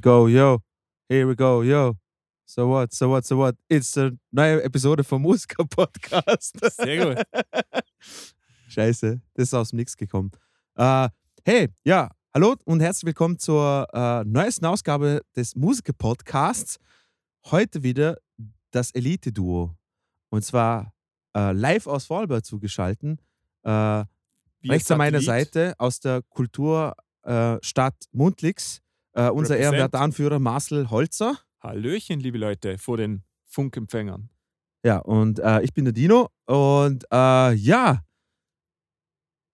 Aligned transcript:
We 0.00 0.02
go, 0.02 0.28
yo. 0.28 0.62
Here 1.10 1.28
we 1.28 1.36
go, 1.36 1.60
yo. 1.60 1.92
So 2.46 2.68
what, 2.68 2.94
so 2.94 3.10
what, 3.10 3.26
so 3.26 3.36
what? 3.36 3.54
It's 3.68 3.98
a 3.98 4.10
neue 4.32 4.62
Episode 4.62 5.04
vom 5.04 5.20
Musiker-Podcast. 5.20 6.58
Sehr 6.72 7.04
gut. 7.04 7.22
Scheiße, 8.68 9.20
das 9.34 9.48
ist 9.48 9.52
aus 9.52 9.68
dem 9.68 9.76
Nix 9.76 9.94
gekommen. 9.94 10.30
Äh, 10.76 11.10
hey, 11.44 11.68
ja, 11.84 12.08
hallo 12.32 12.56
und 12.64 12.80
herzlich 12.80 13.08
willkommen 13.08 13.38
zur 13.38 13.88
äh, 13.92 14.24
neuesten 14.24 14.64
Ausgabe 14.64 15.20
des 15.36 15.54
Musiker-Podcasts. 15.54 16.78
Heute 17.50 17.82
wieder 17.82 18.16
das 18.70 18.92
Elite-Duo. 18.92 19.76
Und 20.30 20.42
zwar 20.46 20.94
äh, 21.36 21.52
live 21.52 21.86
aus 21.86 22.06
Vorarlberg 22.06 22.46
zugeschalten. 22.46 23.20
Rechts 23.66 24.90
an 24.90 24.96
meiner. 24.96 25.20
Seite 25.20 25.74
aus 25.76 26.00
der 26.00 26.22
Kulturstadt 26.22 27.96
Mundlix. 28.12 28.80
Äh, 29.12 29.28
unser 29.30 29.54
Represent. 29.54 29.60
ehrenwerter 29.62 30.00
Anführer 30.00 30.38
Marcel 30.38 30.90
Holzer. 30.90 31.36
Hallöchen, 31.62 32.20
liebe 32.20 32.38
Leute, 32.38 32.78
vor 32.78 32.96
den 32.96 33.22
Funkempfängern. 33.46 34.30
Ja, 34.84 34.98
und 34.98 35.38
äh, 35.40 35.60
ich 35.62 35.74
bin 35.74 35.84
der 35.84 35.92
Dino. 35.92 36.28
Und 36.46 37.04
äh, 37.12 37.52
ja, 37.54 38.02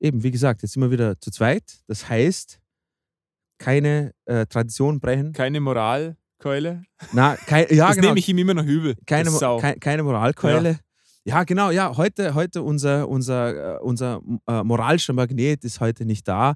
eben, 0.01 0.23
wie 0.23 0.31
gesagt, 0.31 0.63
jetzt 0.63 0.73
sind 0.73 0.83
wir 0.83 0.91
wieder 0.91 1.19
zu 1.21 1.31
zweit. 1.31 1.81
Das 1.87 2.09
heißt, 2.09 2.61
keine 3.59 4.13
äh, 4.27 4.47
Tradition 4.47 5.01
brechen. 5.01 5.33
Keine 5.33 5.61
Moralkeule. 5.61 6.85
Na, 7.13 7.37
kein, 7.37 7.67
ja, 7.71 7.89
das 7.89 7.97
genau. 7.97 8.09
nehme 8.09 8.19
ich 8.19 8.29
ihm 8.29 8.39
immer 8.39 8.55
noch 8.55 8.65
übel. 8.65 8.95
keine, 9.07 9.31
Mo- 9.31 9.59
kei- 9.59 9.79
keine 9.81 10.03
Moralkeule. 10.03 10.79
Ja. 11.25 11.43
genau, 11.45 11.71
ja, 11.71 11.97
heute, 11.97 12.35
heute 12.35 12.63
unser, 12.63 13.09
unser, 13.09 13.77
äh, 13.77 13.81
unser 13.81 14.21
äh, 14.47 14.63
moralischer 14.63 15.13
Magnet 15.15 15.65
ist 15.65 15.81
heute 15.81 16.05
nicht 16.05 16.29
da, 16.29 16.55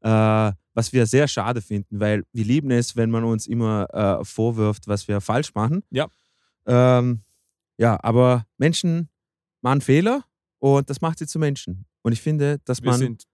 äh, 0.00 0.52
was 0.74 0.92
wir 0.92 1.06
sehr 1.06 1.28
schade 1.28 1.60
finden, 1.60 2.00
weil 2.00 2.24
wir 2.32 2.44
lieben 2.44 2.70
es, 2.70 2.96
wenn 2.96 3.10
man 3.10 3.24
uns 3.24 3.46
immer 3.46 3.86
äh, 3.92 4.24
vorwirft, 4.24 4.86
was 4.88 5.08
wir 5.08 5.20
falsch 5.20 5.54
machen. 5.54 5.82
Ja. 5.90 6.08
Ähm, 6.66 7.20
ja, 7.76 7.98
aber 8.02 8.46
Menschen 8.58 9.08
machen 9.62 9.80
Fehler 9.80 10.24
und 10.58 10.88
das 10.88 11.00
macht 11.00 11.18
sie 11.18 11.26
zu 11.26 11.38
Menschen. 11.38 11.86
Und 12.02 12.12
ich 12.12 12.20
finde, 12.22 12.58
dass 12.64 12.82
Wir 12.82 12.90
man. 12.90 12.98
sind 13.00 13.24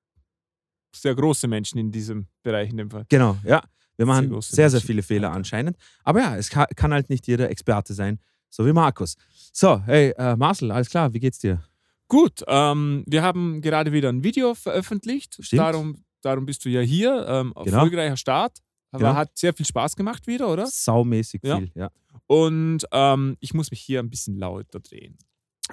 sehr 0.95 1.15
große 1.15 1.47
Menschen 1.47 1.79
in 1.79 1.93
diesem 1.93 2.27
Bereich 2.43 2.71
in 2.71 2.79
dem 2.79 2.91
Fall. 2.91 3.05
Genau, 3.09 3.37
ja. 3.45 3.63
Wir 3.97 4.07
machen 4.07 4.29
sehr, 4.43 4.69
sehr 4.71 4.77
Menschen. 4.79 4.87
viele 4.87 5.03
Fehler 5.03 5.29
Okay. 5.29 5.37
anscheinend. 5.37 5.77
Aber 6.05 6.21
ja, 6.21 6.37
es 6.37 6.51
kann, 6.51 6.67
kann 6.77 6.93
halt 6.93 7.09
nicht 7.11 7.27
jeder 7.27 7.49
Experte 7.51 7.95
sein, 7.95 8.19
so 8.51 8.67
wie 8.67 8.73
Markus. 8.73 9.17
So, 9.53 9.83
hey, 9.85 10.13
äh, 10.19 10.37
Marcel, 10.37 10.71
alles 10.71 10.91
klar, 10.91 11.13
wie 11.15 11.21
geht's 11.21 11.39
dir? 11.39 11.63
Gut, 12.09 12.43
ähm, 12.47 13.05
wir 13.07 13.23
haben 13.23 13.61
gerade 13.63 13.93
wieder 13.93 14.11
ein 14.11 14.23
Video 14.23 14.55
veröffentlicht. 14.55 15.39
Stimmt. 15.41 15.61
Darum, 15.61 16.05
darum 16.27 16.45
bist 16.47 16.65
du 16.65 16.69
ja 16.69 16.81
hier. 16.81 17.25
Ähm, 17.29 17.53
Genau. 17.55 17.77
Erfolgreicher 17.79 18.17
Start. 18.17 18.59
Aber 18.93 19.01
Genau. 19.09 19.15
hat 19.15 19.37
sehr 19.37 19.53
viel 19.53 19.67
Spaß 19.67 19.97
gemacht 19.97 20.27
wieder, 20.27 20.49
oder? 20.49 20.67
Saumäßig 20.67 21.41
Ja. 21.45 21.59
viel, 21.59 21.71
ja. 21.75 21.91
Und 22.27 22.85
ähm, 22.93 23.37
ich 23.41 23.53
muss 23.55 23.71
mich 23.71 23.81
hier 23.81 24.01
ein 24.01 24.11
bisschen 24.11 24.37
lauter 24.39 24.81
drehen. 24.81 25.17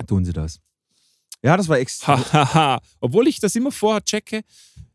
Tun 0.07 0.25
sie 0.25 0.33
das. 0.33 0.59
Ja, 1.43 1.55
das 1.57 1.67
war 1.69 1.77
extra. 1.79 2.79
Obwohl 3.00 3.28
ich 3.28 3.39
das 3.39 3.55
immer 3.55 3.72
vorher 3.72 4.03
checke, 4.03 4.41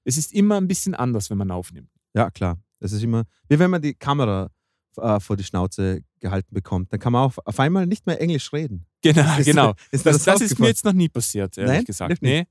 es 0.04 0.16
ist 0.16 0.32
immer 0.32 0.56
ein 0.56 0.66
bisschen 0.68 0.94
anders, 0.94 1.30
wenn 1.30 1.38
man 1.38 1.50
aufnimmt. 1.50 1.90
Ja, 2.14 2.30
klar. 2.30 2.58
Das 2.80 2.92
ist 2.92 3.02
immer, 3.02 3.24
wie 3.48 3.58
wenn 3.58 3.70
man 3.70 3.82
die 3.82 3.94
Kamera 3.94 4.50
äh, 4.96 5.20
vor 5.20 5.36
die 5.36 5.44
Schnauze 5.44 6.02
gehalten 6.20 6.52
bekommt. 6.54 6.92
Dann 6.92 6.98
kann 7.00 7.12
man 7.12 7.22
auf, 7.24 7.38
auf 7.44 7.60
einmal 7.60 7.86
nicht 7.86 8.06
mehr 8.06 8.20
Englisch 8.20 8.52
reden. 8.52 8.84
Genau, 9.02 9.38
Ist- 9.38 9.44
genau. 9.46 9.74
Ist 9.92 10.04
dir 10.04 10.10
Das, 10.12 10.24
das 10.24 10.40
ist 10.40 10.58
mir 10.58 10.66
jetzt 10.68 10.84
noch 10.84 10.92
nie 10.92 11.08
passiert, 11.08 11.56
ehrlich 11.56 11.72
Nein? 11.72 11.84
gesagt. 11.84 12.20
Nee? 12.22 12.46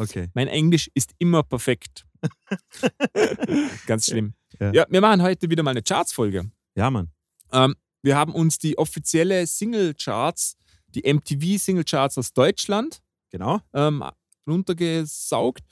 Okay. 0.00 0.28
mein 0.32 0.48
Englisch 0.48 0.90
ist 0.94 1.12
immer 1.18 1.42
perfekt. 1.42 2.06
Ganz 3.86 4.06
schlimm. 4.06 4.34
Ja. 4.58 4.72
Ja. 4.72 4.86
wir 4.88 5.00
machen 5.00 5.20
heute 5.22 5.50
wieder 5.50 5.62
mal 5.62 5.72
eine 5.72 5.82
Charts-Folge. 5.82 6.50
Ja, 6.74 6.90
Mann. 6.90 7.10
Ähm, 7.52 7.74
wir 8.02 8.16
haben 8.16 8.32
uns 8.34 8.58
die 8.58 8.78
offizielle 8.78 9.46
Single-Charts, 9.46 10.56
die 10.94 11.02
MTV-Single-Charts 11.12 12.16
aus 12.16 12.32
Deutschland 12.32 13.02
Genau. 13.30 13.60
ähm, 13.74 14.02
runtergesaugt 14.48 15.62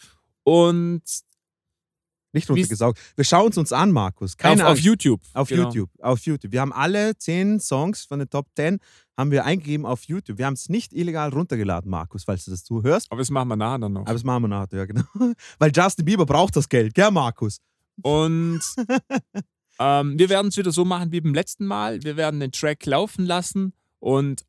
und 0.44 1.02
Nicht 2.32 2.48
runtergesaugt. 2.50 2.98
Wir 3.16 3.24
schauen 3.24 3.50
es 3.50 3.56
uns 3.58 3.72
an, 3.72 3.90
Markus. 3.90 4.32
auf, 4.32 4.36
Keine 4.36 4.64
auf 4.64 4.70
Angst. 4.72 4.82
YouTube. 4.84 5.20
Auf 5.32 5.48
Genau. 5.48 5.64
YouTube. 5.64 5.90
Auf 6.00 6.20
YouTube. 6.20 6.52
Wir 6.52 6.60
haben 6.60 6.72
alle 6.72 7.16
zehn 7.16 7.58
Songs 7.60 8.04
von 8.04 8.18
den 8.18 8.28
Top 8.28 8.46
10 8.56 8.78
haben 9.16 9.30
wir 9.32 9.44
eingegeben 9.44 9.84
auf 9.84 10.04
YouTube. 10.04 10.38
Wir 10.38 10.46
haben 10.46 10.54
es 10.54 10.68
nicht 10.68 10.92
illegal 10.92 11.30
runtergeladen, 11.30 11.90
Markus, 11.90 12.24
falls 12.24 12.44
du 12.44 12.50
das 12.52 12.62
zuhörst. 12.64 13.10
Aber 13.10 13.20
das 13.20 13.30
machen 13.30 13.48
wir 13.48 13.56
nachher 13.56 13.78
dann 13.80 13.92
noch. 13.94 14.02
Aber 14.02 14.12
das 14.12 14.22
machen 14.24 14.44
wir 14.44 14.48
nachher, 14.48 14.78
ja, 14.78 14.84
genau. 14.84 15.02
Weil 15.58 15.72
Justin 15.74 16.04
Bieber 16.04 16.24
braucht 16.26 16.54
das 16.54 16.68
Geld, 16.68 16.94
gell, 16.94 17.10
Markus? 17.10 17.58
Und 18.02 18.60
ähm, 19.80 20.18
wir 20.18 20.28
werden 20.28 20.48
es 20.48 20.56
wieder 20.56 20.70
so 20.70 20.84
machen 20.84 21.10
wie 21.10 21.20
beim 21.20 21.34
letzten 21.34 21.66
Mal. 21.66 22.02
Wir 22.04 22.16
werden 22.16 22.38
den 22.40 22.52
Track 22.52 22.86
laufen 22.86 23.26
lassen 23.26 23.72
und 23.98 24.44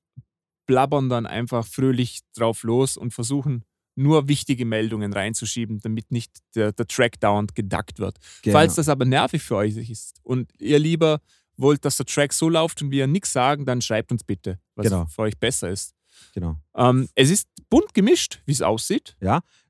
blabbern 0.67 1.09
dann 1.09 1.25
einfach 1.25 1.65
fröhlich 1.65 2.19
drauf 2.35 2.61
los 2.61 2.95
und 2.95 3.11
versuchen 3.11 3.63
nur 3.99 4.27
wichtige 4.27 4.65
Meldungen 4.65 5.13
reinzuschieben, 5.13 5.79
damit 5.81 6.11
nicht 6.11 6.31
der, 6.55 6.71
der 6.71 6.87
Track 6.87 7.19
dauernd 7.19 7.53
gedackt 7.55 7.99
wird. 7.99 8.17
Genau. 8.41 8.57
Falls 8.57 8.75
das 8.75 8.89
aber 8.89 9.05
nervig 9.05 9.41
für 9.41 9.57
euch 9.57 9.75
ist 9.77 10.19
und 10.23 10.49
ihr 10.59 10.79
lieber 10.79 11.19
wollt, 11.57 11.83
dass 11.83 11.97
der 11.97 12.05
Track 12.05 12.31
so 12.33 12.49
läuft 12.49 12.81
und 12.81 12.91
wir 12.91 13.05
nichts 13.07 13.33
sagen, 13.33 13.65
dann 13.65 13.81
schreibt 13.81 14.11
uns 14.11 14.23
bitte, 14.23 14.59
was 14.75 14.85
Genau. 14.85 15.05
für 15.07 15.23
euch 15.23 15.37
besser 15.37 15.69
ist. 15.69 15.93
genau. 16.33 16.55
Ähm, 16.75 17.07
es 17.15 17.29
ist 17.29 17.47
bunt 17.69 17.93
gemischt, 17.93 18.41
wie 18.45 18.51
es 18.53 18.61
aussieht. 18.61 19.15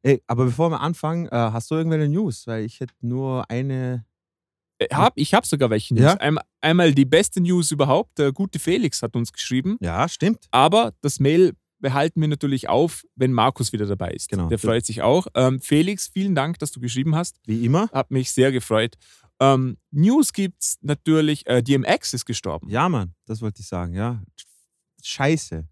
Ey, 0.03 0.21
aber 0.27 0.45
bevor 0.45 0.69
wir 0.71 0.79
anfangen, 0.81 1.27
äh, 1.27 1.31
hast 1.31 1.69
du 1.71 1.75
irgendwelche 1.75 2.07
News? 2.09 2.47
Weil 2.47 2.63
ich 2.65 2.79
hätte 2.79 2.93
nur 3.01 3.49
eine. 3.49 4.05
Äh, 4.77 4.87
Hab, 4.93 5.13
ich 5.17 5.33
habe 5.33 5.45
sogar 5.45 5.69
welche 5.69 5.93
News. 5.93 6.03
Ja? 6.05 6.13
Einmal, 6.13 6.43
einmal 6.61 6.93
die 6.93 7.05
beste 7.05 7.41
News 7.41 7.71
überhaupt. 7.71 8.17
Der 8.17 8.31
gute 8.31 8.57
Felix 8.59 9.01
hat 9.01 9.15
uns 9.15 9.33
geschrieben. 9.33 9.77
Ja, 9.81 10.07
stimmt. 10.07 10.45
Aber 10.51 10.93
das 11.01 11.19
Mail 11.19 11.53
behalten 11.79 12.21
wir 12.21 12.27
natürlich 12.27 12.69
auf, 12.69 13.05
wenn 13.15 13.33
Markus 13.33 13.73
wieder 13.73 13.85
dabei 13.85 14.11
ist. 14.11 14.29
Genau. 14.29 14.47
Der 14.47 14.59
freut 14.59 14.85
sich 14.85 15.01
auch. 15.01 15.27
Ähm, 15.35 15.59
Felix, 15.61 16.07
vielen 16.07 16.35
Dank, 16.35 16.59
dass 16.59 16.71
du 16.71 16.79
geschrieben 16.79 17.15
hast. 17.15 17.37
Wie 17.45 17.65
immer. 17.65 17.89
Hat 17.91 18.11
mich 18.11 18.31
sehr 18.31 18.51
gefreut. 18.51 18.95
Ähm, 19.39 19.77
News 19.91 20.33
gibt's 20.33 20.77
natürlich. 20.81 21.47
Äh, 21.47 21.63
DMX 21.63 22.13
ist 22.13 22.25
gestorben. 22.25 22.69
Ja, 22.69 22.89
Mann, 22.89 23.13
das 23.25 23.41
wollte 23.41 23.61
ich 23.61 23.67
sagen, 23.67 23.93
ja. 23.93 24.21
Scheiße. 25.01 25.67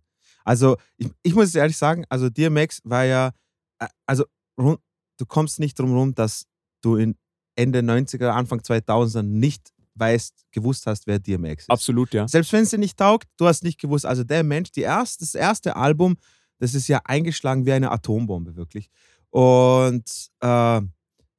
Also, 0.46 0.78
ich, 0.98 1.10
ich 1.24 1.36
muss 1.36 1.54
ehrlich 1.54 1.78
sagen, 1.78 2.06
also 2.08 2.30
DMX 2.30 2.82
war 2.86 3.04
ja, 3.04 3.34
äh, 3.80 3.88
also 4.06 4.26
du 4.56 5.26
kommst 5.28 5.60
nicht 5.60 5.78
drum 5.78 5.94
rum, 5.94 6.16
dass 6.16 6.46
du 6.82 6.96
in 6.96 7.18
Ende 7.56 7.80
90er, 7.80 8.30
Anfang 8.30 8.60
2000er 8.60 9.24
nicht 9.24 9.74
weißt, 10.00 10.46
gewusst 10.52 10.86
hast, 10.88 11.08
wer 11.08 11.20
DMX 11.20 11.64
ist. 11.64 11.70
Absolut, 11.70 12.14
ja. 12.14 12.28
Selbst 12.28 12.52
wenn 12.54 12.64
es 12.64 12.70
dir 12.70 12.78
nicht 12.78 12.98
taugt, 12.98 13.28
du 13.38 13.46
hast 13.48 13.64
nicht 13.64 13.80
gewusst. 13.80 14.06
Also 14.06 14.24
der 14.24 14.44
Mensch, 14.44 14.72
die 14.72 14.82
erst, 14.82 15.22
das 15.22 15.36
erste 15.36 15.76
Album, 15.76 16.18
das 16.60 16.74
ist 16.74 16.88
ja 16.88 17.02
eingeschlagen 17.06 17.66
wie 17.66 17.74
eine 17.74 17.92
Atombombe, 17.92 18.56
wirklich. 18.56 18.90
Und 19.30 20.10
äh, 20.42 20.82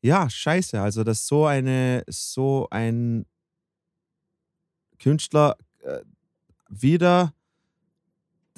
ja, 0.03 0.31
scheiße. 0.31 0.81
Also, 0.81 1.03
dass 1.05 1.27
so 1.27 1.47
eine, 1.47 2.05
so 2.09 2.69
ein 2.71 3.27
Künstler 4.99 5.57
äh, 5.81 5.99
wieder 6.69 7.33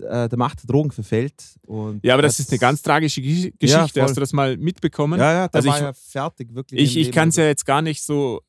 äh, 0.01 0.29
der 0.29 0.39
Macht 0.39 0.63
der 0.63 0.67
Drogen 0.69 0.91
verfällt. 0.91 1.59
Und 1.67 2.05
Ja, 2.05 2.15
aber 2.15 2.23
das 2.23 2.41
ist 2.41 2.51
eine 2.51 2.59
ganz 2.59 2.83
tragische 2.83 3.21
Gesch- 3.21 3.53
Geschichte. 3.59 4.01
voll. 4.01 4.03
Hast 4.03 4.17
du 4.17 4.21
das 4.21 4.33
mal 4.33 4.57
mitbekommen? 4.57 5.21
Ja, 5.21 5.33
ja, 5.33 5.49
da 5.49 5.59
Also 5.59 5.69
war 5.69 5.77
ich- 5.77 5.83
ja 5.83 5.93
fertig, 5.93 6.55
wirklich. 6.55 6.81
Ich, 6.81 6.97
ich 6.97 7.13
kann 7.13 7.29
es 7.29 7.37
ja 7.37 7.45
jetzt 7.45 7.67
gar 7.67 7.83
nicht 7.83 8.03
so, 8.03 8.43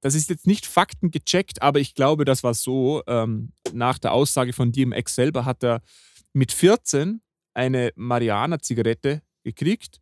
das 0.00 0.14
ist 0.14 0.30
jetzt 0.30 0.46
nicht 0.46 0.66
Fakten 0.66 1.10
gecheckt, 1.10 1.62
aber 1.62 1.80
ich 1.80 1.94
glaube, 1.94 2.24
das 2.24 2.42
war 2.42 2.54
so. 2.54 3.02
Ähm, 3.06 3.52
nach 3.72 3.98
der 3.98 4.12
Aussage 4.12 4.52
von 4.52 4.72
DMX 4.72 5.14
selber 5.14 5.44
hat 5.44 5.64
er 5.64 5.82
mit 6.32 6.52
14 6.52 7.20
eine 7.54 7.92
Marihuana-Zigarette 7.96 9.22
gekriegt 9.42 10.00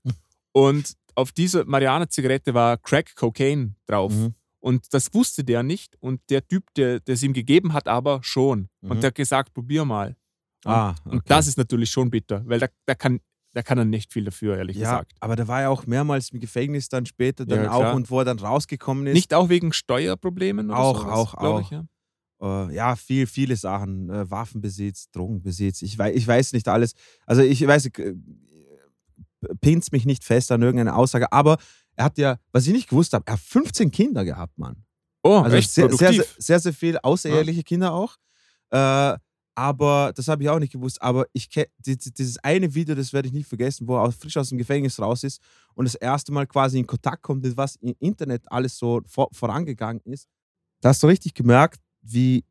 und 0.52 0.94
auf 1.14 1.32
dieser 1.32 1.64
Marihuana-Zigarette 1.64 2.54
war 2.54 2.76
Crack 2.78 3.14
Cocaine 3.14 3.74
drauf. 3.86 4.12
Mhm. 4.12 4.34
Und 4.60 4.94
das 4.94 5.12
wusste 5.12 5.44
der 5.44 5.62
nicht 5.62 5.96
und 6.00 6.22
der 6.30 6.46
Typ, 6.46 6.72
der 6.74 7.00
es 7.06 7.22
ihm 7.22 7.34
gegeben 7.34 7.72
hat, 7.72 7.86
aber 7.86 8.20
schon. 8.22 8.68
Mhm. 8.80 8.90
Und 8.90 9.02
der 9.02 9.08
hat 9.08 9.14
gesagt, 9.14 9.54
probier 9.54 9.84
mal. 9.84 10.16
Ah, 10.64 10.90
okay. 10.90 11.16
Und 11.16 11.30
das 11.30 11.46
ist 11.46 11.58
natürlich 11.58 11.90
schon 11.90 12.10
bitter, 12.10 12.42
weil 12.46 12.58
da, 12.58 12.68
da, 12.86 12.94
kann, 12.94 13.20
da 13.54 13.62
kann 13.62 13.78
er 13.78 13.84
nicht 13.84 14.12
viel 14.12 14.24
dafür, 14.24 14.56
ehrlich 14.58 14.76
ja, 14.76 14.90
gesagt. 14.90 15.12
aber 15.20 15.36
der 15.36 15.48
war 15.48 15.62
ja 15.62 15.68
auch 15.70 15.86
mehrmals 15.86 16.30
im 16.30 16.40
Gefängnis 16.40 16.88
dann 16.88 17.06
später 17.06 17.46
dann 17.46 17.64
Ja, 17.64 17.70
auch 17.72 17.80
klar. 17.80 17.94
und 17.94 18.10
wo 18.10 18.18
er 18.18 18.24
dann 18.24 18.38
rausgekommen 18.38 19.06
ist. 19.06 19.14
Nicht 19.14 19.32
auch 19.32 19.48
wegen 19.48 19.72
Steuerproblemen 19.72 20.70
oder 20.70 20.78
Auch, 20.78 20.98
sowas, 21.02 21.12
auch, 21.14 21.34
auch. 21.34 21.60
Ich, 21.60 21.70
ja. 21.70 21.84
äh, 22.42 22.74
ja, 22.74 22.96
viel, 22.96 23.26
viele 23.26 23.56
Sachen. 23.56 24.10
Äh, 24.10 24.30
Waffenbesitz, 24.30 25.10
Drogenbesitz. 25.12 25.82
Ich 25.82 25.96
weiß, 25.96 26.14
ich 26.14 26.26
weiß 26.26 26.52
nicht 26.52 26.68
alles. 26.68 26.94
Also 27.26 27.42
ich 27.42 27.66
weiß, 27.66 27.86
äh, 27.86 28.14
pins 29.60 29.92
mich 29.92 30.04
nicht 30.04 30.24
fest 30.24 30.50
an 30.52 30.62
irgendeine 30.62 30.94
Aussage, 30.96 31.30
aber 31.32 31.58
er 31.96 32.06
hat 32.06 32.18
ja, 32.18 32.38
was 32.52 32.66
ich 32.66 32.72
nicht 32.72 32.88
gewusst 32.88 33.12
habe, 33.12 33.24
er 33.26 33.34
hat 33.34 33.40
15 33.40 33.90
Kinder 33.90 34.24
gehabt, 34.24 34.58
Mann. 34.58 34.84
Oh, 35.22 35.38
Also 35.38 35.56
echt 35.56 35.70
sehr, 35.70 35.88
sehr, 35.90 36.08
produktiv. 36.08 36.32
sehr, 36.34 36.42
sehr, 36.42 36.58
sehr 36.60 36.72
viel 36.74 36.98
außereheliche 36.98 37.62
Kinder 37.62 37.92
auch. 37.92 38.16
Äh, 38.70 39.16
aber 39.54 40.12
das 40.14 40.28
habe 40.28 40.42
ich 40.42 40.48
auch 40.48 40.58
nicht 40.58 40.72
gewusst. 40.72 41.00
Aber 41.00 41.26
ich 41.32 41.48
dieses 41.78 42.38
eine 42.38 42.74
Video, 42.74 42.94
das 42.94 43.12
werde 43.12 43.28
ich 43.28 43.34
nicht 43.34 43.48
vergessen, 43.48 43.86
wo 43.86 43.96
er 43.96 44.10
frisch 44.12 44.36
aus 44.36 44.48
dem 44.48 44.58
Gefängnis 44.58 44.98
raus 44.98 45.24
ist 45.24 45.40
und 45.74 45.84
das 45.84 45.94
erste 45.94 46.32
Mal 46.32 46.46
quasi 46.46 46.78
in 46.78 46.86
Kontakt 46.86 47.22
kommt 47.22 47.42
mit 47.42 47.56
was 47.56 47.76
im 47.76 47.94
Internet 47.98 48.42
alles 48.50 48.76
so 48.76 49.02
vor, 49.06 49.28
vorangegangen 49.32 50.02
ist. 50.04 50.28
da 50.80 50.90
hast 50.90 51.02
du 51.02 51.06
richtig 51.06 51.34
gemerkt, 51.34 51.80
wie 52.02 52.44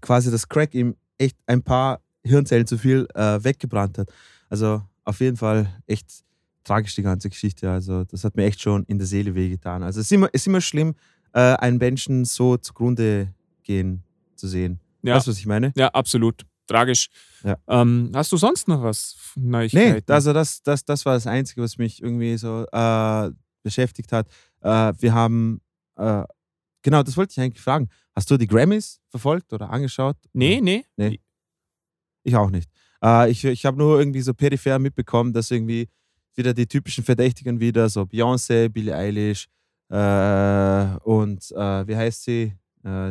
quasi 0.00 0.30
das 0.30 0.48
Crack 0.48 0.74
ihm 0.74 0.96
echt 1.18 1.36
ein 1.46 1.62
paar 1.62 2.00
Hirnzellen 2.24 2.66
zu 2.66 2.78
viel 2.78 3.06
äh, 3.14 3.42
weggebrannt 3.42 3.98
hat. 3.98 4.10
Also 4.48 4.82
auf 5.04 5.20
jeden 5.20 5.36
Fall 5.36 5.82
echt 5.86 6.24
tragisch 6.64 6.94
die 6.94 7.02
ganze 7.02 7.28
Geschichte. 7.28 7.70
Also 7.70 8.04
das 8.04 8.24
hat 8.24 8.36
mir 8.36 8.44
echt 8.44 8.60
schon 8.60 8.84
in 8.84 8.98
der 8.98 9.06
Seele 9.06 9.34
wehgetan. 9.34 9.82
Also 9.82 10.00
es 10.00 10.06
ist 10.06 10.12
immer, 10.12 10.32
ist 10.32 10.46
immer 10.46 10.60
schlimm, 10.60 10.94
äh, 11.32 11.40
einen 11.40 11.78
Menschen 11.78 12.24
so 12.24 12.56
zugrunde 12.56 13.32
gehen 13.62 14.02
zu 14.36 14.48
sehen. 14.48 14.80
Ja. 15.08 15.16
Weißt 15.16 15.26
du, 15.26 15.30
was 15.30 15.38
ich 15.38 15.46
meine? 15.46 15.72
Ja, 15.76 15.88
absolut. 15.88 16.44
Tragisch. 16.66 17.08
Ja. 17.42 17.56
Ähm, 17.66 18.12
hast 18.14 18.30
du 18.30 18.36
sonst 18.36 18.68
noch 18.68 18.82
was? 18.82 19.16
Neuigkeiten? 19.36 20.02
Nee, 20.06 20.12
also 20.12 20.34
das, 20.34 20.62
das, 20.62 20.84
das 20.84 21.06
war 21.06 21.14
das 21.14 21.26
Einzige, 21.26 21.62
was 21.62 21.78
mich 21.78 22.02
irgendwie 22.02 22.36
so 22.36 22.66
äh, 22.70 23.30
beschäftigt 23.62 24.12
hat. 24.12 24.28
Äh, 24.60 24.92
wir 24.98 25.14
haben, 25.14 25.62
äh, 25.96 26.24
genau, 26.82 27.02
das 27.02 27.16
wollte 27.16 27.32
ich 27.32 27.40
eigentlich 27.40 27.62
fragen. 27.62 27.88
Hast 28.14 28.30
du 28.30 28.36
die 28.36 28.46
Grammys 28.46 29.00
verfolgt 29.08 29.52
oder 29.52 29.70
angeschaut? 29.70 30.16
Nee, 30.34 30.60
nee. 30.60 30.84
Nee. 30.96 31.20
Ich 32.22 32.36
auch 32.36 32.50
nicht. 32.50 32.70
Äh, 33.02 33.30
ich 33.30 33.44
ich 33.44 33.64
habe 33.64 33.78
nur 33.78 33.98
irgendwie 33.98 34.20
so 34.20 34.34
peripher 34.34 34.78
mitbekommen, 34.78 35.32
dass 35.32 35.50
irgendwie 35.50 35.88
wieder 36.34 36.52
die 36.52 36.66
typischen 36.66 37.02
Verdächtigen 37.02 37.60
wieder, 37.60 37.88
so 37.88 38.02
Beyoncé, 38.02 38.68
Billie 38.68 38.94
Eilish 38.94 39.48
äh, 39.88 40.98
und 41.02 41.50
äh, 41.52 41.88
wie 41.88 41.96
heißt 41.96 42.24
sie? 42.24 42.52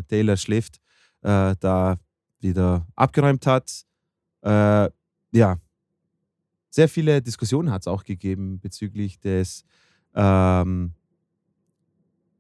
Taylor 0.08 0.38
Schlift, 0.38 0.78
äh, 1.22 1.56
da 1.60 1.98
wieder 2.40 2.86
abgeräumt 2.96 3.46
hat. 3.48 3.84
Äh, 4.42 4.90
ja, 5.32 5.58
sehr 6.70 6.88
viele 6.90 7.22
Diskussionen 7.22 7.72
hat 7.72 7.82
es 7.84 7.88
auch 7.88 8.04
gegeben 8.04 8.60
bezüglich 8.60 9.20
des, 9.20 9.64
ähm, 10.16 10.94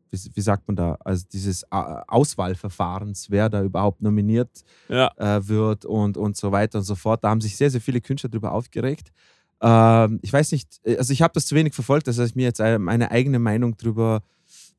wie, 0.09 0.17
wie 0.35 0.41
sagt 0.41 0.67
man 0.67 0.75
da, 0.75 0.97
also 1.03 1.25
dieses 1.31 1.65
Auswahlverfahrens, 1.71 3.29
wer 3.29 3.49
da 3.49 3.63
überhaupt 3.63 4.01
nominiert 4.01 4.63
Ja. 4.89 5.11
äh, 5.17 5.47
wird 5.47 5.85
und, 5.85 6.17
und 6.17 6.37
so 6.37 6.51
weiter 6.51 6.79
und 6.79 6.85
so 6.85 6.95
fort. 6.95 7.23
Da 7.23 7.29
haben 7.29 7.41
sich 7.41 7.57
sehr, 7.57 7.69
sehr 7.69 7.81
viele 7.81 7.99
Künstler 8.01 8.29
darüber 8.29 8.51
aufgeregt. 8.51 9.11
Ähm, 9.59 10.19
ich 10.21 10.31
weiß 10.31 10.51
nicht, 10.51 10.79
äh, 10.83 10.97
also 10.97 11.11
ich 11.13 11.21
habe 11.21 11.33
das 11.33 11.47
zu 11.47 11.55
wenig 11.55 11.73
verfolgt, 11.73 12.07
dass 12.07 12.19
ich 12.19 12.35
mir 12.35 12.43
jetzt 12.43 12.59
äh, 12.59 12.77
meine 12.77 13.11
eigene 13.11 13.39
Meinung 13.39 13.75
darüber 13.77 14.21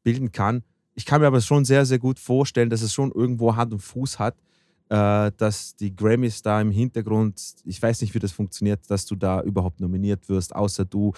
bilden 0.04 0.30
kann. 0.32 0.62
Ich 0.98 1.06
kann 1.06 1.20
mir 1.20 1.28
aber 1.28 1.40
schon 1.40 1.64
sehr, 1.64 1.86
sehr 1.86 2.00
gut 2.00 2.18
vorstellen, 2.18 2.70
dass 2.70 2.82
es 2.82 2.92
schon 2.92 3.12
irgendwo 3.12 3.54
Hand 3.54 3.72
und 3.72 3.78
Fuß 3.78 4.18
hat, 4.18 4.34
äh, 4.88 5.30
dass 5.36 5.76
die 5.76 5.94
Grammys 5.94 6.42
da 6.42 6.60
im 6.60 6.72
Hintergrund, 6.72 7.40
ich 7.64 7.80
weiß 7.80 8.00
nicht, 8.00 8.14
wie 8.14 8.18
das 8.18 8.32
funktioniert, 8.32 8.80
dass 8.88 9.06
du 9.06 9.14
da 9.14 9.40
überhaupt 9.42 9.78
nominiert 9.78 10.28
wirst, 10.28 10.56
außer 10.56 10.84
du, 10.84 11.12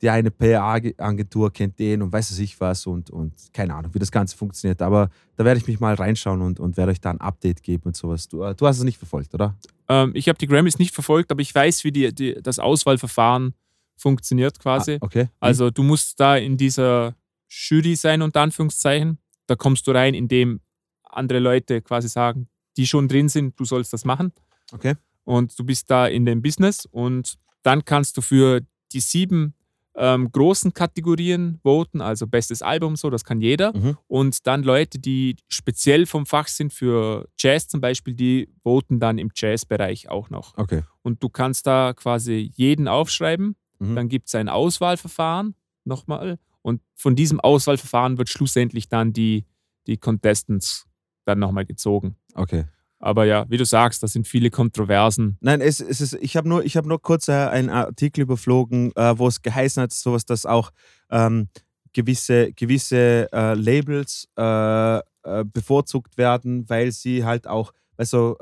die 0.00 0.08
eine 0.08 0.30
PR-Agentur 0.30 1.52
kennt 1.52 1.76
den 1.80 2.02
und 2.02 2.12
weiß 2.12 2.30
es 2.30 2.38
ich 2.38 2.60
was 2.60 2.86
und, 2.86 3.10
und 3.10 3.32
keine 3.52 3.74
Ahnung, 3.74 3.92
wie 3.92 3.98
das 3.98 4.12
Ganze 4.12 4.36
funktioniert. 4.36 4.80
Aber 4.80 5.10
da 5.34 5.44
werde 5.44 5.58
ich 5.58 5.66
mich 5.66 5.80
mal 5.80 5.94
reinschauen 5.94 6.40
und, 6.40 6.60
und 6.60 6.76
werde 6.76 6.92
euch 6.92 7.00
da 7.00 7.10
ein 7.10 7.20
Update 7.20 7.64
geben 7.64 7.82
und 7.86 7.96
sowas. 7.96 8.28
Du, 8.28 8.44
äh, 8.44 8.54
du 8.54 8.64
hast 8.64 8.78
es 8.78 8.84
nicht 8.84 8.98
verfolgt, 8.98 9.34
oder? 9.34 9.56
Ähm, 9.88 10.12
ich 10.14 10.28
habe 10.28 10.38
die 10.38 10.46
Grammys 10.46 10.78
nicht 10.78 10.94
verfolgt, 10.94 11.32
aber 11.32 11.42
ich 11.42 11.52
weiß, 11.52 11.82
wie 11.82 11.90
die, 11.90 12.14
die, 12.14 12.34
das 12.40 12.60
Auswahlverfahren 12.60 13.54
funktioniert 13.96 14.60
quasi. 14.60 14.94
Ah, 14.94 14.98
okay. 15.00 15.28
Also 15.40 15.70
du 15.70 15.82
musst 15.82 16.20
da 16.20 16.36
in 16.36 16.56
dieser 16.56 17.16
Jury 17.50 17.96
sein, 17.96 18.22
unter 18.22 18.40
Anführungszeichen. 18.40 19.18
Da 19.46 19.56
kommst 19.56 19.86
du 19.86 19.90
rein, 19.90 20.14
indem 20.14 20.60
andere 21.02 21.40
Leute 21.40 21.82
quasi 21.82 22.08
sagen, 22.08 22.48
die 22.76 22.86
schon 22.86 23.08
drin 23.08 23.28
sind, 23.28 23.58
du 23.58 23.64
sollst 23.64 23.92
das 23.92 24.04
machen. 24.04 24.32
Okay. 24.72 24.94
Und 25.24 25.58
du 25.58 25.64
bist 25.64 25.90
da 25.90 26.06
in 26.06 26.24
dem 26.24 26.40
Business 26.40 26.86
und 26.86 27.36
dann 27.62 27.84
kannst 27.84 28.16
du 28.16 28.22
für 28.22 28.60
die 28.92 29.00
sieben 29.00 29.54
ähm, 29.96 30.30
großen 30.30 30.72
Kategorien 30.72 31.58
voten, 31.62 32.00
also 32.00 32.26
bestes 32.26 32.62
Album, 32.62 32.96
so, 32.96 33.10
das 33.10 33.24
kann 33.24 33.40
jeder. 33.40 33.76
Mhm. 33.76 33.98
Und 34.06 34.46
dann 34.46 34.62
Leute, 34.62 34.98
die 34.98 35.36
speziell 35.48 36.06
vom 36.06 36.26
Fach 36.26 36.48
sind 36.48 36.72
für 36.72 37.28
Jazz 37.38 37.68
zum 37.68 37.80
Beispiel, 37.80 38.14
die 38.14 38.48
voten 38.62 39.00
dann 39.00 39.18
im 39.18 39.30
Jazzbereich 39.34 40.08
auch 40.08 40.30
noch. 40.30 40.56
Okay. 40.56 40.82
Und 41.02 41.22
du 41.22 41.28
kannst 41.28 41.66
da 41.66 41.92
quasi 41.92 42.50
jeden 42.54 42.88
aufschreiben. 42.88 43.56
Mhm. 43.78 43.96
Dann 43.96 44.08
gibt 44.08 44.28
es 44.28 44.34
ein 44.34 44.48
Auswahlverfahren 44.48 45.54
nochmal. 45.84 46.38
Und 46.62 46.82
von 46.94 47.16
diesem 47.16 47.40
Auswahlverfahren 47.40 48.18
wird 48.18 48.28
schlussendlich 48.28 48.88
dann 48.88 49.12
die, 49.12 49.46
die 49.86 49.96
Contestants 49.96 50.86
dann 51.24 51.38
nochmal 51.38 51.64
gezogen. 51.64 52.16
Okay. 52.34 52.64
Aber 52.98 53.24
ja, 53.24 53.46
wie 53.48 53.56
du 53.56 53.64
sagst, 53.64 54.02
das 54.02 54.12
sind 54.12 54.28
viele 54.28 54.50
Kontroversen. 54.50 55.38
Nein, 55.40 55.62
es, 55.62 55.80
es 55.80 56.02
ist, 56.02 56.18
ich 56.20 56.36
habe 56.36 56.48
nur, 56.48 56.64
ich 56.64 56.76
hab 56.76 56.84
nur 56.84 57.00
kurz 57.00 57.28
äh, 57.28 57.32
einen 57.32 57.70
Artikel 57.70 58.20
überflogen, 58.22 58.92
äh, 58.94 59.18
wo 59.18 59.26
es 59.26 59.40
geheißen 59.40 59.82
hat, 59.82 59.92
sowas, 59.92 60.26
dass 60.26 60.44
auch 60.44 60.70
ähm, 61.10 61.48
gewisse, 61.94 62.52
gewisse 62.52 63.32
äh, 63.32 63.54
Labels 63.54 64.28
äh, 64.36 64.98
äh, 64.98 65.02
bevorzugt 65.44 66.18
werden, 66.18 66.68
weil 66.68 66.92
sie 66.92 67.24
halt 67.24 67.46
auch 67.46 67.72
also, 67.96 68.38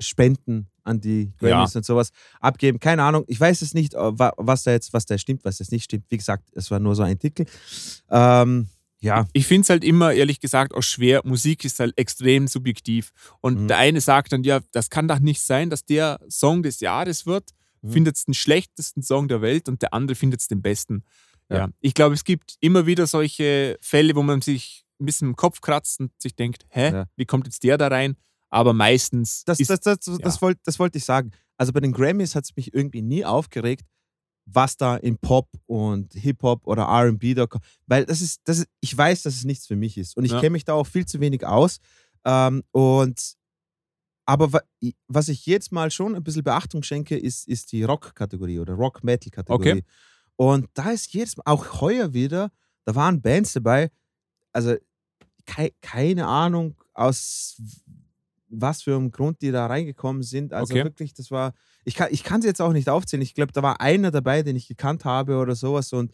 Spenden 0.00 0.70
an 0.88 1.00
die 1.00 1.30
Grammys 1.38 1.76
und 1.76 1.84
sowas 1.84 2.10
abgeben. 2.40 2.80
Keine 2.80 3.02
Ahnung, 3.04 3.24
ich 3.28 3.38
weiß 3.38 3.62
es 3.62 3.74
nicht, 3.74 3.94
äh, 3.94 4.18
wa- 4.18 4.32
was 4.36 4.64
da 4.64 4.72
jetzt, 4.72 4.92
was 4.92 5.06
da 5.06 5.16
stimmt, 5.18 5.44
was 5.44 5.58
das 5.58 5.70
nicht 5.70 5.84
stimmt. 5.84 6.04
Wie 6.08 6.16
gesagt, 6.16 6.48
es 6.54 6.70
war 6.70 6.80
nur 6.80 6.94
so 6.96 7.02
ein 7.04 7.12
Artikel. 7.12 7.46
Ähm, 8.10 8.68
ja, 9.00 9.26
Ich 9.32 9.46
finde 9.46 9.62
es 9.62 9.70
halt 9.70 9.84
immer, 9.84 10.12
ehrlich 10.12 10.40
gesagt, 10.40 10.74
auch 10.74 10.82
schwer. 10.82 11.20
Musik 11.24 11.64
ist 11.64 11.78
halt 11.78 11.96
extrem 11.96 12.48
subjektiv. 12.48 13.12
Und 13.40 13.62
Mhm. 13.62 13.68
der 13.68 13.78
eine 13.78 14.00
sagt 14.00 14.32
dann, 14.32 14.42
ja, 14.42 14.60
das 14.72 14.90
kann 14.90 15.06
doch 15.06 15.20
nicht 15.20 15.40
sein, 15.40 15.70
dass 15.70 15.84
der 15.84 16.18
Song 16.28 16.62
des 16.64 16.80
Jahres 16.80 17.24
wird, 17.26 17.50
Mhm. 17.82 17.92
findet 17.92 18.16
es 18.16 18.24
den 18.24 18.34
schlechtesten 18.34 19.02
Song 19.02 19.28
der 19.28 19.40
Welt 19.40 19.68
und 19.68 19.82
der 19.82 19.94
andere 19.94 20.16
findet 20.16 20.40
es 20.40 20.48
den 20.48 20.62
besten. 20.62 21.04
Ja. 21.48 21.56
Ja. 21.58 21.68
Ich 21.80 21.94
glaube, 21.94 22.14
es 22.14 22.24
gibt 22.24 22.56
immer 22.60 22.86
wieder 22.86 23.06
solche 23.06 23.78
Fälle, 23.80 24.16
wo 24.16 24.22
man 24.22 24.42
sich 24.42 24.84
ein 25.00 25.06
bisschen 25.06 25.28
im 25.28 25.36
Kopf 25.36 25.60
kratzt 25.60 26.00
und 26.00 26.10
sich 26.20 26.34
denkt, 26.34 26.66
hä, 26.70 26.90
Ja. 26.92 27.04
wie 27.14 27.24
kommt 27.24 27.46
jetzt 27.46 27.62
der 27.62 27.78
da 27.78 27.86
rein? 27.86 28.16
Aber 28.50 28.72
meistens 28.72 29.44
das, 29.44 29.60
ist 29.60 29.70
das, 29.70 29.80
das, 29.80 29.98
das, 30.00 30.36
ja. 30.36 30.42
wollte 30.42 30.60
das 30.64 30.78
wollte 30.78 30.98
ich 30.98 31.04
sagen. 31.04 31.32
Also 31.56 31.72
bei 31.72 31.80
den 31.80 31.92
Grammys 31.92 32.34
hat 32.34 32.44
es 32.44 32.56
mich 32.56 32.72
irgendwie 32.72 33.02
nie 33.02 33.24
aufgeregt, 33.24 33.84
was 34.46 34.76
da 34.76 34.96
in 34.96 35.18
Pop 35.18 35.48
und 35.66 36.14
Hip-Hop 36.14 36.66
oder 36.66 36.84
RB 36.88 37.34
da 37.34 37.46
kommt. 37.46 37.64
Weil 37.86 38.06
das 38.06 38.20
ist, 38.20 38.40
das 38.44 38.58
ist, 38.58 38.68
ich 38.80 38.96
weiß, 38.96 39.22
dass 39.22 39.34
es 39.34 39.44
nichts 39.44 39.66
für 39.66 39.76
mich 39.76 39.98
ist. 39.98 40.16
Und 40.16 40.24
ich 40.24 40.32
Ja. 40.32 40.40
kenne 40.40 40.50
mich 40.50 40.64
da 40.64 40.74
auch 40.74 40.86
viel 40.86 41.04
zu 41.04 41.20
wenig 41.20 41.44
aus. 41.44 41.78
Ähm, 42.24 42.62
und 42.70 43.34
aber 44.24 44.60
was 45.08 45.28
ich 45.28 45.46
jetzt 45.46 45.72
mal 45.72 45.90
schon 45.90 46.14
ein 46.14 46.22
bisschen 46.22 46.44
Beachtung 46.44 46.82
schenke, 46.82 47.16
ist, 47.16 47.48
ist 47.48 47.72
die 47.72 47.82
Rock-Kategorie 47.82 48.58
oder 48.58 48.74
Rock-Metal-Kategorie. 48.74 49.70
Okay. 49.70 49.84
Und 50.36 50.68
da 50.74 50.90
ist 50.90 51.14
Mal, 51.14 51.26
auch 51.46 51.80
heuer 51.80 52.12
wieder, 52.12 52.52
da 52.84 52.94
waren 52.94 53.22
Bands 53.22 53.54
dabei, 53.54 53.90
also 54.52 54.76
kei, 55.46 55.72
keine 55.80 56.26
Ahnung, 56.26 56.76
aus 56.92 57.56
was 58.48 58.82
für 58.82 58.96
einem 58.96 59.10
Grund 59.10 59.42
die 59.42 59.50
da 59.50 59.66
reingekommen 59.66 60.22
sind. 60.22 60.52
Also 60.52 60.74
Okay. 60.74 60.84
wirklich, 60.84 61.14
das 61.14 61.30
war, 61.30 61.52
ich 61.84 61.94
kann, 61.94 62.08
ich 62.10 62.22
kann 62.24 62.40
sie 62.42 62.48
jetzt 62.48 62.60
auch 62.62 62.72
nicht 62.72 62.88
aufzählen. 62.88 63.22
Ich 63.22 63.34
glaube, 63.34 63.52
da 63.52 63.62
war 63.62 63.80
einer 63.80 64.10
dabei, 64.10 64.42
den 64.42 64.56
ich 64.56 64.68
gekannt 64.68 65.04
habe 65.04 65.36
oder 65.36 65.54
sowas. 65.54 65.92
Und 65.92 66.12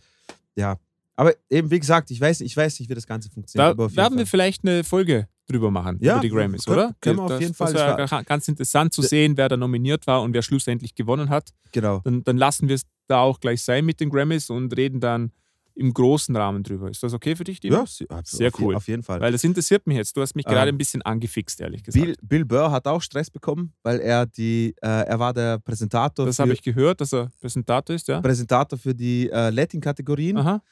ja, 0.57 0.77
aber 1.17 1.33
eben, 1.51 1.71
wie 1.71 1.79
gesagt, 1.79 2.11
ich 2.11 2.21
weiß, 2.21 2.41
ich 2.41 2.57
weiß 2.57 2.81
nicht, 2.81 2.89
wie 2.91 2.95
das 2.95 3.07
Ganze 3.07 3.31
funktioniert. 3.31 3.79
Da 3.79 3.97
werden 3.97 4.19
wir 4.19 4.27
vielleicht 4.27 4.65
eine 4.65 4.83
Folge 4.85 5.29
drüber 5.47 5.71
machen, 5.71 5.99
Ja, 6.01 6.15
über 6.15 6.23
die 6.23 6.31
Grammys, 6.31 6.65
können- 6.65 6.79
oder? 6.79 6.97
können 7.01 7.17
wir 7.19 7.23
auf 7.25 7.29
das, 7.31 7.41
jeden 7.41 7.55
Fall. 7.55 7.73
Das 7.73 7.83
Das 7.83 7.99
wäre 7.99 8.11
war- 8.11 8.25
ganz 8.25 8.49
interessant 8.49 8.93
zu 8.95 9.03
sehen, 9.03 9.37
wer 9.37 9.49
da 9.49 9.57
nominiert 9.57 10.07
war 10.07 10.23
und 10.23 10.33
wer 10.33 10.43
schlussendlich 10.43 10.95
gewonnen 10.95 11.29
hat. 11.29 11.51
Genau. 11.71 12.01
Dann, 12.03 12.25
dann 12.25 12.37
lassen 12.39 12.67
wir 12.69 12.77
es 12.77 12.83
da 13.07 13.21
auch 13.21 13.39
gleich 13.41 13.63
sein 13.63 13.85
mit 13.85 14.01
den 14.01 14.09
Grammys 14.11 14.49
und 14.51 14.75
reden 14.77 15.01
dann 15.01 15.33
im 15.77 15.93
großen 15.93 16.35
Rahmen 16.37 16.63
drüber. 16.63 16.89
Ist 16.89 17.03
das 17.03 17.13
okay 17.13 17.35
für 17.35 17.45
dich, 17.45 17.61
Dino? 17.61 17.79
Ja, 17.79 18.21
Sehr 18.25 18.49
auf, 18.49 18.61
cool. 18.61 18.77
Auf 18.77 18.87
jeden 18.87 19.03
Fall. 19.03 19.21
Weil 19.21 19.33
das 19.33 19.43
interessiert 19.43 19.87
mich 19.87 19.97
jetzt. 19.97 20.17
Du 20.17 20.21
hast 20.21 20.37
mich 20.37 20.47
Ähm, 20.47 20.53
gerade 20.53 20.69
ein 20.69 20.79
bisschen 20.79 21.03
angefixt, 21.03 21.61
ehrlich 21.61 21.83
gesagt. 21.83 22.05
Bill, 22.05 22.15
Bill 22.23 22.45
Burr 22.45 22.71
hat 22.71 22.87
auch 22.87 23.03
Stress 23.03 23.31
bekommen, 23.31 23.73
weil 23.83 24.01
er 24.01 24.27
die, 24.27 24.75
äh, 24.83 24.87
er 24.87 25.19
war 25.19 25.33
der 25.33 25.59
Präsentator, 25.59 26.27
das 26.27 26.39
habe 26.39 26.53
ich 26.53 26.63
gehört, 26.63 27.01
dass 27.01 27.13
er 27.13 27.31
Präsentator 27.41 27.97
ist, 27.97 28.09
ja? 28.09 28.21
Präsentator 28.21 28.79
für 28.79 28.95
die 28.95 29.31
äh, 29.31 29.51
Latin-Kategorien. 29.51 30.37
Aha. 30.37 30.63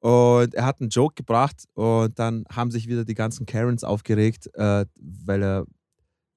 Und 0.00 0.54
er 0.54 0.64
hat 0.64 0.80
einen 0.80 0.88
Joke 0.90 1.14
gebracht 1.14 1.64
und 1.74 2.18
dann 2.18 2.44
haben 2.50 2.70
sich 2.70 2.88
wieder 2.88 3.04
die 3.04 3.14
ganzen 3.14 3.44
Karens 3.46 3.84
aufgeregt, 3.84 4.48
äh, 4.54 4.84
weil 4.96 5.42
er. 5.42 5.64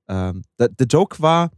Ähm, 0.09 0.43
der, 0.59 0.67
der 0.67 0.87
Joke 0.87 1.21
war, 1.21 1.49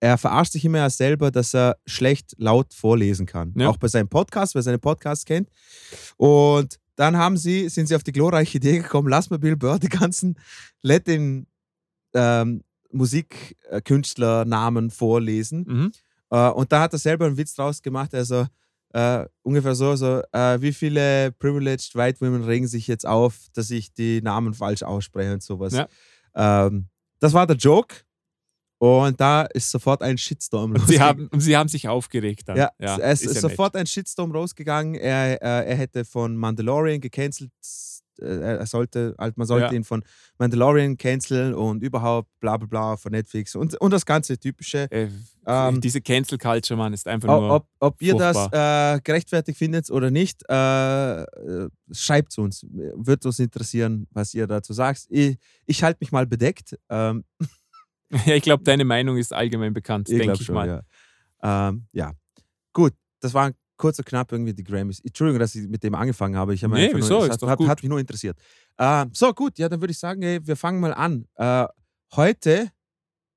er 0.00 0.18
verarscht 0.18 0.52
sich 0.52 0.64
immer 0.64 0.88
selber, 0.90 1.30
dass 1.30 1.54
er 1.54 1.76
schlecht 1.86 2.34
laut 2.38 2.72
vorlesen 2.72 3.26
kann. 3.26 3.52
Ja. 3.56 3.68
Auch 3.68 3.76
bei 3.76 3.88
seinem 3.88 4.08
Podcast, 4.08 4.54
wer 4.54 4.62
seine 4.62 4.78
Podcasts 4.78 5.24
kennt. 5.24 5.48
Und 6.16 6.78
dann 6.96 7.16
haben 7.16 7.36
sie, 7.36 7.68
sind 7.68 7.86
sie 7.86 7.96
auf 7.96 8.02
die 8.02 8.12
glorreiche 8.12 8.58
Idee 8.58 8.78
gekommen, 8.78 9.08
lass 9.08 9.30
mal 9.30 9.38
Bill 9.38 9.56
Burr 9.56 9.78
die 9.78 9.88
ganzen 9.88 10.36
Latin 10.82 11.46
ähm, 12.14 12.62
Musikkünstlernamen 12.90 14.90
vorlesen. 14.90 15.64
Mhm. 15.66 15.92
Äh, 16.30 16.50
und 16.50 16.72
da 16.72 16.82
hat 16.82 16.92
er 16.92 16.98
selber 16.98 17.26
einen 17.26 17.36
Witz 17.36 17.54
draus 17.54 17.82
gemacht, 17.82 18.14
also 18.14 18.46
äh, 18.92 19.26
ungefähr 19.42 19.74
so, 19.74 19.96
so 19.96 20.22
äh, 20.32 20.60
wie 20.60 20.72
viele 20.72 21.32
privileged 21.32 21.94
white 21.94 22.20
women 22.20 22.44
regen 22.44 22.66
sich 22.66 22.86
jetzt 22.86 23.06
auf, 23.06 23.48
dass 23.52 23.70
ich 23.70 23.92
die 23.92 24.22
Namen 24.22 24.54
falsch 24.54 24.82
ausspreche 24.82 25.34
und 25.34 25.42
sowas. 25.42 25.74
Ja. 25.74 25.88
Ähm, 26.34 26.88
das 27.20 27.32
war 27.32 27.46
der 27.46 27.56
Joke 27.56 27.96
und 28.78 29.20
da 29.20 29.42
ist 29.42 29.70
sofort 29.70 30.02
ein 30.02 30.16
Shitstorm 30.18 30.72
Und 30.72 30.86
sie, 30.86 31.00
haben, 31.00 31.28
und 31.28 31.40
sie 31.40 31.56
haben 31.56 31.68
sich 31.68 31.88
aufgeregt 31.88 32.48
dann. 32.48 32.56
ja, 32.56 32.70
ja 32.78 32.96
es 32.98 33.22
ist 33.22 33.30
ist 33.30 33.34
ja 33.36 33.40
sofort 33.48 33.74
ein 33.76 33.86
Shitstorm 33.86 34.30
rausgegangen. 34.32 34.94
Er, 34.94 35.42
äh, 35.42 35.70
er 35.70 35.76
hätte 35.76 36.04
von 36.04 36.36
Mandalorian 36.36 37.00
gecancelt 37.00 37.50
äh, 38.20 38.56
er 38.58 38.66
sollte, 38.66 39.14
halt, 39.18 39.36
man 39.36 39.46
sollte 39.46 39.66
Ja. 39.66 39.72
ihn 39.72 39.84
von 39.84 40.02
Mandalorian 40.38 40.96
canceln 40.96 41.54
und 41.54 41.82
überhaupt 41.82 42.28
bla 42.40 42.56
bla 42.56 42.66
bla 42.66 42.96
von 42.96 43.12
Netflix 43.12 43.54
und, 43.54 43.80
und 43.80 43.92
das 43.92 44.04
ganze 44.04 44.38
typische. 44.38 44.90
Äh, 44.90 45.08
Ähm, 45.46 45.80
diese 45.80 46.00
Cancel 46.02 46.36
Culture, 46.36 46.76
Mann, 46.76 46.92
ist 46.92 47.06
einfach 47.08 47.28
Ob, 47.28 47.40
nur. 47.40 47.54
ob, 47.54 47.66
ob 47.80 48.02
ihr 48.02 48.14
das 48.16 48.36
äh, 48.52 49.00
gerechtfertigt 49.02 49.56
findet 49.56 49.90
oder 49.90 50.10
nicht, 50.10 50.42
äh, 50.50 51.22
äh, 51.22 51.68
schreibt 51.90 52.32
es 52.32 52.38
uns. 52.38 52.66
Wird 52.70 53.24
uns 53.24 53.38
interessieren, 53.38 54.06
was 54.10 54.34
ihr 54.34 54.46
dazu 54.46 54.72
sagt. 54.74 55.06
Ich, 55.08 55.38
ich 55.64 55.82
halte 55.82 55.98
mich 56.02 56.12
mal 56.12 56.26
bedeckt. 56.26 56.76
Ähm, 56.90 57.24
ja, 58.26 58.34
ich 58.34 58.42
glaube, 58.42 58.64
deine 58.64 58.84
Meinung 58.84 59.16
ist 59.16 59.32
allgemein 59.32 59.72
bekannt, 59.74 60.08
ich 60.08 60.18
denke 60.18 60.34
ich 60.34 60.44
schon, 60.46 60.54
mal. 60.54 60.82
ja. 61.42 61.68
Ähm, 61.68 61.86
ja. 61.92 62.12
Gut, 62.72 62.94
das 63.20 63.34
war 63.34 63.52
kurz 63.76 63.98
und 63.98 64.06
knapp 64.06 64.32
irgendwie 64.32 64.52
die 64.54 64.64
Grammys. 64.64 65.00
Entschuldigung, 65.00 65.38
dass 65.38 65.54
ich 65.54 65.68
mit 65.68 65.82
dem 65.84 65.94
angefangen 65.94 66.36
habe. 66.36 66.52
Ich 66.54 66.64
habe 66.64 66.74
Nee, 66.74 66.90
wieso? 66.94 67.20
Nur, 67.20 67.28
hat, 67.28 67.42
hat, 67.42 67.60
hat 67.60 67.82
mich 67.82 67.88
nur 67.88 68.00
interessiert. 68.00 68.36
Äh, 68.76 69.06
so, 69.12 69.32
gut, 69.32 69.58
ja, 69.58 69.68
dann 69.68 69.80
würde 69.80 69.92
ich 69.92 69.98
sagen, 69.98 70.22
ey, 70.22 70.44
wir 70.46 70.56
fangen 70.56 70.80
mal 70.80 70.92
an. 70.94 71.26
Äh, 71.36 71.66
heute 72.16 72.70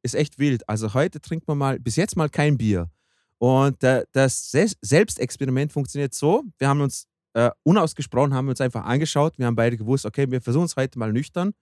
ist 0.04 0.16
echt 0.16 0.40
wild. 0.40 0.68
Also 0.68 0.94
heute 0.94 1.22
trinkt 1.22 1.48
man 1.48 1.58
mal, 1.58 1.80
bis 1.80 1.96
jetzt 1.96 2.16
mal 2.18 2.30
kein 2.30 2.58
Bier. 2.58 2.90
Und 3.38 3.84
äh, 3.84 4.04
das 4.14 4.52
Sel- 4.52 4.72
Selbstexperiment 4.82 5.72
funktioniert 5.72 6.14
so, 6.14 6.44
wir 6.58 6.68
haben 6.68 6.82
uns 6.82 7.08
äh, 7.34 7.50
unausgesprochen, 7.64 8.34
haben 8.34 8.48
uns 8.50 8.62
einfach 8.62 8.84
angeschaut. 8.86 9.38
Wir 9.38 9.46
haben 9.46 9.56
beide 9.56 9.78
gewusst, 9.78 10.06
okay, 10.06 10.30
wir 10.30 10.42
versuchen 10.42 10.66
es 10.66 10.76
heute 10.76 10.98
mal 11.00 11.12
nüchtern 11.14 11.54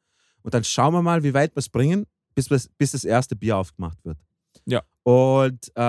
und 0.42 0.54
dann 0.54 0.63
schauen 0.63 0.94
wir 0.94 1.01
mal, 1.01 1.24
wie 1.24 1.34
weit 1.34 1.56
wir 1.56 1.60
es 1.60 1.70
bringen, 1.70 2.06
bis, 2.48 2.69
bis 2.77 2.91
das 2.91 3.03
erste 3.03 3.36
Bier 3.36 3.58
aufgemacht 3.58 3.98
wird. 4.03 4.17
Ja. 4.65 4.84
Und 5.03 5.69
äh, 5.75 5.81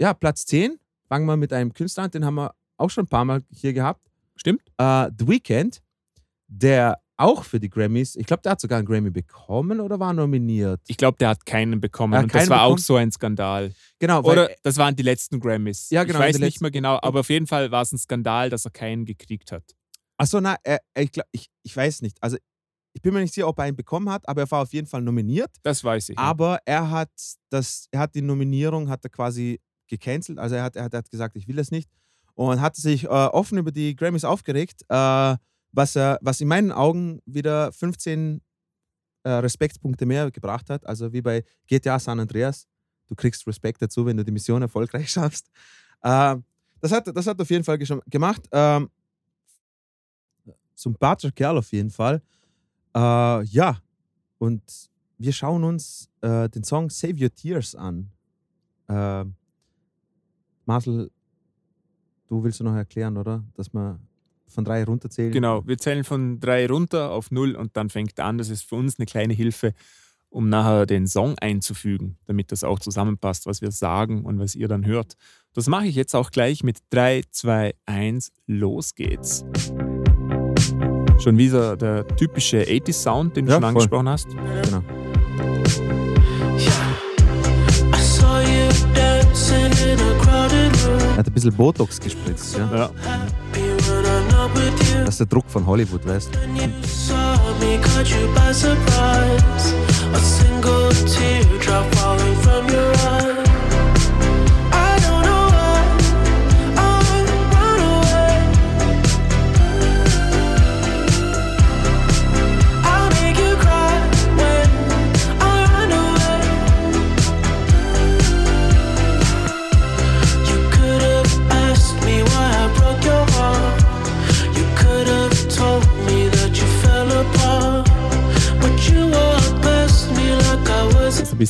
ja, 0.00 0.14
Platz 0.18 0.46
10, 0.46 0.78
fangen 1.08 1.26
wir 1.26 1.36
mit 1.36 1.52
einem 1.52 1.72
Künstler 1.72 2.04
an, 2.04 2.10
den 2.10 2.24
haben 2.24 2.34
wir 2.34 2.54
auch 2.76 2.90
schon 2.90 3.04
ein 3.04 3.08
paar 3.08 3.24
Mal 3.24 3.42
hier 3.50 3.72
gehabt. 3.72 4.00
Stimmt? 4.36 4.62
Äh, 4.78 5.10
The 5.18 5.28
Weeknd, 5.28 5.82
der 6.46 7.00
auch 7.18 7.44
für 7.44 7.58
die 7.58 7.68
Grammys, 7.68 8.14
ich 8.14 8.26
glaube, 8.26 8.42
der 8.42 8.52
hat 8.52 8.60
sogar 8.60 8.78
einen 8.78 8.86
Grammy 8.86 9.10
bekommen 9.10 9.80
oder 9.80 9.98
war 9.98 10.12
nominiert. 10.12 10.80
Ich 10.86 10.96
glaube, 10.96 11.18
der 11.18 11.30
hat 11.30 11.44
keinen 11.44 11.80
bekommen. 11.80 12.14
Hat 12.14 12.24
und 12.24 12.34
das 12.34 12.42
keinen 12.42 12.50
war 12.50 12.62
auch 12.62 12.76
bekommen? 12.76 12.82
so 12.82 12.96
ein 12.96 13.10
Skandal. 13.10 13.72
Genau, 13.98 14.24
weil 14.24 14.32
Oder 14.32 14.50
das 14.62 14.76
waren 14.76 14.94
die 14.94 15.02
letzten 15.02 15.40
Grammys. 15.40 15.90
Ja, 15.90 16.04
genau, 16.04 16.20
Ich 16.20 16.26
weiß 16.26 16.38
nicht 16.38 16.60
mehr 16.60 16.70
genau, 16.70 16.98
aber 17.02 17.20
auf 17.20 17.28
jeden 17.28 17.48
Fall 17.48 17.72
war 17.72 17.82
es 17.82 17.92
ein 17.92 17.98
Skandal, 17.98 18.50
dass 18.50 18.64
er 18.64 18.70
keinen 18.70 19.04
gekriegt 19.04 19.50
hat. 19.50 19.64
Achso, 20.16 20.40
na, 20.40 20.56
ich, 20.96 21.10
glaub, 21.10 21.26
ich, 21.32 21.50
ich 21.62 21.76
weiß 21.76 22.02
nicht. 22.02 22.22
Also, 22.22 22.36
ich 22.92 23.02
bin 23.02 23.14
mir 23.14 23.20
nicht 23.20 23.34
sicher, 23.34 23.48
ob 23.48 23.58
er 23.58 23.68
ihn 23.68 23.76
bekommen 23.76 24.10
hat, 24.10 24.28
aber 24.28 24.42
er 24.42 24.50
war 24.50 24.62
auf 24.62 24.72
jeden 24.72 24.86
Fall 24.86 25.02
nominiert. 25.02 25.50
Das 25.62 25.84
weiß 25.84 26.10
ich. 26.10 26.16
ja. 26.16 26.22
Aber 26.22 26.58
er 26.64 26.90
hat 26.90 27.10
das, 27.50 27.86
er 27.90 28.00
hat 28.00 28.14
die 28.14 28.22
Nominierung, 28.22 28.88
hat 28.88 29.04
er 29.04 29.10
quasi 29.10 29.60
gecancelt. 29.86 30.38
Also 30.38 30.56
er 30.56 30.64
hat, 30.64 30.76
er 30.76 30.84
hat, 30.84 30.94
er 30.94 30.98
hat 30.98 31.10
gesagt, 31.10 31.36
ich 31.36 31.48
will 31.48 31.56
das 31.56 31.70
nicht. 31.70 31.90
Und 32.34 32.60
hat 32.60 32.76
sich 32.76 33.04
äh, 33.04 33.08
offen 33.08 33.58
über 33.58 33.72
die 33.72 33.96
Grammys 33.96 34.24
aufgeregt, 34.24 34.82
äh, 34.88 35.36
was, 35.72 35.96
er, 35.96 36.18
was 36.22 36.40
in 36.40 36.48
meinen 36.48 36.72
Augen 36.72 37.20
wieder 37.26 37.72
15 37.72 38.40
äh, 39.24 39.30
Respektpunkte 39.30 40.06
mehr 40.06 40.30
gebracht 40.30 40.70
hat. 40.70 40.86
Also 40.86 41.12
wie 41.12 41.22
bei 41.22 41.44
GTA 41.66 41.98
San 41.98 42.20
Andreas. 42.20 42.66
Du 43.06 43.14
kriegst 43.14 43.46
Respekt 43.46 43.80
dazu, 43.80 44.04
wenn 44.06 44.16
du 44.16 44.24
die 44.24 44.30
Mission 44.30 44.62
erfolgreich 44.62 45.10
schaffst. 45.10 45.48
Äh, 46.02 46.36
das, 46.80 46.92
hat, 46.92 47.06
das 47.14 47.26
hat 47.26 47.40
auf 47.40 47.50
jeden 47.50 47.64
Fall 47.64 47.78
gemacht. 47.78 48.42
Ähm, 48.52 48.90
sympathischer 50.74 51.32
Kerl 51.32 51.58
auf 51.58 51.72
jeden 51.72 51.90
Fall. 51.90 52.22
Äh, 52.94 53.44
ja, 53.44 53.78
und 54.38 54.62
wir 55.18 55.32
schauen 55.32 55.64
uns 55.64 56.08
äh, 56.20 56.48
den 56.48 56.64
Song 56.64 56.90
Save 56.90 57.14
Your 57.20 57.34
Tears 57.34 57.74
an. 57.74 58.10
Äh, 58.88 59.24
Marcel, 60.64 61.10
du 62.28 62.42
willst 62.42 62.62
noch 62.62 62.74
erklären, 62.74 63.16
oder? 63.16 63.44
Dass 63.54 63.72
wir 63.72 63.98
von 64.46 64.64
drei 64.64 64.84
runterzählen. 64.84 65.32
Genau, 65.32 65.66
wir 65.66 65.78
zählen 65.78 66.04
von 66.04 66.40
drei 66.40 66.66
runter 66.66 67.10
auf 67.10 67.30
null 67.30 67.54
und 67.54 67.76
dann 67.76 67.90
fängt 67.90 68.18
an. 68.20 68.38
Das 68.38 68.48
ist 68.48 68.62
für 68.62 68.76
uns 68.76 68.98
eine 68.98 69.06
kleine 69.06 69.34
Hilfe, 69.34 69.74
um 70.30 70.48
nachher 70.48 70.86
den 70.86 71.06
Song 71.06 71.36
einzufügen, 71.38 72.16
damit 72.26 72.52
das 72.52 72.64
auch 72.64 72.78
zusammenpasst, 72.78 73.46
was 73.46 73.60
wir 73.60 73.70
sagen 73.70 74.24
und 74.24 74.38
was 74.38 74.54
ihr 74.54 74.68
dann 74.68 74.86
hört. 74.86 75.14
Das 75.52 75.68
mache 75.68 75.86
ich 75.86 75.94
jetzt 75.94 76.14
auch 76.14 76.30
gleich 76.30 76.62
mit 76.62 76.78
3, 76.90 77.22
2, 77.30 77.74
1, 77.86 78.32
los 78.46 78.94
geht's. 78.94 79.44
Schon 81.18 81.36
wieder 81.36 81.76
der 81.76 82.06
typische 82.16 82.62
80s-Sound, 82.62 83.36
den 83.36 83.46
du 83.46 83.52
Ja, 83.52 83.56
schon 83.56 83.62
voll. 83.62 83.68
angesprochen 83.70 84.08
hast. 84.08 84.28
Genau. 84.64 84.82
Er 91.12 91.16
hat 91.18 91.26
ein 91.26 91.32
bisschen 91.32 91.52
Botox 91.54 92.00
gespritzt, 92.00 92.56
ja. 92.56 92.70
Ja. 92.74 92.90
Das 95.00 95.08
ist 95.14 95.20
der 95.20 95.26
Druck 95.26 95.44
von 95.48 95.66
Hollywood, 95.66 96.06
weißt 96.06 96.30
du? 96.34 96.38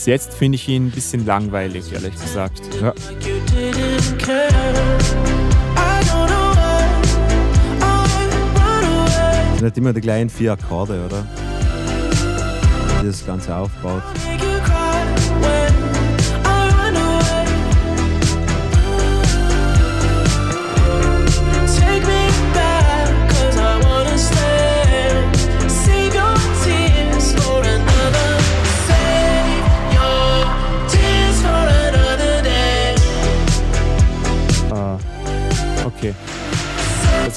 Jetzt 0.09 0.33
finde 0.33 0.57
ich 0.57 0.67
ihn 0.69 0.87
ein 0.87 0.91
bisschen 0.91 1.27
langweilig, 1.27 1.93
ehrlich 1.93 2.15
gesagt. 2.15 2.63
Ja. 2.81 2.95
halt 9.61 9.77
immer 9.77 9.93
die 9.93 10.01
gleichen 10.01 10.31
vier 10.31 10.53
Akkorde, 10.53 11.05
oder? 11.05 11.27
Wie 13.01 13.07
das 13.07 13.27
Ganze 13.27 13.55
aufbaut. 13.55 14.03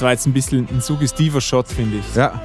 Das 0.02 0.06
war 0.06 0.12
jetzt 0.14 0.26
ein 0.26 0.32
bisschen 0.32 0.68
ein 0.68 0.80
suggestiver 0.80 1.40
Shot, 1.40 1.68
finde 1.68 1.98
ich. 1.98 2.14
Ja, 2.16 2.42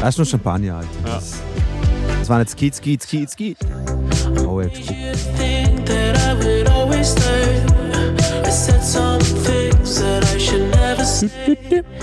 das 0.00 0.10
ist 0.10 0.18
nur 0.18 0.26
Champagner, 0.26 0.76
Alter. 0.76 0.88
Ja. 1.04 1.14
Das, 1.16 1.40
das 2.20 2.28
waren 2.28 2.38
jetzt 2.38 2.56
Kiez, 2.56 2.80
Kiez, 2.80 3.04
Kiez, 3.04 3.34
Kiez. 3.34 3.58
Oh, 4.46 4.62
say. 4.62 4.70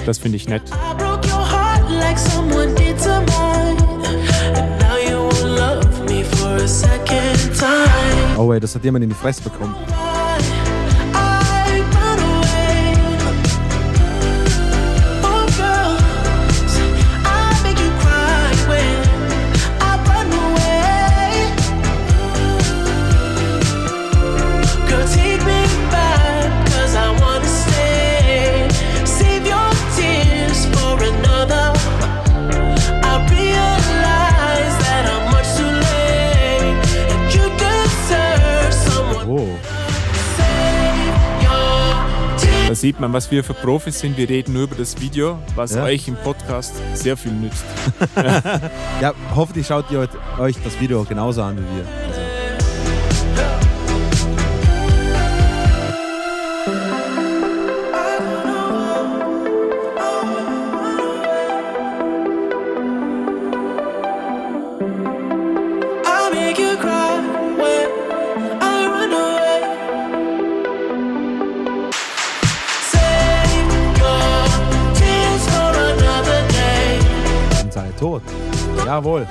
Das 0.06 0.18
finde 0.18 0.36
ich 0.36 0.50
nett. 0.50 0.64
Oh, 8.38 8.52
ey, 8.52 8.60
das 8.60 8.76
hat 8.76 8.84
jemand 8.84 9.04
in 9.06 9.10
die 9.10 9.16
Fresse 9.16 9.42
bekommen. 9.42 9.74
Sieht 42.80 43.00
man, 43.00 43.12
was 43.14 43.30
wir 43.32 43.44
für 43.44 43.54
Profis 43.54 44.00
sind. 44.00 44.18
Wir 44.18 44.30
reden 44.30 44.54
nur 44.54 44.64
über 44.64 44.76
das 44.76 45.00
Video, 45.02 45.40
was 45.56 45.76
Ja. 45.76 45.84
euch 45.84 46.08
im 46.08 46.16
Podcast 46.16 46.74
sehr 46.94 47.18
viel 47.18 47.32
nützt. 47.32 47.64
Ja, 49.02 49.14
hoffentlich 49.36 49.66
schaut 49.68 49.90
ihr 49.92 50.08
euch 50.40 50.56
das 50.64 50.80
Video 50.82 51.04
genauso 51.06 51.42
an 51.42 51.58
wie 51.58 51.62
wir. 51.78 52.09
Jawohl. 79.00 79.26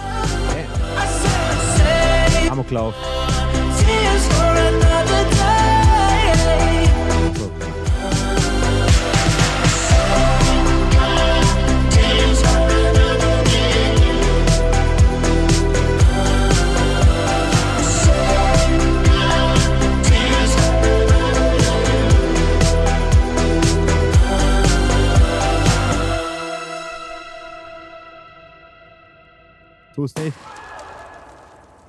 Save 1.76 2.50
Amoklauf. 2.50 2.94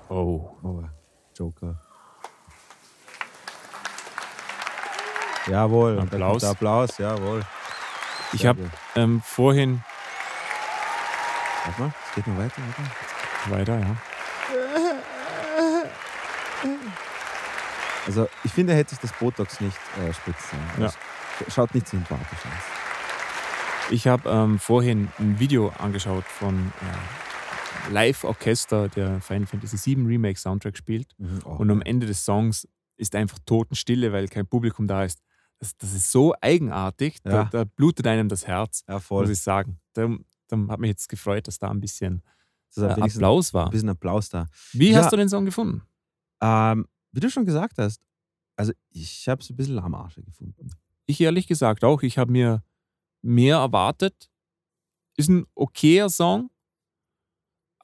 Oh. 0.09 0.55
Oh, 0.63 0.83
Joker. 1.35 1.79
Jawohl. 5.47 5.99
Applaus. 5.99 6.43
Applaus, 6.43 6.97
jawohl. 6.97 7.41
Ich 8.33 8.45
habe 8.45 8.69
ähm, 8.95 9.21
vorhin 9.21 9.83
Warte 11.65 11.81
mal, 11.81 11.93
es 12.07 12.15
geht 12.15 12.27
noch 12.27 12.37
weiter. 12.37 12.61
Weiter. 13.47 13.73
weiter, 13.73 13.79
ja. 13.79 13.95
Also, 18.07 18.27
ich 18.43 18.51
finde, 18.53 18.73
er 18.73 18.79
hätte 18.79 18.91
sich 18.91 18.99
das 18.99 19.13
Botox 19.13 19.61
nicht 19.61 19.77
äh, 19.99 20.13
spritzen 20.13 20.57
sollen. 20.75 20.89
Ja. 20.89 20.93
Das 21.45 21.53
Schaut 21.53 21.75
nicht 21.75 21.87
sympathisch 21.87 22.39
aus. 22.39 23.91
Ich 23.91 24.07
habe 24.07 24.29
ähm, 24.29 24.59
vorhin 24.59 25.09
ein 25.19 25.39
Video 25.39 25.71
angeschaut 25.77 26.25
von 26.25 26.71
äh, 26.81 27.28
Live-Orchester, 27.91 28.89
der 28.89 29.21
Final 29.21 29.47
Fantasy 29.47 29.95
VII 29.95 30.05
Remake 30.05 30.39
Soundtrack 30.39 30.77
spielt. 30.77 31.13
Mhm. 31.17 31.39
Oh. 31.45 31.55
Und 31.57 31.71
am 31.71 31.81
Ende 31.81 32.05
des 32.07 32.23
Songs 32.23 32.67
ist 32.97 33.15
einfach 33.15 33.39
Totenstille, 33.45 34.11
weil 34.11 34.27
kein 34.27 34.45
Publikum 34.47 34.87
da 34.87 35.03
ist. 35.03 35.21
Das, 35.59 35.75
das 35.77 35.93
ist 35.93 36.11
so 36.11 36.33
eigenartig, 36.41 37.17
Ja. 37.25 37.43
da, 37.45 37.49
da 37.51 37.63
blutet 37.65 38.07
einem 38.07 38.29
das 38.29 38.47
Herz, 38.47 38.83
ja, 38.87 39.01
muss 39.09 39.29
ich 39.29 39.39
sagen. 39.41 39.79
Da, 39.93 40.07
da 40.47 40.57
hat 40.69 40.79
mich 40.79 40.89
jetzt 40.89 41.09
gefreut, 41.09 41.47
dass 41.47 41.57
da 41.59 41.69
ein 41.69 41.81
bisschen 41.81 42.21
äh, 42.77 42.81
Applaus 42.85 43.49
Ein 43.49 43.53
war. 43.53 43.69
bisschen 43.69 43.89
Applaus 43.89 44.29
da. 44.29 44.47
Wie 44.73 44.91
Ja. 44.91 44.99
hast 44.99 45.11
du 45.11 45.17
den 45.17 45.27
Song 45.27 45.43
gefunden? 45.45 45.81
Ähm, 46.41 46.87
wie 47.11 47.19
du 47.19 47.29
schon 47.29 47.45
gesagt 47.45 47.77
hast, 47.77 48.01
also 48.55 48.71
ich 48.89 49.27
habe 49.27 49.41
es 49.41 49.49
ein 49.49 49.55
bisschen 49.55 49.75
lahmarsche 49.75 50.21
gefunden. 50.23 50.69
Ich 51.05 51.19
ehrlich 51.19 51.47
gesagt 51.47 51.83
auch. 51.83 52.03
Ich 52.03 52.17
habe 52.17 52.31
mir 52.31 52.63
mehr 53.21 53.57
erwartet. 53.57 54.29
Ist 55.17 55.29
ein 55.29 55.45
okayer 55.55 56.09
Song, 56.09 56.49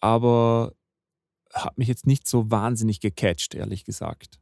aber 0.02 0.74
hat 1.54 1.78
mich 1.78 1.88
jetzt 1.88 2.06
nicht 2.06 2.28
so 2.28 2.52
wahnsinnig 2.52 3.00
gecatcht, 3.00 3.56
ehrlich 3.56 3.86
gesagt. 3.86 4.40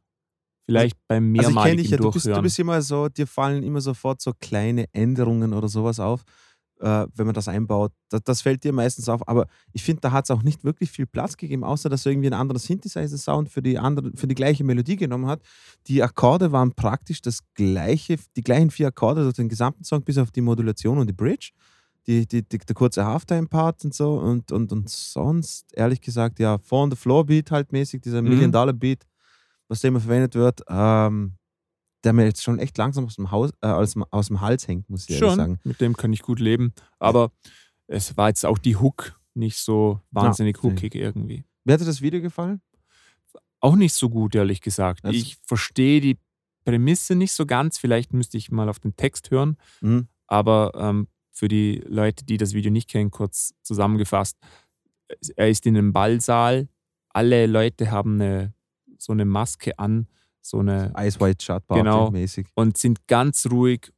Vielleicht 0.66 0.96
beim 1.08 1.34
Also 1.36 1.40
ich 1.40 1.46
kenne 1.46 1.52
mehrmaligen 1.52 1.82
dich 1.82 1.90
ja, 1.90 1.96
du 1.98 2.10
bist, 2.10 2.26
du 2.26 2.42
bist 2.42 2.58
immer 2.58 2.80
so, 2.80 3.08
dir 3.08 3.26
fallen 3.26 3.62
immer 3.62 3.80
sofort 3.80 4.22
so 4.22 4.32
kleine 4.32 4.86
Änderungen 4.92 5.52
oder 5.52 5.68
sowas 5.68 6.00
auf, 6.00 6.24
äh, 6.80 7.06
wenn 7.14 7.26
man 7.26 7.34
das 7.34 7.48
einbaut. 7.48 7.92
Das, 8.08 8.22
das 8.24 8.42
fällt 8.42 8.64
dir 8.64 8.72
meistens 8.72 9.08
auf, 9.10 9.28
aber 9.28 9.46
ich 9.72 9.82
finde, 9.82 10.00
da 10.00 10.12
hat 10.12 10.24
es 10.24 10.30
auch 10.30 10.42
nicht 10.42 10.64
wirklich 10.64 10.90
viel 10.90 11.06
Platz 11.06 11.36
gegeben, 11.36 11.64
außer 11.64 11.90
dass 11.90 12.06
er 12.06 12.12
irgendwie 12.12 12.28
ein 12.28 12.34
anderes 12.34 12.64
Synthesizer-Sound 12.64 13.50
für 13.50 13.60
die, 13.60 13.78
andere, 13.78 14.12
für 14.14 14.26
die 14.26 14.34
gleiche 14.34 14.64
Melodie 14.64 14.96
genommen 14.96 15.26
hat. 15.26 15.42
Die 15.86 16.02
Akkorde 16.02 16.50
waren 16.50 16.72
praktisch 16.72 17.20
das 17.20 17.40
gleiche, 17.54 18.16
die 18.34 18.42
gleichen 18.42 18.70
vier 18.70 18.88
Akkorde 18.88 19.22
durch 19.22 19.36
den 19.36 19.50
gesamten 19.50 19.84
Song, 19.84 20.02
bis 20.02 20.16
auf 20.16 20.30
die 20.30 20.40
Modulation 20.40 20.96
und 20.98 21.08
die 21.08 21.14
Bridge. 21.14 21.50
Die, 22.06 22.26
die, 22.26 22.42
die, 22.46 22.58
der 22.58 22.74
kurze 22.74 23.04
Halftime-Part 23.06 23.84
und 23.86 23.94
so 23.94 24.18
und, 24.18 24.52
und, 24.52 24.72
und 24.72 24.90
sonst, 24.90 25.66
ehrlich 25.74 26.00
gesagt, 26.02 26.38
ja, 26.38 26.58
on 26.70 26.90
the 26.90 26.96
Floor 26.96 27.24
Beat 27.24 27.50
halt 27.50 27.72
mäßig, 27.72 28.02
dieser 28.02 28.20
Mhm. 28.20 28.28
Million-Dollar-Beat, 28.28 29.06
was 29.68 29.80
da 29.80 29.88
immer 29.88 30.00
verwendet 30.00 30.34
wird, 30.34 30.60
ähm, 30.68 31.36
der 32.04 32.12
mir 32.12 32.24
jetzt 32.26 32.42
schon 32.42 32.58
echt 32.58 32.76
langsam 32.76 33.06
aus 33.06 33.16
dem, 33.16 33.30
Haus, 33.30 33.50
äh, 33.62 33.68
aus, 33.68 33.94
dem, 33.94 34.04
aus 34.10 34.26
dem 34.28 34.42
Hals 34.42 34.68
hängt, 34.68 34.90
muss 34.90 35.04
ich 35.04 35.10
ehrlich 35.14 35.28
Schon, 35.30 35.36
sagen. 35.38 35.58
mit 35.64 35.80
dem 35.80 35.96
kann 35.96 36.12
ich 36.12 36.20
gut 36.20 36.40
leben. 36.40 36.74
Aber 36.98 37.30
es 37.86 38.14
war 38.18 38.28
jetzt 38.28 38.44
auch 38.44 38.58
die 38.58 38.76
Hook 38.76 39.18
nicht 39.32 39.56
so 39.58 40.00
wahnsinnig 40.10 40.62
nee. 40.62 40.70
hookig 40.70 40.94
irgendwie. 40.94 41.44
Wie 41.64 41.72
hat 41.72 41.80
dir 41.80 41.86
das 41.86 42.02
Video 42.02 42.20
gefallen? 42.20 42.60
Auch 43.60 43.76
nicht 43.76 43.94
so 43.94 44.10
gut, 44.10 44.34
ehrlich 44.34 44.60
gesagt. 44.60 45.00
Das- 45.04 45.14
ich 45.14 45.38
verstehe 45.46 46.02
die 46.02 46.18
Prämisse 46.66 47.14
nicht 47.14 47.32
so 47.32 47.46
ganz. 47.46 47.78
Vielleicht 47.78 48.12
müsste 48.12 48.36
ich 48.36 48.50
mal 48.50 48.68
auf 48.68 48.78
den 48.78 48.94
Text 48.96 49.30
hören. 49.30 49.56
Mhm. 49.80 50.08
Aber 50.26 50.72
ähm, 50.76 51.08
für 51.34 51.48
die 51.48 51.82
Leute, 51.86 52.24
die 52.24 52.36
das 52.38 52.54
Video 52.54 52.70
nicht 52.70 52.88
kennen, 52.88 53.10
kurz 53.10 53.52
zusammengefasst. 53.62 54.38
Er 55.36 55.50
ist 55.50 55.66
in 55.66 55.76
einem 55.76 55.92
Ballsaal. 55.92 56.68
Alle 57.10 57.46
Leute 57.46 57.90
haben 57.90 58.20
eine, 58.20 58.54
so 58.98 59.12
eine 59.12 59.24
Maske 59.24 59.78
an, 59.78 60.06
so 60.40 60.60
eine 60.60 60.92
Ice 60.96 61.20
White 61.20 61.44
Shut 61.44 61.64
Genau. 61.68 62.10
mäßig. 62.10 62.46
und 62.54 62.78
sind 62.78 63.06
ganz 63.08 63.46
ruhig, 63.50 63.92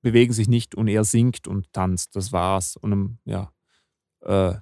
bewegen 0.00 0.32
sich 0.32 0.48
nicht 0.48 0.74
und 0.74 0.88
er 0.88 1.04
singt 1.04 1.46
und 1.46 1.70
tanzt. 1.72 2.16
Das 2.16 2.32
war's. 2.32 2.76
Und 2.76 2.92
ähm, 2.92 3.18
ja, 3.24 3.52
äh, 4.22 4.54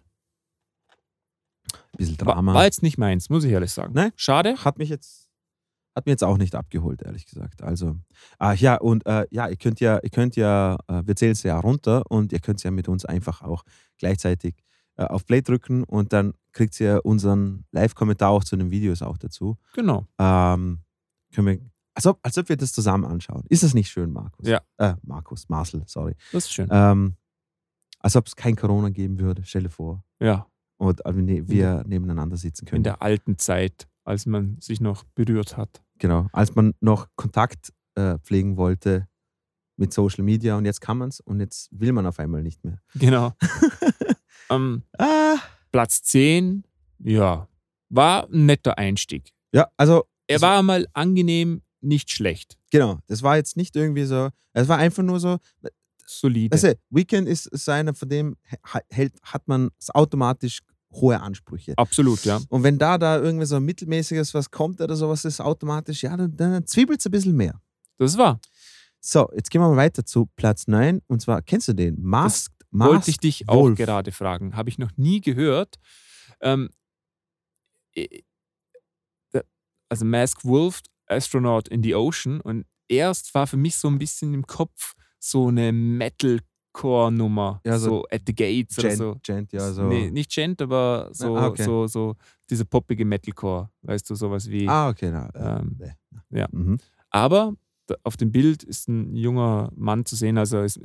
bisschen 1.96 2.18
war, 2.26 2.34
Drama. 2.34 2.54
war 2.54 2.64
jetzt 2.64 2.82
nicht 2.82 2.98
meins, 2.98 3.30
muss 3.30 3.44
ich 3.44 3.52
ehrlich 3.52 3.70
sagen. 3.72 3.94
Nein. 3.94 4.12
Schade. 4.16 4.56
hat 4.64 4.78
mich 4.78 4.88
jetzt 4.88 5.29
hat 5.94 6.06
mir 6.06 6.12
jetzt 6.12 6.24
auch 6.24 6.38
nicht 6.38 6.54
abgeholt, 6.54 7.02
ehrlich 7.02 7.26
gesagt. 7.26 7.62
Also, 7.62 7.96
ah, 8.38 8.52
ja, 8.52 8.76
und 8.76 9.04
äh, 9.06 9.26
ja, 9.30 9.48
ihr 9.48 9.56
könnt 9.56 9.80
ja, 9.80 9.98
ihr 10.02 10.10
könnt 10.10 10.36
ja, 10.36 10.78
äh, 10.88 11.02
wir 11.04 11.16
zählen 11.16 11.32
es 11.32 11.42
ja 11.42 11.58
runter 11.58 12.04
und 12.10 12.32
ihr 12.32 12.40
könnt 12.40 12.62
ja 12.62 12.70
mit 12.70 12.88
uns 12.88 13.04
einfach 13.04 13.42
auch 13.42 13.64
gleichzeitig 13.98 14.54
äh, 14.96 15.04
auf 15.04 15.26
Play 15.26 15.42
drücken 15.42 15.84
und 15.84 16.12
dann 16.12 16.34
kriegt 16.52 16.78
ihr 16.80 17.00
unseren 17.04 17.64
Live-Kommentar 17.72 18.30
auch 18.30 18.44
zu 18.44 18.56
den 18.56 18.70
Videos 18.70 19.02
auch 19.02 19.18
dazu. 19.18 19.56
Genau. 19.74 20.06
Ähm, 20.18 20.80
können 21.34 21.46
wir, 21.46 21.58
als 21.94 22.06
ob, 22.06 22.18
als 22.22 22.38
ob 22.38 22.48
wir 22.48 22.56
das 22.56 22.72
zusammen 22.72 23.04
anschauen. 23.04 23.44
Ist 23.48 23.62
das 23.62 23.74
nicht 23.74 23.90
schön, 23.90 24.12
Markus? 24.12 24.46
Ja. 24.48 24.60
Äh, 24.78 24.94
Markus, 25.02 25.48
Marcel, 25.48 25.82
sorry. 25.86 26.14
Das 26.32 26.44
ist 26.44 26.52
schön. 26.52 26.68
Ähm, 26.70 27.16
als 27.98 28.16
ob 28.16 28.26
es 28.26 28.34
kein 28.36 28.56
Corona 28.56 28.88
geben 28.90 29.18
würde, 29.18 29.42
stell 29.44 29.64
dir 29.64 29.70
vor. 29.70 30.02
ja, 30.20 30.46
Und 30.78 31.04
äh, 31.04 31.48
wir 31.48 31.84
nebeneinander 31.86 32.36
sitzen 32.36 32.64
können. 32.64 32.78
in 32.78 32.84
der 32.84 33.02
alten 33.02 33.36
Zeit, 33.38 33.86
als 34.10 34.26
man 34.26 34.56
sich 34.60 34.80
noch 34.80 35.04
berührt 35.14 35.56
hat. 35.56 35.82
Genau, 35.98 36.28
als 36.32 36.54
man 36.54 36.74
noch 36.80 37.08
Kontakt 37.16 37.72
äh, 37.94 38.18
pflegen 38.18 38.56
wollte 38.56 39.06
mit 39.76 39.92
Social 39.94 40.24
Media 40.24 40.56
und 40.58 40.64
jetzt 40.66 40.80
kann 40.80 40.98
man 40.98 41.08
es 41.08 41.20
und 41.20 41.40
jetzt 41.40 41.68
will 41.72 41.92
man 41.92 42.06
auf 42.06 42.18
einmal 42.18 42.42
nicht 42.42 42.62
mehr. 42.64 42.80
Genau. 42.94 43.32
ähm, 44.50 44.82
Ah. 44.98 45.36
Platz 45.72 46.02
10, 46.02 46.64
ja, 46.98 47.48
war 47.88 48.28
ein 48.28 48.46
netter 48.46 48.76
Einstieg. 48.76 49.30
Ja, 49.52 49.68
also 49.76 50.04
Er 50.26 50.34
Also- 50.36 50.46
war 50.46 50.62
mal 50.62 50.86
angenehm, 50.92 51.62
nicht 51.80 52.10
schlecht. 52.10 52.58
genau, 52.70 52.98
das 53.06 53.22
war 53.22 53.36
jetzt 53.36 53.56
nicht 53.56 53.74
irgendwie 53.76 54.04
so, 54.04 54.28
es 54.52 54.68
war 54.68 54.78
einfach 54.78 55.02
nur 55.02 55.18
so, 55.20 55.38
Solide. 56.06 56.56
du, 56.56 56.74
Weekend 56.90 57.28
ist, 57.28 57.46
ist 57.46 57.68
einer, 57.68 57.94
von 57.94 58.08
dem 58.08 58.36
hält, 58.90 59.14
hat 59.22 59.46
man 59.46 59.70
automatisch 59.94 60.60
hohe 60.92 61.20
Ansprüche. 61.20 61.74
Absolut, 61.76 62.24
ja. 62.24 62.40
Und 62.48 62.62
wenn 62.62 62.78
da 62.78 62.98
da 62.98 63.18
irgendwie 63.18 63.46
so 63.46 63.56
ein 63.56 63.64
mittelmäßiges 63.64 64.34
was 64.34 64.50
kommt 64.50 64.80
oder 64.80 64.96
sowas, 64.96 65.24
ist 65.24 65.40
automatisch, 65.40 66.02
ja, 66.02 66.16
dann, 66.16 66.36
dann 66.36 66.66
zwiebelt 66.66 67.00
es 67.00 67.06
ein 67.06 67.12
bisschen 67.12 67.36
mehr. 67.36 67.60
Das 67.96 68.16
war. 68.18 68.40
So, 69.00 69.28
jetzt 69.34 69.50
gehen 69.50 69.60
wir 69.60 69.68
mal 69.68 69.76
weiter 69.76 70.04
zu 70.04 70.26
Platz 70.36 70.66
9 70.66 71.00
und 71.06 71.22
zwar, 71.22 71.42
kennst 71.42 71.68
du 71.68 71.72
den? 71.72 72.00
Masked, 72.00 72.54
Wollte 72.70 72.94
Masked 72.94 73.08
ich 73.08 73.18
dich 73.18 73.48
auch 73.48 73.62
Wolf. 73.62 73.78
gerade 73.78 74.12
fragen. 74.12 74.56
Habe 74.56 74.68
ich 74.68 74.78
noch 74.78 74.90
nie 74.96 75.20
gehört. 75.20 75.76
Ähm, 76.40 76.70
äh, 77.94 78.22
also 79.88 80.04
Mask 80.04 80.44
Wolf, 80.44 80.80
Astronaut 81.06 81.68
in 81.68 81.82
the 81.82 81.94
Ocean. 81.94 82.40
Und 82.40 82.66
erst 82.88 83.34
war 83.34 83.46
für 83.46 83.56
mich 83.56 83.76
so 83.76 83.88
ein 83.88 83.98
bisschen 83.98 84.34
im 84.34 84.46
Kopf 84.46 84.94
so 85.18 85.48
eine 85.48 85.72
Metalcore-Nummer. 86.72 87.60
Ja, 87.64 87.78
so 87.78 87.88
so 87.90 88.04
At 88.10 88.22
the 88.26 88.34
Gates 88.34 88.78
oder 88.78 88.88
Gent, 88.88 88.98
so. 88.98 89.16
Gent, 89.22 89.52
ja, 89.52 89.72
so. 89.72 89.84
Nee, 89.84 90.10
nicht 90.10 90.30
Gent, 90.30 90.62
aber 90.62 91.08
so, 91.12 91.36
ah, 91.36 91.48
okay. 91.48 91.64
so, 91.64 91.86
so 91.86 92.16
diese 92.48 92.64
poppige 92.64 93.04
Metalcore. 93.04 93.70
Weißt 93.82 94.08
du, 94.10 94.14
sowas 94.14 94.48
wie. 94.48 94.68
Ah, 94.68 94.88
okay. 94.88 95.10
Na, 95.10 95.28
äh, 95.34 95.60
Ähm, 95.60 95.76
nee. 95.78 96.38
ja. 96.38 96.48
Mhm. 96.50 96.78
Aber 97.10 97.54
auf 98.04 98.16
dem 98.16 98.30
Bild 98.30 98.62
ist 98.62 98.88
ein 98.88 99.14
junger 99.16 99.70
Mann 99.74 100.04
zu 100.04 100.16
sehen. 100.16 100.38
Also 100.38 100.58
es, 100.58 100.78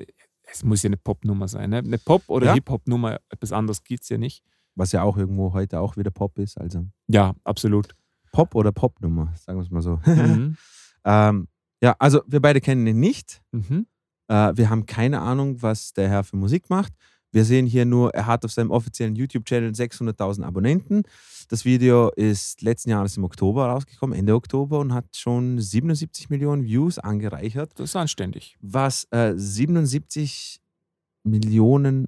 es 0.44 0.64
muss 0.64 0.82
ja 0.84 0.88
eine 0.90 0.98
Popnummer 0.98 1.48
sein. 1.48 1.70
Ne? 1.70 1.78
Eine 1.78 1.98
Pop- 2.00 2.28
oder 2.30 2.48
Ja. 2.48 2.54
Hip-Hop-Nummer, 2.54 3.20
etwas 3.30 3.52
anderes 3.52 3.84
gibt 3.84 4.04
es 4.04 4.10
ja 4.10 4.18
nicht. 4.18 4.44
Was 4.76 4.92
ja 4.92 5.04
auch 5.04 5.18
irgendwo 5.18 5.54
heute 5.54 5.80
auch 5.80 5.96
wieder 5.98 6.12
Pop 6.12 6.38
ist. 6.40 6.60
Also 6.60 6.86
Ja, 7.08 7.34
absolut. 7.44 7.96
Pop 8.32 8.56
oder 8.56 8.72
Popnummer, 8.72 9.34
sagen 9.38 9.60
wir 9.60 9.64
es 9.64 9.70
mal 9.70 9.82
so. 9.82 10.00
Mhm. 10.06 10.58
ähm, 11.06 11.48
ja, 11.82 11.96
also 12.00 12.22
wir 12.28 12.42
beide 12.42 12.60
kennen 12.60 12.86
ihn 12.88 13.00
nicht. 13.00 13.42
Mhm. 13.52 13.86
Äh, 14.28 14.54
wir 14.56 14.70
haben 14.70 14.86
keine 14.86 15.22
Ahnung, 15.22 15.62
was 15.62 15.94
der 15.94 16.10
Herr 16.10 16.24
für 16.24 16.38
Musik 16.38 16.70
macht. 16.70 16.94
Wir 17.32 17.44
sehen 17.44 17.66
hier 17.66 17.84
nur, 17.86 18.14
er 18.14 18.28
hat 18.28 18.46
auf 18.46 18.52
seinem 18.54 18.72
offiziellen 18.72 19.16
YouTube-Channel 19.16 19.72
600.000 19.72 20.44
Abonnenten. 20.44 21.04
Das 21.50 21.66
Video 21.66 22.10
ist 22.16 22.62
letzten 22.62 22.92
Jahres 22.92 23.18
im 23.18 23.26
Oktober 23.26 23.68
rausgekommen, 23.68 24.18
Ende 24.18 24.34
Oktober, 24.36 24.80
und 24.80 24.94
hat 24.94 25.06
schon 25.16 25.60
77 25.60 26.30
Millionen 26.30 26.64
Views 26.64 26.98
angereichert, 26.98 27.74
Das 27.76 27.90
ist 27.90 27.96
anständig. 27.98 28.58
was 28.62 29.06
äh, 29.12 29.34
77 29.36 30.62
Millionen 31.24 32.08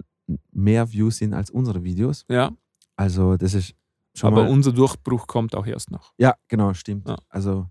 mehr 0.51 0.91
Views 0.91 1.17
sind 1.17 1.33
als 1.33 1.49
unsere 1.49 1.83
Videos. 1.83 2.25
Ja, 2.29 2.51
Also 2.95 3.37
das 3.37 3.53
ist 3.53 3.73
schon 4.15 4.33
aber 4.33 4.43
mal. 4.43 4.49
unser 4.51 4.71
Durchbruch 4.71 5.27
kommt 5.27 5.55
auch 5.55 5.65
erst 5.67 5.91
noch. 5.91 6.13
Ja, 6.17 6.35
genau, 6.47 6.73
stimmt. 6.73 7.07
Ja. 7.07 7.17
Also 7.29 7.67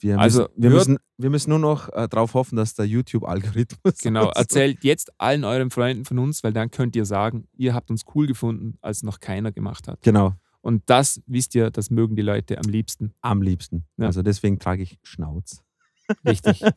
wir 0.00 0.18
Also, 0.18 0.42
müssen, 0.42 0.52
wir, 0.56 0.70
hört- 0.70 0.78
müssen, 0.88 0.98
wir 1.18 1.30
müssen 1.30 1.50
nur 1.50 1.58
noch 1.58 1.88
äh, 1.92 2.08
darauf 2.08 2.34
hoffen, 2.34 2.56
dass 2.56 2.74
der 2.74 2.86
YouTube-Algorithmus. 2.86 3.98
Genau, 4.02 4.30
erzählt 4.30 4.84
jetzt 4.84 5.10
allen 5.18 5.44
euren 5.44 5.70
Freunden 5.70 6.04
von 6.04 6.18
uns, 6.18 6.42
weil 6.44 6.52
dann 6.52 6.70
könnt 6.70 6.94
ihr 6.96 7.04
sagen, 7.04 7.48
ihr 7.56 7.74
habt 7.74 7.90
uns 7.90 8.02
cool 8.14 8.26
gefunden, 8.26 8.78
als 8.80 9.02
noch 9.02 9.20
keiner 9.20 9.50
gemacht 9.52 9.88
hat. 9.88 10.00
Genau, 10.02 10.34
Und 10.60 10.82
das 10.86 11.20
wisst 11.26 11.54
ihr, 11.54 11.70
das 11.70 11.90
mögen 11.90 12.16
die 12.16 12.22
Leute 12.22 12.58
am 12.58 12.70
liebsten. 12.70 13.12
am 13.20 13.42
liebsten. 13.42 13.84
Ja. 13.96 14.06
Also 14.06 14.22
deswegen 14.22 14.58
trage 14.58 14.82
ich 14.82 14.98
Schnauz. 15.02 15.62
Richtig. 16.26 16.62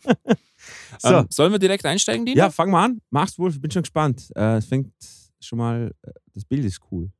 So, 1.00 1.08
ähm, 1.16 1.26
sollen 1.32 1.52
wir 1.52 1.58
direkt 1.58 1.84
einsteigen, 1.88 2.24
Dino? 2.24 2.38
ja, 2.38 2.52
fang 2.52 2.70
mal 2.70 2.86
an. 2.86 3.02
Mach's 3.10 3.40
wohl, 3.40 3.50
ich 3.50 3.60
bin 3.60 3.72
schon 3.72 3.82
gespannt. 3.82 4.32
Äh, 4.36 4.58
es 4.58 4.66
fängt 4.68 4.94
schon 5.40 5.58
mal, 5.58 5.92
äh, 6.04 6.12
das 6.36 6.46
Bild 6.46 6.64
ist 6.66 6.80
cool. 6.92 7.12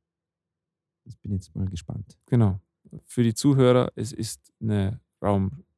Ich 1.04 1.18
bin 1.18 1.32
jetzt 1.32 1.52
mal 1.56 1.66
gespannt. 1.66 2.16
Genau. 2.26 2.60
Für 3.04 3.24
die 3.24 3.34
Zuhörer, 3.34 3.90
es 3.96 4.12
ist 4.12 4.40
eine 4.60 5.00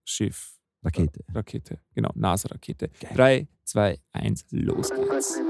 Raumschiff. 0.04 0.58
Rakete. 0.84 1.24
Rakete, 1.32 1.78
genau, 1.94 2.10
NASA-Rakete. 2.14 2.90
3, 3.14 3.48
2, 3.64 3.98
1, 4.12 4.44
los 4.50 4.90
geht's. 4.90 5.40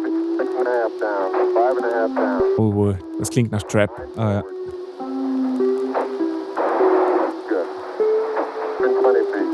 Oh, 2.56 2.94
das 3.18 3.30
klingt 3.30 3.50
nach 3.50 3.64
Trap. 3.64 3.90
Ah, 4.16 4.34
ja. 4.34 4.42
Good. 7.48 7.66
In 8.78 8.94
20 8.94 9.26
feet. 9.32 9.50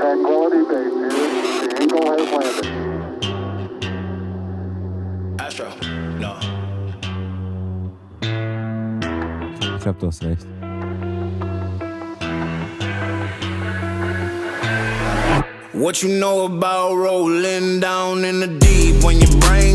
Tranquility 0.00 0.62
Base 0.64 0.94
here. 0.98 1.10
The 1.60 1.82
Eagle 1.84 2.04
has 2.10 2.26
landed. 2.32 2.66
Astro, 5.40 5.68
no. 6.18 6.32
Ich 9.76 9.82
glaube, 9.82 9.98
du 10.00 10.06
hast 10.08 10.22
recht. 10.24 10.46
What 15.80 16.02
you 16.02 16.10
know 16.10 16.44
about 16.44 16.94
rolling 16.94 17.80
down 17.80 18.22
in 18.26 18.40
the 18.40 18.48
deep? 18.48 19.02
When 19.02 19.18
your 19.18 19.40
brain 19.40 19.69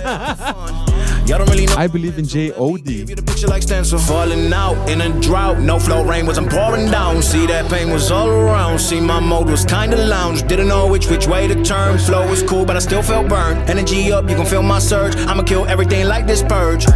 for 0.00 0.52
fun. 0.52 1.26
Y'all 1.26 1.38
don't 1.38 1.50
really 1.50 1.66
know. 1.66 1.74
I 1.76 1.88
believe 1.88 2.18
in 2.18 2.24
J.O.D. 2.24 2.98
Give 2.98 3.10
you 3.10 3.16
the 3.16 3.22
picture 3.22 3.48
like 3.48 3.62
stencil. 3.62 3.98
Falling 3.98 4.52
out 4.52 4.88
in 4.88 5.00
a 5.00 5.20
drought. 5.20 5.58
No 5.58 5.78
flow 5.78 6.04
rain 6.04 6.24
wasn't 6.24 6.50
pouring 6.50 6.88
down. 6.88 7.20
See 7.20 7.46
that 7.46 7.68
pain 7.70 7.90
was 7.90 8.12
all 8.12 8.28
around. 8.28 8.78
See 8.78 9.00
my 9.00 9.18
mode 9.18 9.50
was 9.50 9.64
kinda 9.64 9.96
lounge. 10.06 10.46
Didn't 10.46 10.68
know 10.68 10.86
which 10.86 11.08
which 11.08 11.26
way 11.26 11.48
to 11.48 11.62
turn. 11.64 11.98
Flow 11.98 12.28
was 12.30 12.42
cool, 12.44 12.64
but 12.64 12.76
I 12.76 12.78
still 12.78 13.02
felt 13.02 13.28
burned. 13.28 13.68
Energy 13.68 14.12
up, 14.12 14.30
you 14.30 14.36
can 14.36 14.46
feel 14.46 14.62
my 14.62 14.78
surge. 14.78 15.16
I'ma 15.16 15.42
kill 15.42 15.66
everything 15.66 16.06
like 16.06 16.26
this 16.26 16.42
purge. 16.42 16.86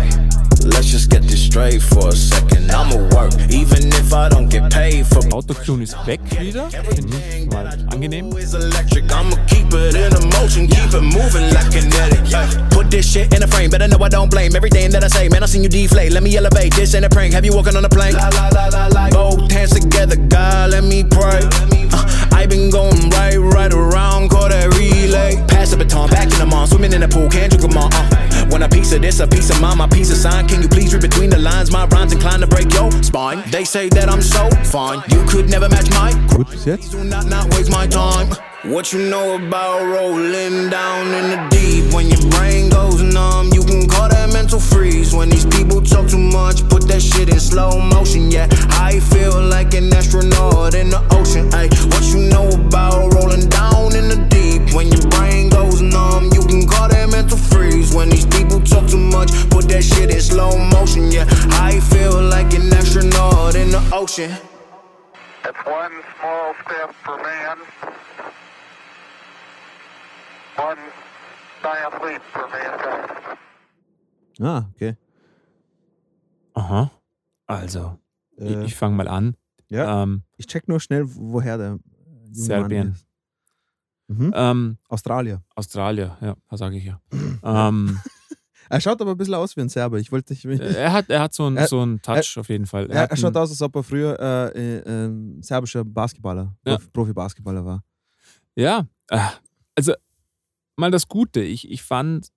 Let's 0.65 0.89
just 0.89 1.11
get 1.11 1.23
this 1.23 1.43
straight 1.43 1.83
for 1.83 2.09
a 2.09 2.13
second. 2.13 2.71
I'ma 2.71 2.97
work, 3.17 3.33
even 3.51 3.89
if 3.89 4.13
I 4.13 4.29
don't 4.29 4.49
get 4.49 4.71
paid 4.71 5.07
for 5.07 5.20
Autotune 5.33 5.85
ist 5.85 5.97
weg 6.07 6.21
wieder. 6.39 6.69
Finde 6.71 7.17
ich 7.39 7.47
mal 7.51 7.67
angenehm. 7.93 8.31
is 8.37 8.55
electric. 8.55 9.05
I'ma 9.13 9.37
keep 9.47 9.73
it 9.73 9.95
in 9.95 10.13
a 10.15 10.21
motion, 10.41 10.67
keep 10.67 10.93
it 10.93 11.03
moving 11.03 11.51
like 11.51 11.71
kinetic. 11.71 12.21
Yeah. 12.31 12.47
Put 12.71 12.91
this 12.91 13.07
shit 13.07 13.33
in 13.35 13.43
a 13.43 13.47
frame, 13.47 13.71
better 13.71 13.89
know 13.89 14.03
I 14.05 14.09
don't 14.09 14.31
blame 14.31 14.57
everything 14.57 14.91
that 14.93 15.05
I 15.05 15.09
say. 15.09 15.29
Man, 15.29 15.43
I 15.43 15.47
seen 15.47 15.63
you 15.63 15.69
deflate. 15.69 16.13
Let 16.13 16.23
me 16.23 16.37
elevate. 16.37 16.75
This 16.75 16.95
ain't 16.95 17.05
a 17.05 17.09
prank. 17.09 17.35
Have 17.35 17.45
you 17.45 17.55
walking 17.55 17.77
on 17.77 17.85
a 17.85 17.89
plane? 17.89 18.15
La, 18.15 18.29
la, 18.29 18.49
la, 18.49 18.67
la, 18.69 18.87
la. 18.89 19.11
Both 19.11 19.51
hands 19.53 19.73
together, 19.73 20.17
God, 20.17 20.71
let 20.71 20.85
me 20.85 21.05
pray. 21.05 21.41
Uh, 21.93 22.20
I 22.41 22.47
been 22.47 22.71
going 22.71 23.11
right, 23.11 23.37
right 23.37 23.71
around, 23.71 24.31
call 24.31 24.49
that 24.49 24.73
relay. 24.73 25.37
Pass 25.47 25.73
the 25.73 25.77
baton, 25.77 26.09
back 26.09 26.33
in 26.33 26.39
the 26.39 26.47
mall, 26.47 26.67
swimming 26.67 26.95
in 26.95 27.03
the 27.03 27.09
pool, 27.09 27.29
can't 27.29 27.53
drink 27.53 27.69
them 27.69 27.77
all. 27.77 27.91
Uh, 27.93 28.47
when 28.49 28.63
a 28.63 28.69
piece 28.69 28.93
of 28.93 29.03
this, 29.03 29.21
a 29.21 29.27
piece 29.27 29.51
of 29.51 29.61
mine, 29.61 29.77
my 29.77 29.87
piece 29.87 30.11
of 30.11 30.17
sign. 30.17 30.49
Can 30.49 30.63
you 30.63 30.69
please 30.69 30.95
read 30.95 31.03
between 31.03 31.29
the 31.29 31.39
lines? 31.39 31.71
My 31.71 31.85
rhymes 31.89 32.15
inclined 32.15 32.41
to 32.41 32.47
break 32.47 32.73
your 32.73 32.91
spine. 33.03 33.43
They 33.51 33.65
say 33.65 33.91
that 33.91 34.09
I'm 34.09 34.23
so 34.23 34.49
fine, 34.65 35.03
you 35.11 35.23
could 35.27 35.51
never 35.51 35.69
match 35.69 35.91
my 35.91 36.13
Gut 36.35 36.49
bis 36.49 36.65
jetzt. 36.65 36.93
do 36.93 37.05
not 37.05 37.27
not 37.27 37.45
waste 37.53 37.71
my 37.71 37.87
time. 37.87 38.33
What 38.65 38.93
you 38.93 39.09
know 39.09 39.37
about 39.37 39.87
rolling 39.87 40.69
down 40.69 41.07
in 41.15 41.31
the 41.31 41.49
deep? 41.49 41.95
When 41.95 42.11
your 42.11 42.21
brain 42.29 42.69
goes 42.69 43.01
numb, 43.01 43.49
you 43.55 43.65
can 43.65 43.89
call 43.89 44.11
that 44.11 44.35
mental 44.35 44.61
freeze. 44.61 45.15
When 45.15 45.31
these 45.31 45.47
people 45.47 45.81
talk 45.81 46.09
too 46.09 46.19
much, 46.19 46.69
put 46.69 46.87
that 46.89 47.01
shit 47.01 47.31
in 47.31 47.41
slow 47.41 47.81
motion. 47.81 48.31
Yeah, 48.31 48.49
I 48.77 49.01
feel 49.01 49.41
like 49.41 49.73
an 49.73 49.91
astronaut 49.95 50.75
in 50.75 50.91
the 50.91 51.01
ocean. 51.17 51.49
Ay, 51.55 51.71
what 51.89 52.05
you 52.13 52.29
know 52.29 52.49
about 52.49 53.15
rolling 53.15 53.49
down 53.49 53.97
in 53.97 54.13
the 54.13 54.21
deep? 54.29 54.75
When 54.75 54.89
your 54.89 55.09
brain 55.09 55.49
goes 55.49 55.81
numb, 55.81 56.29
you 56.35 56.45
can 56.45 56.69
call 56.69 56.91
that 56.91 57.09
mental 57.09 57.39
freeze. 57.39 57.95
When 57.95 58.11
these 58.11 58.27
people 58.27 58.61
talk 58.61 58.87
too 58.87 58.99
much, 58.99 59.33
put 59.49 59.69
that 59.69 59.83
shit 59.83 60.11
in 60.11 60.21
slow 60.21 60.53
motion. 60.69 61.11
Yeah, 61.11 61.25
I 61.57 61.81
feel 61.81 62.13
like 62.21 62.53
an 62.53 62.71
astronaut 62.75 63.55
in 63.55 63.71
the 63.71 63.81
ocean. 63.91 64.37
That's 65.43 65.65
one 65.65 65.93
small 66.21 66.53
step 66.61 66.93
for 67.03 67.17
man. 67.17 67.57
Ah, 74.41 74.65
okay. 74.75 74.97
Aha. 76.55 76.91
Also, 77.47 77.99
ich, 78.37 78.45
Äh, 78.57 78.65
ich 78.65 78.75
fange 78.75 78.97
mal 78.97 79.09
an. 79.09 79.37
ja, 79.69 80.03
Ähm, 80.03 80.23
ich 80.37 80.47
check 80.47 80.67
nur 80.69 80.81
schnell, 80.81 81.05
woher 81.07 81.59
der 81.59 81.67
junge 81.69 81.79
Mann 81.79 82.33
Serbien. 82.33 82.89
ist. 82.93 83.07
Mhm. 84.09 84.33
ähm, 84.35 84.79
Australier. 84.89 85.43
Australier, 85.55 86.17
ja, 86.21 86.35
sage 86.57 86.77
ich 86.79 86.85
ja. 86.85 87.01
ähm, 87.45 88.01
Er 88.69 88.81
schaut 88.81 89.01
aber 89.01 89.13
ein 89.13 89.17
bisschen 89.17 89.35
aus 89.35 89.57
wie 89.57 89.61
ein 89.63 89.69
Serber. 89.69 89.99
Ich 89.99 90.11
wollte 90.13 90.33
nicht. 90.33 90.45
er, 90.61 90.93
hat, 90.93 91.11
er 91.11 91.21
hat 91.23 91.35
so 91.35 91.47
einen 91.47 91.57
Er- 91.57 91.67
so 91.69 91.81
einen 91.81 92.01
Touch 92.03 92.39
auf 92.39 92.49
jeden 92.49 92.67
Fall. 92.67 92.89
er, 92.91 93.11
er 93.11 93.17
schaut 93.17 93.37
aus, 93.37 93.51
als 93.51 93.61
ob 93.63 93.75
er 93.77 93.83
früher 93.83 94.19
äh, 94.21 94.79
äh, 94.79 94.79
ähm, 94.87 95.43
serbischer 95.43 95.85
Basketballer, 95.85 96.57
Ja. 96.65 96.77
Profi- 96.77 96.91
Profi-Basketballer 96.93 97.65
war. 97.65 97.85
Ja, 98.55 98.87
äh, 99.09 99.19
also 99.77 99.93
mal 100.81 100.91
das 100.91 101.07
Gute. 101.09 101.41
Ich, 101.43 101.71
ich 101.71 101.83
fand, 101.83 102.29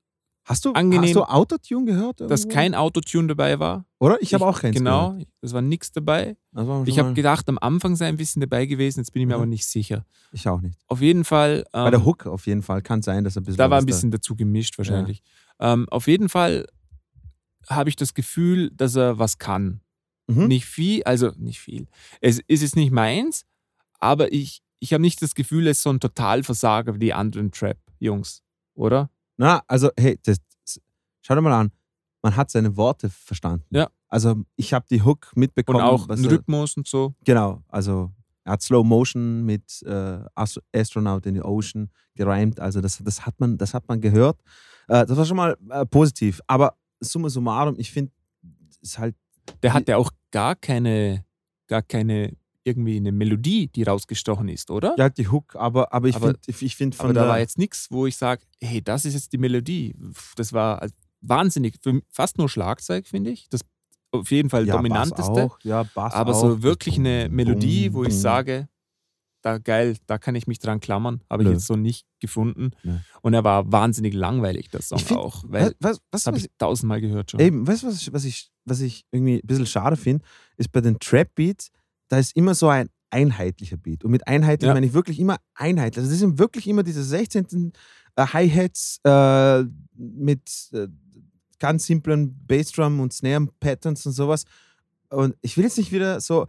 Hast 0.45 0.65
du, 0.65 0.73
Angenehm. 0.73 1.03
hast 1.05 1.15
du 1.15 1.23
Autotune 1.23 1.85
gehört? 1.85 2.19
dass 2.19 2.41
irgendwo? 2.41 2.53
kein 2.53 2.75
Autotune 2.75 3.27
dabei 3.29 3.59
war. 3.59 3.85
Oder? 3.99 4.21
Ich 4.21 4.33
habe 4.33 4.45
auch 4.45 4.59
keins 4.59 4.75
Genau, 4.75 5.11
gehört. 5.11 5.27
es 5.39 5.53
war 5.53 5.61
nichts 5.61 5.93
dabei. 5.93 6.35
Ich 6.85 6.99
habe 6.99 7.13
gedacht, 7.13 7.47
am 7.47 7.57
Anfang 7.59 7.95
sei 7.95 8.07
ein 8.07 8.17
bisschen 8.17 8.41
dabei 8.41 8.65
gewesen, 8.65 8.99
jetzt 8.99 9.13
bin 9.13 9.21
ich 9.21 9.27
mir 9.29 9.35
Mhm. 9.35 9.41
aber 9.41 9.45
nicht 9.45 9.65
sicher. 9.65 10.05
Ich 10.33 10.45
auch 10.49 10.59
nicht. 10.59 10.77
Auf 10.87 10.99
jeden 10.99 11.23
Fall. 11.23 11.63
Bei 11.71 11.85
ähm, 11.85 11.91
der 11.91 12.03
Hook 12.03 12.25
auf 12.25 12.45
jeden 12.45 12.61
Fall 12.61 12.81
kann 12.81 13.01
sein, 13.01 13.23
dass 13.23 13.37
er 13.37 13.41
ein 13.41 13.45
bisschen. 13.45 13.57
Da 13.57 13.69
war 13.69 13.79
ein 13.79 13.85
bisschen 13.85 14.11
dazu 14.11 14.35
gemischt 14.35 14.77
wahrscheinlich. 14.77 15.23
Ähm, 15.61 15.87
auf 15.87 16.07
jeden 16.07 16.27
Fall 16.27 16.65
habe 17.69 17.87
ich 17.89 17.95
das 17.95 18.13
Gefühl, 18.13 18.69
dass 18.71 18.97
er 18.97 19.19
was 19.19 19.37
kann. 19.37 19.79
Mhm. 20.27 20.47
Nicht 20.47 20.65
viel, 20.65 21.03
also 21.03 21.31
nicht 21.37 21.61
viel. 21.61 21.87
Es 22.19 22.39
ist 22.47 22.61
jetzt 22.63 22.75
nicht 22.75 22.91
meins, 22.91 23.45
aber 24.01 24.33
ich, 24.33 24.61
ich 24.79 24.91
habe 24.91 25.01
nicht 25.01 25.21
das 25.21 25.35
Gefühl, 25.35 25.67
es 25.67 25.77
ist 25.77 25.83
so 25.83 25.89
ein 25.89 26.01
Totalversager 26.01 26.95
wie 26.95 26.99
die 26.99 27.13
anderen 27.13 27.53
Trap-Jungs, 28.03 28.43
oder? 28.75 29.09
Na, 29.37 29.63
also, 29.67 29.89
hey, 29.97 30.19
das, 30.23 30.37
schau 31.21 31.35
dir 31.35 31.41
mal 31.41 31.53
an. 31.59 31.71
Man 32.21 32.35
hat 32.35 32.51
seine 32.51 32.75
Worte 32.77 33.09
verstanden. 33.09 33.65
Ja. 33.71 33.89
Also, 34.07 34.43
ich 34.55 34.73
habe 34.73 34.85
die 34.89 35.01
Hook 35.01 35.31
mitbekommen. 35.35 35.79
Und 35.79 35.85
auch 35.85 36.07
er- 36.09 36.17
Rhythmus 36.31 36.77
und 36.77 36.87
so. 36.87 37.15
Genau, 37.25 37.63
also 37.67 38.11
er 38.45 38.53
hat 38.53 38.61
Slow 38.61 38.83
Motion 38.85 39.43
mit 39.45 39.81
äh, 39.83 40.19
Ast- 40.35 40.61
Astronaut 40.75 41.25
in 41.25 41.35
the 41.35 41.41
Ocean 41.41 41.89
gereimt. 42.15 42.59
Also 42.59 42.81
das, 42.81 42.99
das, 43.03 43.25
hat, 43.25 43.39
man, 43.39 43.57
das 43.57 43.73
hat 43.73 43.87
man 43.87 43.99
gehört. 44.01 44.39
Äh, 44.87 45.05
das 45.05 45.17
war 45.17 45.25
schon 45.25 45.37
mal 45.37 45.57
äh, 45.69 45.85
positiv. 45.85 46.41
Aber 46.47 46.75
summa 46.99 47.29
summarum, 47.29 47.75
ich 47.77 47.91
finde, 47.91 48.11
es 48.69 48.77
ist 48.81 48.99
halt, 48.99 49.15
Der 49.63 49.73
hat 49.73 49.87
ja 49.87 49.97
auch 49.97 50.11
gar 50.31 50.55
keine, 50.55 51.25
gar 51.67 51.81
keine 51.81 52.35
irgendwie 52.65 52.97
eine 52.97 53.11
Melodie, 53.11 53.67
die 53.67 53.83
rausgestochen 53.83 54.47
ist, 54.47 54.71
oder? 54.71 54.95
ja, 54.97 55.09
die 55.09 55.27
Hook, 55.27 55.55
aber, 55.55 55.91
aber 55.93 56.07
ich 56.07 56.17
finde, 56.17 56.39
ich, 56.47 56.75
find 56.75 56.95
von 56.95 57.07
Aber 57.07 57.13
da 57.13 57.27
war 57.27 57.39
jetzt 57.39 57.57
nichts, 57.57 57.87
wo 57.91 58.05
ich 58.05 58.15
sage, 58.17 58.41
hey, 58.61 58.81
das 58.81 59.05
ist 59.05 59.13
jetzt 59.15 59.33
die 59.33 59.37
Melodie. 59.37 59.95
Das 60.35 60.53
war 60.53 60.85
wahnsinnig. 61.21 61.75
Fast 62.09 62.37
nur 62.37 62.49
Schlagzeug, 62.49 63.07
finde 63.07 63.31
ich. 63.31 63.47
Das 63.49 63.61
auf 64.11 64.29
jeden 64.31 64.49
Fall 64.49 64.67
ja, 64.67 64.73
Bass 64.75 64.77
dominanteste. 64.83 65.31
auch, 65.31 65.59
ja, 65.63 65.83
Bass 65.95 66.13
aber 66.13 66.33
auch. 66.35 66.39
so 66.41 66.63
wirklich 66.63 66.97
eine 66.97 67.29
Melodie, 67.29 67.93
wo 67.93 68.03
ich 68.03 68.15
sage, 68.15 68.69
da 69.41 69.57
geil, 69.57 69.97
da 70.05 70.17
kann 70.19 70.35
ich 70.35 70.47
mich 70.47 70.59
dran 70.59 70.79
klammern. 70.79 71.21
Habe 71.29 71.43
ich 71.43 71.47
Nö. 71.49 71.53
jetzt 71.55 71.65
so 71.65 71.75
nicht 71.75 72.05
gefunden. 72.21 72.71
Nö. 72.83 72.95
Und 73.21 73.33
er 73.33 73.43
war 73.43 73.69
wahnsinnig 73.71 74.13
langweilig, 74.13 74.69
der 74.69 74.81
Song 74.81 74.99
find- 74.99 75.19
auch. 75.19 75.43
Weil 75.47 75.75
was, 75.79 75.97
was, 76.11 76.23
das 76.23 76.27
habe 76.27 76.37
ich 76.37 76.49
tausendmal 76.57 77.01
gehört 77.01 77.31
schon. 77.31 77.39
Eben, 77.41 77.67
weißt 77.67 77.83
du, 77.83 77.87
was, 77.87 78.01
ich- 78.01 78.13
was, 78.13 78.23
ich, 78.23 78.51
was 78.65 78.79
ich 78.79 79.03
irgendwie 79.11 79.39
ein 79.41 79.47
bisschen 79.47 79.65
schade 79.65 79.97
finde, 79.97 80.23
ist 80.57 80.71
bei 80.71 80.79
den 80.79 80.97
Trap-Beats, 80.99 81.71
da 82.09 82.17
ist 82.17 82.35
immer 82.35 82.55
so 82.55 82.67
ein 82.69 82.89
einheitlicher 83.09 83.77
Beat. 83.77 84.03
Und 84.03 84.11
mit 84.11 84.27
einheitlich 84.27 84.67
Ja. 84.67 84.73
meine 84.73 84.85
ich 84.85 84.93
wirklich 84.93 85.19
immer 85.19 85.37
einheitlich. 85.53 85.99
Also 85.99 86.09
das 86.11 86.19
sind 86.19 86.39
wirklich 86.39 86.67
immer 86.67 86.83
diese 86.83 87.03
16. 87.03 87.73
Äh, 88.15 88.25
Hi-Hats 88.27 88.99
äh, 89.03 89.63
mit 89.95 90.69
äh, 90.73 90.87
ganz 91.59 91.85
simplen 91.85 92.35
Bassdrum 92.47 92.99
und 92.99 93.13
Snare-Patterns 93.13 94.05
und 94.05 94.13
sowas. 94.13 94.45
Und 95.09 95.35
ich 95.41 95.57
will 95.57 95.63
jetzt 95.63 95.77
nicht 95.77 95.91
wieder 95.91 96.19
so 96.21 96.47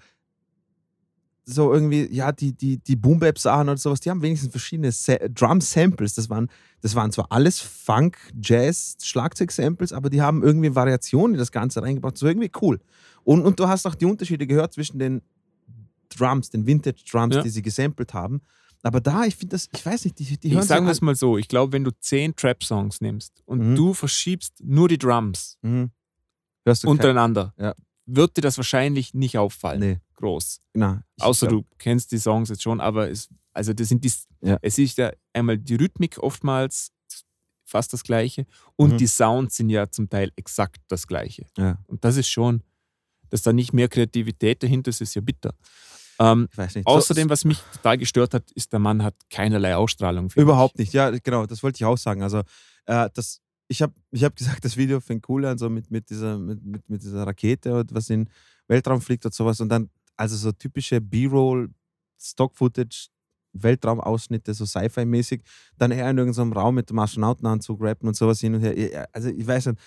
so 1.47 1.73
irgendwie, 1.75 2.09
ja, 2.11 2.33
die, 2.33 2.53
die, 2.55 2.79
die 2.79 2.97
Boom-Bap-Sachen 2.97 3.69
oder 3.69 3.77
sowas, 3.77 4.01
die 4.01 4.09
haben 4.09 4.23
wenigstens 4.23 4.51
verschiedene 4.51 4.91
Sa 4.93 5.17
Drum-Samples. 5.29 6.15
Das 6.15 6.31
waren, 6.31 6.49
das 6.81 6.95
waren 6.95 7.13
zwar 7.13 7.31
alles 7.31 7.61
Funk, 7.61 8.17
Jazz, 8.43 8.97
Schlagzeug-Samples, 9.03 9.93
aber 9.93 10.09
die 10.09 10.23
haben 10.23 10.43
irgendwie 10.43 10.75
Variationen 10.75 11.35
in 11.35 11.39
das 11.39 11.53
Ganze 11.53 11.83
reingebracht. 11.83 12.21
War 12.23 12.31
irgendwie 12.31 12.51
cool. 12.63 12.81
Und, 13.25 13.43
und 13.43 13.61
du 13.61 13.69
hast 13.69 13.87
auch 13.87 13.95
die 13.95 14.07
Unterschiede 14.07 14.47
gehört 14.47 14.73
zwischen 14.73 14.99
den 14.99 15.21
Drums, 16.11 16.51
den 16.51 16.67
Vintage-Drums, 16.67 17.37
Ja. 17.37 17.43
die 17.43 17.51
sie 17.51 17.63
gesampelt 17.63 18.15
haben. 18.15 18.41
Aber 18.83 19.01
da, 19.01 19.25
ich 19.25 19.37
finde 19.37 19.55
das, 19.55 19.69
ich 19.75 19.85
weiß 19.85 20.05
nicht, 20.05 20.19
die, 20.19 20.39
die 20.39 20.51
hören 20.53 20.61
ich 20.63 20.69
sage 20.69 20.91
es 20.91 21.01
mal 21.01 21.15
so, 21.15 21.39
ich 21.39 21.49
glaube, 21.49 21.73
wenn 21.73 21.85
du 21.85 21.91
zehn 22.01 22.37
Trap-Songs 22.37 23.01
nimmst 23.01 23.43
und 23.47 23.71
Mhm. 23.71 23.77
du 23.77 23.95
verschiebst 23.95 24.55
nur 24.63 24.89
die 24.89 24.99
Drums 24.99 25.57
Mhm. 25.63 25.91
Untereinander, 26.85 27.55
Ja. 27.59 27.75
wird 28.07 28.37
dir 28.37 28.41
das 28.43 28.57
wahrscheinlich 28.57 29.15
nicht 29.15 29.39
auffallen. 29.39 29.81
Nee, 29.81 30.01
Groß. 30.17 30.61
Ich 30.75 30.83
Außer 31.23 31.49
glaub- 31.49 31.69
du 31.69 31.77
kennst 31.79 32.13
die 32.13 32.19
Songs 32.19 32.49
jetzt 32.49 32.63
schon, 32.63 32.81
aber 32.81 33.11
es, 33.11 33.29
also 33.53 33.73
das 33.73 33.89
sind 33.89 34.05
die, 34.05 34.13
Ja. 34.43 34.59
es 34.63 34.79
ist 34.79 34.97
ja 34.99 35.11
einmal 35.33 35.59
die 35.59 35.75
Rhythmik 35.75 36.19
oftmals 36.19 36.93
fast 37.67 37.93
das 37.93 38.03
gleiche 38.05 38.47
und 38.77 38.93
Mhm. 38.93 38.99
die 38.99 39.07
Sounds 39.07 39.57
sind 39.57 39.71
ja 39.71 39.91
zum 39.91 40.09
Teil 40.09 40.31
exakt 40.37 40.81
das 40.89 41.07
gleiche. 41.07 41.47
Ja. 41.59 41.79
Und 41.87 42.05
das 42.05 42.17
ist 42.17 42.29
schon, 42.29 42.63
dass 43.31 43.43
da 43.43 43.53
nicht 43.53 43.73
mehr 43.73 43.89
Kreativität 43.89 44.63
dahinter 44.63 44.91
ist, 44.91 45.01
ist 45.01 45.15
ja 45.15 45.21
bitter. 45.23 45.55
Ähm, 46.25 46.49
außerdem, 46.85 47.29
was 47.29 47.45
mich 47.45 47.61
total 47.73 47.99
gestört 47.99 48.35
hat, 48.35 48.51
ist, 48.53 48.73
der 48.73 48.79
Mann 48.79 49.03
hat 49.03 49.15
keinerlei 49.31 49.77
Ausstrahlung. 49.77 50.31
Überhaupt 50.35 50.79
mich. 50.79 50.89
nicht, 50.89 50.95
ja, 50.95 51.11
genau, 51.11 51.47
das 51.47 51.63
wollte 51.63 51.77
ich 51.77 51.85
auch 51.85 51.99
sagen. 51.99 52.23
Also, 52.23 52.39
äh, 52.87 53.11
das, 53.13 53.41
ich 53.69 53.83
habe 53.83 53.93
ich 54.11 54.25
hab 54.25 54.37
gesagt, 54.37 54.65
das 54.65 54.77
Video 54.77 55.01
fängt 55.01 55.29
cool 55.29 55.45
an, 55.45 55.59
so 55.59 55.69
mit, 55.69 55.91
mit, 55.91 56.11
dieser, 56.11 56.39
mit, 56.39 56.65
mit, 56.65 56.89
mit 56.89 57.03
dieser 57.03 57.27
Rakete, 57.27 57.75
und 57.81 57.95
was 57.95 58.11
in 58.11 58.25
den 58.25 58.33
Weltraum 58.69 59.01
fliegt 59.01 59.25
und 59.27 59.35
sowas. 59.35 59.61
Und 59.61 59.69
dann, 59.69 59.91
also 60.17 60.37
so 60.37 60.53
typische 60.53 61.01
B-Roll, 61.01 61.71
Stock-Footage, 62.19 63.09
Weltraumausschnitte, 63.53 64.53
so 64.55 64.67
Sci-Fi-mäßig, 64.67 65.43
dann 65.79 65.91
eher 65.91 66.11
in 66.11 66.19
irgendeinem 66.19 66.53
Raum 66.53 66.75
mit 66.75 66.91
dem 66.91 66.99
Astronautenanzug 66.99 67.81
rappen 67.81 68.09
und 68.09 68.17
sowas 68.17 68.41
hin 68.41 68.55
und 68.55 68.63
her. 68.63 69.09
Also, 69.13 69.29
ich 69.29 69.47
weiß 69.47 69.67
nicht, 69.67 69.81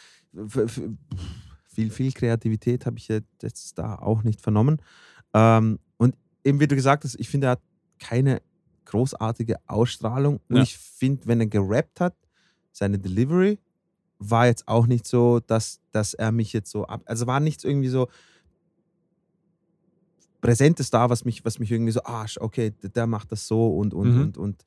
viel, 1.67 1.89
viel 1.89 2.11
Kreativität 2.11 2.85
habe 2.85 2.97
ich 2.97 3.07
jetzt 3.07 3.77
da 3.77 3.95
auch 3.95 4.23
nicht 4.23 4.41
vernommen. 4.41 4.81
Ähm, 5.33 5.79
eben, 6.47 6.59
wie 6.59 6.67
du 6.67 6.75
gesagt 6.75 7.03
hast, 7.03 7.15
ich 7.19 7.29
finde, 7.29 7.47
er 7.47 7.51
hat 7.51 7.61
keine 7.99 8.41
großartige 8.85 9.57
Ausstrahlung. 9.67 10.39
Und 10.49 10.57
Ja. 10.57 10.63
ich 10.63 10.77
finde, 10.77 11.27
wenn 11.27 11.39
er 11.41 11.47
gerappt 11.47 11.99
hat, 11.99 12.15
seine 12.71 12.97
Delivery 12.99 13.59
war 14.19 14.47
jetzt 14.47 14.67
auch 14.67 14.87
nicht 14.87 15.05
so, 15.05 15.39
dass, 15.41 15.79
dass 15.91 16.13
er 16.13 16.31
mich 16.31 16.53
jetzt 16.53 16.71
so 16.71 16.85
ab. 16.87 17.01
Also 17.05 17.27
war 17.27 17.39
nichts 17.39 17.63
irgendwie 17.63 17.89
so 17.89 18.07
Präsentes 20.41 20.89
da, 20.89 21.09
was 21.09 21.25
mich, 21.25 21.43
was 21.45 21.59
mich 21.59 21.71
irgendwie 21.71 21.91
so, 21.91 22.01
ah, 22.03 22.25
okay, 22.39 22.71
der, 22.71 22.89
der 22.91 23.07
macht 23.07 23.31
das 23.31 23.47
so 23.47 23.75
und 23.77 23.93
und 23.93 24.15
Mhm. 24.15 24.21
und 24.21 24.37
und. 24.37 24.65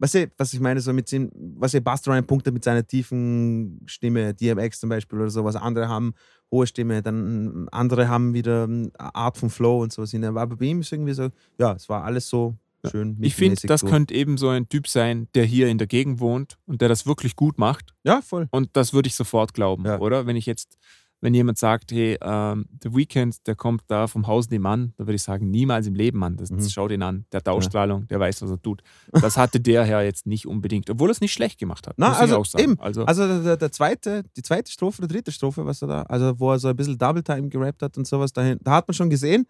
Weißt 0.00 0.14
du, 0.14 0.30
was 0.36 0.52
ich 0.52 0.60
meine, 0.60 0.80
so 0.80 0.92
mit 0.92 1.10
dem, 1.10 1.30
was 1.58 1.74
ihr 1.74 1.80
Buster 1.82 2.12
Rhymes 2.12 2.26
punktet 2.26 2.54
mit 2.54 2.62
seiner 2.62 2.86
tiefen 2.86 3.80
Stimme, 3.86 4.32
DMX 4.34 4.80
zum 4.80 4.90
Beispiel 4.90 5.18
oder 5.18 5.30
sowas. 5.30 5.56
Andere 5.56 5.88
haben 5.88 6.14
hohe 6.50 6.66
Stimme, 6.66 7.02
dann 7.02 7.68
andere 7.72 8.08
haben 8.08 8.32
wieder 8.32 8.64
eine 8.64 8.90
Art 8.98 9.36
von 9.36 9.50
Flow 9.50 9.82
und 9.82 9.92
sowas. 9.92 10.14
Aber 10.14 10.46
bei 10.56 10.66
ihm 10.66 10.80
ist 10.80 10.92
irgendwie 10.92 11.14
so, 11.14 11.28
ja, 11.58 11.72
es 11.72 11.88
war 11.88 12.04
alles 12.04 12.28
so 12.28 12.54
schön. 12.88 13.16
Ich 13.20 13.34
finde, 13.34 13.60
das 13.66 13.80
so. 13.80 13.88
könnte 13.88 14.14
eben 14.14 14.38
so 14.38 14.48
ein 14.48 14.68
Typ 14.68 14.86
sein, 14.86 15.26
der 15.34 15.44
hier 15.44 15.68
in 15.68 15.78
der 15.78 15.88
Gegend 15.88 16.20
wohnt 16.20 16.58
und 16.66 16.80
der 16.80 16.88
das 16.88 17.06
wirklich 17.06 17.34
gut 17.34 17.58
macht. 17.58 17.92
Ja, 18.04 18.22
voll. 18.22 18.46
Und 18.50 18.70
das 18.74 18.92
würde 18.92 19.08
ich 19.08 19.14
sofort 19.16 19.52
glauben, 19.52 19.84
Ja. 19.84 19.98
oder? 19.98 20.26
Wenn 20.26 20.36
ich 20.36 20.46
jetzt, 20.46 20.78
wenn 21.20 21.34
jemand 21.34 21.58
sagt, 21.58 21.90
hey, 21.90 22.16
ähm, 22.22 22.66
The 22.82 22.94
Weeknd, 22.94 23.44
der 23.48 23.56
kommt 23.56 23.82
da 23.88 24.06
vom 24.06 24.26
Haus 24.28 24.50
nebenan, 24.50 24.92
dann 24.96 25.06
würde 25.08 25.16
ich 25.16 25.22
sagen, 25.22 25.50
niemals 25.50 25.86
im 25.88 25.94
Leben, 25.94 26.18
Mann. 26.18 26.36
Das, 26.36 26.50
Mhm. 26.50 26.58
das 26.58 26.72
schau 26.72 26.86
den 26.86 27.02
an. 27.02 27.24
Der 27.32 27.38
hat 27.38 27.48
Ausstrahlung, 27.48 28.06
der 28.06 28.20
weiß, 28.20 28.42
was 28.42 28.50
er 28.50 28.62
tut. 28.62 28.82
Das 29.10 29.36
hatte 29.36 29.58
der 29.60 29.84
Herr 29.84 30.02
jetzt 30.04 30.26
nicht 30.26 30.46
unbedingt, 30.46 30.88
obwohl 30.90 31.08
er 31.08 31.12
es 31.12 31.20
nicht 31.20 31.32
schlecht 31.32 31.58
gemacht 31.58 31.86
hat. 31.88 31.94
Na, 31.96 32.10
muss 32.10 32.18
also 32.18 32.34
ich 32.34 32.40
auch 32.40 32.46
sagen. 32.46 32.64
eben. 32.64 32.80
Also, 32.80 33.04
Also 33.04 33.42
der, 33.42 33.56
der, 33.56 33.72
zweite, 33.72 34.22
die 34.36 34.42
zweite 34.42 34.70
Strophe, 34.70 35.02
die 35.02 35.08
dritte 35.08 35.32
Strophe, 35.32 35.66
was 35.66 35.82
er 35.82 35.88
da, 35.88 36.02
also 36.02 36.38
wo 36.38 36.52
er 36.52 36.58
so 36.60 36.68
ein 36.68 36.76
bisschen 36.76 36.96
Double 36.98 37.22
Time 37.24 37.48
gerappt 37.48 37.82
hat 37.82 37.98
und 37.98 38.06
sowas, 38.06 38.32
dahin, 38.32 38.58
da 38.62 38.72
hat 38.76 38.86
man 38.86 38.94
schon 38.94 39.10
gesehen, 39.10 39.46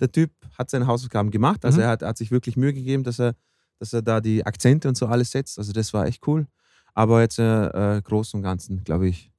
der 0.00 0.10
Typ 0.10 0.32
hat 0.58 0.70
seine 0.70 0.86
Hausaufgaben 0.88 1.30
gemacht. 1.30 1.64
Also 1.64 1.78
Mhm. 1.78 1.82
er 1.84 1.88
hat, 1.90 2.02
hat 2.02 2.18
sich 2.18 2.32
wirklich 2.32 2.56
Mühe 2.56 2.72
gegeben, 2.74 3.04
dass 3.04 3.20
er, 3.20 3.34
dass 3.78 3.92
er 3.92 4.02
da 4.02 4.20
die 4.20 4.44
Akzente 4.44 4.88
und 4.88 4.96
so 4.96 5.06
alles 5.06 5.30
setzt. 5.30 5.56
Also 5.58 5.72
das 5.72 5.92
war 5.94 6.06
echt 6.06 6.26
cool. 6.26 6.48
Aber 6.94 7.20
jetzt 7.20 7.38
äh, 7.38 7.96
äh, 7.98 8.02
groß 8.02 8.34
und 8.34 8.42
ganzen, 8.42 8.82
glaube 8.82 9.06
ich. 9.08 9.30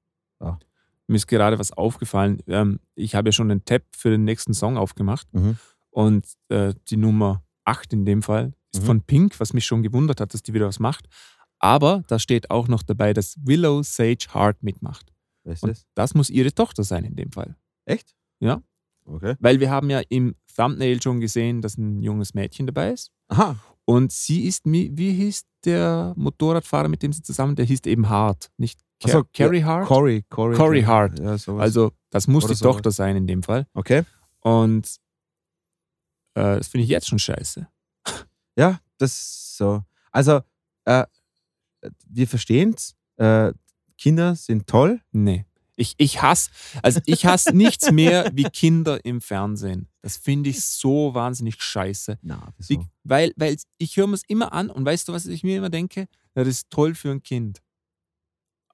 Mir 1.07 1.15
ist 1.17 1.27
gerade 1.27 1.59
was 1.59 1.71
aufgefallen. 1.71 2.39
Ähm, 2.47 2.79
ich 2.95 3.15
habe 3.15 3.27
ja 3.29 3.31
schon 3.33 3.51
einen 3.51 3.65
Tab 3.65 3.83
für 3.95 4.09
den 4.09 4.23
nächsten 4.23 4.53
Song 4.53 4.77
aufgemacht 4.77 5.27
Mhm. 5.33 5.57
und 5.91 6.25
äh, 6.49 6.73
die 6.89 6.97
Nummer 6.97 7.43
8 7.65 7.93
in 7.93 8.05
dem 8.05 8.21
Fall 8.21 8.53
ist 8.73 8.81
Mhm. 8.81 8.85
von 8.85 9.01
Pink, 9.01 9.39
was 9.39 9.53
mich 9.53 9.65
schon 9.65 9.83
gewundert 9.83 10.19
hat, 10.21 10.33
dass 10.33 10.43
die 10.43 10.53
wieder 10.53 10.67
was 10.67 10.79
macht. 10.79 11.07
Aber 11.59 12.03
da 12.07 12.19
steht 12.19 12.49
auch 12.51 12.67
noch 12.67 12.83
dabei, 12.83 13.13
dass 13.13 13.35
Willow 13.43 13.83
Sage 13.83 14.25
Hart 14.29 14.61
mitmacht. 14.63 15.11
Wer 15.43 15.53
ist 15.53 15.63
das? 15.65 15.85
das 15.95 16.13
muss 16.13 16.29
ihre 16.29 16.53
Tochter 16.53 16.83
sein 16.83 17.03
in 17.05 17.15
dem 17.15 17.31
Fall. 17.31 17.55
Echt? 17.85 18.13
Ja. 18.39 18.61
Okay. 19.05 19.35
Weil 19.39 19.59
wir 19.59 19.69
haben 19.69 19.89
ja 19.89 20.01
im 20.09 20.35
Thumbnail 20.55 21.01
schon 21.01 21.19
gesehen, 21.19 21.61
dass 21.61 21.77
ein 21.77 22.01
junges 22.01 22.33
Mädchen 22.33 22.65
dabei 22.65 22.91
ist. 22.93 23.11
Aha. 23.27 23.57
Und 23.85 24.13
sie 24.13 24.45
ist, 24.45 24.61
wie 24.65 25.13
hieß 25.13 25.43
der 25.65 26.13
Motorradfahrer, 26.15 26.87
mit 26.87 27.03
dem 27.03 27.11
sie 27.11 27.21
zusammen, 27.21 27.55
der 27.57 27.65
hieß 27.65 27.81
eben 27.85 28.07
Hart, 28.07 28.49
nicht 28.57 28.79
Car 29.01 29.09
Ach 29.09 29.09
so, 29.09 29.23
Carrie 29.33 29.63
Hart? 29.63 29.87
Cory. 29.87 30.23
Cory, 30.29 30.55
Cory 30.55 30.81
Hart. 30.83 31.19
Ja. 31.19 31.37
Also 31.57 31.91
das 32.09 32.27
muss 32.27 32.45
Oder 32.45 32.53
die 32.53 32.57
sowas. 32.59 32.75
Tochter 32.75 32.91
sein 32.91 33.15
in 33.15 33.27
dem 33.27 33.43
Fall. 33.43 33.67
okay. 33.73 34.03
Und 34.41 34.87
äh, 36.35 36.57
das 36.57 36.67
finde 36.67 36.83
ich 36.83 36.89
jetzt 36.89 37.07
schon 37.07 37.19
scheiße. 37.19 37.67
Ja, 38.55 38.79
das 38.99 39.11
ist 39.13 39.57
so. 39.57 39.83
Also, 40.11 40.41
äh, 40.85 41.05
wir 42.07 42.27
verstehen 42.27 42.75
es. 42.77 42.95
Äh, 43.17 43.51
Kinder 43.97 44.35
sind 44.35 44.67
toll. 44.67 45.01
Nee. 45.11 45.45
Ich, 45.75 45.95
ich 45.97 46.21
hasse, 46.21 46.51
also 46.83 46.99
ich 47.07 47.25
hasse 47.25 47.51
nichts 47.57 47.91
mehr 47.91 48.29
wie 48.31 48.43
Kinder 48.43 49.03
im 49.05 49.21
Fernsehen. 49.21 49.87
Das 50.03 50.17
finde 50.17 50.51
ich 50.51 50.63
so 50.63 51.15
wahnsinnig 51.15 51.63
scheiße. 51.63 52.19
Na, 52.21 52.53
Wie, 52.67 52.79
weil, 53.03 53.33
weil 53.37 53.57
ich 53.79 53.97
höre 53.97 54.05
mir 54.05 54.13
es 54.13 54.23
immer 54.27 54.53
an 54.53 54.69
und 54.69 54.85
weißt 54.85 55.07
du, 55.07 55.13
was 55.13 55.25
ich 55.25 55.43
mir 55.43 55.57
immer 55.57 55.71
denke? 55.71 56.01
Ja, 56.35 56.43
das 56.43 56.49
ist 56.49 56.69
toll 56.69 56.93
für 56.93 57.09
ein 57.09 57.23
Kind. 57.23 57.62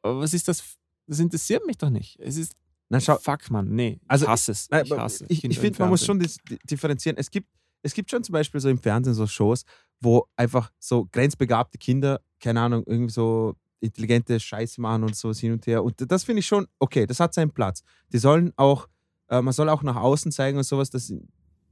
Aber 0.02 0.20
was 0.20 0.34
ist 0.34 0.48
das? 0.48 0.78
Das 1.08 1.20
interessiert 1.20 1.66
mich 1.66 1.78
doch 1.78 1.90
nicht. 1.90 2.18
Es 2.20 2.38
ist, 2.38 2.56
Na, 2.90 3.00
schau, 3.00 3.18
fuck 3.18 3.50
man, 3.50 3.70
nee, 3.70 4.00
Also, 4.08 4.26
ich 4.26 4.30
hasse 4.32 4.52
es. 4.52 4.70
Nein, 4.70 4.86
Ich 4.86 4.92
hasse 4.92 5.26
ich, 5.28 5.44
ich 5.44 5.60
finde, 5.60 5.80
man 5.80 5.90
muss 5.90 6.06
schon 6.06 6.24
differenzieren. 6.70 7.18
Es 7.18 7.32
gibt, 7.32 7.48
es 7.82 7.94
gibt 7.94 8.12
schon 8.12 8.24
zum 8.24 8.34
Beispiel 8.34 8.60
so 8.62 8.70
im 8.70 8.78
Fernsehen 8.78 9.14
so 9.14 9.26
Shows, 9.26 9.64
wo 10.00 10.28
einfach 10.36 10.72
so 10.80 11.08
grenzbegabte 11.12 11.78
Kinder, 11.78 12.22
keine 12.40 12.62
Ahnung, 12.62 12.84
irgendwie 12.86 13.12
so 13.12 13.56
intelligente 13.80 14.40
Scheiße 14.40 14.82
machen 14.82 15.04
und 15.04 15.16
so 15.16 15.34
hin 15.34 15.54
und 15.54 15.66
her. 15.66 15.84
Und 15.84 15.96
das 16.12 16.24
finde 16.24 16.42
ich 16.42 16.48
schon 16.48 16.68
okay, 16.80 17.06
das 17.06 17.20
hat 17.20 17.34
seinen 17.34 17.52
Platz. 17.52 17.82
Die 18.12 18.18
sollen 18.18 18.52
auch, 18.56 18.88
äh, 19.30 19.42
man 19.42 19.54
soll 19.54 19.70
auch 19.70 19.84
nach 19.84 19.96
außen 19.96 20.32
zeigen 20.32 20.58
und 20.58 20.64
sowas, 20.64 20.90
dass 20.90 21.14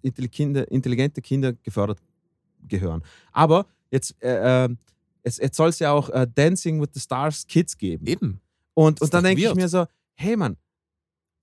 intelligente 0.02 1.22
Kinder 1.22 1.54
gefördert 1.54 2.00
gehören. 2.68 3.04
Aber 3.32 3.66
jetzt, 3.92 4.22
äh, 4.22 4.70
äh, 5.28 5.44
jetzt, 5.44 5.56
soll 5.56 5.70
es 5.70 5.80
ja 5.80 5.92
auch 5.92 6.10
äh, 6.10 6.28
Dancing 6.34 6.82
with 6.82 6.90
the 6.94 7.00
Stars 7.00 7.46
Kids 7.48 7.78
geben. 7.78 8.06
Eben. 8.08 8.42
Und, 8.74 9.02
und 9.02 9.14
dann 9.14 9.24
denke 9.24 9.44
ich 9.44 9.56
mir 9.56 9.68
so, 9.68 9.86
hey 10.16 10.36
Mann, 10.36 10.58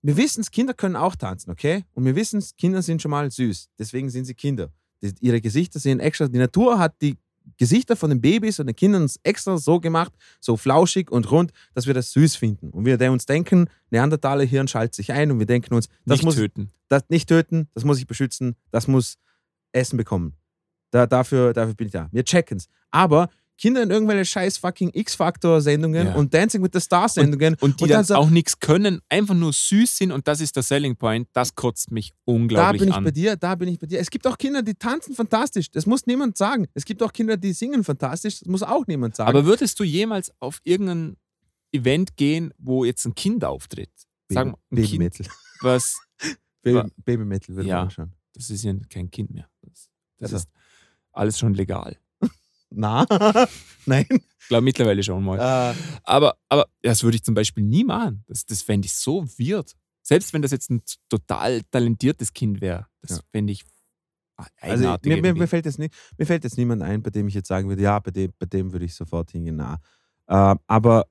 wir 0.01 0.17
wissen 0.17 0.41
es, 0.41 0.51
Kinder 0.51 0.73
können 0.73 0.95
auch 0.95 1.15
tanzen, 1.15 1.51
okay? 1.51 1.83
Und 1.93 2.05
wir 2.05 2.15
wissen 2.15 2.37
es, 2.37 2.55
Kinder 2.55 2.81
sind 2.81 3.01
schon 3.01 3.11
mal 3.11 3.29
süß. 3.31 3.69
Deswegen 3.79 4.09
sind 4.09 4.25
sie 4.25 4.35
Kinder. 4.35 4.71
Die, 5.01 5.13
ihre 5.19 5.41
Gesichter 5.41 5.79
sehen 5.79 5.99
extra, 5.99 6.27
die 6.27 6.37
Natur 6.37 6.77
hat 6.77 7.01
die 7.01 7.17
Gesichter 7.57 7.95
von 7.95 8.09
den 8.09 8.21
Babys 8.21 8.59
und 8.59 8.67
den 8.67 8.75
Kindern 8.75 9.09
extra 9.23 9.57
so 9.57 9.79
gemacht, 9.79 10.13
so 10.39 10.57
flauschig 10.57 11.11
und 11.11 11.29
rund, 11.31 11.51
dass 11.73 11.87
wir 11.87 11.93
das 11.93 12.11
süß 12.11 12.35
finden. 12.35 12.69
Und 12.69 12.85
wir 12.85 13.11
uns 13.11 13.25
denken, 13.25 13.67
Neandertaler 13.91 14.43
Hirn 14.43 14.67
schaltet 14.67 14.95
sich 14.95 15.11
ein 15.11 15.31
und 15.31 15.39
wir 15.39 15.45
denken 15.45 15.73
uns, 15.73 15.87
das 16.05 16.17
Nicht 16.17 16.25
muss 16.25 16.35
töten. 16.35 16.71
das 16.87 17.03
nicht 17.09 17.29
töten, 17.29 17.69
das 17.73 17.83
muss 17.83 17.99
ich 17.99 18.07
beschützen, 18.07 18.55
das 18.71 18.87
muss 18.87 19.17
Essen 19.71 19.97
bekommen. 19.97 20.33
Da, 20.91 21.07
dafür, 21.07 21.53
dafür 21.53 21.73
bin 21.75 21.87
ich 21.87 21.93
da. 21.93 22.09
Wir 22.11 22.23
checken 22.23 22.57
es. 22.57 22.67
Aber 22.91 23.29
Kinder 23.57 23.81
in 23.83 23.89
irgendwelche 23.89 24.25
scheiß 24.25 24.57
fucking 24.57 24.91
X-Factor-Sendungen 24.93 26.07
Ja. 26.07 26.15
und 26.15 26.33
Dancing 26.33 26.61
with 26.61 26.71
the 26.73 26.81
Stars-Sendungen. 26.81 27.55
Und 27.61 27.79
die 27.79 27.85
dann 27.85 27.97
dann 27.99 28.05
so- 28.05 28.15
auch 28.15 28.29
nichts 28.29 28.59
können, 28.59 29.01
einfach 29.09 29.33
nur 29.35 29.53
süß 29.53 29.97
sind 29.97 30.11
und 30.11 30.27
das 30.27 30.41
ist 30.41 30.55
der 30.55 30.63
Selling 30.63 30.95
Point, 30.97 31.29
das 31.33 31.55
kotzt 31.55 31.91
mich 31.91 32.09
Da 32.11 32.15
unglaublich 32.25 32.79
bin 32.81 32.89
ich 32.89 32.95
an. 32.95 33.03
bei 33.03 33.11
dir, 33.11 33.35
da 33.37 33.55
bin 33.55 33.69
ich 33.69 33.79
bei 33.79 33.87
dir. 33.87 33.99
Es 33.99 34.09
gibt 34.09 34.27
auch 34.27 34.37
Kinder, 34.37 34.61
die 34.61 34.75
tanzen 34.75 35.15
fantastisch. 35.15 35.71
Das 35.71 35.85
muss 35.85 36.05
niemand 36.05 36.37
sagen. 36.37 36.67
Es 36.73 36.83
gibt 36.85 37.01
auch 37.01 37.13
Kinder, 37.13 37.37
die 37.37 37.53
singen 37.53 37.83
fantastisch. 37.83 38.39
Das 38.39 38.47
muss 38.47 38.61
auch 38.63 38.85
niemand 38.87 39.15
sagen. 39.15 39.29
Aber 39.29 39.45
würdest 39.45 39.79
du 39.79 39.83
jemals 39.83 40.31
auf 40.39 40.59
irgendein 40.63 41.15
Event 41.71 42.17
gehen, 42.17 42.53
wo 42.57 42.83
jetzt 42.85 43.05
ein 43.05 43.15
Kind 43.15 43.43
auftritt? 43.45 43.89
Sagen 44.29 44.51
wir, 44.69 44.81
Baby 44.81 44.97
Metal. 44.97 45.27
was, 45.61 45.97
Baby, 46.61 46.89
Baby 47.05 47.25
Metal 47.25 47.55
würde 47.55 47.69
Ja. 47.69 47.75
man 47.75 47.83
anschauen. 47.85 48.13
das 48.33 48.49
ist 48.49 48.63
ja 48.63 48.73
kein 48.89 49.09
Kind 49.11 49.31
mehr. 49.31 49.47
Das, 49.61 49.89
das 50.17 50.33
Also. 50.33 50.35
ist 50.43 50.49
alles 51.13 51.39
schon 51.39 51.53
legal. 51.53 51.97
Na, 52.75 53.05
nein. 53.85 54.05
Ich 54.39 54.47
glaube 54.47 54.63
mittlerweile 54.63 55.01
schon 55.03 55.23
mal. 55.23 55.39
Äh, 55.39 55.75
Aber, 56.03 56.35
aber 56.49 56.65
das 56.81 57.03
würde 57.03 57.15
ich 57.15 57.23
zum 57.23 57.33
Beispiel 57.33 57.63
nie 57.63 57.83
machen. 57.83 58.23
Das, 58.27 58.45
das 58.45 58.61
fände 58.61 58.85
ich 58.85 58.93
so 58.93 59.25
weird. 59.39 59.73
Selbst 60.01 60.33
wenn 60.33 60.41
das 60.41 60.51
jetzt 60.51 60.69
ein 60.69 60.83
total 61.09 61.61
talentiertes 61.71 62.31
Kind 62.33 62.61
wäre, 62.61 62.85
das 63.01 63.17
Ja. 63.17 63.23
fände 63.31 63.53
ich 63.53 63.63
also 64.59 64.97
mir, 65.05 65.21
mir, 65.21 65.33
mir, 65.33 65.47
fällt 65.47 65.65
jetzt 65.65 65.79
nicht, 65.79 65.93
mir 66.17 66.25
fällt 66.25 66.43
jetzt 66.43 66.57
niemand 66.57 66.81
ein, 66.83 67.01
bei 67.01 67.09
dem 67.09 67.27
ich 67.29 67.33
jetzt 67.33 67.47
sagen 67.47 67.69
würde, 67.69 67.81
ja, 67.81 67.97
bei 67.99 68.11
dem, 68.11 68.33
bei 68.37 68.45
dem 68.45 68.73
würde 68.73 68.83
ich 68.85 68.93
sofort 68.93 69.31
hingehen. 69.31 69.55
Na. 69.55 69.79
Äh, 70.27 70.55
aber 70.67 71.05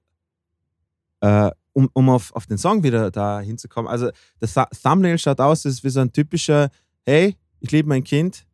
äh, 1.20 1.50
um, 1.72 1.88
um 1.94 2.10
auf, 2.10 2.32
auf 2.36 2.46
den 2.46 2.58
Song 2.58 2.82
wieder 2.82 3.10
da 3.10 3.40
hinzukommen, 3.40 3.90
also 3.90 4.10
das 4.38 4.54
Thu- 4.54 4.68
Thumbnail 4.82 5.18
schaut 5.18 5.40
aus, 5.40 5.62
das 5.62 5.74
ist 5.74 5.84
wie 5.84 5.88
so 5.88 6.00
ein 6.00 6.12
typischer, 6.12 6.68
hey, 7.04 7.36
ich 7.60 7.70
liebe 7.72 7.88
mein 7.88 8.04
Kind 8.04 8.46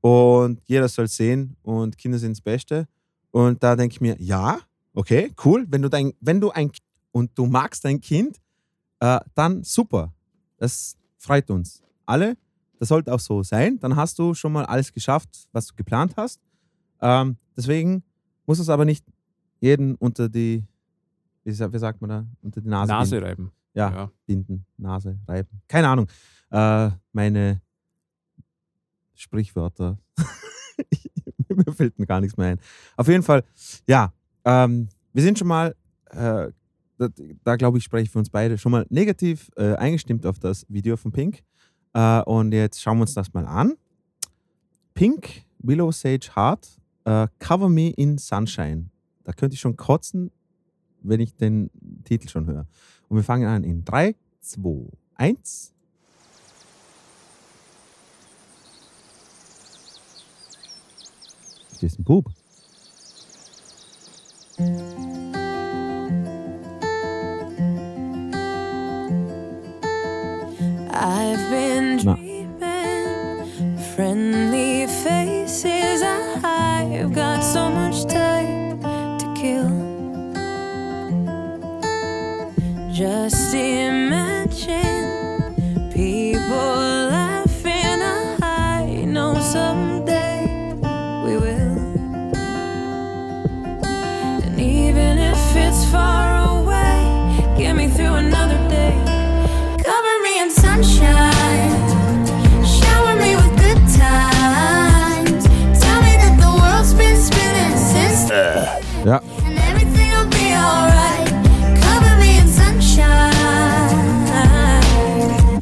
und 0.00 0.60
jeder 0.64 0.88
soll 0.88 1.08
sehen 1.08 1.56
und 1.62 1.96
Kinder 1.98 2.18
sind 2.18 2.32
das 2.32 2.40
Beste. 2.40 2.86
Und 3.30 3.62
da 3.62 3.76
denke 3.76 3.92
ich 3.94 4.00
mir, 4.00 4.16
ja, 4.20 4.58
okay, 4.94 5.32
cool, 5.44 5.66
wenn 5.68 5.82
du, 5.82 5.88
dein, 5.88 6.12
wenn 6.20 6.40
du 6.40 6.50
ein 6.50 6.70
und 7.12 7.30
du 7.36 7.46
magst 7.46 7.84
dein 7.84 8.00
Kind, 8.00 8.38
äh, 9.00 9.20
dann 9.34 9.62
super. 9.64 10.12
Das 10.56 10.96
freut 11.18 11.50
uns 11.50 11.82
alle. 12.06 12.36
Das 12.78 12.88
sollte 12.88 13.12
auch 13.12 13.20
so 13.20 13.42
sein. 13.42 13.78
Dann 13.80 13.96
hast 13.96 14.18
du 14.18 14.34
schon 14.34 14.52
mal 14.52 14.64
alles 14.64 14.92
geschafft, 14.92 15.48
was 15.52 15.66
du 15.66 15.74
geplant 15.74 16.14
hast. 16.16 16.40
Ähm, 17.00 17.36
deswegen 17.56 18.02
muss 18.46 18.58
es 18.60 18.68
aber 18.68 18.84
nicht 18.84 19.04
jeden 19.60 19.94
unter 19.96 20.28
die, 20.28 20.64
wie, 21.44 21.52
sa- 21.52 21.72
wie 21.72 21.78
sagt 21.78 22.00
man 22.00 22.10
da, 22.10 22.26
unter 22.42 22.60
die 22.60 22.68
Nase, 22.68 22.92
Nase 22.92 23.10
binden. 23.16 23.26
reiben. 23.28 23.52
Ja, 23.74 23.90
Ja. 23.90 24.10
binden, 24.26 24.64
Nase 24.76 25.18
reiben. 25.26 25.60
Keine 25.68 25.88
Ahnung. 25.88 26.06
Äh, 26.50 26.90
meine 27.12 27.60
Sprichwörter. 29.18 29.98
Mir 31.48 31.72
fällt 31.72 31.96
gar 32.06 32.20
nichts 32.20 32.36
mehr 32.36 32.48
ein. 32.48 32.60
Auf 32.96 33.08
jeden 33.08 33.22
Fall, 33.22 33.42
ja, 33.86 34.12
ähm, 34.44 34.88
wir 35.12 35.22
sind 35.22 35.38
schon 35.38 35.48
mal, 35.48 35.74
äh, 36.10 36.50
da, 36.98 37.08
da 37.44 37.56
glaube 37.56 37.78
ich, 37.78 37.84
spreche 37.84 38.04
ich 38.04 38.10
für 38.10 38.18
uns 38.18 38.30
beide, 38.30 38.58
schon 38.58 38.72
mal 38.72 38.86
negativ 38.90 39.50
äh, 39.56 39.74
eingestimmt 39.74 40.24
auf 40.24 40.38
das 40.38 40.64
Video 40.68 40.96
von 40.96 41.10
Pink. 41.10 41.42
Äh, 41.94 42.20
und 42.22 42.52
jetzt 42.52 42.80
schauen 42.80 42.98
wir 42.98 43.02
uns 43.02 43.14
das 43.14 43.32
mal 43.32 43.46
an. 43.46 43.74
Pink, 44.94 45.42
Willow 45.58 45.90
Sage 45.90 46.30
Heart, 46.36 46.78
äh, 47.04 47.26
Cover 47.40 47.68
Me 47.68 47.90
in 47.90 48.18
Sunshine. 48.18 48.90
Da 49.24 49.32
könnte 49.32 49.54
ich 49.54 49.60
schon 49.60 49.76
kotzen, 49.76 50.30
wenn 51.02 51.20
ich 51.20 51.34
den 51.34 51.70
Titel 52.04 52.28
schon 52.28 52.46
höre. 52.46 52.66
Und 53.08 53.16
wir 53.16 53.24
fangen 53.24 53.48
an 53.48 53.64
in 53.64 53.84
3, 53.84 54.14
2, 54.40 54.90
1. 55.14 55.74
Ist 61.80 62.00
ein 62.00 62.04
Bub. 62.04 62.24
I've 70.90 71.50
been 71.50 71.98
dreaming 71.98 73.78
friendly 73.94 74.88
faces. 74.88 76.02
I've 76.02 77.14
got 77.14 77.42
so 77.42 77.70
much 77.70 78.06
time 78.06 78.80
to 79.18 79.34
kill. 79.36 79.70
Just 82.92 83.54
imagine 83.54 83.97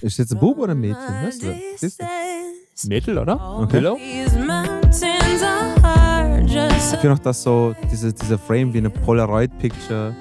ist 0.06 0.18
jetzt 0.18 0.32
ein 0.32 0.38
Bub 0.38 0.58
oder 0.58 0.72
ein 0.72 0.80
Mädchen? 0.80 0.96
Weißt 1.24 1.42
du? 1.42 1.54
Siehst 1.76 2.00
du? 2.00 2.04
Mädel, 2.88 3.18
oder? 3.18 3.58
Okay. 3.58 3.78
Pillow? 3.78 3.98
Ich 3.98 4.30
finde 7.00 7.14
auch, 7.14 7.18
dass 7.18 7.42
so 7.42 7.74
diese, 7.90 8.12
dieser 8.12 8.38
Frame 8.38 8.72
wie 8.72 8.78
eine 8.78 8.90
Polaroid-Picture, 8.90 10.14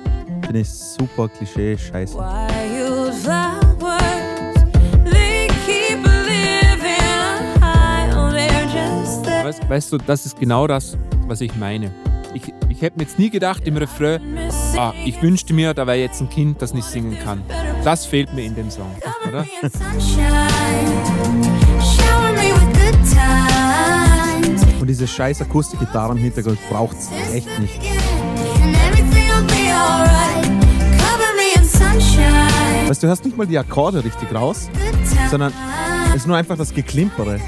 finde 0.44 0.60
ich 0.62 0.70
super 0.70 1.30
Klischee, 1.30 1.78
scheiße. 1.78 2.18
wildflowers. 2.18 4.56
They 5.12 5.48
keep 5.66 6.04
living 6.04 7.62
high. 7.62 8.10
They're 8.34 8.66
just 8.74 9.24
there. 9.24 9.46
Weißt, 9.46 9.70
weißt 9.70 9.92
du, 9.94 9.98
das 9.98 10.26
ist 10.26 10.40
genau 10.40 10.66
das, 10.68 10.98
was 11.28 11.42
ich 11.42 11.56
meine. 11.56 11.92
Ich, 12.34 12.52
ich 12.70 12.82
hätte 12.82 12.98
mir 12.98 13.04
jetzt 13.04 13.20
nie 13.20 13.30
gedacht 13.30 13.66
im 13.68 13.78
Refrain, 13.78 14.22
ah, 14.78 14.94
ich 15.06 15.22
wünschte 15.22 15.54
mir, 15.54 15.74
da 15.74 15.86
wäre 15.88 15.98
jetzt 15.98 16.20
ein 16.22 16.30
Kind, 16.30 16.62
das 16.62 16.74
nicht 16.74 16.86
singen 16.86 17.18
kann. 17.24 17.42
Das 17.86 18.04
fehlt 18.08 18.34
mir 18.34 18.46
in 18.46 18.56
dem 18.56 18.72
Song, 18.72 18.92
Cover 19.00 19.30
oder? 19.30 19.46
Und 24.82 24.88
diese 24.88 25.08
scheiß 25.08 25.44
Akustikgitarre 25.44 26.14
im 26.14 26.18
Hintergrund 26.18 26.58
braucht 26.68 26.98
es 26.98 27.12
echt 27.32 27.60
nicht. 27.60 27.80
Weißt 32.88 33.04
du, 33.04 33.06
du 33.06 33.10
hörst 33.10 33.24
nicht 33.24 33.38
mal 33.38 33.46
die 33.46 33.60
Akkorde 33.60 34.04
richtig 34.04 34.34
raus, 34.34 34.68
sondern 35.30 35.54
es 36.10 36.16
ist 36.16 36.28
nur 36.28 36.38
einfach 36.38 36.58
das 36.58 36.74
Geklimpere. 36.74 37.40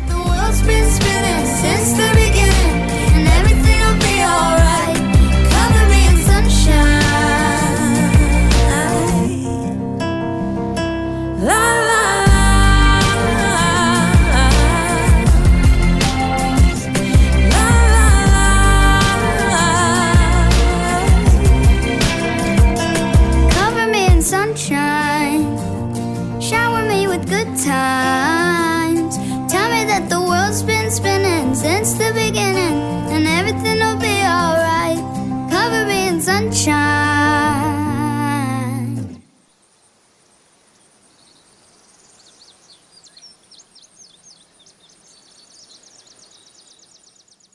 La 11.48 11.87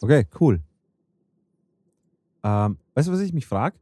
Okay, 0.03 0.27
cool. 0.41 0.61
Ähm, 2.43 2.77
weißt 2.95 3.09
du, 3.09 3.13
was 3.13 3.21
ich 3.21 3.33
mich 3.33 3.47
frage? 3.47 3.77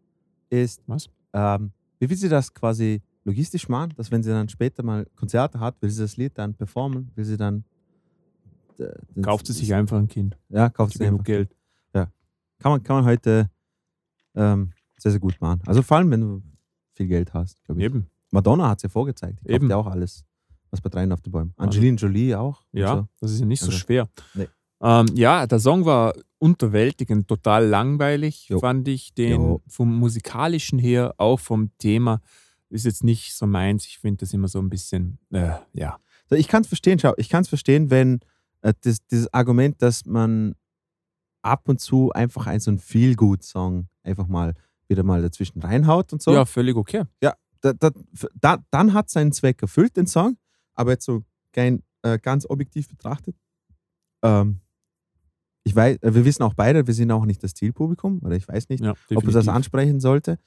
Ist, 0.50 0.82
Was? 0.86 1.08
ähm, 1.32 1.72
wie 1.98 2.10
will 2.10 2.16
sie 2.16 2.28
das 2.28 2.52
quasi 2.52 3.02
logistisch 3.24 3.68
machen, 3.68 3.92
dass 3.96 4.10
wenn 4.10 4.22
sie 4.22 4.30
dann 4.30 4.48
später 4.48 4.82
mal 4.82 5.06
Konzerte 5.16 5.60
hat, 5.60 5.80
will 5.80 5.90
sie 5.90 6.02
das 6.02 6.16
Lied 6.16 6.36
dann 6.36 6.54
performen, 6.54 7.10
will 7.14 7.24
sie 7.24 7.36
dann. 7.36 7.64
äh, 8.78 9.20
Kauft 9.22 9.46
sie 9.46 9.52
sich 9.52 9.72
einfach 9.74 9.98
ein 9.98 10.08
Kind. 10.08 10.36
Ja, 10.48 10.68
kauft 10.70 10.94
sie 10.94 11.04
einfach. 11.06 11.24
Geld. 11.24 11.54
Kann 12.62 12.72
man, 12.72 12.82
kann 12.82 12.96
man 12.96 13.04
heute 13.06 13.48
ähm, 14.34 14.72
sehr, 14.98 15.12
sehr 15.12 15.20
gut 15.20 15.40
machen. 15.40 15.62
Also 15.64 15.80
vor 15.80 15.96
allem, 15.96 16.10
wenn 16.10 16.20
du 16.20 16.42
viel 16.92 17.06
Geld 17.06 17.32
hast, 17.32 17.64
glaube 17.64 17.80
ich. 17.80 17.86
Eben. 17.86 18.06
Madonna 18.30 18.68
hat 18.68 18.80
es 18.80 18.82
ja 18.82 18.88
vorgezeigt. 18.90 19.38
Die 19.40 19.44
kauft 19.44 19.54
Eben. 19.54 19.70
ja 19.70 19.76
auch 19.76 19.86
alles, 19.86 20.26
was 20.70 20.82
bei 20.82 20.90
dreien 20.90 21.10
auf 21.10 21.22
den 21.22 21.32
Bäumen. 21.32 21.54
Also- 21.56 21.78
Angelina 21.78 21.96
Jolie 21.96 22.34
auch. 22.38 22.62
Ja, 22.72 22.96
So. 22.96 23.08
das 23.22 23.30
ist 23.32 23.40
ja 23.40 23.46
nicht 23.46 23.60
so 23.60 23.68
Also- 23.68 23.78
schwer. 23.78 24.10
Nee. 24.34 24.46
Ähm, 24.82 25.06
ja, 25.14 25.46
der 25.46 25.60
Song 25.60 25.84
war 25.84 26.14
unterwältigend, 26.38 27.28
total 27.28 27.66
langweilig, 27.66 28.48
Jo. 28.48 28.60
fand 28.60 28.88
ich. 28.88 29.14
Den 29.14 29.40
Jo. 29.40 29.62
vom 29.68 29.94
musikalischen 29.98 30.78
her, 30.78 31.14
auch 31.18 31.38
vom 31.38 31.70
Thema, 31.78 32.20
ist 32.70 32.86
jetzt 32.86 33.04
nicht 33.04 33.34
so 33.34 33.46
meins. 33.46 33.86
Ich 33.86 33.98
finde 33.98 34.18
das 34.18 34.32
immer 34.32 34.48
so 34.48 34.58
ein 34.58 34.70
bisschen, 34.70 35.18
äh, 35.32 35.52
ja. 35.74 35.98
Ich 36.30 36.48
kann 36.48 36.62
es 36.62 36.68
verstehen, 36.68 36.98
schau, 36.98 37.12
ich 37.16 37.28
kann 37.28 37.42
es 37.42 37.48
verstehen, 37.48 37.90
wenn 37.90 38.20
äh, 38.62 38.72
das, 38.82 39.04
dieses 39.06 39.32
Argument, 39.34 39.82
dass 39.82 40.06
man 40.06 40.54
ab 41.42 41.68
und 41.68 41.80
zu 41.80 42.12
einfach 42.12 42.46
ein 42.46 42.60
so 42.60 42.70
ein 42.70 42.78
Feel-Good-Song 42.78 43.88
einfach 44.02 44.28
mal 44.28 44.54
wieder 44.88 45.02
mal 45.02 45.22
dazwischen 45.22 45.60
reinhaut 45.60 46.12
und 46.12 46.22
so. 46.22 46.32
Ja, 46.32 46.44
völlig 46.44 46.76
okay. 46.76 47.04
da, 47.60 47.72
da, 47.72 47.90
da, 48.40 48.58
dann 48.70 48.94
hat 48.94 49.10
seinen 49.10 49.32
Zweck 49.32 49.60
erfüllt, 49.62 49.96
den 49.96 50.06
Song, 50.06 50.36
aber 50.74 50.92
jetzt 50.92 51.04
so 51.04 51.22
kein, 51.52 51.82
äh, 52.02 52.18
ganz 52.18 52.46
objektiv 52.48 52.88
betrachtet. 52.88 53.36
Ähm, 54.22 54.60
ich 55.64 55.74
weiß, 55.76 55.98
äh, 56.02 56.14
wir 56.14 56.24
wissen 56.24 56.42
auch 56.42 56.54
beide, 56.54 56.86
wir 56.86 56.94
sind 56.94 57.10
auch 57.10 57.26
nicht 57.26 57.42
das 57.42 57.54
Zielpublikum, 57.54 58.20
oder 58.24 58.36
ich 58.36 58.46
weiß 58.48 58.68
nicht, 58.68 58.82
Ja, 58.82 58.94
ob 59.14 59.24
man 59.24 59.32
das 59.34 59.48
ansprechen 59.48 60.00
sollte. 60.00 60.38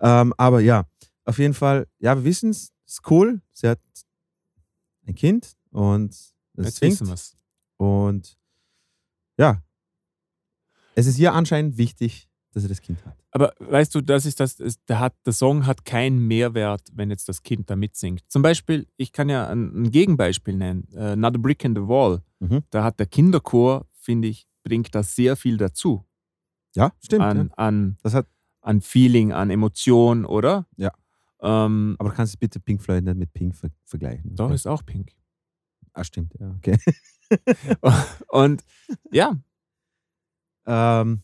Ähm, 0.00 0.34
aber 0.36 0.60
ja, 0.60 0.84
auf 1.24 1.38
jeden 1.38 1.54
Fall, 1.54 1.86
ja, 1.98 2.16
wir 2.16 2.24
wissen 2.24 2.50
es, 2.50 2.72
ist 2.86 3.02
cool. 3.10 3.40
Sie 3.52 3.68
hat 3.68 3.80
ein 5.06 5.14
Kind 5.14 5.52
und 5.70 6.10
es 6.56 6.80
wir's. 6.80 7.36
Und 7.78 8.36
ja, 9.38 9.62
es 10.94 11.06
ist 11.06 11.18
ihr 11.18 11.32
anscheinend 11.32 11.76
wichtig, 11.78 12.28
dass 12.52 12.62
sie 12.62 12.68
das 12.68 12.80
Kind 12.80 13.04
hat. 13.04 13.16
Aber 13.30 13.52
weißt 13.58 13.94
du, 13.94 14.00
das 14.00 14.24
ist 14.24 14.40
das, 14.40 14.58
ist- 14.60 14.80
der, 14.88 14.98
hat, 15.00 15.14
der 15.26 15.32
Song 15.34 15.66
hat 15.66 15.84
keinen 15.84 16.26
Mehrwert, 16.26 16.80
wenn 16.94 17.10
jetzt 17.10 17.28
das 17.28 17.42
Kind 17.42 17.68
da 17.68 17.76
mitsingt. 17.76 18.22
Zum 18.28 18.40
Beispiel, 18.42 18.86
ich 18.96 19.12
kann 19.12 19.28
ja 19.28 19.48
ein, 19.48 19.82
ein 19.82 19.90
Gegenbeispiel 19.90 20.56
nennen, 20.56 20.88
äh, 20.94 21.16
Not 21.16 21.34
a 21.34 21.38
Brick 21.38 21.62
in 21.64 21.74
the 21.74 21.82
Wall. 21.82 22.22
Mhm. 22.40 22.62
Da 22.70 22.82
hat 22.82 22.98
der 22.98 23.06
Kinderchor, 23.06 23.86
finde 23.92 24.28
ich, 24.28 24.46
bringt 24.66 24.92
da 24.96 25.04
sehr 25.04 25.36
viel 25.36 25.56
dazu. 25.56 26.04
Ja, 26.74 26.92
stimmt. 27.02 27.22
An, 27.22 27.36
ja. 27.48 27.54
an, 27.56 27.96
Das 28.02 28.14
hat, 28.14 28.26
an 28.60 28.80
Feeling, 28.80 29.32
an 29.32 29.50
Emotion, 29.50 30.24
oder? 30.24 30.66
Ja. 30.76 30.90
Ähm, 31.40 31.94
aber 32.00 32.10
du 32.10 32.16
kannst 32.16 32.34
es 32.34 32.36
bitte 32.36 32.58
Pink 32.58 32.82
Floyd 32.82 33.04
nicht 33.04 33.16
mit 33.16 33.32
Pink 33.32 33.54
ver 33.54 33.70
vergleichen. 33.84 34.34
doch, 34.34 34.46
okay? 34.46 34.54
ist 34.54 34.66
auch 34.66 34.84
pink. 34.84 35.12
Ah, 35.92 36.02
stimmt, 36.02 36.34
ja, 36.40 36.50
okay. 36.58 36.76
Und 38.28 38.64
ja, 39.12 39.38
ähm, 40.66 41.22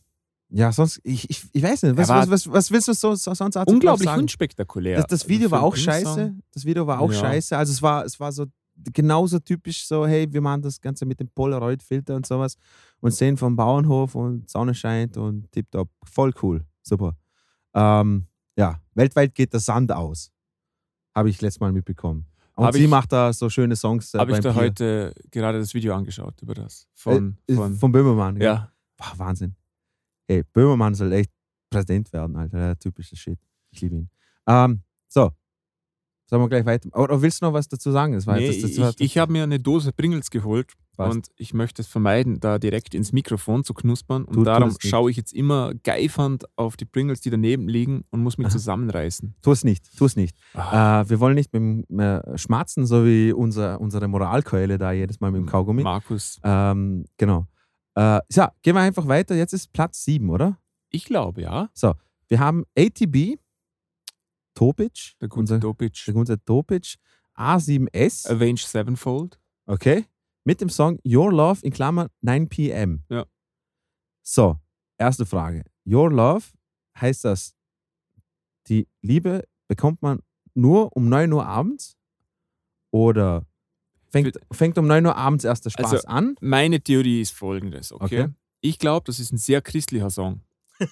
ja, 0.55 0.71
sonst, 0.71 1.01
ich, 1.03 1.29
ich, 1.31 1.45
ich 1.53 1.63
weiß 1.63 1.83
nicht, 1.83 1.97
was, 1.97 2.09
was, 2.09 2.31
was, 2.31 2.53
was 2.53 2.71
willst 2.71 2.89
du 2.89 2.93
so, 2.93 3.15
so, 3.15 3.35
sonst 3.35 3.57
unglaublich 3.57 4.09
unspektakulär. 4.11 4.99
Das, 4.99 5.07
das 5.07 5.29
Video 5.29 5.49
Für 5.49 5.57
war 5.57 5.63
auch 5.63 5.75
scheiße. 5.75 6.35
Das 6.53 6.65
Video 6.65 6.87
war 6.87 7.01
auch 7.01 7.11
Ja. 7.13 7.21
scheiße. 7.21 7.57
Also 7.57 7.73
es 7.73 7.81
war, 7.83 8.05
es 8.05 8.21
war 8.21 8.31
so 8.33 8.47
genauso 8.93 9.39
typisch 9.39 9.87
so, 9.87 10.07
hey, 10.07 10.33
wir 10.33 10.41
machen 10.41 10.63
das 10.63 10.81
Ganze 10.81 11.05
mit 11.07 11.21
dem 11.21 11.29
Polaroid-Filter 11.29 12.17
und 12.17 12.27
sowas 12.27 12.57
und 13.01 13.13
sehen 13.13 13.37
vom 13.37 13.55
Bauernhof 13.57 14.15
und 14.15 14.49
Sonne 14.49 14.75
scheint 14.75 15.17
und 15.17 15.51
tipptopp. 15.53 15.91
Voll 16.05 16.33
cool. 16.43 16.65
Super. 16.83 17.17
Ähm, 17.75 18.27
ja, 18.57 18.81
weltweit 18.95 19.35
geht 19.35 19.53
der 19.53 19.61
Sand 19.61 19.93
aus. 19.93 20.31
Habe 21.15 21.31
ich 21.31 21.41
letztes 21.41 21.61
Mal 21.61 21.73
mitbekommen. 21.73 22.27
Und 22.55 22.67
Hab 22.67 22.75
sie 22.75 22.85
ich- 22.85 22.91
macht 22.91 23.13
da 23.13 23.33
so 23.33 23.49
schöne 23.49 23.77
Songs. 23.77 24.13
Äh, 24.15 24.19
Habe 24.19 24.33
ich 24.33 24.41
da 24.41 24.53
Bier. 24.53 24.61
heute 24.61 25.15
gerade 25.31 25.59
das 25.59 25.73
Video 25.75 25.95
angeschaut 25.95 26.41
über 26.43 26.55
das. 26.55 26.87
Von, 26.95 27.39
äh, 27.47 27.55
von, 27.55 27.75
von 27.77 27.93
Böhmermann. 27.93 28.35
gell? 28.37 28.45
ja. 28.47 28.73
Boah, 28.97 29.13
Wahnsinn. 29.19 29.57
Hey, 30.29 30.43
Böhmermann 30.53 30.95
soll 30.95 31.13
echt 31.13 31.31
Präsident 31.71 32.13
werden, 32.13 32.37
Alter. 32.37 32.59
Der 32.59 32.79
typische 32.79 33.17
Shit. 33.17 33.39
Ich 33.71 33.81
liebe 33.81 33.97
ihn. 33.97 34.11
Ähm, 34.47 34.83
so. 36.33 36.37
Sollen 36.37 36.45
wir 36.45 36.49
gleich 36.49 36.67
weiter? 36.67 36.89
Oder 36.99 37.21
willst 37.21 37.43
du 37.43 37.47
noch 37.47 37.53
was 37.53 37.69
dazu 37.69 37.91
sagen? 37.91 38.15
Das 38.15 38.27
war, 38.27 38.37
Nee, 38.37 38.47
das, 38.47 38.61
das, 38.61 38.71
ich 38.71 38.79
war, 38.81 38.93
ich 38.99 39.19
habe 39.19 39.33
mir 39.33 39.43
eine 39.43 39.61
Dose 39.61 39.93
Pringles 39.93 40.31
geholt 40.31 40.73
Passt. 40.97 41.15
und 41.15 41.29
ich 41.37 41.55
möchte 41.55 41.83
es 41.83 41.89
vermeiden, 41.89 42.41
da 42.41 42.59
direkt 42.59 42.95
ins 42.95 43.13
Mikrofon 43.13 43.65
zu 43.65 43.75
knuspern. 43.75 44.25
Und 44.25 44.35
tu 44.35 44.43
darum 44.45 44.75
schaue 44.79 45.11
ich 45.11 45.17
jetzt 45.17 45.33
immer 45.33 45.73
geifernd 45.83 46.45
auf 46.57 46.77
die 46.77 46.85
Pringles, 46.85 47.21
die 47.21 47.31
daneben 47.31 47.69
liegen 47.69 48.03
und 48.11 48.23
muss 48.23 48.39
mich 48.39 48.49
zusammenreißen. 48.49 49.35
tu 49.43 49.53
es 49.53 49.65
nicht, 49.65 49.85
tu 49.97 50.05
es 50.07 50.17
nicht. 50.17 50.37
Ah, 50.55 51.03
Äh, 51.03 51.11
wir 51.11 51.21
wollen 51.21 51.35
nicht 51.35 51.53
mit 51.53 51.63
dem 51.89 52.01
äh, 52.01 52.37
Schmatzen, 52.39 52.87
so 52.87 53.05
wie 53.05 53.33
unser, 53.33 53.81
unsere 53.81 54.09
Moralkeule 54.09 54.79
da 54.79 54.93
jedes 54.93 55.21
Mal 55.21 55.31
mit 55.31 55.41
dem 55.41 55.47
Kaugummi. 55.47 55.83
Markus, 55.83 56.41
Ähm, 56.43 57.05
genau. 57.17 57.47
Äh, 57.95 58.21
so, 58.29 58.47
gehen 58.63 58.75
wir 58.75 58.81
einfach 58.81 59.07
weiter. 59.07 59.35
Jetzt 59.35 59.53
ist 59.53 59.73
Platz 59.73 60.05
7, 60.05 60.29
oder? 60.31 60.59
ich 60.95 61.05
glaube 61.07 61.41
ja, 61.43 61.69
Wir 62.29 62.39
haben 62.41 62.65
ATB, 62.79 63.39
Topic, 64.55 65.15
der 65.21 65.29
gute 65.29 65.41
unser, 65.41 65.59
Dopic, 65.59 66.05
der 66.07 66.15
gute 66.15 66.45
Topic, 66.45 66.97
A7S. 67.37 68.29
Avenged 68.29 68.67
Sevenfold. 68.67 69.41
Okay. 69.67 70.07
Mit 70.45 70.61
dem 70.61 70.69
Song 70.69 70.99
Your 71.07 71.33
Love 71.33 71.61
in 71.65 71.73
Klammern 71.73 72.09
9 72.21 72.49
p.m. 72.49 73.05
Ja. 73.09 73.27
So, 74.23 74.59
erste 74.99 75.25
Frage. 75.25 75.65
Your 75.87 76.11
Love 76.11 76.45
heißt 77.01 77.25
das, 77.25 77.55
die 78.69 78.89
Liebe 79.01 79.45
bekommt 79.69 80.03
man 80.03 80.21
nur 80.55 80.95
um 80.97 81.09
9 81.09 81.33
Uhr 81.33 81.47
abends? 81.47 81.97
Oder 82.91 83.47
fängt, 84.11 84.39
fängt 84.53 84.79
um 84.79 84.87
9 84.87 85.07
Uhr 85.07 85.17
abends 85.17 85.45
erst 85.45 85.65
der 85.65 85.71
Spaß 85.71 85.93
Also, 85.93 86.09
an? 86.09 86.37
Meine 86.41 86.81
Theorie 86.81 87.21
ist 87.21 87.33
folgendes, 87.33 87.93
okay? 87.93 88.25
Okay. 88.25 88.33
Ich 88.61 88.79
glaube, 88.79 89.05
das 89.07 89.19
ist 89.19 89.33
ein 89.33 89.39
sehr 89.39 89.63
christlicher 89.63 90.11
Song. 90.11 90.41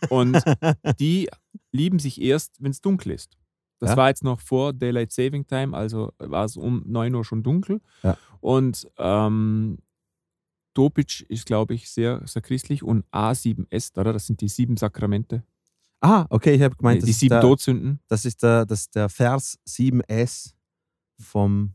Und 0.09 0.43
die 0.99 1.29
lieben 1.73 1.99
sich 1.99 2.21
erst, 2.21 2.57
wenn 2.63 2.71
es 2.71 2.81
dunkel 2.81 3.13
ist. 3.13 3.37
Das 3.81 3.91
Ja. 3.91 3.97
war 3.97 4.09
jetzt 4.09 4.23
noch 4.23 4.41
vor 4.41 4.73
Daylight 4.73 5.11
Saving 5.11 5.47
Time, 5.47 5.77
also 5.77 6.13
war 6.19 6.45
es 6.45 6.57
um 6.57 6.83
9 6.87 7.15
Uhr 7.15 7.25
schon 7.25 7.43
dunkel. 7.43 7.81
Ja. 8.03 8.17
Und 8.41 8.87
ähm, 8.99 9.79
Dopic 10.75 11.23
ist, 11.29 11.47
glaube 11.47 11.75
ich, 11.75 11.91
sehr, 11.91 12.23
sehr 12.27 12.43
christlich 12.43 12.83
und 12.83 13.05
A7S, 13.13 13.99
oder? 13.99 14.13
Das 14.13 14.27
sind 14.27 14.41
die 14.41 14.49
sieben 14.49 14.77
Sakramente. 14.77 15.43
Ah, 16.01 16.27
okay, 16.31 16.55
ich 16.55 16.63
habe 16.63 16.77
gemeint, 16.77 16.99
die 17.03 17.07
das, 17.07 17.11
ist 17.11 17.21
sieben 17.21 17.31
der, 17.33 17.41
Todsünden. 17.41 18.01
das, 18.07 18.25
ist 18.25 18.43
der, 18.43 18.65
das 18.65 18.81
ist 18.83 18.95
der 18.95 19.09
Vers 19.09 19.59
7s 19.67 20.55
vom 21.19 21.75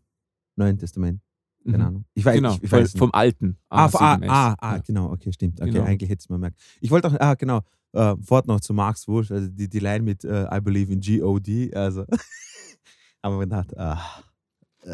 Neuen 0.55 0.77
Testament. 0.77 1.21
Keine 1.63 1.77
Mhm. 1.79 1.83
Ahnung. 1.83 2.05
Ich 2.13 2.23
weiß, 2.25 2.35
Genau, 2.35 2.53
ich, 2.53 2.63
ich 2.63 2.69
vom, 2.69 2.79
weiß 2.79 2.93
nicht. 2.93 2.99
vom 2.99 3.11
alten. 3.13 3.57
Ah, 3.69 3.85
ah, 3.85 3.87
A7S. 4.15 4.25
ah, 4.29 4.55
ah 4.59 4.75
Ja. 4.75 4.81
genau, 4.85 5.11
okay, 5.11 5.31
stimmt. 5.33 5.59
Okay, 5.61 5.71
Genau. 5.71 5.83
eigentlich 5.85 6.09
hätte 6.09 6.21
es 6.21 6.29
mir 6.29 6.37
merkt. 6.37 6.59
Ich 6.79 6.89
wollte 6.91 7.07
auch, 7.09 7.19
ah, 7.19 7.33
genau, 7.35 7.61
äh, 7.95 8.15
fort 8.23 8.45
noch 8.47 8.59
zu 8.61 8.73
Marx 8.73 9.07
Wurst, 9.07 9.31
also 9.31 9.47
die, 9.49 9.67
die 9.67 9.79
Line 9.79 10.01
mit 10.03 10.23
äh, 10.23 10.45
I 10.55 10.59
believe 10.61 10.91
in 10.93 10.99
G-O-D, 10.99 11.73
also. 11.73 12.05
Aber 13.21 13.37
man 13.37 13.49
dachte, 13.49 13.75
ah, 13.79 14.01
äh, 14.83 14.89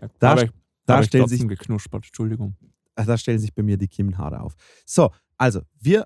Ja, 0.00 0.08
Da- 0.18 0.32
aber 0.32 0.44
ich- 0.44 0.50
da 0.84 0.94
aber 0.96 1.02
stellen 1.04 1.26
sich- 1.26 1.48
geknuspert, 1.48 2.04
Entschuldigung. 2.06 2.54
ah, 2.94 3.04
da 3.04 3.16
stellen 3.18 3.38
sich 3.40 3.52
bei 3.54 3.62
mir 3.62 3.76
die 3.76 3.88
Kiemenhaare 3.88 4.40
auf. 4.40 4.54
So, 4.84 5.10
also, 5.36 5.62
wir 5.80 6.02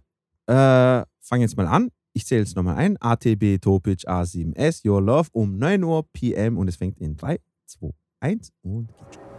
äh, 0.46 1.04
fangen 1.20 1.42
jetzt 1.42 1.56
mal 1.56 1.66
an. 1.66 1.90
Ich 2.12 2.24
zähle 2.26 2.40
jetzt 2.40 2.56
nochmal 2.56 2.76
ein. 2.76 2.96
ATB 3.00 3.58
Topic 3.60 4.06
A7S, 4.08 4.84
Your 4.88 5.00
Love 5.02 5.28
um 5.32 5.58
9 5.58 5.84
Uhr 5.84 6.04
PM 6.12 6.56
und 6.56 6.66
es 6.68 6.76
fängt 6.76 6.98
in 6.98 7.16
3, 7.16 7.38
2, 7.66 7.90
1 8.20 8.50
und 8.62 8.86
geht 8.88 9.14
schon. 9.14 9.29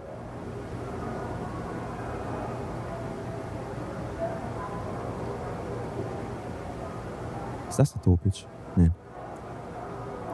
Ist 7.72 7.80
das 7.80 7.94
der 7.94 8.02
Topic? 8.02 8.46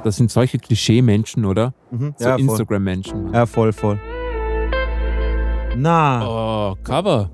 Das 0.04 0.16
sind 0.16 0.32
solche 0.32 0.58
Klischee-Menschen, 0.58 1.46
oder? 1.46 1.74
Mhm. 1.92 2.16
So 2.18 2.30
ja. 2.30 2.36
Instagram-Menschen. 2.36 3.34
Ja, 3.34 3.46
voll, 3.46 3.72
voll. 3.74 4.00
Na, 5.76 6.26
Oh, 6.26 6.76
Cover. 6.84 7.30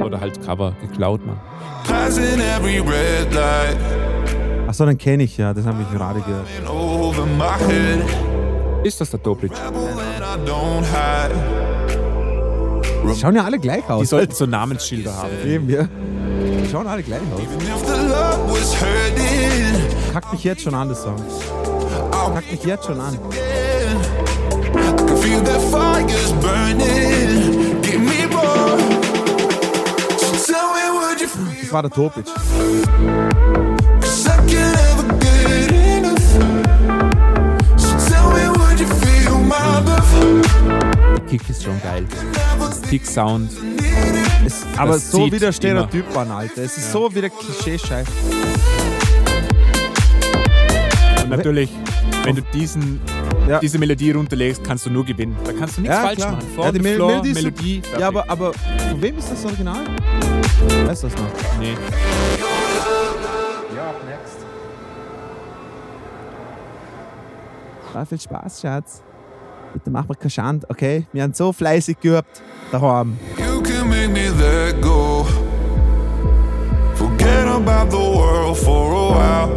Oder 0.00 0.20
halt 0.20 0.44
Cover, 0.44 0.74
geklaut, 0.80 1.20
light 3.30 3.76
achso, 4.66 4.84
dann 4.86 4.98
kenne 4.98 5.22
ich 5.22 5.36
ja, 5.36 5.54
das 5.54 5.64
habe 5.66 5.82
ich 5.82 5.90
gerade 5.96 6.20
gehört. 6.20 6.46
Ist 8.84 9.00
das 9.00 9.10
der 9.10 9.20
hide. 9.20 9.54
Die 13.06 13.20
schauen 13.20 13.36
ja 13.36 13.44
alle 13.44 13.58
gleich 13.58 13.84
Die 13.86 13.92
aus. 13.92 14.08
sollten 14.08 14.34
so 14.34 14.46
Namensschilder 14.46 15.16
haben. 15.16 15.30
Eben, 15.46 15.68
ja. 15.70 15.88
Die 16.68 16.72
schauen 16.72 16.86
alle 16.86 17.02
gleich 17.02 17.22
aus. 17.32 17.40
Kackt 20.12 20.32
mich 20.34 20.44
jetzt 20.44 20.60
schon 20.60 20.74
an, 20.74 20.90
das 20.90 21.02
Song. 21.02 21.16
I'll 22.12 22.34
Kackt 22.34 22.52
mich 22.52 22.62
jetzt 22.62 22.84
schon 22.84 23.00
an. 23.00 23.18
Das 31.62 31.72
war 31.72 31.82
der 31.82 31.90
Topic. 31.90 32.24
Kick 41.30 41.48
ist 41.48 41.62
schon 41.62 41.80
geil. 41.82 42.04
Kick-Sound. 42.90 43.52
Es, 44.46 44.64
aber 44.76 44.92
Das 44.92 45.10
so 45.10 45.24
zieht 45.24 45.32
wie 45.32 45.38
der 45.38 45.52
Stereotyp 45.52 46.16
an, 46.16 46.30
Alter. 46.30 46.62
Es 46.62 46.76
ist 46.78 46.92
so 46.92 47.12
wie 47.14 47.20
der 47.20 47.30
Klischee-Scheiß. 47.30 48.06
Und 51.24 51.30
natürlich, 51.30 51.70
wenn 52.24 52.36
du 52.36 52.42
diesen 52.54 53.00
Ja. 53.48 53.58
diese 53.58 53.78
Melodie 53.78 54.12
runterlegst, 54.12 54.62
kannst 54.64 54.86
du 54.86 54.90
nur 54.90 55.04
gewinnen. 55.04 55.36
Da 55.44 55.52
kannst 55.52 55.76
du 55.76 55.82
nichts 55.82 55.96
Ja, 55.96 56.02
falsch 56.02 56.16
klar. 56.18 56.32
machen. 56.32 56.46
Ja, 56.58 56.72
die 56.72 56.80
Mel- 56.80 56.94
Floor, 56.96 57.10
Melodie 57.10 57.34
so- 57.34 57.40
Melodie. 57.40 57.82
Ja, 57.98 58.08
aber, 58.08 58.24
aber 58.30 58.52
von 58.52 59.02
wem 59.02 59.18
ist 59.18 59.30
das 59.30 59.44
Original? 59.44 59.84
Weißt 60.86 61.02
du 61.04 61.08
das 61.08 61.16
noch? 61.16 61.58
Nee. 61.60 61.74
Ah, 67.94 68.04
viel 68.04 68.20
Spaß, 68.20 68.60
Schatz. 68.60 69.02
Bitte 69.72 69.90
mach 69.90 70.06
mir 70.08 70.14
keine 70.14 70.30
Schande, 70.30 70.66
okay? 70.70 71.06
Wir 71.12 71.22
haben 71.24 71.34
so 71.34 71.52
fleißig 71.52 71.98
geübt 72.00 72.42
daheim. 72.70 73.18
You 73.78 73.84
make 73.84 74.10
me 74.10 74.28
let 74.30 74.80
go. 74.80 75.22
Forget 76.96 77.46
about 77.46 77.90
the 77.90 77.96
world 77.96 78.58
for 78.58 78.92
a 78.92 79.08
while. 79.14 79.50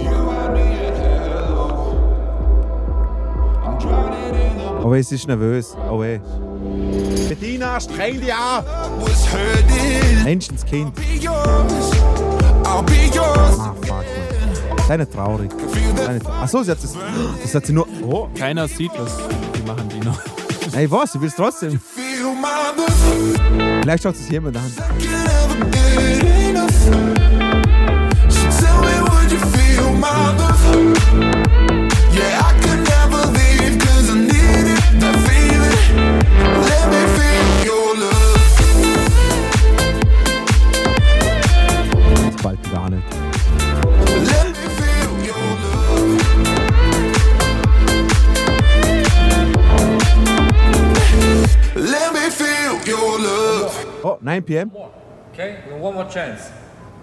You 0.00 0.30
and 0.30 0.54
me 0.54 0.86
at 0.86 0.96
hello. 0.96 1.60
I'm 3.66 3.78
drowning 3.78 4.34
in 4.34 4.56
the 4.56 4.86
Oh, 4.86 4.94
es 4.94 5.12
ist 5.12 5.28
nervös. 5.28 5.76
Oh, 5.90 6.00
ey. 6.02 6.22
Bettina, 7.28 7.78
streng 7.80 8.18
dich 8.18 8.32
an! 8.32 8.64
Menschenskind. 10.24 10.92
Ah, 12.64 12.82
fuck, 12.82 13.90
man. 13.90 14.04
Sei 14.88 14.96
nicht 14.96 15.12
traurig. 15.12 15.50
Sei 15.96 16.12
nicht 16.14 16.24
traurig. 16.24 16.42
Achso, 16.42 16.62
sie 16.62 16.70
hat 16.70 16.82
das. 16.82 16.96
Das 17.42 17.54
hat 17.54 17.66
sie 17.66 17.74
nur. 17.74 17.86
Oh, 18.08 18.28
Keiner 18.34 18.66
sieht 18.68 18.92
was. 18.96 19.18
Die 19.54 19.62
machen 19.66 19.86
die 19.90 20.00
noch. 20.00 20.18
ey, 20.74 20.90
was? 20.90 21.12
Sie 21.12 21.20
will 21.20 21.28
es 21.28 21.36
trotzdem. 21.36 21.78
Vielleicht 23.82 24.02
schaut 24.02 24.14
es 24.14 24.28
jemand 24.28 24.56
an. 24.56 24.62
Can 24.98 25.24
never 25.24 25.70
get 25.70 25.90
Let 51.74 52.12
me 52.12 52.30
feel 52.30 52.80
your 52.86 53.18
love. 53.18 53.86
Oh, 54.02 54.18
9 54.20 54.42
pm. 54.42 54.70
Okay, 55.32 55.56
one 55.78 55.94
more 55.94 56.08
chance. 56.08 56.50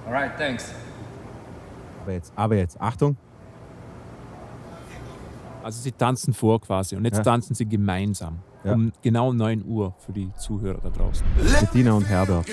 All 0.06 0.12
right, 0.14 0.32
thanks. 0.38 0.74
Aber 2.04 2.14
jetzt, 2.14 2.32
aber 2.36 2.56
jetzt. 2.56 2.80
Achtung. 2.80 3.16
Also 5.64 5.82
sie 5.82 5.92
tanzen 5.92 6.34
vor 6.34 6.62
quasi 6.62 6.96
und 6.96 7.04
jetzt 7.06 7.18
Ja. 7.18 7.24
tanzen 7.24 7.54
sie 7.56 7.66
gemeinsam. 7.66 8.40
Ja. 8.64 8.74
Um 8.74 8.92
genau 9.02 9.34
9 9.34 9.64
Uhr 9.66 9.94
für 10.06 10.12
die 10.14 10.32
Zuhörer 10.38 10.80
da 10.82 10.90
draußen. 10.90 11.26
Bettina 11.62 11.94
und 11.94 12.08
Herbert. 12.08 12.46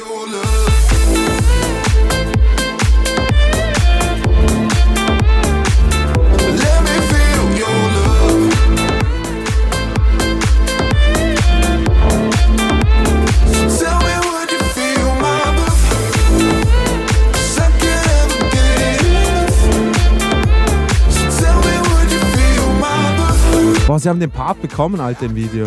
Boah, 23.86 23.98
sie 23.98 24.08
haben 24.08 24.18
den 24.18 24.30
Part 24.30 24.62
bekommen, 24.62 24.98
Alter, 24.98 25.26
im 25.26 25.36
Video. 25.36 25.66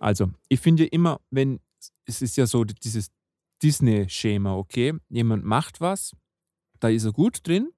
Also, 0.00 0.30
ich 0.48 0.60
finde 0.60 0.84
immer, 0.86 1.20
wenn 1.30 1.60
es 2.04 2.22
ist 2.22 2.36
ja 2.36 2.46
so 2.46 2.64
dieses 2.64 3.10
Disney-Schema, 3.62 4.54
okay? 4.54 4.94
Jemand 5.08 5.44
macht 5.44 5.80
was, 5.80 6.14
da 6.80 6.88
ist 6.88 7.04
er 7.04 7.12
gut 7.12 7.46
drin, 7.46 7.70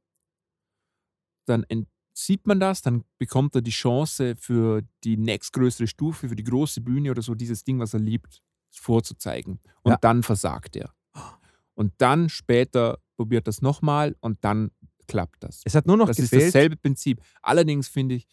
dann 1.46 1.64
sieht 2.12 2.46
man 2.46 2.60
das, 2.60 2.82
dann 2.82 3.04
bekommt 3.18 3.54
er 3.54 3.62
die 3.62 3.70
Chance 3.70 4.36
für 4.36 4.82
die 5.04 5.16
nächstgrößere 5.16 5.86
Stufe, 5.86 6.28
für 6.28 6.36
die 6.36 6.44
große 6.44 6.80
Bühne 6.80 7.10
oder 7.10 7.22
so, 7.22 7.34
dieses 7.34 7.64
Ding, 7.64 7.78
was 7.78 7.94
er 7.94 8.00
liebt, 8.00 8.42
vorzuzeigen. 8.70 9.60
Und 9.82 9.92
Ja. 9.92 9.98
dann 10.00 10.22
versagt 10.22 10.76
er. 10.76 10.92
Und 11.80 11.94
dann 11.96 12.28
später 12.28 12.98
probiert 13.16 13.46
das 13.48 13.62
nochmal 13.62 14.14
und 14.20 14.36
dann 14.44 14.70
klappt 15.08 15.42
das. 15.42 15.62
Es 15.64 15.74
hat 15.74 15.86
nur 15.86 15.96
noch 15.96 16.08
Das 16.08 16.18
ist 16.18 16.30
gefehlt. 16.30 16.54
dasselbe 16.54 16.76
Prinzip. 16.76 17.22
Allerdings 17.40 17.88
finde 17.88 18.16
ich, 18.16 18.28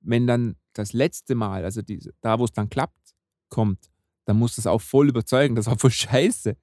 wenn 0.00 0.26
dann 0.26 0.56
das 0.72 0.92
letzte 0.92 1.36
Mal, 1.36 1.62
also 1.64 1.82
diese, 1.82 2.10
da 2.20 2.36
wo 2.40 2.44
es 2.46 2.52
dann 2.52 2.68
klappt, 2.68 3.14
kommt, 3.48 3.92
dann 4.24 4.36
muss 4.36 4.56
das 4.56 4.66
auch 4.66 4.80
voll 4.80 5.08
überzeugen. 5.08 5.54
Das 5.54 5.68
ist 5.68 5.72
auch 5.72 5.78
voll 5.78 5.92
scheiße. 5.92 6.56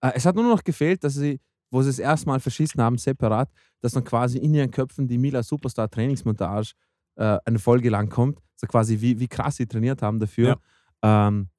Äh, 0.00 0.12
es 0.14 0.24
hat 0.24 0.36
nur 0.36 0.44
noch 0.48 0.64
gefehlt, 0.64 1.04
dass 1.04 1.14
sie, 1.14 1.38
wo 1.70 1.82
sie 1.82 1.90
es 1.90 1.98
erstmal 1.98 2.40
verschissen 2.40 2.80
haben, 2.80 2.96
separat, 2.96 3.50
dass 3.80 3.92
dann 3.92 4.04
quasi 4.04 4.38
in 4.38 4.54
ihren 4.54 4.70
Köpfen 4.70 5.06
die 5.06 5.18
Mila 5.18 5.42
Superstar 5.42 5.90
Trainingsmontage 5.90 6.72
äh, 7.16 7.38
eine 7.44 7.58
Folge 7.58 7.90
lang 7.90 8.08
kommt. 8.08 8.38
So 8.56 8.66
quasi, 8.66 8.98
wie, 9.02 9.20
wie 9.20 9.28
krass 9.28 9.56
sie 9.56 9.66
trainiert 9.66 10.00
haben 10.00 10.18
dafür. 10.18 10.58
Ähm, 11.02 11.50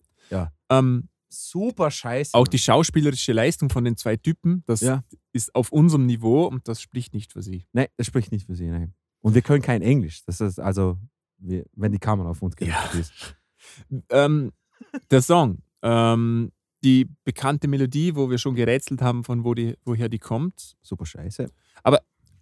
Ähm, 0.70 1.10
super 1.34 1.92
scheiße. 1.92 2.34
auch 2.34 2.48
die 2.48 2.60
schauspielerische 2.60 3.34
Leistung 3.34 3.70
von 3.70 3.84
den 3.84 3.98
zwei 3.98 4.16
Typen, 4.18 4.64
das 4.66 4.82
Ja. 4.82 5.04
ist 5.32 5.54
auf 5.56 5.72
unserem 5.72 6.06
Niveau 6.06 6.46
und 6.46 6.68
das 6.68 6.82
spricht 6.82 7.14
nicht 7.14 7.32
für 7.34 7.42
sie. 7.42 7.66
Nein, 7.74 7.88
das 7.98 8.08
spricht 8.08 8.32
nicht 8.32 8.46
für 8.46 8.56
sie. 8.56 8.68
Nein. 8.68 8.94
Und 9.22 9.34
wir 9.36 9.42
können 9.42 9.62
kein 9.62 9.82
Englisch. 9.82 10.24
Das 10.26 10.42
ist 10.42 10.60
also, 10.60 10.98
wenn 11.38 11.92
die 11.92 12.00
Kamera 12.00 12.30
auf 12.30 12.42
uns 12.42 12.56
gerichtet 12.56 12.94
ist. 13.02 13.12
Ähm, 14.10 14.52
der 15.10 15.22
Song, 15.22 15.60
ähm, 15.84 16.52
die 16.84 17.08
bekannte 17.24 17.70
Melodie, 17.70 18.14
wo 18.14 18.30
wir 18.30 18.38
schon 18.38 18.56
gerätselt 18.56 19.02
haben, 19.02 19.24
von 19.24 19.46
wo 19.46 19.54
die, 19.54 19.78
woher 19.86 20.10
die 20.10 20.20
kommt, 20.20 20.76
Super 20.82 21.06
scheiße. 21.06 21.50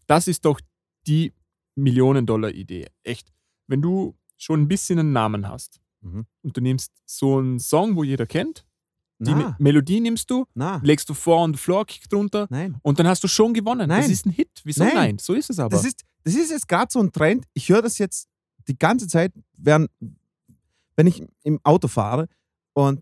das 0.08 0.28
ist 0.28 0.44
doch 0.46 0.60
die 1.06 1.32
Millionen-Dollar-Idee. 1.76 2.88
Echt. 3.04 3.32
Wenn 3.68 3.84
du 3.84 4.18
schon 4.38 4.62
ein 4.64 4.68
bisschen 4.68 4.98
einen 5.00 5.14
Namen 5.14 5.48
hast 5.48 5.80
Mhm. 6.02 6.26
und 6.42 6.58
du 6.58 6.62
nimmst 6.62 6.92
so 7.06 7.38
einen 7.38 7.60
Song, 7.60 7.96
wo 7.96 8.04
jeder 8.04 8.26
kennt, 8.26 8.66
die 9.24 9.32
Na, 9.32 9.56
Melodie 9.60 10.00
nimmst 10.00 10.30
du, 10.32 10.46
na, 10.56 10.80
legst 10.84 11.08
du 11.08 11.14
vor 11.14 11.44
und 11.44 11.56
Floor-Kick 11.58 12.10
drunter 12.10 12.48
nein. 12.50 12.78
und 12.82 12.98
dann 12.98 13.08
hast 13.08 13.24
du 13.24 13.28
schon 13.28 13.54
gewonnen. 13.54 13.88
Das 13.88 14.02
Nein. 14.06 14.12
ist 14.12 14.26
ein 14.26 14.32
Hit. 14.32 14.62
Wieso 14.64 14.84
Nein. 14.84 14.96
nein? 14.96 15.18
So 15.20 15.34
ist 15.34 15.50
es 15.50 15.60
aber. 15.60 15.70
Das 15.70 15.86
ist, 15.86 16.02
das 16.24 16.34
ist 16.34 16.50
jetzt 16.50 16.68
gerade 16.68 16.92
so 16.92 17.00
ein 17.00 17.12
Trend. 17.12 17.46
Ich 17.54 17.70
höre 17.70 17.84
das 17.84 18.00
jetzt 18.00 18.28
die 18.68 18.78
ganze 18.78 19.08
Zeit, 19.08 19.32
während, 19.58 19.90
wenn 20.96 21.08
ich 21.08 21.24
im 21.44 21.60
Auto 21.64 21.88
fahre 21.88 22.28
und 22.74 23.02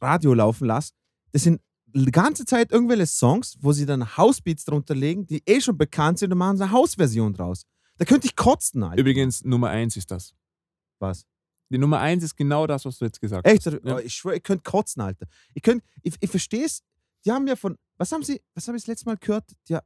Radio 0.00 0.34
laufen 0.34 0.66
lasse. 0.66 0.92
Das 1.32 1.42
sind 1.44 1.60
die 1.86 2.10
ganze 2.10 2.44
Zeit 2.44 2.72
irgendwelche 2.72 3.06
Songs, 3.06 3.56
wo 3.60 3.72
sie 3.72 3.86
dann 3.86 4.16
Housebeats 4.16 4.64
drunter 4.64 4.94
legen, 4.94 5.26
die 5.26 5.42
eh 5.46 5.60
schon 5.60 5.78
bekannt 5.78 6.18
sind 6.18 6.32
und 6.32 6.38
machen 6.38 6.56
so 6.56 6.64
eine 6.64 6.72
Hausversion 6.72 7.32
draus. 7.32 7.62
Da 7.96 8.04
könnte 8.04 8.26
ich 8.26 8.36
kotzen, 8.36 8.82
Alter. 8.82 9.00
Übrigens, 9.00 9.44
Nummer 9.44 9.70
eins 9.70 9.96
ist 9.96 10.10
das. 10.10 10.34
Was? 10.98 11.24
Die 11.70 11.78
Nummer 11.78 11.98
eins 12.00 12.24
ist 12.24 12.36
genau 12.36 12.66
das, 12.66 12.84
was 12.84 12.98
du 12.98 13.04
jetzt 13.04 13.20
gesagt 13.20 13.46
Echt? 13.46 13.66
hast. 13.66 13.78
Ja. 13.84 13.96
Oh, 13.96 13.98
Ich 13.98 14.14
schwöre, 14.14 14.36
ich 14.36 14.42
könnte 14.42 14.62
kotzen, 14.62 15.02
Alter. 15.02 15.26
Ich, 15.54 15.62
könnt, 15.62 15.82
ich, 16.02 16.14
ich 16.20 16.30
verstehe 16.30 16.64
es. 16.64 16.82
Die 17.24 17.32
haben 17.32 17.46
ja 17.46 17.56
von, 17.56 17.76
was 17.98 18.10
haben 18.12 18.22
sie, 18.22 18.40
was 18.54 18.66
habe 18.68 18.76
ich 18.76 18.84
das 18.84 18.88
letzte 18.88 19.06
Mal 19.06 19.16
gehört? 19.16 19.44
Die, 19.68 19.76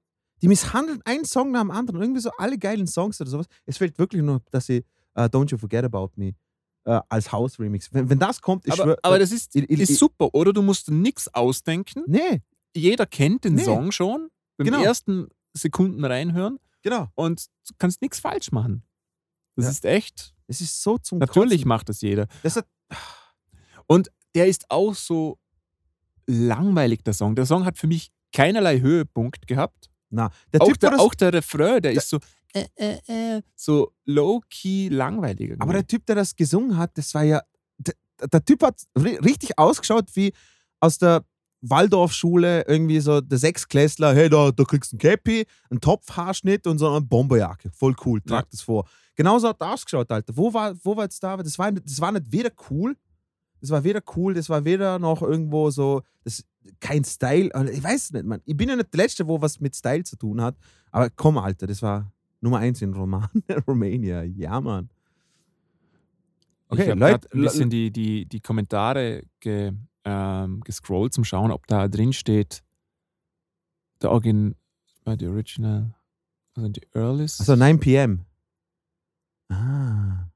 die 0.43 0.49
misshandeln 0.49 1.01
einen 1.05 1.25
Song 1.25 1.51
nach 1.51 1.61
dem 1.63 1.71
anderen. 1.71 2.01
Irgendwie 2.01 2.21
so 2.21 2.31
alle 2.39 2.59
geilen 2.59 2.87
Songs 2.87 3.21
oder 3.21 3.31
sowas. 3.31 3.47
Es 3.67 3.79
fehlt 3.79 3.99
wirklich 3.99 4.23
nur, 4.23 4.43
dass 4.51 4.67
sie 4.67 4.85
äh, 5.15 5.25
Don't 5.25 5.51
You 5.51 5.59
Forget 5.59 5.85
About 5.85 6.11
Me 6.17 6.35
äh, 6.85 7.01
als 7.09 7.33
House-Remix. 7.33 7.93
Wenn, 7.93 8.09
wenn 8.11 8.19
das 8.19 8.41
kommt, 8.41 8.67
ich 8.67 8.73
Aber, 8.75 8.83
schwöre. 8.85 8.99
aber 9.03 9.19
das 9.19 9.33
ist, 9.33 9.55
ich- 9.57 9.69
ich- 9.71 9.81
ist 9.81 9.97
super, 9.99 10.35
oder? 10.35 10.53
Du 10.53 10.63
musst 10.63 10.91
nichts 10.91 11.33
ausdenken. 11.35 12.05
Nee, 12.07 12.43
Jeder 12.75 13.07
kennt 13.07 13.45
den 13.45 13.55
Nee. 13.57 13.65
Song 13.65 13.93
schon. 13.93 14.29
Beim 14.57 14.67
Genau. 14.67 14.83
ersten 14.83 15.29
Sekunden 15.55 16.05
reinhören 16.05 16.59
genau. 16.83 17.09
und 17.15 17.47
du 17.69 17.75
kannst 17.79 18.01
nichts 18.03 18.19
falsch 18.21 18.51
machen. 18.53 18.83
Das 19.57 19.65
Ja. 19.67 19.71
ist 19.73 19.85
echt. 19.85 20.35
Es 20.53 20.61
ist 20.61 20.83
so 20.83 20.99
zum 20.99 21.19
Natürlich 21.19 21.61
Kotzen. 21.63 21.69
macht 21.69 21.89
das 21.89 22.01
jeder. 22.03 22.27
Das 22.43 22.57
hat, 22.57 22.67
Und 23.87 24.11
der 24.35 24.47
ist 24.47 24.71
auch 24.71 24.95
so 24.95 25.39
langweilig, 26.27 27.03
der 27.05 27.15
Song. 27.15 27.35
Der 27.35 27.47
Song 27.47 27.65
hat 27.65 27.79
für 27.79 27.87
mich 27.87 28.11
keinerlei 28.33 28.81
Höhepunkt 28.81 29.47
gehabt. 29.47 29.91
na, 30.11 30.31
der 30.53 30.61
Auch 30.63 30.67
Typ, 30.69 30.81
der, 30.81 31.01
auch 31.01 31.15
der 31.15 31.33
Refrain, 31.33 31.81
der 31.83 31.93
ist 31.93 32.09
so, 32.09 32.19
äh, 32.55 32.67
äh, 32.77 33.37
äh, 33.37 33.43
so 33.57 33.93
low-key 34.05 34.89
langweilig. 34.91 35.41
irgendwie. 35.51 35.63
aber 35.63 35.73
der 35.73 35.87
Typ, 35.87 36.05
der 36.07 36.17
das 36.17 36.37
gesungen 36.37 36.77
hat, 36.77 36.97
das 36.99 37.15
war 37.15 37.23
ja. 37.23 37.41
Der, 37.79 37.95
der 38.31 38.45
Typ 38.45 38.63
hat 38.63 38.81
ri- 38.97 39.23
richtig 39.25 39.59
ausgeschaut 39.59 40.11
wie 40.15 40.33
aus 40.81 40.99
der 40.99 41.25
Waldorfschule, 41.63 42.65
irgendwie 42.67 43.01
so 43.01 43.21
der 43.21 43.39
Sechsklässler, 43.39 44.15
hey, 44.15 44.29
da, 44.29 44.51
da 44.51 44.65
kriegst 44.65 44.93
du 44.93 44.97
ein 44.97 44.99
Cappy, 44.99 45.47
einen 45.71 45.81
Topfhaarschnitt 45.81 46.67
und 46.67 46.79
so 46.79 46.89
eine 46.91 47.01
Bomberjacke. 47.01 47.71
Voll 47.73 47.95
cool, 48.05 48.21
trag 48.21 48.45
Ja. 48.45 48.49
das 48.51 48.61
vor. 48.63 48.87
Genauso 49.15 49.49
hat 49.49 49.61
er 49.61 49.73
ausgeschaut, 49.73 50.11
Alter. 50.11 50.37
Wo 50.37 50.53
war, 50.53 50.75
wo 50.83 50.97
war 50.97 51.05
jetzt 51.05 51.23
da? 51.23 51.37
Das 51.37 51.59
war, 51.59 51.71
nicht- 51.71 51.87
das 51.87 52.01
war 52.01 52.13
nicht 52.13 52.31
weder 52.33 52.51
cool, 52.71 52.97
das 53.61 53.71
war 53.71 53.85
weder 53.85 54.03
cool, 54.17 54.35
das 54.35 54.49
war 54.49 54.65
weder 54.65 54.99
noch 54.99 55.23
irgendwo 55.23 55.71
so. 55.71 56.03
Das, 56.25 56.45
kein 56.81 57.05
Style. 57.05 57.51
Ich 57.73 57.83
weiß 57.83 58.05
es 58.05 58.13
nicht, 58.13 58.25
man. 58.25 58.41
Ich 58.45 58.57
bin 58.57 58.69
ja 58.69 58.77
nicht 58.77 58.93
der 58.93 58.99
Letzte, 58.99 59.27
wo 59.27 59.41
was 59.41 59.61
mit 59.61 59.75
Style 59.77 60.05
zu 60.05 60.17
tun 60.17 60.41
hat. 60.41 60.57
Aber 60.91 61.11
komm, 61.11 61.39
Alter, 61.39 61.67
das 61.67 61.83
war 61.83 62.13
Nummer 62.41 62.59
eins 62.59 62.81
in 62.83 62.93
Roman 62.95 63.29
Romania. 63.69 64.23
Ja, 64.25 64.61
Mann. 64.61 64.89
Okay, 66.69 66.85
ich 66.85 66.89
habe 66.91 67.01
Leute, 67.01 67.29
ein 67.35 67.41
bisschen 67.43 67.69
die, 67.71 67.91
die, 67.91 68.27
die 68.27 68.41
Kommentare 68.41 69.25
ge, 69.41 69.73
ähm, 70.05 70.61
gescrollt 70.63 71.13
zum 71.13 71.25
Schauen, 71.25 71.51
ob 71.51 71.67
da 71.67 71.89
drin 71.89 72.13
steht, 72.13 72.63
der 74.01 74.11
Origin, 74.11 74.55
äh, 75.05 75.17
die 75.17 75.27
Original, 75.27 75.95
also 76.57 76.69
die 76.69 76.83
Earliest. 76.95 77.41
Also 77.41 77.57
9 77.57 77.81
p.m. 77.81 78.25
Ah. 79.49 80.29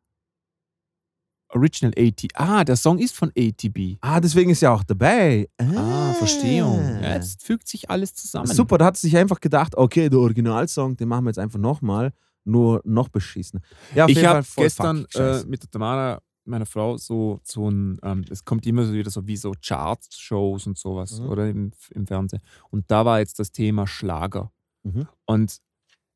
Original 1.49 1.93
AT. 1.97 2.27
Ah, 2.35 2.65
der 2.65 2.77
Song 2.77 2.99
ist 2.99 3.15
von 3.17 3.31
ATB. 3.37 3.97
Ah, 4.01 4.21
deswegen 4.21 4.51
ist 4.51 4.61
ja 4.61 4.73
auch 4.73 4.85
dabei. 4.85 5.49
Ah, 5.59 6.13
Verstehung. 6.15 6.81
Ja, 7.03 7.15
jetzt 7.15 7.43
fügt 7.45 7.69
sich 7.69 7.89
alles 7.89 8.15
zusammen. 8.15 8.47
Super, 8.49 8.79
da 8.79 8.87
hat 8.87 8.97
sich 8.97 9.17
einfach 9.17 9.41
gedacht, 9.41 9.77
okay, 9.77 10.09
der 10.09 10.19
Originalsong, 10.19 10.97
den 10.97 11.09
machen 11.09 11.25
wir 11.25 11.31
jetzt 11.31 11.39
einfach 11.39 11.59
nochmal, 11.59 12.13
nur 12.45 12.81
noch 12.85 13.09
beschissen. 13.09 13.61
Ja, 13.95 14.07
Ich 14.09 14.25
habe 14.25 14.45
gestern 14.57 15.07
äh, 15.15 15.45
mit 15.45 15.63
der 15.63 15.71
Tamara, 15.71 16.21
meiner 16.47 16.67
Frau, 16.67 16.97
so, 16.97 17.41
so 17.45 17.69
ein, 17.71 17.99
ähm, 18.03 18.25
es 18.31 18.45
kommt 18.45 18.67
immer 18.67 18.85
so 18.85 18.93
wieder 18.93 19.11
so 19.11 19.27
wie 19.27 19.37
so 19.37 19.53
Charts-Shows 19.61 20.67
und 20.67 20.79
sowas, 20.79 21.21
Mhm. 21.21 21.29
oder 21.29 21.49
im, 21.49 21.73
im 21.91 22.07
Fernsehen. 22.07 22.41
Und 22.71 22.91
da 22.91 23.05
war 23.05 23.19
jetzt 23.21 23.39
das 23.39 23.53
Thema 23.53 23.87
Schlager. 23.87 24.51
Mhm. 24.85 25.07
Und 25.27 25.59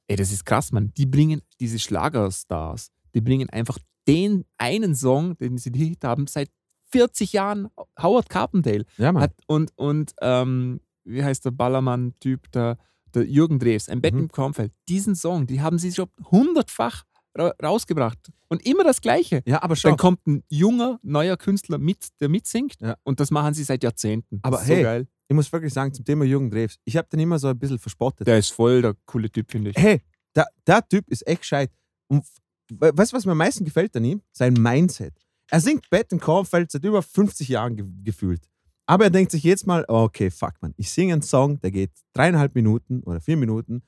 ey, 0.09 0.17
das 0.17 0.33
ist 0.33 0.45
krass, 0.45 0.73
man. 0.73 0.93
Die 0.95 1.07
bringen 1.07 1.43
diese 1.61 1.79
Schlagerstars, 1.79 2.91
die 3.15 3.21
bringen 3.21 3.49
einfach 3.51 3.79
den 4.09 4.45
einen 4.59 4.95
Song, 4.95 5.37
den 5.39 5.59
sie 5.59 5.71
Hit 5.75 6.05
haben, 6.05 6.27
seit 6.27 6.51
40 6.93 7.33
Jahren, 7.33 7.69
Howard 8.03 8.29
Carpendale. 8.29 8.85
ja, 8.99 9.13
Mann. 9.13 9.23
Hat, 9.23 9.35
und 9.47 9.73
und 9.77 10.13
ähm, 10.21 10.81
wie 11.05 11.23
heißt 11.23 11.45
der 11.45 11.51
Ballermann-Typ, 11.53 12.51
der, 12.53 12.79
der 13.15 13.25
Jürgen 13.25 13.59
Drews, 13.59 13.89
ein 13.89 14.01
Bett 14.01 14.15
Mhm. 14.15 14.21
im 14.21 14.29
Kornfeld. 14.29 14.73
Diesen 14.89 15.15
Song, 15.15 15.47
die 15.47 15.61
haben 15.61 15.79
sie 15.79 15.93
schon 15.93 16.09
hundertfach 16.31 17.05
ra 17.37 17.53
rausgebracht. 17.63 18.19
Und 18.49 18.65
immer 18.67 18.85
das 18.85 19.01
Gleiche. 19.01 19.43
ja, 19.47 19.63
aber 19.63 19.77
schau. 19.77 19.91
Dann 19.91 19.99
kommt 19.99 20.27
ein 20.27 20.43
junger, 20.49 20.99
neuer 21.03 21.37
Künstler 21.37 21.79
mit, 21.79 22.09
der 22.21 22.29
mitsingt. 22.29 22.77
Ja. 22.81 22.97
Und 23.05 23.21
das 23.21 23.31
machen 23.31 23.55
sie 23.55 23.65
seit 23.65 23.83
Jahrzehnten. 23.83 24.41
Aber 24.43 24.61
ist 24.61 24.67
so 24.67 24.75
hey, 24.75 24.83
geil. 24.83 25.09
Ich 25.29 25.35
muss 25.37 25.53
wirklich 25.53 25.73
sagen, 25.73 25.95
zum 25.95 26.05
Thema 26.05 26.25
Jürgen 26.25 26.51
Drews, 26.51 26.79
ich 26.85 26.97
habe 26.97 27.09
den 27.09 27.21
immer 27.21 27.39
so 27.39 27.49
ein 27.49 27.59
bisschen 27.59 27.79
verspottet. 27.79 28.27
Der 28.27 28.39
ist 28.39 28.51
voll 28.51 28.83
der 28.83 28.95
coole 29.07 29.31
Typ, 29.31 29.51
finde 29.51 29.71
ich. 29.71 29.77
hey, 29.77 30.03
der, 30.35 30.47
der 30.67 30.87
Typ 30.89 31.09
ist 31.09 31.25
echt 31.27 31.43
gescheit. 31.43 31.71
Und 32.09 32.25
we- 32.69 32.91
weißt 32.93 33.13
du, 33.13 33.17
was 33.17 33.25
mir 33.27 33.33
am 33.33 33.39
meisten 33.39 33.65
gefällt 33.65 33.95
an 33.97 34.05
ihm? 34.05 34.23
Sein 34.33 34.55
Mindset. 34.55 35.15
Er 35.49 35.61
singt 35.61 35.89
Bett 35.91 36.11
im 36.13 36.19
Kornfeld 36.21 36.71
seit 36.73 36.85
über 36.85 37.01
50 37.03 37.49
Jahren 37.49 37.77
ge 37.77 37.85
gefühlt. 38.03 38.43
Aber 38.87 39.05
er 39.05 39.11
denkt 39.11 39.31
sich 39.31 39.45
jetzt 39.45 39.69
mal, 39.69 39.85
okay, 39.87 40.31
fuck 40.33 40.55
man, 40.61 40.75
ich 40.77 40.91
singe 40.91 41.13
einen 41.13 41.23
Song, 41.23 41.61
der 41.61 41.71
geht 41.71 41.93
dreieinhalb 42.13 42.57
Minuten 42.57 43.03
oder 43.05 43.21
vier 43.21 43.37
Minuten 43.37 43.83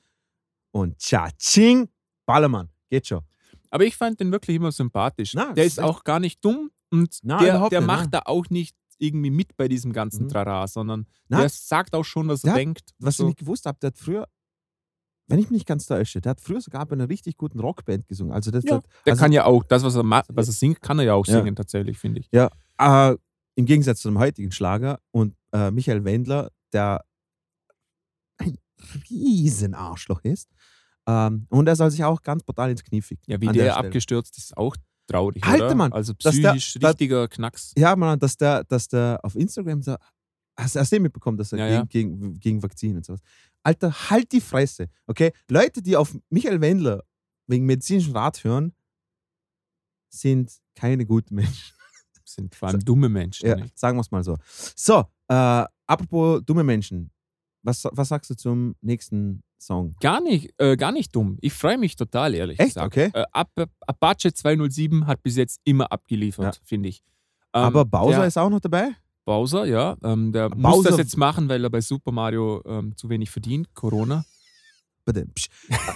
und 0.71 0.97
tschatsching, 0.97 1.89
Ballermann, 2.25 2.69
geht 2.89 3.07
schon. 3.07 3.21
Aber 3.73 3.85
ich 3.85 3.95
fand 3.97 4.19
den 4.19 4.31
wirklich 4.31 4.55
immer 4.57 4.71
sympathisch. 4.71 5.33
Na, 5.33 5.51
der 5.53 5.65
ist 5.65 5.79
echt- 5.79 5.85
auch 5.87 6.03
gar 6.03 6.19
nicht 6.19 6.45
dumm 6.45 6.69
und 6.91 7.17
Na, 7.23 7.39
der, 7.39 7.69
der 7.69 7.79
nicht, 7.81 7.87
macht 7.87 8.09
na. 8.11 8.19
da 8.19 8.21
auch 8.25 8.47
nicht 8.51 8.75
irgendwie 8.99 9.31
mit 9.31 9.57
bei 9.57 9.67
diesem 9.67 9.91
ganzen 9.93 10.25
Mhm. 10.25 10.29
Trara, 10.29 10.67
sondern 10.67 11.07
der 11.27 11.49
sagt 11.49 11.95
auch 11.95 12.03
schon, 12.05 12.27
was 12.27 12.43
er 12.43 12.49
Ja, 12.51 12.53
denkt. 12.55 12.91
was 12.99 13.17
so. 13.17 13.23
ich 13.23 13.27
nicht 13.29 13.39
gewusst 13.39 13.65
habe, 13.65 13.79
der 13.81 13.87
hat 13.87 13.97
früher, 13.97 14.27
wenn 15.27 15.39
ich 15.39 15.45
mich 15.45 15.51
nicht 15.51 15.65
ganz 15.65 15.87
täusche, 15.87 16.21
der 16.21 16.29
hat 16.31 16.39
früher 16.41 16.61
sogar 16.61 16.85
bei 16.85 16.93
einer 16.93 17.09
richtig 17.09 17.35
guten 17.35 17.59
Rockband 17.59 18.07
gesungen. 18.07 18.31
Also 18.31 18.51
das 18.51 18.63
Ja, 18.63 18.75
hat, 18.75 18.85
Der 19.07 19.13
also, 19.13 19.21
kann 19.23 19.31
ja 19.31 19.45
auch, 19.45 19.63
das, 19.63 19.81
was 19.83 19.95
er, 19.95 20.03
ma- 20.03 20.23
was 20.27 20.47
er 20.49 20.53
singt, 20.53 20.79
kann 20.81 20.99
er 20.99 21.05
ja 21.05 21.13
auch 21.15 21.25
Ja. 21.25 21.37
singen, 21.39 21.55
tatsächlich, 21.55 21.97
finde 21.97 22.19
ich. 22.19 22.29
äh, 22.31 23.15
im 23.55 23.65
Gegensatz 23.65 24.01
zu 24.01 24.09
dem 24.09 24.19
heutigen 24.19 24.51
Schlager 24.51 24.99
und 25.11 25.35
äh, 25.51 25.71
Michael 25.71 26.03
Wendler, 26.05 26.51
der 26.73 27.03
ein 28.37 28.57
riesen 29.09 29.73
Arschloch 29.73 30.21
ist. 30.23 30.49
Ähm, 31.07 31.47
und 31.49 31.67
er 31.67 31.75
soll 31.75 31.91
sich 31.91 32.03
auch 32.03 32.21
ganz 32.21 32.43
brutal 32.43 32.71
ins 32.71 32.83
Knie 32.83 33.01
ficken. 33.01 33.25
Ja, 33.31 33.39
wie 33.41 33.45
der, 33.47 33.53
der 33.53 33.77
abgestürzt 33.77 34.37
ist, 34.37 34.55
auch 34.55 34.75
traurig. 35.07 35.43
Alter, 35.43 35.65
oder? 35.67 35.75
Mann, 35.75 35.91
Also 35.93 36.13
der- 36.13 36.29
psychisch 36.31 36.75
dass- 36.75 36.91
richtiger 36.91 37.27
Knacks. 37.27 37.73
Ja, 37.77 37.95
man, 37.95 38.17
dass 38.19 38.37
der, 38.37 38.63
dass 38.63 38.87
der 38.87 39.19
auf 39.23 39.35
Instagram 39.35 39.81
so. 39.81 39.95
Hast, 40.55 40.75
hast 40.75 40.91
du 40.91 40.95
den 40.97 41.03
mitbekommen, 41.03 41.37
dass 41.37 41.51
er 41.51 41.59
Ja, 41.59 41.67
ja. 41.67 41.83
gegen, 41.85 42.19
Gegen, 42.19 42.39
gegen 42.39 42.63
Vakzinen 42.63 42.97
und 42.97 43.05
sowas. 43.05 43.21
Alter, 43.63 43.91
halt 44.09 44.31
die 44.31 44.39
Fresse. 44.41 44.87
Okay? 45.07 45.31
Leute, 45.49 45.81
die 45.81 45.95
auf 45.97 46.15
Michael 46.29 46.61
Wendler 46.61 47.03
wegen 47.47 47.65
medizinischen 47.65 48.15
Rat 48.15 48.43
hören, 48.43 48.71
sind 50.09 50.51
keine 50.75 51.05
guten 51.05 51.35
Menschen. 51.35 51.73
Sind 52.25 52.55
vor 52.55 52.69
allem 52.69 52.79
dumme 52.79 53.09
Menschen. 53.09 53.45
Ja, 53.47 53.55
nicht? 53.55 53.77
sagen 53.77 53.97
wir 53.97 54.01
es 54.01 54.09
mal 54.11 54.23
so. 54.23 54.37
So, 54.75 54.99
äh, 55.27 55.65
apropos 55.85 56.41
dumme 56.45 56.63
Menschen. 56.63 57.11
Was, 57.63 57.83
was 57.91 58.07
sagst 58.07 58.29
du 58.29 58.35
zum 58.35 58.75
nächsten 58.81 59.43
Song? 59.65 59.95
Gar 60.01 60.21
nicht, 60.21 60.53
äh, 60.57 60.75
gar 60.77 60.91
nicht 60.91 61.15
dumm. 61.15 61.37
Ich 61.41 61.53
freue 61.53 61.77
mich 61.77 61.95
total, 61.95 62.33
ehrlich 62.35 62.59
Echt? 62.59 62.69
gesagt. 62.75 62.87
Okay. 62.87 63.09
Äh, 63.13 63.23
Ap- 63.31 63.69
Apache 63.87 64.33
207 64.33 65.07
hat 65.07 65.21
bis 65.23 65.35
jetzt 65.37 65.59
immer 65.63 65.91
abgeliefert, 65.91 66.61
finde 66.63 66.89
ich. 66.89 67.03
Ähm, 67.53 67.63
Aber 67.63 67.85
Bowser 67.85 68.17
der, 68.19 68.27
ist 68.27 68.37
auch 68.37 68.49
noch 68.49 68.59
dabei? 68.59 68.89
Bowser, 69.25 69.65
ja. 69.65 69.95
Ähm, 70.03 70.31
der 70.31 70.49
muss 70.55 70.61
Bowser- 70.77 70.89
das 70.89 70.97
jetzt 70.97 71.17
machen, 71.17 71.47
weil 71.49 71.63
er 71.63 71.69
bei 71.69 71.81
Super 71.81 72.11
Mario 72.11 72.61
ähm, 72.65 72.95
zu 72.97 73.09
wenig 73.09 73.29
verdient. 73.31 73.73
Corona. 73.73 74.25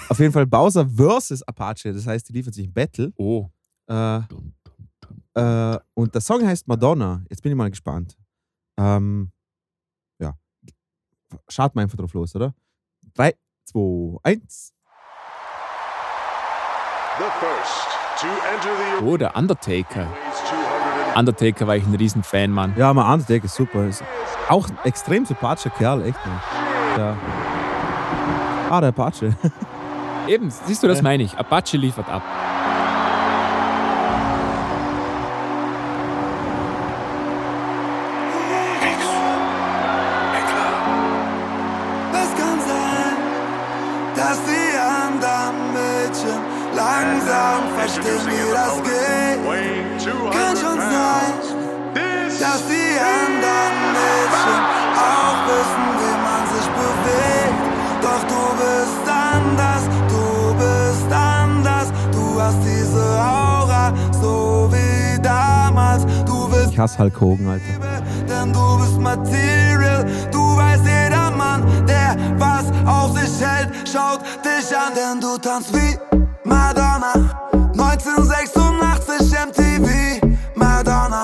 Auf 0.10 0.20
jeden 0.20 0.34
Fall 0.34 0.46
Bowser 0.46 0.86
versus 0.88 1.42
Apache. 1.44 1.94
Das 1.94 2.06
heißt, 2.06 2.28
die 2.30 2.34
liefern 2.34 2.54
sich 2.54 2.68
ein 2.68 2.74
Battle. 2.74 3.12
Oh. 3.16 3.50
Äh, 3.88 4.20
äh, 5.34 5.80
und 5.94 6.14
der 6.14 6.22
Song 6.22 6.46
heißt 6.46 6.68
Madonna. 6.68 7.24
Jetzt 7.30 7.42
bin 7.42 7.52
ich 7.52 7.58
mal 7.58 7.70
gespannt. 7.70 8.18
Ähm, 8.78 9.32
ja. 10.20 10.38
Schaut 11.50 11.74
mal 11.76 11.84
einfach 11.84 11.98
drauf 11.98 12.14
los, 12.14 12.36
oder? 12.36 12.54
3, 13.14 13.34
2, 13.72 14.20
1. 14.24 14.74
The 17.18 17.24
first 17.40 17.88
to 18.22 18.28
enter 18.54 18.70
the 19.02 19.06
Oh, 19.06 19.18
der 19.18 19.36
Undertaker. 19.36 20.08
weighs 20.08 20.44
200 20.50 21.18
Undertaker 21.18 21.68
war 21.68 21.76
ich 21.76 21.86
ein 21.86 21.96
Riesenfan, 21.96 22.52
Mann. 22.52 22.74
Ja, 22.78 22.94
mal 22.94 23.12
Undertaker 23.14 23.46
ist 23.46 23.56
super. 23.56 23.86
Ist 23.86 24.04
auch 24.50 24.70
ein 24.70 24.78
extrem 24.86 25.26
sympathischer 25.26 25.72
Kerl, 25.72 26.04
echt, 26.06 26.20
man. 26.26 26.42
Ja. 26.98 27.18
Ah, 28.70 28.80
der 28.80 28.90
Apache. 28.90 29.36
Eben, 30.28 30.50
siehst 30.50 30.84
du, 30.84 30.88
das 30.88 31.02
meine 31.02 31.24
ich. 31.24 31.38
Apache 31.38 31.78
liefert 31.78 32.08
ab. 32.10 32.22
Langsam 46.78 47.60
verstehen, 47.76 48.24
wie 48.28 48.52
das 48.54 48.76
geht. 48.84 49.40
weighing 49.48 50.00
200 50.00 50.34
Kann 50.34 50.56
schon 50.64 50.80
sein, 50.80 51.34
dass 52.40 52.62
die 52.72 52.92
anderen 53.18 53.78
Mädchen 53.98 54.62
auch 55.10 55.40
wissen, 55.50 55.86
wie 56.02 56.18
man 56.28 56.44
sich 56.54 56.68
bewegt. 56.80 57.62
Doch 58.06 58.24
du 58.32 58.42
bist 58.62 59.06
anders, 59.10 59.84
du 60.14 60.26
bist 60.62 61.12
anders. 61.12 61.88
Du 62.12 62.42
hast 62.42 62.60
diese 62.64 63.06
Aura, 63.42 63.92
so 64.22 64.70
wie 64.72 65.20
damals. 65.22 66.06
Du 66.26 66.48
bist 66.50 66.72
Ich 66.74 66.80
hasse 66.80 67.00
Hulk 67.00 67.20
Hogan, 67.20 67.48
Alter. 67.48 67.66
Liebe, 67.66 67.94
denn 68.30 68.54
du 68.54 68.78
bist 68.78 69.00
Material. 69.00 70.06
Du 70.32 70.56
weißt, 70.56 70.86
jeder 70.86 71.32
Mann, 71.32 71.66
der 71.88 72.16
was 72.38 72.66
auf 72.86 73.18
sich 73.18 73.42
hält, 73.44 73.70
schaut 73.92 74.22
dich 74.46 74.78
an, 74.78 74.94
denn 74.94 75.20
du 75.20 75.38
tanzt 75.40 75.74
wie 75.74 76.17
Madonna. 76.48 77.14
1986 77.74 79.32
MTV, 79.48 80.22
Madonna. 80.56 81.24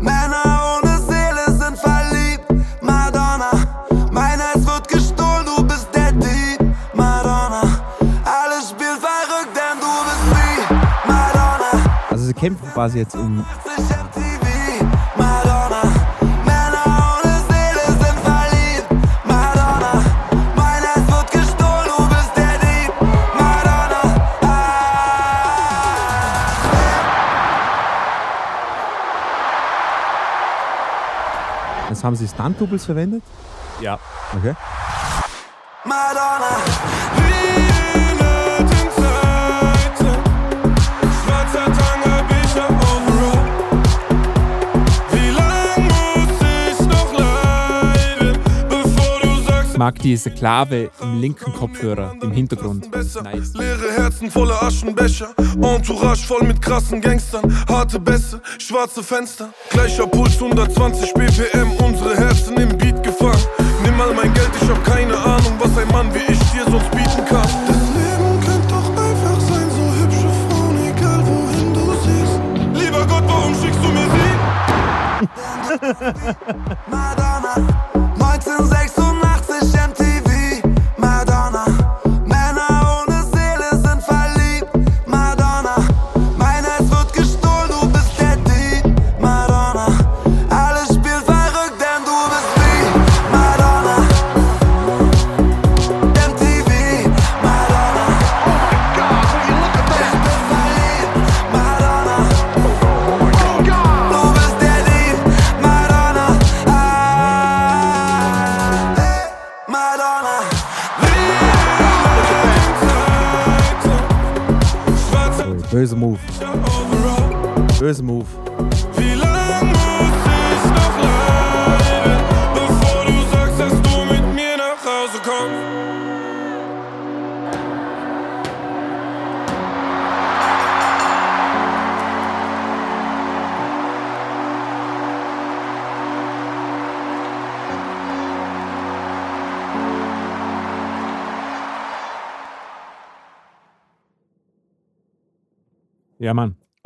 Männer 0.00 0.78
ohne 0.82 0.98
Seele 0.98 1.44
sind 1.58 1.78
verliebt, 1.78 2.46
Madonna. 2.80 3.50
Mein 4.10 4.40
Herz 4.40 4.64
wird 4.66 4.88
gestohlen, 4.88 5.44
du 5.44 5.62
bist 5.64 5.88
der 5.94 6.12
Dieb, 6.12 6.60
Madonna. 6.94 7.62
Alles 8.24 8.70
spielt 8.70 8.98
verrückt, 9.00 9.54
denn 9.54 9.78
du 9.80 9.92
bist 10.06 10.24
wie 10.32 11.08
Madonna. 11.12 11.70
Also 12.10 12.24
sie 12.24 12.34
kämpfen 12.34 12.68
quasi 12.72 12.98
jetzt 12.98 13.14
um. 13.14 13.44
Haben 32.04 32.16
sie 32.16 32.28
Stunt-Doubles 32.28 32.84
verwendet. 32.84 33.22
Ja. 33.80 33.98
Okay. 34.36 34.54
Madonna. 35.84 36.63
Mag 49.84 49.98
diese 49.98 50.30
Klave 50.30 50.90
im 51.02 51.20
linken 51.20 51.52
Kopfhörer 51.52 52.14
im 52.22 52.32
Hintergrund. 52.32 52.90
Nice. 52.90 53.52
Leere 53.52 53.92
Herzen 53.94 54.30
voller 54.30 54.62
Aschenbecher. 54.62 55.34
Entourage 55.60 56.26
voll 56.26 56.42
mit 56.44 56.62
krassen 56.62 57.02
Gangstern. 57.02 57.54
Harte 57.68 58.00
Bässe, 58.00 58.40
schwarze 58.56 59.02
Fenster. 59.02 59.52
Gleicher 59.68 60.06
Puls, 60.06 60.40
120 60.40 61.12
BPM. 61.12 61.70
Unsere 61.84 62.16
Herzen 62.16 62.56
im 62.56 62.70
Beat 62.78 63.02
gefangen. 63.02 63.46
Nimm 63.82 63.94
mal 63.98 64.14
mein 64.14 64.32
Geld, 64.32 64.48
ich 64.58 64.70
hab 64.70 64.82
keine 64.84 65.18
Ahnung, 65.18 65.52
was 65.58 65.76
ein 65.76 65.88
Mann 65.88 66.14
wie 66.14 66.32
ich 66.32 66.38
dir 66.50 66.64
sonst 66.64 66.90
bieten 66.90 67.24
kann. 67.26 67.46
Das 67.68 67.88
Leben 67.98 68.40
könnte 68.40 68.68
doch 68.68 68.88
einfach 68.88 69.40
sein, 69.50 69.68
so 69.68 69.84
hübsche 70.00 70.30
Frauen, 70.48 70.78
egal 70.88 71.20
wohin 71.26 71.74
du 71.74 71.92
siehst. 72.04 72.40
Lieber 72.82 73.04
Gott, 73.06 73.24
warum 73.26 73.54
schickst 73.54 73.84
du 73.84 73.88
mir 73.88 74.08
sie? 74.16 74.32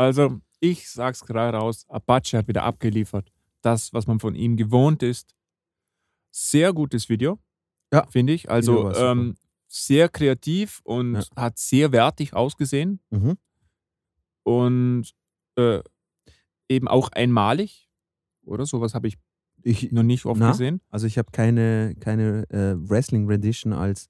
Also, 0.09 0.41
ich 0.61 0.89
sag's 0.89 1.21
gerade 1.25 1.59
raus: 1.59 1.85
Apache 1.89 2.39
hat 2.39 2.49
wieder 2.49 2.63
abgeliefert. 2.65 3.31
Das, 3.61 3.93
was 3.93 4.07
man 4.07 4.21
von 4.21 4.35
ihm 4.35 4.57
gewohnt 4.57 5.03
ist. 5.03 5.35
Sehr 6.31 6.73
gutes 6.73 7.09
Video. 7.09 7.39
Ja. 7.93 8.07
Finde 8.07 8.33
ich. 8.33 8.49
Also, 8.51 8.91
ähm, 8.93 9.37
sehr 9.67 10.09
kreativ 10.09 10.81
und 10.85 11.15
Ja. 11.17 11.23
hat 11.37 11.59
sehr 11.59 11.93
wertig 11.93 12.33
ausgesehen. 12.35 13.01
Mhm. 13.11 13.37
Und 14.45 15.11
äh, 15.57 15.83
eben 16.69 16.89
auch 16.89 17.11
einmalig. 17.13 17.91
Oder? 18.43 18.65
Sowas 18.65 18.95
habe 18.95 19.09
ich 19.09 19.17
Ich, 19.63 19.93
noch 19.93 20.03
nicht 20.05 20.25
oft 20.25 20.41
Na? 20.41 20.53
gesehen. 20.53 20.81
also 20.89 21.07
ich 21.07 21.19
habe 21.19 21.31
keine, 21.33 21.95
keine 22.01 22.49
äh, 22.51 22.75
Wrestling-Rendition 22.79 23.73
als 23.75 24.09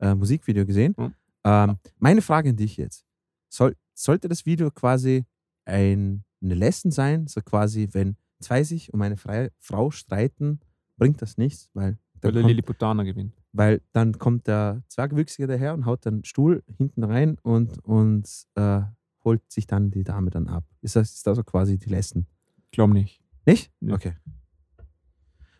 äh, 0.00 0.14
Musikvideo 0.14 0.66
gesehen. 0.66 0.94
Hm. 0.98 1.14
Ähm, 1.44 1.78
meine 1.98 2.20
Frage 2.22 2.50
an 2.50 2.56
dich 2.56 2.76
jetzt. 2.76 3.04
Soll, 3.48 3.76
sollte 4.02 4.28
das 4.28 4.46
Video 4.46 4.70
quasi 4.70 5.24
ein, 5.64 6.24
eine 6.42 6.54
Lesson 6.54 6.90
sein? 6.90 7.26
So 7.26 7.40
quasi, 7.42 7.88
wenn 7.92 8.16
zwei 8.40 8.62
sich 8.64 8.92
um 8.92 9.02
eine 9.02 9.16
freie 9.16 9.52
Frau 9.58 9.90
streiten, 9.90 10.60
bringt 10.96 11.20
das 11.22 11.36
nichts, 11.38 11.70
weil, 11.74 11.98
Weil 12.20 12.32
dann 12.32 12.34
der 12.34 12.42
Lilliputaner 12.44 13.04
gewinnt. 13.04 13.34
weil 13.52 13.80
dann 13.92 14.18
kommt 14.18 14.46
der 14.46 14.82
Zwergwüchsige 14.88 15.46
daher 15.46 15.74
und 15.74 15.86
haut 15.86 16.04
den 16.04 16.24
Stuhl 16.24 16.62
hinten 16.76 17.04
rein 17.04 17.36
und, 17.42 17.78
und 17.84 18.28
äh, 18.54 18.82
holt 19.24 19.42
sich 19.50 19.66
dann 19.66 19.90
die 19.90 20.04
Dame 20.04 20.30
dann 20.30 20.48
ab. 20.48 20.64
Ist 20.80 20.96
das, 20.96 21.12
ist 21.12 21.26
das 21.26 21.36
so 21.36 21.44
quasi 21.44 21.78
die 21.78 21.88
Lesson? 21.90 22.26
Glaub 22.72 22.90
nicht. 22.90 23.20
Nicht? 23.46 23.70
Nö. 23.80 23.94
Okay. 23.94 24.14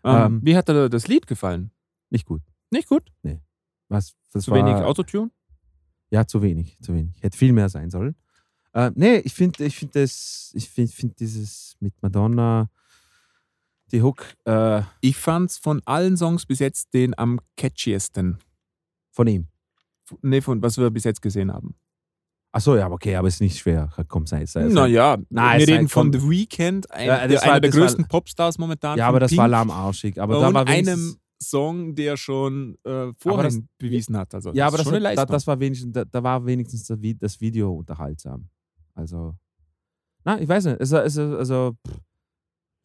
Ähm, 0.05 0.17
Ähm, 0.35 0.41
wie 0.43 0.57
hat 0.57 0.69
dir 0.69 0.89
das 0.89 1.09
Lied 1.09 1.27
gefallen? 1.27 1.71
Nicht 2.09 2.25
gut. 2.27 2.43
Nicht 2.71 2.89
gut? 2.89 3.13
Was, 3.89 4.15
das 4.33 4.45
Zu 4.45 4.53
war, 4.53 4.59
wenig 4.59 4.75
Autotune? 4.83 5.31
Ja, 6.11 6.27
zu 6.27 6.41
wenig, 6.43 6.79
zu 6.81 6.95
wenig. 6.95 7.21
Hätte 7.23 7.37
viel 7.37 7.53
mehr 7.53 7.69
sein 7.69 7.91
sollen. 7.91 8.15
Äh, 8.73 8.91
nee, 8.95 9.17
ich 9.19 9.35
finde 9.35 9.65
ich 9.65 9.77
find 9.77 9.95
das, 9.97 10.53
ich 10.55 10.69
finde 10.71 10.93
find 10.93 11.19
dieses 11.21 11.77
mit 11.81 11.93
Madonna, 12.03 12.71
die 13.93 14.03
Hook 14.03 14.25
äh, 14.45 14.83
Ich 15.01 15.17
fand's 15.17 15.59
von 15.59 15.83
allen 15.85 16.17
Songs 16.17 16.47
bis 16.47 16.61
jetzt 16.61 16.95
den 16.95 17.17
am 17.19 17.41
catchiesten. 17.57 18.39
von 19.11 19.27
ihm. 19.27 19.49
Ne, 20.23 20.41
von 20.43 20.61
was 20.63 20.79
wir 20.79 20.91
bis 20.91 21.05
jetzt 21.05 21.21
gesehen 21.23 21.53
haben. 21.53 21.75
Achso, 22.53 22.75
ja, 22.77 22.91
okay, 22.91 23.15
aber 23.15 23.29
ist 23.29 23.41
nicht 23.41 23.59
schwer. 23.59 23.91
Komm, 24.09 24.27
sei 24.27 24.43
es. 24.43 24.55
Naja, 24.57 25.19
Nein, 25.29 25.61
wir 25.61 25.69
reden 25.69 25.89
von. 25.89 26.13
The 26.13 26.21
Weeknd, 26.29 26.91
ein, 26.91 27.07
Ja, 27.07 27.19
das 27.27 27.29
der, 27.29 27.37
war- 27.43 27.43
einer 27.53 27.61
der 27.61 27.71
das 27.71 27.79
war- 27.79 27.87
größten 27.87 28.09
Popstars 28.09 28.59
momentan. 28.59 28.99
Ja, 28.99 29.07
aber 29.09 29.21
das 29.21 29.31
Pink. 29.31 29.39
war 29.41 29.47
lahmarschig. 29.49 30.21
Aber 30.21 30.41
da 30.41 30.49
und 30.49 30.55
war 30.55 30.67
wenigstens, 30.67 30.99
einem 31.13 31.17
Song, 31.41 31.95
der 31.95 32.17
schon 32.17 32.77
äh, 32.85 33.13
das- 33.25 33.61
bewiesen 33.79 34.17
hat. 34.17 34.35
Also, 34.35 34.53
Ja, 34.53 34.67
aber 34.67 34.79
das, 34.79 34.87
war, 34.91 34.99
da, 35.01 35.27
das 35.27 35.47
war 35.47 35.61
wenigstens, 35.61 35.93
da, 35.93 36.05
da 36.05 36.23
war 36.25 36.45
wenigstens 36.45 36.85
das 37.21 37.41
Video 37.41 37.73
unterhaltsam. 37.73 38.49
Also, 38.95 39.35
na, 40.25 40.41
ich 40.41 40.49
weiß 40.49 40.67
nicht. 40.67 40.81
Also, 40.81 40.99
also, 40.99 41.37
also 41.37 41.77
pff, 41.87 42.01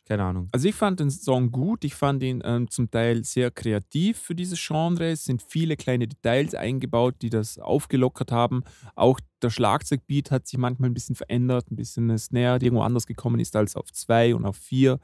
keine 0.06 0.24
Ahnung. 0.24 0.49
Also 0.51 0.68
ich 0.68 0.76
fand 0.76 0.99
den 0.99 1.10
Song 1.10 1.51
gut, 1.51 1.84
ich 1.84 1.95
fand 1.95 2.22
ihn 2.22 2.41
ähm, 2.45 2.70
zum 2.70 2.91
Teil 2.91 3.24
sehr 3.24 3.49
kreativ 3.49 4.20
für 4.20 4.36
dieses 4.36 4.64
Genre. 4.64 5.10
Es 5.10 5.26
sind 5.26 5.41
viele 5.41 5.76
kleine 5.76 6.08
Details 6.08 6.53
eingebaut, 6.53 7.16
die 7.24 7.32
das 7.32 7.58
aufgelockert 7.58 8.32
haben. 8.32 8.64
Auch 8.93 9.20
der 9.41 9.49
Schlagzeugbeat 9.49 10.30
hat 10.30 10.47
sich 10.47 10.60
manchmal 10.60 10.91
ein 10.91 10.93
bisschen 10.93 11.16
verändert, 11.16 11.72
ein 11.72 11.76
bisschen 11.76 12.10
eine 12.10 12.20
Snare, 12.20 12.60
die 12.60 12.68
irgendwo 12.68 12.84
anders 12.84 13.08
gekommen 13.08 13.39
ist 13.39 13.56
als 13.56 13.76
auf 13.76 13.91
zwei 13.91 14.36
und 14.36 14.45
auf 14.45 14.58
vier. 14.58 14.99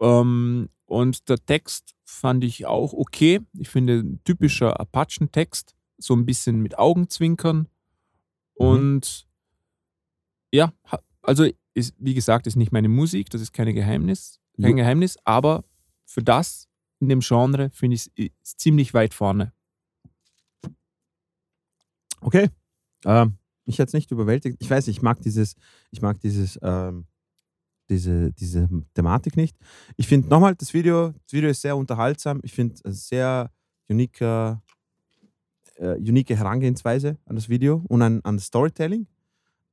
Ähm, 0.00 0.68
und 0.84 1.28
der 1.30 1.38
Text 1.38 1.94
fand 2.04 2.44
ich 2.44 2.66
auch 2.66 2.92
okay. 2.92 3.40
Ich 3.58 3.70
finde 3.70 4.18
typischer 4.24 4.78
Apachen-Text, 4.78 5.74
so 5.96 6.14
ein 6.14 6.26
bisschen 6.26 6.60
mit 6.60 6.78
Augenzwinkern. 6.78 7.68
Und 8.52 9.26
ja, 10.52 10.72
also 11.22 11.46
ist, 11.74 11.94
wie 11.98 12.14
gesagt, 12.14 12.46
ist 12.46 12.56
nicht 12.56 12.72
meine 12.72 12.88
Musik, 12.88 13.30
das 13.30 13.40
ist 13.40 13.52
keine 13.52 13.72
Geheimnis, 13.72 14.40
kein 14.60 14.70
Jo. 14.70 14.76
Geheimnis, 14.76 15.16
aber 15.24 15.64
für 16.04 16.22
das 16.22 16.68
in 17.00 17.08
dem 17.08 17.20
Genre 17.20 17.70
finde 17.70 17.96
ich 17.96 18.32
es 18.42 18.56
ziemlich 18.56 18.92
weit 18.94 19.14
vorne. 19.14 19.52
Okay. 22.20 22.50
Ähm, 23.04 23.38
mich 23.64 23.78
es 23.78 23.92
nicht 23.92 24.10
überwältigt. 24.10 24.56
Ich 24.60 24.68
weiß, 24.68 24.88
ich 24.88 25.00
mag 25.00 25.20
dieses, 25.22 25.54
ich 25.90 26.02
mag 26.02 26.20
dieses, 26.20 26.58
ähm, 26.62 27.06
diese, 27.88 28.32
diese 28.32 28.68
Thematik 28.94 29.36
nicht. 29.36 29.56
Ich 29.96 30.06
finde 30.06 30.28
nochmal, 30.28 30.54
das 30.54 30.74
Video, 30.74 31.10
das 31.10 31.32
Video 31.32 31.50
ist 31.50 31.62
sehr 31.62 31.76
unterhaltsam. 31.76 32.40
Ich 32.42 32.52
finde 32.52 32.76
es 32.84 33.08
sehr 33.08 33.50
unique, 33.88 34.20
äh, 34.20 34.56
unique 35.78 36.30
Herangehensweise 36.30 37.18
an 37.24 37.36
das 37.36 37.48
Video 37.48 37.82
und 37.88 38.02
an, 38.02 38.20
an 38.22 38.36
das 38.36 38.46
Storytelling. 38.46 39.06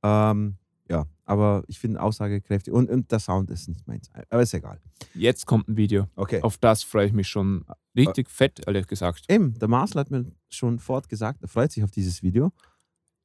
Ähm, 0.02 0.56
ja, 0.88 1.06
aber 1.24 1.62
ich 1.68 1.78
finde 1.78 2.00
aussagekräftig 2.02 2.72
und, 2.72 2.88
und 2.90 3.10
der 3.12 3.18
Sound 3.18 3.50
ist 3.50 3.68
nicht 3.68 3.86
meins. 3.86 4.10
Aber 4.30 4.42
ist 4.42 4.54
egal. 4.54 4.80
Jetzt 5.14 5.46
kommt 5.46 5.68
ein 5.68 5.76
Video. 5.76 6.06
Okay. 6.16 6.40
Auf 6.42 6.56
das 6.58 6.82
freue 6.82 7.06
ich 7.06 7.12
mich 7.12 7.28
schon 7.28 7.64
richtig 7.96 8.30
fett, 8.30 8.60
ehrlich 8.66 8.86
gesagt. 8.86 9.24
Eben, 9.28 9.54
der 9.58 9.68
Marcel 9.68 10.00
hat 10.00 10.10
mir 10.10 10.24
schon 10.48 10.78
fort 10.78 11.08
gesagt, 11.08 11.42
er 11.42 11.48
freut 11.48 11.72
sich 11.72 11.84
auf 11.84 11.90
dieses 11.90 12.22
Video. 12.22 12.52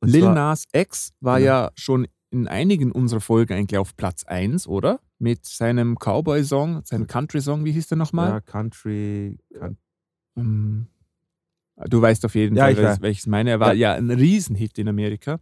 Und 0.02 0.10
Lil 0.10 0.22
zwar- 0.22 0.34
Nas 0.36 0.66
X 0.74 1.14
war 1.22 1.40
Genau. 1.40 1.48
ja 1.52 1.72
schon 1.76 2.08
in 2.32 2.48
einigen 2.48 2.92
unserer 2.92 3.22
Folgen 3.22 3.54
eigentlich 3.54 3.78
auf 3.78 3.96
Platz 3.96 4.24
1, 4.26 4.68
oder? 4.68 5.00
Mit 5.20 5.46
seinem 5.46 5.96
Cowboy-Song, 5.98 6.82
seinem 6.84 7.08
Country-Song, 7.08 7.64
wie 7.64 7.72
hieß 7.72 7.88
der 7.88 7.98
nochmal? 7.98 8.30
ja, 8.30 8.40
Country, 8.42 9.38
Ähm, 10.36 10.88
Du 11.88 12.02
weißt 12.02 12.24
auf 12.26 12.36
jeden 12.36 12.56
Ja, 12.56 12.64
Fall, 12.66 12.74
ich 12.74 12.78
welches, 12.78 13.02
welches 13.02 13.28
meine. 13.28 13.50
Er 13.50 13.60
war 13.60 13.74
ja, 13.74 13.94
ein 13.94 14.12
Riesenhit 14.12 14.78
in 14.78 14.88
Amerika. 14.88 15.40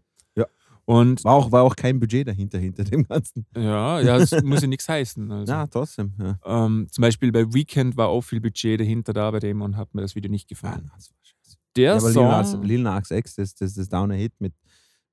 Ja. 0.92 1.00
Und 1.00 1.24
War 1.24 1.34
auch, 1.34 1.52
war 1.52 1.64
auch 1.64 1.76
kein 1.76 2.00
Budget 2.00 2.28
dahinter, 2.28 2.60
hinter 2.60 2.84
dem 2.84 3.08
Ganzen. 3.08 3.46
ja, 3.56 4.00
ja, 4.02 4.18
das 4.18 4.32
muss 4.44 4.62
ja 4.62 4.68
nichts 4.68 4.88
heißen. 4.88 5.32
Also. 5.32 5.52
Ja, 5.52 5.68
trotzdem. 5.68 6.14
Ja. 6.20 6.39
Ähm, 6.46 6.88
zum 6.92 7.02
Beispiel 7.02 7.32
bei 7.32 7.54
Weekend 7.54 7.98
war 7.98 8.10
auch 8.10 8.22
viel 8.22 8.42
Budget 8.42 8.80
dahinter 8.80 9.14
da 9.14 9.32
bei 9.32 9.39
dem 9.39 9.62
und 9.62 9.78
hat 9.78 9.94
mir 9.94 10.02
das 10.02 10.16
Video 10.16 10.30
nicht 10.30 10.48
gefallen. 10.48 10.92
das 10.96 11.10
war 11.10 11.18
scheiße. 11.24 11.58
Der 11.76 11.96
Ja, 11.96 11.98
aber 11.98 12.44
Song, 12.44 12.64
Lil 12.64 12.82
Nas 12.82 13.12
X, 13.12 13.36
das, 13.36 13.56
das, 13.56 13.74
das 13.74 13.89
Downer 13.89 14.16
Hit 14.16 14.34
mit, 14.39 14.54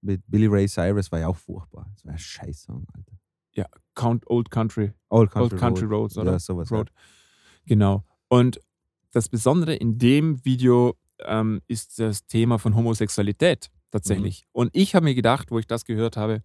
mit 0.00 0.22
Billy 0.26 0.46
Ray 0.46 0.66
Cyrus 0.66 1.12
war 1.12 1.20
ja 1.20 1.28
auch 1.28 1.36
furchtbar. 1.36 1.88
Das 1.94 2.04
war 2.04 2.12
ein 2.12 2.18
scheiß 2.18 2.62
Song, 2.62 2.86
Alter. 2.92 3.18
Count 3.98 4.30
Old 4.30 4.50
Country, 4.52 4.92
Old 5.08 5.32
Country, 5.32 5.54
Old 5.54 5.60
Country 5.60 5.86
Roads, 5.86 6.16
oder? 6.16 6.32
Ja, 6.32 6.38
sowas. 6.38 6.70
Road. 6.70 6.92
Genau. 7.66 8.04
Und 8.28 8.60
das 9.10 9.28
Besondere 9.28 9.74
in 9.74 9.98
dem 9.98 10.44
Video 10.44 10.94
ähm, 11.24 11.60
ist 11.66 11.98
das 11.98 12.24
Thema 12.26 12.58
von 12.58 12.76
Homosexualität 12.76 13.70
tatsächlich. 13.90 14.46
Und 14.52 14.70
ich 14.72 14.94
habe 14.94 15.04
mir 15.04 15.14
gedacht, 15.14 15.50
wo 15.50 15.58
ich 15.58 15.66
das 15.66 15.84
gehört 15.84 16.16
habe, 16.16 16.42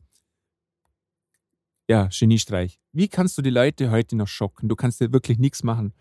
ja, 1.89 2.07
Geniestreich. 2.07 2.79
Wie 2.93 3.09
kannst 3.09 3.37
du 3.37 3.41
die 3.41 3.49
Leute 3.49 3.91
heute 3.91 4.15
noch 4.15 4.27
schocken? 4.27 4.69
Du 4.69 4.75
kannst 4.75 5.01
ja 5.01 5.11
wirklich 5.11 5.37
nichts 5.37 5.63
machen. 5.63 5.93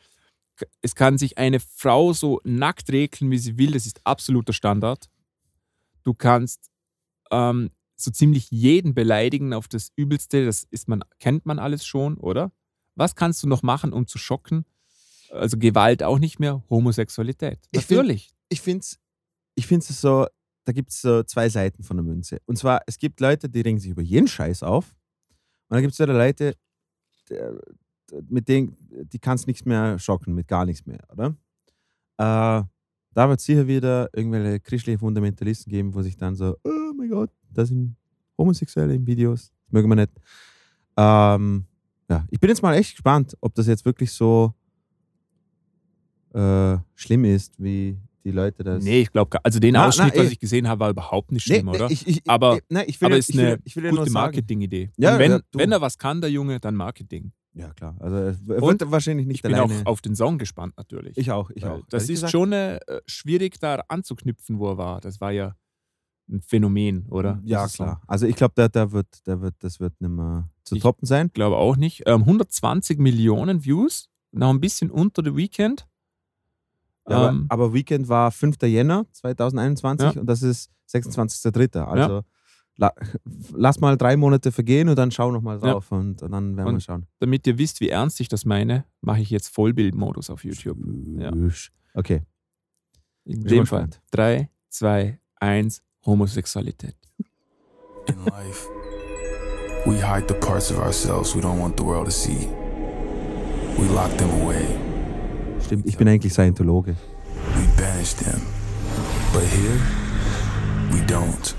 Es 0.80 0.95
kann 0.95 1.18
sich 1.18 1.38
eine 1.38 1.59
Frau 1.59 2.12
so 2.12 2.40
nackt 2.45 2.90
regeln, 2.90 3.30
wie 3.30 3.38
sie 3.38 3.59
will. 3.59 3.72
Das 3.72 3.86
ist 3.86 4.01
absoluter 4.05 4.53
Standard. 4.53 5.11
Du 6.05 6.14
kannst 6.14 6.70
ähm, 7.32 7.70
so 7.97 8.12
ziemlich 8.12 8.51
jeden 8.51 8.95
beleidigen 8.95 9.55
auf 9.55 9.66
das 9.66 9.90
Übelste. 9.97 10.47
Das 10.47 10.62
ist 10.70 10.88
man, 10.88 11.03
kennt 11.18 11.47
man 11.47 11.59
alles 11.59 11.84
schon, 11.84 12.16
oder? 12.16 12.53
Was 12.95 13.16
kannst 13.16 13.43
du 13.43 13.49
noch 13.49 13.62
machen, 13.62 13.93
um 13.93 14.07
zu 14.07 14.18
schocken? 14.18 14.64
Also 15.30 15.57
Gewalt 15.57 16.03
auch 16.03 16.18
nicht 16.18 16.38
mehr, 16.38 16.62
Homosexualität. 16.68 17.59
Natürlich. 17.72 18.34
ich 18.51 18.61
finde 18.61 18.80
es 18.80 19.01
ich 19.55 19.66
find's 19.66 19.88
so, 20.01 20.26
da 20.64 20.72
gibt 20.72 20.90
es 20.90 21.00
so 21.00 21.22
zwei 21.22 21.48
Seiten 21.48 21.82
von 21.82 21.96
der 21.96 22.04
Münze. 22.04 22.38
Und 22.46 22.56
zwar, 22.56 22.82
es 22.86 22.98
gibt 22.98 23.20
Leute, 23.20 23.48
die 23.48 23.60
regen 23.60 23.78
sich 23.78 23.90
über 23.90 24.02
jeden 24.02 24.28
Scheiß 24.28 24.62
auf. 24.62 24.94
Und 25.68 25.76
dann 25.76 25.82
gibt 25.82 25.92
es 25.92 25.98
wieder 25.98 26.12
Leute, 26.12 26.54
der, 27.28 27.58
mit 28.28 28.48
denen, 28.48 28.76
die 29.12 29.18
kannst 29.18 29.46
nichts 29.46 29.64
mehr 29.64 29.98
schocken, 29.98 30.34
mit 30.34 30.48
gar 30.48 30.64
nichts 30.66 30.86
mehr, 30.86 31.00
oder? 31.10 31.36
Äh, 32.18 32.64
da 33.14 33.28
wird 33.28 33.40
es 33.40 33.46
sicher 33.46 33.66
wieder 33.66 34.08
irgendwelche 34.14 34.60
christliche 34.60 34.98
Fundamentalisten 34.98 35.70
geben, 35.70 35.94
wo 35.94 36.02
sich 36.02 36.16
dann 36.16 36.34
so, 36.34 36.56
oh 36.64 36.92
mein 36.96 37.10
Gott, 37.10 37.30
da 37.50 37.64
sind 37.64 37.96
Homosexuelle 38.38 38.94
in 38.94 39.06
Videos, 39.06 39.52
das 39.64 39.72
mögen 39.72 39.88
wir 39.88 39.96
nicht. 39.96 40.12
Ähm, 40.96 41.66
ja, 42.08 42.26
ich 42.30 42.40
bin 42.40 42.48
jetzt 42.48 42.62
mal 42.62 42.74
echt 42.74 42.92
gespannt, 42.92 43.36
ob 43.40 43.54
das 43.54 43.66
jetzt 43.66 43.84
wirklich 43.84 44.12
so 44.12 44.54
äh, 46.34 46.78
schlimm 46.94 47.24
ist, 47.24 47.62
wie 47.62 47.98
die 48.25 48.31
Leute 48.31 48.62
das. 48.64 48.83
Nee, 48.85 49.03
ich 49.03 49.12
glaube, 49.12 49.39
also 49.45 49.59
den 49.61 49.75
Na, 49.75 49.89
Ausschnitt, 49.89 50.12
na, 50.16 50.23
was 50.25 50.31
ich 50.31 50.39
gesehen 50.39 50.68
habe, 50.68 50.81
war 50.81 50.91
überhaupt 50.91 51.33
nicht 51.33 51.43
schlimm, 51.45 51.66
nee, 51.66 51.73
oder? 51.77 51.91
Ich, 51.91 52.07
ich, 52.07 52.23
aber 52.29 52.57
ich, 52.57 52.62
nein, 52.68 52.85
ich 52.87 53.01
will, 53.01 53.07
aber 53.07 53.16
ist 53.18 53.31
ich 53.31 53.37
will, 53.37 53.47
eine 53.47 53.59
ich 53.64 53.77
will 53.77 53.91
nur 53.91 53.99
gute. 54.01 54.11
Marketing-Idee. 54.12 54.91
Ja, 54.97 55.18
wenn, 55.18 55.33
ja, 55.33 55.41
wenn 55.53 55.73
er 55.73 55.81
was 55.81 55.99
kann, 55.99 56.20
der 56.20 56.31
Junge, 56.31 56.61
dann 56.61 56.75
Marketing. 56.77 57.33
Ja, 57.55 57.73
klar. 57.75 57.97
Also, 58.01 58.16
er 58.16 58.47
wird 58.47 58.62
Und 58.62 58.91
wahrscheinlich 58.91 59.27
nicht 59.27 59.37
Ich 59.37 59.43
bin 59.43 59.55
alleine. 59.55 59.83
auch 59.85 59.87
auf 59.87 60.01
den 60.01 60.14
Song 60.16 60.39
gespannt, 60.39 60.75
natürlich. 60.79 61.18
ich 61.18 61.31
auch, 61.31 61.51
ich 61.51 61.64
auch. 61.66 61.81
Das 61.91 62.05
ist 62.05 62.09
gesagt, 62.09 62.31
schon 62.33 62.53
äh, 62.53 62.81
schwierig, 63.07 63.59
da 63.61 63.83
anzuknüpfen, 63.89 64.59
wo 64.59 64.68
er 64.70 64.79
war. 64.79 65.01
Das 65.03 65.20
war 65.20 65.33
ja 65.33 65.55
ein 66.31 66.41
Phänomen, 66.41 67.07
oder? 67.11 67.41
Ja, 67.45 67.66
klar. 67.66 68.01
Also, 68.07 68.27
ich 68.27 68.37
glaube, 68.37 68.55
der, 68.57 68.68
der 68.70 68.93
wird, 68.93 69.27
der 69.27 69.43
wird, 69.43 69.55
das 69.59 69.81
wird 69.81 70.01
nicht 70.01 70.11
mehr 70.11 70.49
zu 70.64 70.77
Ich- 70.77 70.83
toppen 70.83 71.05
sein. 71.05 71.31
glaube 71.35 71.57
auch 71.57 71.77
nicht. 71.77 72.05
Ähm, 72.07 72.20
120 72.23 72.99
Millionen 72.99 73.64
Views, 73.64 74.09
noch 74.31 74.49
ein 74.49 74.61
bisschen 74.61 74.91
unter 74.91 75.23
The 75.23 75.37
Weekend. 75.37 75.87
Ja, 77.09 77.28
Ähm, 77.30 77.46
aber, 77.48 77.64
aber 77.64 77.74
Weekend 77.74 78.09
war 78.09 78.30
5. 78.30 78.57
Jänner 78.62 79.07
2021 79.12 80.14
Ja. 80.14 80.20
und 80.20 80.26
das 80.26 80.42
ist 80.42 80.70
26.03. 80.88 81.80
Also 81.84 82.22
la, 82.76 82.92
lass 83.55 83.80
mal 83.80 83.96
drei 83.96 84.16
Monate 84.16 84.53
vergehen 84.53 84.88
und 84.88 84.96
dann 84.96 85.11
schau 85.11 85.30
noch 85.32 85.42
mal 85.42 85.59
Ja. 85.62 85.72
drauf 85.72 85.90
und, 85.92 86.22
und 86.22 86.30
dann 86.32 86.57
werden 86.57 86.66
wir 86.68 86.74
Und- 86.74 86.82
schauen. 86.82 87.07
damit 87.18 87.46
ihr 87.46 87.59
wisst, 87.59 87.80
wie 87.80 87.88
ernst 87.88 88.20
ich 88.20 88.28
das 88.28 88.44
meine, 88.44 88.84
mache 89.00 89.20
ich 89.20 89.30
jetzt 89.30 89.48
Vollbildmodus 89.48 90.30
auf 90.30 90.44
YouTube. 90.44 90.78
Ja. 91.18 91.32
Okay. 91.94 92.22
In 93.24 93.40
Bin 93.40 93.48
dem 93.48 93.66
Fall. 93.66 93.86
gespannt. 93.86 94.00
3, 94.12 94.50
2, 94.70 95.18
1, 95.36 95.82
Homosexualität. 96.07 96.96
In 98.09 98.16
life, 98.24 98.68
we 99.86 99.94
hide 99.96 100.26
the 100.28 100.34
parts 100.34 100.70
of 100.72 100.78
ourselves 100.78 101.34
we 101.36 101.40
don't 101.40 101.61
want 101.61 101.76
the 101.78 101.84
world 101.84 102.07
to 102.07 102.11
see. 102.11 102.48
We 103.78 103.86
lock 103.94 104.16
them 104.18 104.28
away, 104.42 104.66
Stimmt, 105.73 105.87
ich 105.87 105.97
bin 105.97 106.07
eigentlich 106.07 106.35
Scientologe. 106.35 106.97
we 107.57 107.83
banish 107.83 108.12
them. 108.12 108.43
But 109.33 109.45
here, 109.45 109.81
we 110.91 111.01
don't. 111.07 111.55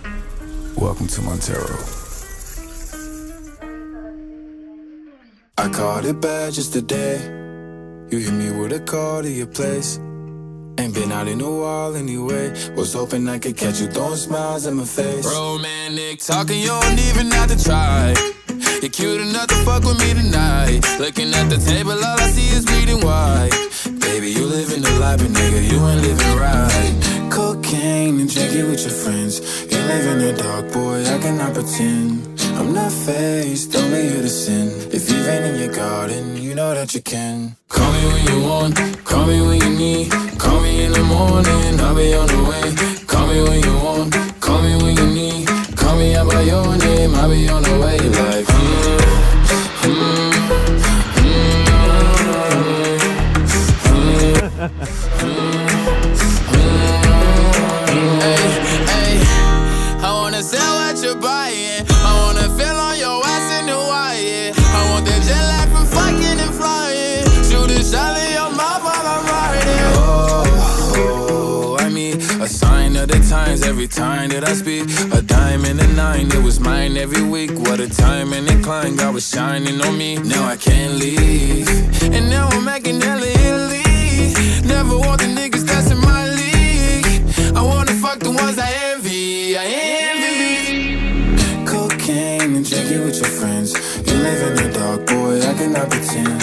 Welcome 0.76 1.08
to 1.08 1.22
Montero. 1.24 1.80
I 5.58 5.68
caught 5.70 6.06
it 6.06 6.22
bad 6.22 6.54
just 6.54 6.74
today. 6.74 7.18
You 8.12 8.20
hit 8.20 8.34
me 8.34 8.52
with 8.52 8.74
a 8.74 8.82
call 8.82 9.24
to 9.24 9.30
your 9.32 9.48
place. 9.48 10.00
Ain't 10.78 10.94
been 10.94 11.12
out 11.12 11.28
in 11.28 11.42
a 11.42 11.50
while 11.50 11.96
anyway. 11.96 12.54
Was 12.76 12.94
hoping 12.94 13.28
I 13.28 13.40
could 13.40 13.58
catch 13.58 13.82
you 13.82 13.88
throwing 13.88 14.18
smiles 14.18 14.68
in 14.68 14.76
my 14.76 14.86
face. 14.86 15.26
Romantic 15.26 16.20
talking, 16.20 16.60
you 16.60 16.68
don't 16.68 17.00
even 17.00 17.32
have 17.32 17.50
to 17.50 17.58
try. 17.58 18.14
You're 18.80 18.92
cute 18.92 19.22
enough 19.22 19.48
to 19.48 19.56
fuck 19.66 19.84
with 19.84 19.98
me 19.98 20.14
tonight. 20.14 20.82
Looking 21.00 21.34
at 21.34 21.50
the 21.50 21.58
table, 21.58 21.94
all 21.94 22.20
I 22.20 22.30
see 22.30 22.56
is 22.56 22.64
bleeding 22.64 23.02
white. 23.02 23.73
Baby, 24.24 24.40
you 24.40 24.46
living 24.46 24.82
the 24.82 25.00
life, 25.02 25.20
but 25.20 25.32
nigga, 25.32 25.70
you 25.70 25.86
ain't 25.86 26.02
living 26.02 26.38
right. 26.40 27.30
Cocaine 27.30 28.22
and 28.22 28.34
drinking 28.34 28.70
with 28.70 28.80
your 28.80 28.96
friends. 29.04 29.42
You 29.70 29.78
live 29.80 30.06
in 30.14 30.20
the 30.20 30.42
dark, 30.42 30.72
boy, 30.72 31.04
I 31.04 31.18
cannot 31.20 31.54
pretend. 31.54 32.24
I'm 32.58 32.72
not 32.72 32.94
faced, 32.94 33.74
don't 33.74 33.84
only 33.84 34.04
here 34.08 34.22
to 34.22 34.30
sin. 34.30 34.70
If 34.94 35.12
you've 35.12 35.26
been 35.26 35.44
in 35.44 35.60
your 35.60 35.76
garden, 35.76 36.38
you 36.38 36.56
know 36.56 36.74
that 36.74 36.96
you 36.96 37.02
can. 37.02 37.58
Call 37.68 37.92
me 37.92 38.02
when 38.14 38.24
you 38.28 38.48
want, 38.48 39.04
call 39.04 39.26
me 39.26 39.42
when 39.42 39.60
you 39.60 39.72
need. 39.78 40.12
Call 40.40 40.62
me 40.62 40.86
in 40.86 40.94
the 40.94 41.04
morning, 41.04 41.82
I'll 41.82 41.94
be 41.94 42.14
on 42.14 42.28
the 42.28 42.44
way. 42.48 43.06
Call 43.06 43.28
me 43.28 43.44
when 43.44 43.60
you 43.62 43.76
want, 43.84 44.14
call 44.40 44.62
me 44.62 44.74
when 44.82 44.96
you 44.96 45.08
need. 45.20 45.48
Call 45.76 45.98
me 45.98 46.16
out 46.16 46.32
by 46.32 46.44
your 46.44 46.78
name, 46.78 47.14
I'll 47.16 47.30
be 47.30 47.50
on 47.50 47.62
the 47.62 47.76
way. 47.84 48.00
Like, 48.00 48.46
mm, 48.46 49.00
mm, 49.84 50.33
every 73.84 73.88
time 73.88 74.30
that 74.30 74.48
I 74.48 74.54
speak. 74.54 74.84
A 75.14 75.22
dime 75.22 75.66
and 75.66 75.80
a 75.80 75.88
nine, 75.94 76.28
it 76.28 76.42
was 76.42 76.60
mine 76.60 76.96
every 76.96 77.24
week. 77.24 77.52
What 77.52 77.80
a 77.80 77.90
time 77.90 78.32
and 78.32 78.50
incline, 78.50 78.96
God 78.96 79.14
was 79.14 79.28
shining 79.28 79.82
on 79.82 79.98
me. 79.98 80.16
Now 80.18 80.46
I 80.46 80.56
can't 80.56 80.94
leave. 80.94 81.68
And 82.04 82.30
now 82.30 82.48
I'm 82.50 82.64
making 82.64 83.02
hella 83.02 83.28
Italy. 83.28 83.83
Never 84.66 84.98
want 84.98 85.22
the 85.22 85.28
niggas 85.28 85.66
that's 85.66 85.92
in 85.92 86.00
my 86.00 86.24
league. 86.40 87.24
I 87.56 87.62
wanna 87.62 87.94
fuck 87.94 88.20
the 88.20 88.32
ones 88.32 88.58
I 88.58 88.70
envy. 88.92 89.58
I 89.58 89.66
envy. 90.10 91.66
Cocaine 91.66 92.56
and 92.58 92.66
drinking 92.70 93.04
with 93.06 93.18
your 93.22 93.30
friends. 93.40 93.74
You 94.08 94.16
live 94.28 94.42
in 94.48 94.54
the 94.62 94.70
dark, 94.78 95.06
boy. 95.06 95.42
I 95.42 95.54
cannot 95.60 95.90
pretend. 95.90 96.42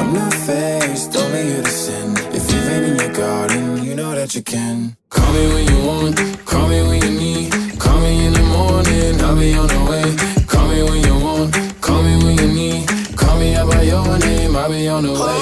I'm 0.00 0.12
not 0.12 0.32
faced, 0.32 1.16
only 1.16 1.42
here 1.50 1.62
to 1.62 1.70
sin. 1.70 2.16
If 2.32 2.50
you've 2.50 2.66
been 2.68 2.84
in 2.84 2.96
your 2.96 3.12
garden, 3.12 3.84
you 3.84 3.94
know 3.94 4.14
that 4.14 4.34
you 4.34 4.42
can. 4.42 4.96
Call 5.10 5.32
me 5.32 5.44
when 5.52 5.64
you 5.72 5.78
want, 5.86 6.16
call 6.46 6.68
me 6.68 6.82
when 6.82 7.02
you 7.02 7.10
need. 7.10 7.52
Call 7.78 8.00
me 8.00 8.26
in 8.26 8.32
the 8.32 8.42
morning, 8.42 9.20
I'll 9.20 9.36
be 9.36 9.54
on 9.54 9.66
the 9.66 9.80
way. 9.90 10.06
Call 10.46 10.66
me 10.68 10.82
when 10.82 11.02
you 11.04 11.16
want, 11.24 11.52
call 11.80 12.02
me 12.02 12.14
when 12.24 12.36
you 12.38 12.48
need. 12.60 12.88
Call 13.16 13.38
me 13.38 13.54
out 13.54 13.68
by 13.70 13.82
your 13.82 14.18
name, 14.18 14.56
I'll 14.56 14.68
be 14.70 14.88
on 14.88 15.02
the 15.02 15.12
way. 15.12 15.37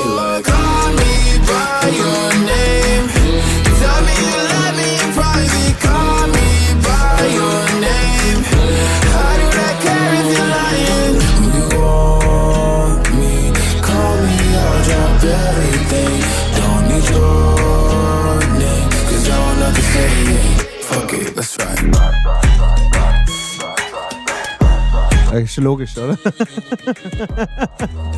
Ist 25.44 25.54
schon 25.54 25.64
logisch, 25.64 25.96
oder? 25.96 26.18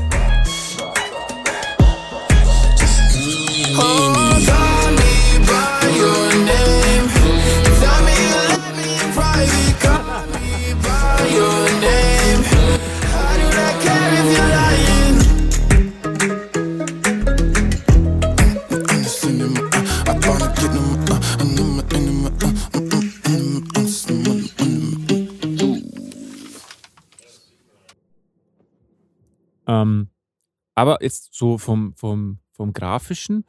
aber 30.78 31.02
jetzt 31.02 31.34
so 31.34 31.58
vom, 31.58 31.92
vom, 31.94 32.38
vom 32.52 32.72
Grafischen, 32.72 33.44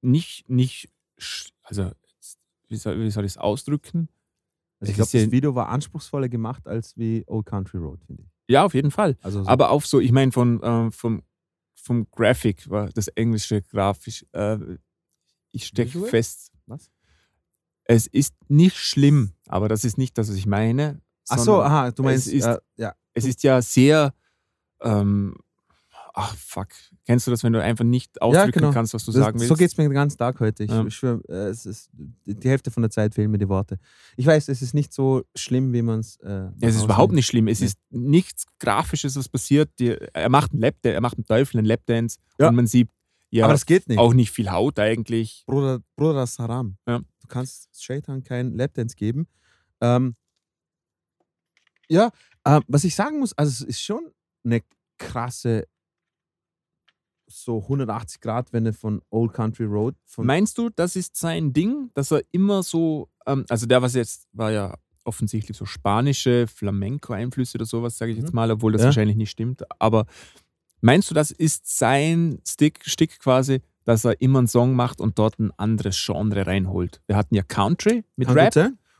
nicht, 0.00 0.48
nicht, 0.50 0.88
also 1.62 1.90
wie 2.68 2.76
soll, 2.76 2.98
wie 3.00 3.10
soll 3.10 3.24
ich 3.24 3.32
es 3.32 3.38
ausdrücken? 3.38 4.08
Also 4.80 4.90
ich 4.90 4.96
glaube, 4.96 5.10
das 5.12 5.30
Video 5.30 5.54
war 5.54 5.68
anspruchsvoller 5.68 6.28
gemacht 6.28 6.66
als 6.66 6.96
wie 6.96 7.24
Old 7.28 7.46
Country 7.46 7.78
Road, 7.78 8.02
finde 8.04 8.24
ich. 8.24 8.28
Ja, 8.48 8.64
auf 8.64 8.74
jeden 8.74 8.90
Fall. 8.90 9.16
Also 9.22 9.42
so- 9.42 9.48
Aber 9.48 9.70
auf 9.70 9.86
so, 9.86 10.00
ich 10.00 10.12
meine, 10.12 10.32
von, 10.32 10.62
äh, 10.62 10.90
vom, 10.90 11.22
vom 11.74 12.08
Graphic 12.10 12.68
war 12.68 12.88
das 12.90 13.08
englische 13.08 13.62
grafisch. 13.62 14.26
Äh, 14.32 14.58
ich 15.52 15.66
stecke 15.66 16.04
fest. 16.06 16.52
Was? 16.66 16.90
Es 17.84 18.06
ist 18.08 18.34
nicht 18.48 18.76
schlimm, 18.76 19.32
aber 19.46 19.68
das 19.68 19.84
ist 19.84 19.96
nicht 19.98 20.18
das, 20.18 20.28
was 20.28 20.36
ich 20.36 20.46
meine. 20.46 21.00
Ach 21.28 21.38
so, 21.38 21.62
aha, 21.62 21.90
du 21.92 22.02
meinst, 22.02 22.26
es 22.26 22.32
ist, 22.32 22.44
äh, 22.46 22.58
ja. 22.76 22.94
es 23.14 23.24
ist 23.24 23.42
ja 23.44 23.62
sehr, 23.62 24.12
ähm, 24.80 25.36
ach 26.18 26.34
fuck, 26.34 26.68
kennst 27.04 27.26
du 27.26 27.30
das, 27.30 27.44
wenn 27.44 27.52
du 27.52 27.62
einfach 27.62 27.84
nicht 27.84 28.20
ausdrücken 28.22 28.70
kannst, 28.72 28.94
was 28.94 29.04
du 29.04 29.12
genau. 29.12 29.20
Das- 29.20 29.26
sagen 29.26 29.38
willst? 29.38 29.48
So 29.50 29.54
geht 29.54 29.70
es 29.70 29.76
mir 29.76 29.84
den 29.84 29.92
ganzen 29.92 30.16
Tag 30.16 30.40
heute. 30.40 30.64
Ich, 30.64 30.70
Ja. 30.70 30.84
ich 30.86 30.94
schwör, 30.94 31.20
äh, 31.28 31.48
es 31.50 31.66
ist, 31.66 31.90
die 31.92 32.48
Hälfte 32.48 32.70
von 32.70 32.82
der 32.82 32.90
Zeit 32.90 33.14
fehlen 33.14 33.30
mir 33.30 33.36
die 33.38 33.48
Worte. 33.50 33.78
Ich 34.16 34.24
weiß, 34.26 34.48
es 34.48 34.62
ist 34.62 34.72
nicht 34.72 34.94
so 34.94 35.24
schlimm, 35.36 35.72
wie 35.74 35.82
man 35.82 36.00
es. 36.00 36.16
Äh, 36.20 36.48
Es 36.60 36.74
ist 36.74 36.84
überhaupt 36.84 37.12
nicht 37.12 37.26
schlimm. 37.26 37.48
Es 37.48 37.60
Nee. 37.60 37.66
ist 37.66 37.78
nichts 37.90 38.46
Grafisches, 38.58 39.14
was 39.16 39.28
passiert. 39.28 39.70
Die, 39.78 39.88
er 39.90 40.28
macht 40.30 40.52
einen 40.52 40.62
Lapdance, 40.62 40.94
er 40.94 41.00
macht 41.02 41.18
einen 41.18 41.26
Teufel, 41.26 41.58
einen 41.58 41.66
Lapdance 41.66 42.18
Ja. 42.38 42.48
und 42.48 42.54
man 42.56 42.66
sieht 42.66 42.88
ja 43.30 43.44
Aber 43.44 43.52
das 43.52 43.66
geht 43.66 43.86
nicht. 43.86 43.98
auch 43.98 44.14
nicht 44.14 44.30
viel 44.30 44.50
Haut 44.50 44.78
eigentlich. 44.78 45.44
Bruder, 45.46 45.80
Bruder, 45.96 46.14
das 46.14 46.30
ist 46.32 46.38
Haram. 46.38 46.78
Ja. 46.88 46.98
Du 46.98 47.26
kannst 47.28 47.68
Shaitan 47.78 48.22
keinen 48.24 48.56
Lapdance 48.56 48.96
geben. 48.96 49.26
Ähm, 49.82 50.16
ja, 51.88 52.10
äh, 52.44 52.60
was 52.68 52.84
ich 52.84 52.94
sagen 52.94 53.18
muss, 53.20 53.32
also 53.36 53.50
es 53.50 53.60
ist 53.68 53.80
schon 53.82 54.10
eine 54.44 54.62
krasse 54.98 55.66
so 57.28 57.58
180 57.62 58.20
Grad 58.20 58.52
Wende 58.52 58.72
von 58.72 59.00
Old 59.10 59.32
Country 59.32 59.64
Road. 59.64 59.94
Meinst 60.18 60.58
du, 60.58 60.70
das 60.70 60.94
ist 60.96 61.16
sein 61.16 61.52
Ding, 61.52 61.90
dass 61.94 62.10
er 62.12 62.22
immer 62.32 62.62
so, 62.62 63.08
ähm, 63.26 63.44
also 63.48 63.66
der 63.66 63.82
was 63.82 63.94
jetzt 63.94 64.28
war 64.32 64.50
ja 64.52 64.74
offensichtlich 65.04 65.56
so 65.56 65.64
spanische 65.64 66.46
Flamenco-Einflüsse 66.48 67.58
oder 67.58 67.64
sowas, 67.66 67.96
sage 67.98 68.12
ich 68.12 68.18
jetzt 68.18 68.30
Mhm. 68.32 68.36
mal, 68.36 68.50
obwohl 68.50 68.72
das 68.72 68.82
Ja. 68.82 68.86
wahrscheinlich 68.86 69.16
nicht 69.16 69.30
stimmt. 69.30 69.62
Aber 69.80 70.06
meinst 70.80 71.10
du, 71.10 71.14
das 71.14 71.30
ist 71.30 71.66
sein 71.78 72.38
Stick, 72.46 72.80
Stick 72.84 73.18
quasi, 73.20 73.60
dass 73.84 74.04
er 74.04 74.20
immer 74.20 74.38
einen 74.40 74.48
Song 74.48 74.74
macht 74.74 75.00
und 75.00 75.18
dort 75.18 75.38
ein 75.38 75.52
anderes 75.58 75.96
Genre 76.04 76.46
reinholt? 76.46 77.00
Wir 77.06 77.16
hatten 77.16 77.34
ja 77.34 77.42
Country 77.42 78.04
mit 78.16 78.28
Kann 78.28 78.38
Rap, 78.38 78.56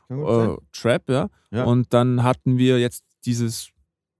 äh, 0.09 0.55
Trap, 0.71 1.09
ja. 1.09 1.29
Ja. 1.51 1.63
Und 1.65 1.93
dann 1.93 2.23
hatten 2.23 2.57
wir 2.57 2.79
jetzt 2.79 3.03
dieses 3.25 3.69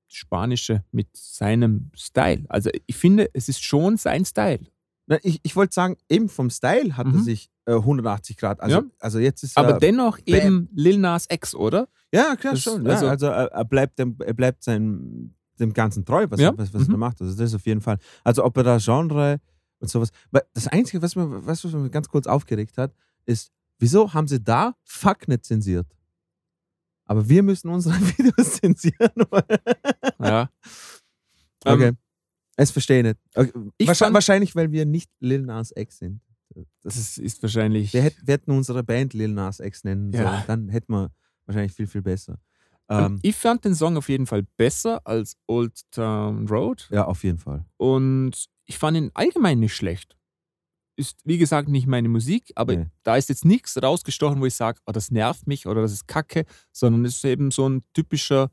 Spanische 0.08 0.84
mit 0.92 1.08
seinem 1.16 1.92
Style. 1.96 2.46
Also 2.50 2.70
ich 2.86 2.96
finde, 2.96 3.30
es 3.34 3.50
ist 3.50 3.64
schon 3.64 3.98
sein 3.98 4.26
Style. 4.26 4.60
Na, 5.08 5.18
ich 5.24 5.40
ich 5.44 5.56
wollte 5.56 5.74
sagen, 5.74 5.96
eben 6.10 6.28
vom 6.30 6.50
Style 6.50 6.98
hat 6.98 7.06
er 7.08 7.14
Mhm. 7.14 7.24
sich 7.24 7.50
äh, 7.66 7.74
180 7.74 8.38
Grad. 8.38 8.62
Also, 8.62 8.78
Ja. 8.78 8.84
also 9.00 9.20
jetzt 9.20 9.44
ist 9.44 9.58
Aber 9.58 9.72
er, 9.72 9.80
dennoch 9.80 10.18
Bam. 10.20 10.36
eben 10.36 10.70
Lil 10.74 10.98
Nas 10.98 11.28
X, 11.30 11.54
oder? 11.54 11.90
Ja, 12.14 12.36
klar, 12.38 12.54
Das- 12.54 12.64
schon. 12.64 12.88
also- 12.88 13.06
ja, 13.06 13.12
also 13.12 13.26
er, 13.28 13.52
er 13.52 13.66
bleibt 13.66 14.00
dem, 14.00 14.16
er 14.26 14.34
bleibt 14.34 14.64
seinem, 14.64 15.34
dem 15.60 15.74
Ganzen 15.74 16.06
treu, 16.06 16.28
was, 16.30 16.40
Ja, 16.40 16.50
er, 16.50 16.58
was, 16.58 16.74
was 16.74 16.84
er 16.84 16.88
mhm. 16.88 16.92
da 16.94 16.98
macht. 16.98 17.22
Also 17.22 17.36
das 17.38 17.54
auf 17.54 17.66
jeden 17.66 17.82
Fall. 17.82 17.98
Also 18.24 18.46
ob 18.46 18.56
er 18.58 18.64
da 18.64 18.78
Genre 18.78 19.40
und 19.80 19.90
sowas. 19.90 20.10
Weil 20.32 20.44
das 20.54 20.68
Einzige, 20.68 21.02
was 21.02 21.16
mir, 21.18 21.46
was 21.46 21.62
mich 21.64 21.92
ganz 21.92 22.08
kurz 22.08 22.26
aufgeregt 22.28 22.78
hat, 22.78 22.94
ist, 23.26 23.52
wieso 23.80 24.14
haben 24.14 24.28
sie 24.28 24.42
da 24.42 24.76
Fuck 24.86 25.28
nicht 25.28 25.44
zensiert? 25.46 25.88
Aber 27.08 27.28
wir 27.28 27.42
müssen 27.44 27.70
unsere 27.70 27.96
Videos 28.18 28.54
zensieren. 28.60 29.12
Ja. 30.20 30.50
okay. 31.66 31.88
Ähm, 31.90 31.98
es 32.58 32.72
verstehe 32.72 33.00
ich 33.00 33.04
nicht. 33.06 33.18
Okay. 33.36 33.52
Ich 33.78 33.88
Wahrscheinlich, 33.88 34.14
wahrscheinlich, 34.14 34.56
weil 34.56 34.72
wir 34.72 34.86
nicht 34.86 35.10
Lil 35.20 35.42
Nas 35.44 35.72
X 35.76 36.00
sind. 36.00 36.22
Das 36.84 36.96
das 36.96 37.18
ist, 37.18 37.42
wahrscheinlich. 37.44 37.94
wir, 37.94 38.02
hätten, 38.02 38.26
wir 38.26 38.34
hätten 38.34 38.52
unsere 38.52 38.84
Band 38.84 39.14
Lil 39.14 39.30
Nas 39.34 39.60
X 39.60 39.84
nennen 39.84 40.12
Ja. 40.12 40.24
sollen. 40.32 40.44
Dann 40.48 40.70
hätten 40.70 40.92
wir 40.94 41.12
wahrscheinlich 41.46 41.74
viel, 41.74 41.88
viel 41.88 42.02
besser. 42.02 42.40
Ähm, 42.90 43.20
ich 43.22 43.36
fand 43.36 43.64
den 43.66 43.76
Song 43.76 43.98
auf 43.98 44.10
jeden 44.10 44.26
Fall 44.26 44.44
besser 44.58 45.02
als 45.06 45.36
Old 45.46 45.80
Town 45.92 46.48
Road 46.48 46.88
ja, 46.90 47.06
auf 47.06 47.24
jeden 47.24 47.38
Fall. 47.38 47.66
und 47.78 48.46
ich 48.66 48.78
fand 48.78 48.98
ihn 48.98 49.12
allgemein 49.14 49.60
nicht 49.60 49.76
schlecht. 49.76 50.17
Ist, 50.98 51.20
wie 51.26 51.38
gesagt, 51.38 51.70
nicht 51.70 51.86
meine 51.88 52.10
Musik, 52.10 52.52
aber 52.56 52.76
Nee. 52.76 52.86
da 53.04 53.16
ist 53.18 53.30
jetzt 53.30 53.46
nichts 53.46 53.82
rausgestochen, 53.82 54.42
wo 54.42 54.46
ich 54.48 54.56
sage, 54.56 54.80
oh, 54.88 54.92
das 54.92 55.12
nervt 55.12 55.46
mich 55.48 55.68
oder 55.68 55.82
das 55.84 55.92
ist 55.94 56.08
kacke, 56.08 56.44
sondern 56.74 57.06
es 57.06 57.18
ist 57.18 57.26
eben 57.26 57.52
so 57.52 57.70
ein 57.70 57.84
typischer 57.94 58.50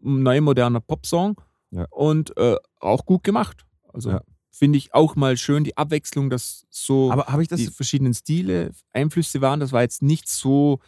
neu 0.00 0.40
moderner 0.40 0.80
Popsong 0.80 1.40
Ja. 1.72 1.86
und 1.90 2.36
äh, 2.36 2.56
auch 2.80 3.04
gut 3.04 3.24
gemacht. 3.24 3.66
Also 3.92 4.10
Ja. 4.10 4.20
finde 4.52 4.78
ich 4.78 4.94
auch 4.94 5.16
mal 5.16 5.36
schön 5.36 5.64
die 5.64 5.76
Abwechslung, 5.76 6.30
dass 6.30 6.66
so 6.70 7.10
Aber 7.10 7.26
habe 7.26 7.42
ich 7.42 7.48
das 7.48 7.58
die 7.60 7.66
verschiedenen 7.66 8.14
Stile, 8.14 8.70
Einflüsse 8.92 9.40
waren. 9.40 9.58
Das 9.60 9.72
war 9.72 9.82
jetzt 9.82 10.02
nicht 10.02 10.28
so 10.28 10.78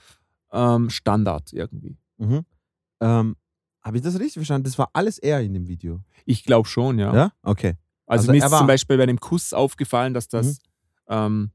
ähm, 0.53 0.89
Standard 0.91 1.53
irgendwie. 1.53 1.99
Mhm. 2.19 2.45
Ähm, 3.01 3.37
Habe 3.83 3.97
ich 3.99 4.03
das 4.03 4.15
richtig 4.15 4.35
verstanden? 4.35 4.65
Das 4.65 4.79
war 4.79 4.91
alles 4.93 5.19
er 5.19 5.41
in 5.41 5.55
dem 5.55 5.67
Video. 5.67 6.01
Ich 6.25 6.45
glaube 6.45 6.69
schon, 6.69 6.99
ja. 6.99 7.15
Ja? 7.15 7.33
Okay. 7.43 7.75
Also, 8.07 8.31
Also 8.31 8.33
mir 8.33 8.39
ist 8.47 8.57
zum 8.59 8.67
Beispiel 8.67 8.97
bei 8.97 9.07
dem 9.07 9.21
Kuss 9.21 9.53
aufgefallen, 9.53 10.15
dass 10.15 10.29
das, 10.29 10.47
Mhm. 10.47 10.57
Ähm, 11.09 11.51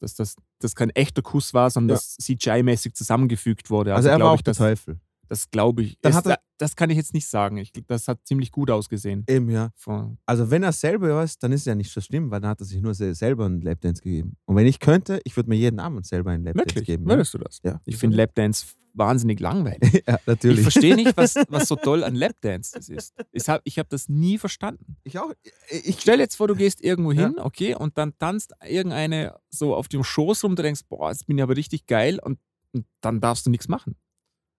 dass 0.00 0.14
das, 0.14 0.36
das 0.60 0.74
kein 0.74 0.90
echter 0.90 1.22
Kuss 1.22 1.52
war, 1.54 1.70
sondern 1.70 1.90
Ja. 1.90 1.94
das 1.96 2.16
CGI-mäßig 2.18 2.94
zusammengefügt 2.94 3.68
wurde. 3.70 3.94
Also, 3.94 4.08
er 4.08 4.16
glaub 4.16 4.26
war 4.26 4.32
auch 4.32 4.36
ich, 4.36 4.42
der 4.44 4.52
das, 4.52 4.58
Teufel. 4.58 4.98
das 5.28 5.50
glaube 5.50 5.82
ich. 5.82 5.98
Dann 6.00 6.14
hat 6.14 6.26
er- 6.26 6.38
das 6.58 6.74
kann 6.76 6.90
ich 6.90 6.96
jetzt 6.96 7.14
nicht 7.14 7.26
sagen. 7.26 7.56
Ich, 7.58 7.72
das 7.86 8.06
hat 8.08 8.18
ziemlich 8.26 8.50
gut 8.50 8.70
ausgesehen. 8.70 9.24
Eben, 9.28 9.48
ja. 9.50 9.70
Von, 9.76 10.18
Also 10.26 10.50
wenn 10.50 10.62
er 10.62 10.72
selber 10.72 11.22
ist, 11.22 11.42
dann 11.42 11.52
ist 11.52 11.60
es 11.60 11.66
ja 11.66 11.74
nicht 11.74 11.90
so 11.90 12.00
schlimm, 12.00 12.30
weil 12.30 12.40
dann 12.40 12.50
hat 12.50 12.60
er 12.60 12.66
sich 12.66 12.80
nur 12.82 12.94
se- 12.94 13.14
selber 13.14 13.46
einen 13.46 13.60
Lapdance 13.62 14.02
gegeben. 14.02 14.36
Und 14.46 14.56
wenn 14.56 14.66
ich 14.66 14.78
könnte, 14.78 15.20
ich 15.24 15.36
würde 15.36 15.48
mir 15.50 15.56
jeden 15.56 15.80
Abend 15.80 16.06
selber 16.06 16.30
einen 16.30 16.44
Lapdance 16.44 16.66
wirklich? 16.68 16.86
geben. 16.86 17.06
Würdest 17.06 17.32
du 17.34 17.38
das? 17.38 17.60
Ja. 17.64 17.80
Ich 17.84 17.96
finde 17.96 18.16
Lapdance 18.16 18.66
wahnsinnig 18.94 19.40
langweilig. 19.40 20.02
ja, 20.06 20.18
natürlich. 20.26 20.58
Ich 20.58 20.62
verstehe 20.64 20.96
nicht, 20.96 21.16
was, 21.16 21.34
was 21.48 21.68
so 21.68 21.76
toll 21.76 22.02
an 22.04 22.14
Lapdance 22.14 22.72
das 22.74 22.88
ist. 22.88 23.14
Ich 23.32 23.48
habe 23.48 23.60
ich 23.64 23.78
hab 23.78 23.88
das 23.88 24.08
nie 24.08 24.38
verstanden. 24.38 24.96
Ich 25.04 25.18
auch. 25.18 25.32
Ich, 25.70 26.00
Stell 26.00 26.18
jetzt 26.20 26.36
vor, 26.36 26.48
du 26.48 26.54
gehst 26.54 26.82
irgendwo 26.82 27.12
Ja. 27.12 27.28
hin, 27.28 27.38
okay, 27.38 27.74
und 27.74 27.96
dann 27.98 28.16
tanzt 28.18 28.52
irgendeine 28.66 29.36
so 29.50 29.74
auf 29.74 29.88
dem 29.88 30.02
Schoß 30.04 30.44
rum, 30.44 30.56
du 30.56 30.62
denkst, 30.62 30.82
boah, 30.88 31.10
jetzt 31.10 31.26
bin 31.26 31.38
ich 31.38 31.42
aber 31.42 31.56
richtig 31.56 31.86
geil 31.86 32.18
und, 32.22 32.38
und 32.72 32.86
dann 33.00 33.20
darfst 33.20 33.46
du 33.46 33.50
nichts 33.50 33.68
machen. 33.68 33.96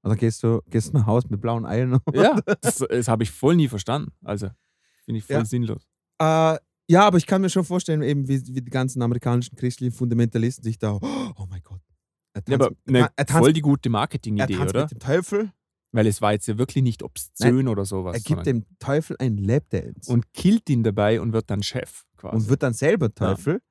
Und 0.03 0.09
dann 0.09 0.17
gehst 0.17 0.41
du, 0.43 0.61
gehst 0.69 0.93
nach 0.93 1.05
Hause 1.05 1.27
mit 1.29 1.41
blauen 1.41 1.65
Eilen. 1.65 1.99
Ja, 2.13 2.39
das, 2.61 2.77
das 2.77 3.07
habe 3.07 3.23
ich 3.23 3.32
voll 3.32 3.55
nie 3.55 3.67
verstanden. 3.67 4.11
Also, 4.23 4.49
finde 5.05 5.19
ich 5.19 5.25
voll 5.25 5.36
Ja. 5.38 5.45
sinnlos. 5.45 5.88
Äh, 6.19 6.57
ja, 6.89 7.03
aber 7.05 7.17
ich 7.17 7.25
kann 7.27 7.41
mir 7.41 7.49
schon 7.49 7.63
vorstellen, 7.63 8.01
eben 8.01 8.27
wie, 8.27 8.41
wie 8.47 8.61
die 8.61 8.71
ganzen 8.71 9.01
amerikanischen 9.01 9.55
christlichen 9.55 9.93
Fundamentalisten 9.93 10.63
sich 10.63 10.77
da, 10.79 10.93
oh 11.01 11.45
mein 11.49 11.61
Gott. 11.63 11.82
Er 12.34 12.43
Ja, 12.47 12.55
aber 12.55 12.71
ne, 12.86 13.09
er 13.15 13.27
voll 13.27 13.53
die 13.53 13.61
gute 13.61 13.89
Marketing-Idee, 13.89 14.57
oder? 14.57 14.84
mit 14.84 14.91
dem 14.91 14.99
Teufel, 14.99 15.51
Weil 15.91 16.07
es 16.07 16.21
war 16.21 16.32
jetzt 16.34 16.47
ja 16.47 16.57
wirklich 16.57 16.84
nicht 16.84 17.03
obszön 17.03 17.67
oder 17.67 17.86
sowas. 17.86 18.15
er 18.15 18.21
gibt 18.21 18.45
dem 18.45 18.65
Teufel 18.79 19.17
einen 19.19 19.38
Lapdance 19.38 20.11
und 20.11 20.32
killt 20.34 20.69
ihn 20.69 20.84
dabei 20.84 21.19
und 21.19 21.34
wird 21.34 21.49
dann 21.49 21.61
Chef 21.63 22.03
quasi. 22.17 22.36
und 22.36 22.47
wird 22.49 22.63
dann 22.63 22.73
selber 22.73 23.13
Teufel. 23.13 23.61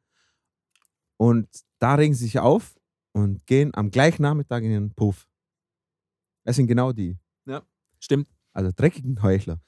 Und 1.16 1.48
da 1.78 1.94
regen 1.94 2.14
sie 2.14 2.24
sich 2.24 2.38
auf 2.38 2.78
und 3.12 3.46
gehen 3.46 3.74
am 3.74 3.90
gleichen 3.90 4.22
Nachmittag 4.22 4.62
in 4.62 4.70
den 4.70 4.94
Puff. 4.94 5.26
Es 6.44 6.56
sind 6.56 6.66
genau 6.66 6.92
die. 6.92 7.18
Stimmt. 8.02 8.28
Also 8.54 8.70
dreckigen 8.74 9.22
Heuchler. 9.22 9.60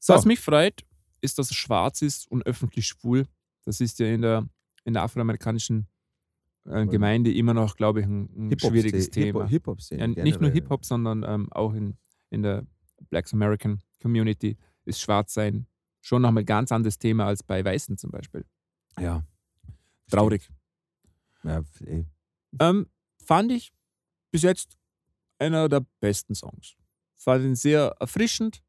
So, 0.00 0.12
Was 0.14 0.24
mich 0.24 0.40
freut, 0.40 0.84
ist, 1.20 1.38
dass 1.38 1.50
er 1.50 1.54
schwarz 1.54 2.02
ist 2.02 2.28
und 2.28 2.44
öffentlich 2.44 2.86
schwul. 2.88 3.26
Das 3.64 3.80
ist 3.80 4.00
ja 4.00 4.06
in 4.08 4.22
der, 4.22 4.44
in 4.84 4.94
der 4.94 5.04
afroamerikanischen 5.04 5.86
Gemeinde 6.90 7.32
immer 7.32 7.54
noch, 7.54 7.76
glaube 7.76 8.00
ich, 8.00 8.06
ein, 8.06 8.50
ein 8.50 8.58
schwieriges 8.58 9.10
Thema. 9.10 9.46
Hip-Hop-Szene 9.46 10.14
ja, 10.16 10.24
nicht 10.24 10.40
nur. 10.40 10.50
Hip-Hop, 10.50 10.84
sondern 10.84 11.22
ähm, 11.26 11.52
auch 11.52 11.72
in, 11.74 11.96
in 12.30 12.42
der 12.42 12.66
Black 13.10 13.32
American 13.32 13.80
Community 14.02 14.56
ist 14.84 15.00
Schwarzsein 15.00 15.66
schon 16.00 16.22
nochmal 16.22 16.42
ein 16.42 16.46
ganz 16.46 16.72
anderes 16.72 16.98
Thema 16.98 17.26
als 17.26 17.42
bei 17.42 17.64
Weißen 17.64 17.96
zum 17.98 18.10
Beispiel. 18.10 18.44
ja. 18.98 19.24
Traurig. 20.08 20.48
ja. 21.42 21.62
Ähm, 22.60 22.86
fand 23.24 23.50
ich 23.50 23.72
bis 24.30 24.42
jetzt 24.42 24.76
einer 25.38 25.68
der 25.68 25.84
besten 26.00 26.34
Songs. 26.36 26.76
Fand 27.16 27.44
ihn 27.44 27.56
sehr 27.56 27.96
erfrischend. 27.98 28.62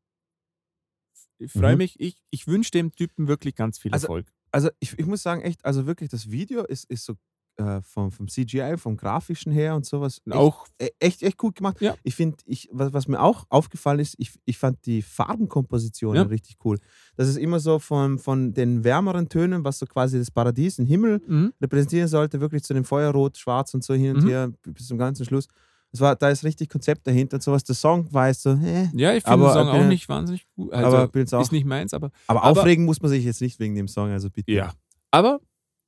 Ich 1.38 1.52
freue 1.52 1.74
Mhm. 1.74 1.78
mich. 1.78 2.00
Ich, 2.00 2.18
ich 2.32 2.48
wünsche 2.48 2.72
dem 2.72 2.92
Typen 2.92 3.28
wirklich 3.28 3.54
ganz 3.56 3.78
viel 3.78 3.94
Also, 3.94 4.06
Erfolg. 4.08 4.34
Also 4.52 4.70
ich, 4.80 4.98
ich 4.98 5.06
muss 5.06 5.22
sagen, 5.22 5.42
echt, 5.42 5.64
also 5.64 5.86
wirklich, 5.86 6.10
das 6.10 6.32
Video 6.32 6.64
ist, 6.64 6.86
ist 6.90 7.06
so 7.06 7.16
äh, 7.58 7.82
vom, 7.82 8.12
vom 8.12 8.28
CGI, 8.28 8.76
vom 8.78 8.96
Grafischen 8.98 9.52
her 9.52 9.76
und 9.76 9.86
sowas. 9.86 10.22
Echt, 10.26 10.36
auch 10.36 10.68
e- 10.80 10.90
echt, 11.00 11.24
echt 11.24 11.38
gut 11.38 11.56
gemacht. 11.56 11.82
Ja. 11.82 11.96
Ich 12.04 12.16
finde, 12.16 12.38
ich, 12.46 12.70
was, 12.72 12.94
was 12.94 13.08
mir 13.08 13.20
auch 13.22 13.46
aufgefallen 13.50 14.00
ist, 14.00 14.16
ich, 14.20 14.32
ich 14.46 14.58
fand 14.58 14.86
die 14.86 15.02
Farbenkomposition 15.02 16.16
Ja. 16.16 16.22
richtig 16.24 16.58
cool. 16.66 16.78
Das 17.16 17.28
ist 17.28 17.38
immer 17.38 17.60
so 17.60 17.80
von, 17.80 18.20
von 18.20 18.54
den 18.54 18.84
wärmeren 18.84 19.28
Tönen, 19.30 19.64
was 19.64 19.80
so 19.80 19.86
quasi 19.86 20.18
das 20.20 20.32
Paradies, 20.32 20.76
den 20.78 20.86
Himmel 20.86 21.22
mhm. 21.28 21.54
repräsentieren 21.62 22.08
sollte, 22.08 22.40
wirklich 22.42 22.64
zu 22.64 22.74
dem 22.74 22.84
Feuerrot, 22.86 23.38
Schwarz 23.38 23.74
und 23.74 23.84
so 23.84 23.94
hin 23.94 24.16
und 24.16 24.24
Mhm. 24.24 24.30
her 24.30 24.52
bis 24.64 24.88
zum 24.88 24.98
ganzen 24.98 25.26
Schluss. 25.26 25.48
Das 25.92 26.02
war, 26.02 26.16
da 26.16 26.30
ist 26.30 26.44
richtig 26.44 26.70
Konzept 26.70 27.08
dahinter 27.08 27.36
und 27.38 27.42
sowas. 27.44 27.64
Der 27.64 27.74
Song 27.76 28.12
war 28.14 28.28
jetzt 28.28 28.42
so, 28.44 28.50
äh, 28.52 28.90
Ja, 28.94 29.14
ich 29.14 29.24
finde 29.24 29.46
den 29.46 29.54
Song 29.54 29.68
auch 29.70 29.86
nicht 29.86 30.08
wahnsinnig 30.10 30.46
gut. 30.56 30.74
Also, 30.74 30.98
aber 30.98 31.10
auch- 31.38 31.42
ist 31.42 31.52
nicht 31.54 31.66
meins, 31.66 31.94
aber, 31.94 32.12
aber, 32.28 32.44
Aber- 32.44 32.60
aufregen 32.60 32.84
muss 32.86 33.02
man 33.02 33.10
sich 33.10 33.24
jetzt 33.24 33.42
nicht 33.42 33.58
wegen 33.60 33.74
dem 33.74 33.88
Song, 33.88 34.10
also 34.12 34.30
bitte. 34.30 34.52
ja. 34.52 34.74
Aber 35.12 35.40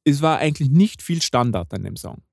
es 0.04 0.22
war 0.22 0.38
eigentlich 0.40 0.70
nicht 0.70 1.02
viel 1.02 1.22
Standard 1.22 1.74
an 1.74 1.84
dem 1.84 1.96
Song. 1.96 2.24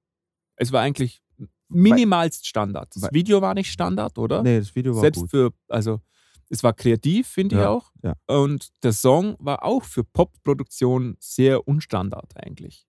Es 0.56 0.72
war 0.72 0.82
eigentlich 0.82 1.22
minimalst 1.68 2.46
Standard. 2.46 2.94
Das 2.94 3.12
Video 3.12 3.40
war 3.42 3.54
nicht 3.54 3.70
Standard, 3.70 4.16
oder? 4.18 4.42
Nee, 4.42 4.58
das 4.58 4.74
Video 4.74 4.94
war 4.94 5.00
Selbst 5.00 5.20
gut. 5.22 5.30
für, 5.30 5.50
also 5.68 6.00
es 6.48 6.62
war 6.62 6.72
kreativ, 6.72 7.26
finde 7.26 7.56
ich 7.56 7.60
Ja, 7.62 7.70
auch. 7.70 7.90
ja. 8.02 8.14
Und 8.28 8.68
der 8.84 8.92
Song 8.92 9.36
war 9.40 9.64
auch 9.64 9.82
für 9.82 10.04
Pop-Produktion 10.04 11.16
sehr 11.18 11.66
unstandard 11.66 12.32
eigentlich. 12.36 12.86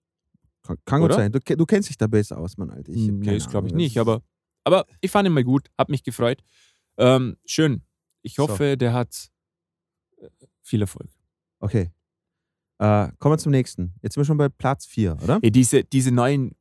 Kann, 0.62 0.78
kann 0.86 1.02
gut 1.02 1.14
sein. 1.14 1.32
Du, 1.32 1.40
du 1.40 1.66
kennst 1.66 1.90
dich 1.90 1.98
da 1.98 2.08
besser 2.08 2.38
aus, 2.38 2.58
Mann, 2.58 2.70
Alter. 2.70 2.92
Ich 2.92 3.08
hab 3.08 3.16
nee, 3.16 3.34
das 3.34 3.50
glaube 3.50 3.68
ich 3.68 3.74
nicht, 3.74 3.98
aber, 3.98 4.22
aber 4.64 4.86
ich 5.02 5.10
fand 5.10 5.28
ihn 5.28 5.34
mal 5.34 5.44
gut, 5.44 5.70
hat 5.78 5.90
mich 5.90 6.04
gefreut. 6.04 6.44
Ähm, 6.98 7.38
schön. 7.46 7.82
Ich 8.22 8.36
So. 8.36 8.44
hoffe, 8.44 8.78
der 8.78 8.94
hat 8.94 9.30
äh, 10.18 10.28
viel 10.62 10.82
Erfolg. 10.82 11.10
Okay. 11.60 11.92
Äh, 12.80 13.10
kommen 13.20 13.34
wir 13.34 13.38
zum 13.38 13.52
nächsten. 13.52 13.94
Jetzt 14.02 14.14
sind 14.14 14.22
wir 14.22 14.26
schon 14.26 14.38
bei 14.38 14.50
Platz 14.50 14.86
4, 14.86 15.18
oder? 15.24 15.40
Ey, 15.42 15.52
diese, 15.52 15.84
diese 15.84 16.12
neuen 16.12 16.56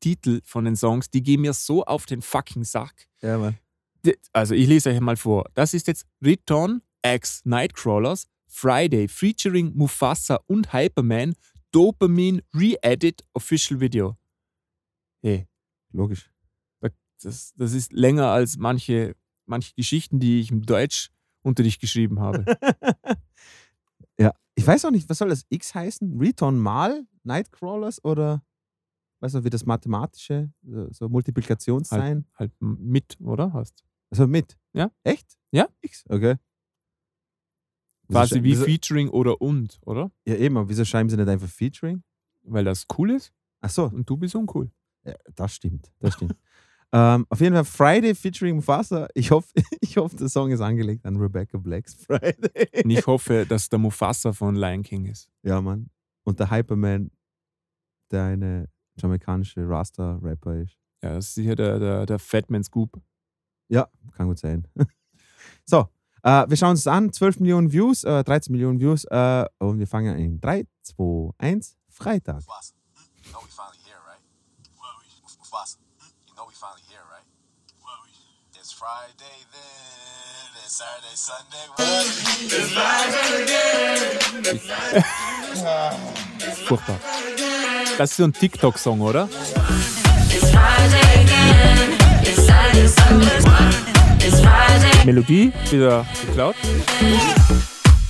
Titel 0.00 0.40
von 0.44 0.64
den 0.64 0.76
Songs, 0.76 1.10
die 1.10 1.22
gehen 1.22 1.40
mir 1.40 1.52
so 1.52 1.84
auf 1.84 2.06
den 2.06 2.22
fucking 2.22 2.64
Sack. 2.64 3.06
Ja, 3.22 3.38
Mann. 3.38 3.58
Also 4.32 4.54
ich 4.54 4.66
lese 4.66 4.90
euch 4.90 5.00
mal 5.00 5.16
vor. 5.16 5.46
Das 5.54 5.72
ist 5.72 5.86
jetzt 5.86 6.06
Return 6.22 6.82
X 7.04 7.40
Nightcrawlers 7.44 8.26
Friday 8.46 9.08
featuring 9.08 9.72
Mufasa 9.74 10.40
und 10.46 10.72
Hyperman 10.72 11.34
Dopamine 11.72 12.42
Re-Edit 12.54 13.24
Official 13.32 13.80
Video. 13.80 14.16
Hey, 15.22 15.46
Logisch. 15.92 16.30
das, 17.22 17.54
das 17.56 17.72
ist 17.72 17.92
länger 17.92 18.26
als 18.26 18.58
manche, 18.58 19.16
manche 19.46 19.74
Geschichten, 19.74 20.20
die 20.20 20.40
ich 20.40 20.50
im 20.50 20.62
Deutschunterricht 20.66 21.80
geschrieben 21.80 22.20
habe. 22.20 22.44
Ich 24.56 24.66
weiß 24.66 24.84
auch 24.84 24.90
nicht, 24.90 25.08
was 25.08 25.18
soll 25.18 25.28
das 25.28 25.44
X 25.48 25.74
heißen? 25.74 26.18
Return 26.18 26.58
mal 26.58 27.06
Nightcrawlers 27.24 28.04
oder 28.04 28.42
weißt 29.20 29.36
du, 29.36 29.44
wie 29.44 29.50
das 29.50 29.64
mathematische, 29.66 30.52
so, 30.90 31.08
Multiplikationszeichen? 31.08 32.26
halt 32.34 32.52
m- 32.60 32.78
mit, 32.80 33.18
oder? 33.20 33.52
Hast 33.52 33.84
Also 34.10 34.26
mit. 34.26 34.56
Ja. 34.72 34.90
Echt? 35.02 35.36
Ja. 35.50 35.68
X, 35.80 36.04
okay. 36.08 36.36
Quasi 38.10 38.42
wie 38.42 38.54
Featuring 38.54 39.08
oder 39.08 39.40
und, 39.40 39.80
oder? 39.86 40.10
Ja, 40.26 40.34
eben, 40.36 40.56
aber 40.56 40.68
wieso 40.68 40.84
schreiben 40.84 41.08
sie 41.08 41.16
nicht 41.16 41.28
einfach 41.28 41.48
Featuring? 41.48 42.02
Weil 42.42 42.64
das 42.64 42.86
cool 42.98 43.10
ist 43.12 43.32
Ach 43.60 43.70
so, 43.70 43.84
und 43.86 44.08
du 44.08 44.16
bist 44.18 44.34
uncool. 44.34 44.70
ja, 45.04 45.14
das 45.34 45.54
stimmt, 45.54 45.90
das 46.00 46.14
stimmt. 46.14 46.36
Ähm, 46.94 47.26
auf 47.28 47.40
jeden 47.40 47.56
Fall 47.56 47.64
Friday 47.64 48.14
featuring 48.14 48.54
Mufasa. 48.54 49.08
Ich 49.14 49.32
hoffe, 49.32 49.48
ich 49.80 49.96
hoffe, 49.96 50.14
der 50.14 50.28
Song 50.28 50.52
ist 50.52 50.60
angelegt 50.60 51.04
an 51.04 51.16
Rebecca 51.16 51.58
Blacks 51.58 51.94
Friday. 51.94 52.84
Und 52.84 52.90
ich 52.90 53.04
hoffe, 53.04 53.44
dass 53.44 53.68
der 53.68 53.80
Mufasa 53.80 54.32
von 54.32 54.54
Lion 54.54 54.84
King 54.84 55.06
ist. 55.06 55.28
Ja, 55.42 55.60
Mann. 55.60 55.90
Und 56.22 56.38
der 56.38 56.50
Hyperman, 56.52 57.10
der 58.12 58.22
eine 58.22 58.68
jamaikanische 58.96 59.68
Rasta-Rapper 59.68 60.62
ist. 60.62 60.78
Ja, 61.02 61.14
das 61.14 61.26
ist 61.26 61.34
sicher 61.34 61.56
der, 61.56 61.80
der, 61.80 62.06
der 62.06 62.18
Fatman 62.20 62.62
Scoop. 62.62 63.02
Ja, 63.68 63.88
kann 64.12 64.28
gut 64.28 64.38
sein. 64.38 64.68
so, 65.64 65.88
äh, 66.22 66.48
wir 66.48 66.56
schauen 66.56 66.70
uns 66.70 66.84
das 66.84 66.92
an. 66.92 67.12
12 67.12 67.40
Millionen 67.40 67.72
Views, 67.72 68.04
äh, 68.04 68.22
13 68.22 68.52
Millionen 68.52 68.78
Views. 68.78 69.04
Äh, 69.06 69.46
und 69.58 69.80
wir 69.80 69.88
fangen 69.88 70.16
in 70.16 70.40
3, 70.40 70.64
2, 70.82 71.30
1, 71.38 71.76
Freitag. 71.88 72.36
Mufasa, 72.36 72.74
know 73.32 73.40
we 73.42 73.50
finally 73.50 73.78
here, 73.84 73.98
right? 74.06 74.20
Mufasa, 75.40 75.78
we 76.54 76.58
finally 76.60 76.82
here, 76.88 77.00
right? 77.10 77.26
It's 78.54 78.72
Friday 78.72 79.44
then, 79.52 80.50
it's 80.62 80.76
Saturday, 80.76 81.16
Sunday. 81.16 81.66
What? 81.74 82.06
Furchtbar. 86.66 86.98
Das 87.98 88.10
ist 88.10 88.16
so 88.16 88.24
ein 88.24 88.32
TikTok-Song, 88.32 89.00
oder? 89.00 89.28
Melodie 95.04 95.52
wieder 95.70 96.06
geklaut. 96.26 96.56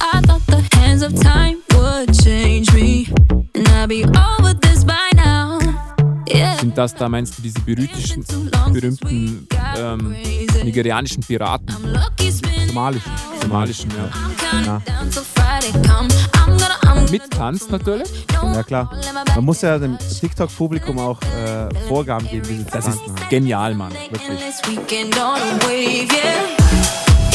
I 0.00 0.20
thought 0.26 0.46
the 0.46 0.62
hands 0.76 1.02
of 1.02 1.14
time 1.20 1.62
would 1.74 2.12
change 2.22 2.72
me, 2.72 3.08
and 3.54 3.68
I'd 3.68 3.88
be 3.88 4.04
over 4.04 4.53
Sind 6.60 6.76
das 6.76 6.94
da, 6.94 7.08
meinst 7.08 7.38
du, 7.38 7.42
diese 7.42 7.60
berühmten, 7.60 8.24
berühmten 8.72 9.46
ähm, 9.76 10.16
nigerianischen 10.64 11.22
Piraten? 11.22 11.74
Somalischen. 12.66 13.12
Somalischen, 13.40 13.90
ja. 13.90 14.60
Ja. 14.64 14.82
down 14.84 15.10
till 15.10 15.22
Friday 15.22 15.72
come. 15.86 16.08
I'm 16.34 16.56
gonna, 16.58 16.78
I'm 17.04 17.10
Mit 17.10 17.30
Tanz 17.30 17.68
natürlich. 17.70 18.08
Ja, 18.42 18.62
klar. 18.62 18.90
Man 19.34 19.44
muss 19.44 19.62
ja 19.62 19.78
dem 19.78 19.96
TikTok-Publikum 20.20 20.98
auch 20.98 21.20
äh, 21.22 21.68
Vorgaben 21.88 22.26
geben, 22.28 22.48
wie 22.48 22.56
sie 22.58 22.64
Das 22.64 22.86
ist 22.86 23.00
haben. 23.00 23.14
genial, 23.30 23.74
Mann. 23.74 23.92
Wirklich. 24.10 24.38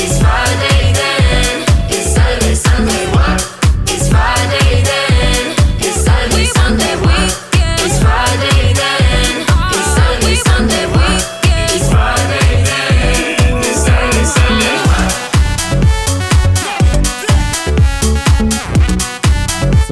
It's 0.02 0.18
Friday 0.18 0.94
then, 0.94 1.64
it's 1.90 2.14
Saturday, 2.14 2.56
Sunday, 2.56 3.08
what? 3.12 3.46
It's 3.86 4.08
Friday 4.08 4.84
then, 4.84 4.89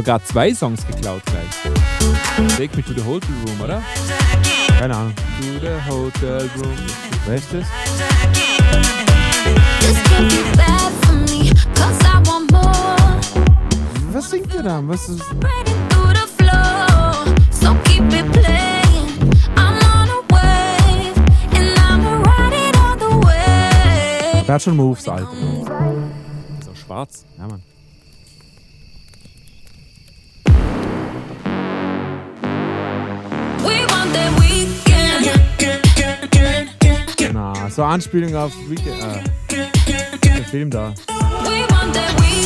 Sogar 0.08 0.24
zwei 0.24 0.54
Songs 0.54 0.88
geklaut 0.88 1.22
gleich. 1.26 2.56
Take 2.56 2.78
me 2.78 2.82
to 2.82 2.94
the 2.94 3.04
hotel 3.04 3.30
room, 3.46 3.60
oder? 3.62 3.84
Keine 4.80 4.96
Ahnung. 4.96 5.14
To 5.14 5.60
the 5.60 5.76
hotel 5.86 6.50
room. 6.56 6.78
Wer 7.26 7.36
ist 7.36 7.54
das? 7.54 7.66
Was 14.14 14.30
singt 14.30 14.54
ihr 14.54 14.64
da? 14.64 14.82
Was 14.86 15.10
ist, 15.10 15.26
der 24.48 24.56
hat 24.56 24.62
schon 24.62 24.78
Moves, 24.78 25.10
Alter. 25.10 25.28
So 26.64 26.74
schwarz. 26.74 27.26
Ja, 27.38 27.46
Mann. 27.46 27.62
Na, 37.34 37.70
so 37.70 37.84
Anspielung 37.84 38.36
auf 38.36 38.54
Weekend, 38.68 39.02
äh, 39.02 39.24
der 40.38 40.44
Film 40.46 40.70
da. 40.70 40.94
We 41.44 41.66
want 41.70 41.94
that 41.94 42.20
weekend. 42.20 42.38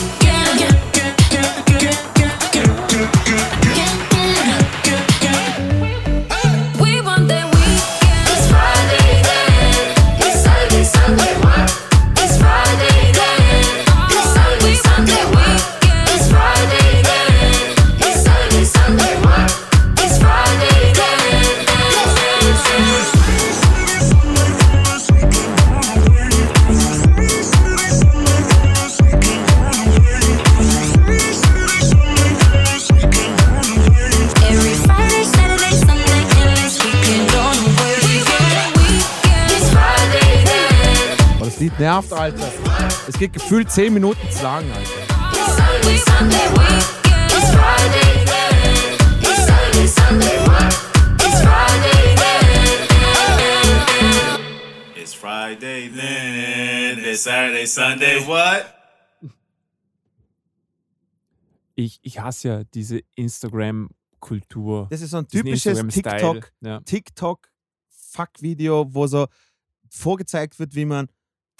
Nervt, 41.81 42.13
Alter. 42.13 42.47
Es 43.07 43.17
geht 43.17 43.33
gefühlt 43.33 43.71
10 43.71 43.91
Minuten 43.93 44.29
zu 44.29 44.43
lang, 44.43 44.71
Alter. 44.71 44.91
It's 45.83 46.03
Friday 47.49 48.23
then. 48.25 48.99
It's 49.19 49.47
Saturday, 49.47 49.87
Sunday, 49.87 50.37
what? 50.45 50.73
It's 51.17 51.41
Friday 51.41 52.15
then. 52.15 52.59
It's 54.95 55.13
Friday 55.15 55.87
then, 55.89 56.99
it's 56.99 57.23
Saturday, 57.23 57.65
Sunday, 57.65 58.19
what? 58.27 58.65
Ich, 61.73 61.97
ich 62.03 62.19
hasse 62.19 62.47
ja 62.47 62.63
diese 62.63 63.01
Instagram-Kultur. 63.15 64.85
Das 64.91 65.01
ist 65.01 65.09
so 65.09 65.17
ein 65.17 65.27
typisches 65.27 65.79
Instagram-Style. 65.79 66.41
TikTok, 66.41 66.51
Ja. 66.61 66.79
TikTok-Fuck-Video, 66.81 68.93
wo 68.93 69.07
so 69.07 69.25
vorgezeigt 69.89 70.59
wird, 70.59 70.75
wie 70.75 70.85
man 70.85 71.07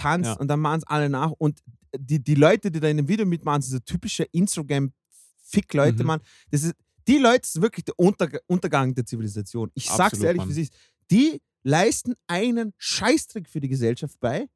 tanzt 0.01 0.27
Ja. 0.27 0.33
und 0.33 0.47
dann 0.47 0.59
machen 0.59 0.79
es 0.79 0.87
alle 0.87 1.09
nach. 1.09 1.31
Und 1.31 1.59
die, 1.97 2.23
die 2.23 2.35
Leute, 2.35 2.71
die 2.71 2.79
da 2.79 2.87
in 2.87 2.97
dem 2.97 3.07
Video 3.07 3.25
mitmachen, 3.25 3.61
sind 3.61 3.71
so 3.73 3.79
typische 3.79 4.23
Instagram-Fick-Leute, 4.23 6.03
Mhm. 6.03 6.07
man. 6.07 6.21
Das 6.49 6.63
ist, 6.63 6.75
die 7.07 7.17
Leute 7.17 7.47
sind 7.47 7.61
wirklich 7.61 7.85
der 7.85 7.97
Unterg 7.99 8.39
Untergang 8.47 8.93
der 8.93 9.05
Zivilisation. 9.05 9.71
Ich 9.73 9.85
sag's 9.85 9.99
Absolut, 10.13 10.25
ehrlich, 10.27 10.37
Mann. 10.39 10.47
wie 10.49 10.53
es 10.53 10.57
ist. 10.69 10.73
Die 11.09 11.41
leisten 11.63 12.13
einen 12.27 12.73
Scheißtrick 12.77 13.49
für 13.49 13.59
die 13.59 13.67
Gesellschaft 13.67 14.19
bei, 14.19 14.47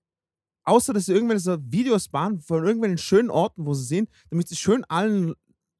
außer 0.64 0.94
dass 0.94 1.06
sie 1.06 1.14
irgendwelche 1.14 1.42
so 1.44 1.58
Videos 1.62 2.12
machen 2.12 2.40
von 2.42 2.64
irgendwelchen 2.64 2.98
schönen 2.98 3.30
Orten, 3.30 3.66
wo 3.66 3.74
sie 3.74 3.86
sind, 3.86 4.10
damit 4.30 4.48
sie 4.48 4.56
schön 4.56 4.84
allen 4.86 5.34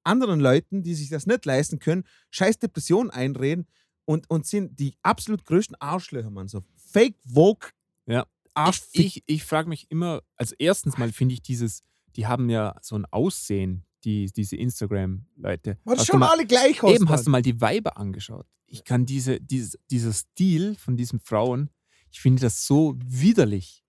anderen 0.04 0.40
Leuten, 0.40 0.84
die 0.84 0.94
sich 0.94 1.10
das 1.10 1.26
nicht 1.26 1.46
leisten 1.46 1.80
können, 1.80 2.04
scheiß 2.30 2.60
Depressionen 2.60 3.10
einreden 3.10 3.66
und, 4.06 4.30
und 4.30 4.46
sind 4.46 4.80
die 4.80 4.96
absolut 5.02 5.46
größten 5.46 5.76
Arschlöcher, 5.80 6.30
man. 6.30 6.48
So 6.48 6.62
Fake 6.76 7.16
Vogue 7.26 7.70
Ja. 8.06 8.26
Arschfick. 8.56 9.06
Ich, 9.06 9.24
ich 9.26 9.44
frage 9.44 9.70
mich 9.70 9.90
immer, 9.92 10.22
also 10.36 10.56
erstens 10.60 10.98
mal 10.98 11.12
finde 11.12 11.34
ich 11.34 11.42
dieses, 11.42 11.82
die 12.16 12.26
haben 12.28 12.50
ja 12.50 12.76
so 12.82 12.96
ein 12.96 13.06
Aussehen, 13.06 13.86
die, 14.04 14.28
diese 14.32 14.56
Instagram-Leute. 14.56 15.78
Hast 15.86 16.06
schauen 16.08 16.20
du 16.20 16.26
mal- 16.26 16.32
alle 16.32 16.46
gleich 16.46 16.82
aus. 16.84 16.94
Eben, 16.96 17.10
hast 17.10 17.26
du 17.28 17.32
mal 17.32 17.42
die 17.42 17.60
Weiber 17.62 17.98
angeschaut? 17.98 18.48
Ich 18.68 18.84
kann 18.84 19.06
diese, 19.06 19.40
diese, 19.42 19.78
dieser 19.92 20.14
Stil 20.14 20.76
von 20.76 20.98
diesen 20.98 21.20
Frauen, 21.20 21.70
ich 22.12 22.20
finde 22.22 22.42
das 22.42 22.66
so 22.66 22.96
widerlich, 23.04 23.84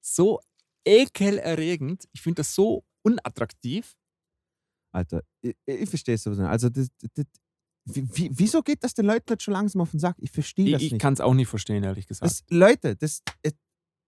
so 0.00 0.40
ekelerregend. 0.84 2.08
Ich 2.12 2.22
finde 2.22 2.40
das 2.40 2.54
so 2.54 2.84
unattraktiv. 3.02 3.96
Alter, 4.92 5.22
ich, 5.40 5.56
ich 5.66 5.88
verstehe 5.88 6.14
es 6.14 6.26
nicht. 6.26 6.38
Also, 6.40 6.68
das, 6.68 6.88
das, 7.14 7.24
wie, 7.84 8.08
wie- 8.16 8.30
wieso 8.32 8.62
geht 8.62 8.84
das 8.84 8.94
den 8.94 9.06
Leuten 9.06 9.30
nicht 9.32 9.42
schon 9.42 9.52
langsam 9.54 9.80
auf 9.80 9.90
den 9.90 10.00
Sack? 10.00 10.16
Ich 10.18 10.30
verstehe 10.30 10.72
das 10.72 10.80
Ich, 10.82 10.86
ich 10.86 10.92
nicht. 10.92 11.00
kann 11.02 11.14
es 11.14 11.20
auch 11.20 11.34
nicht 11.34 11.48
verstehen, 11.48 11.82
ehrlich 11.82 12.06
gesagt. 12.06 12.30
Das, 12.30 12.44
Leute, 12.48 12.96
das, 12.96 13.22
äh, 13.42 13.52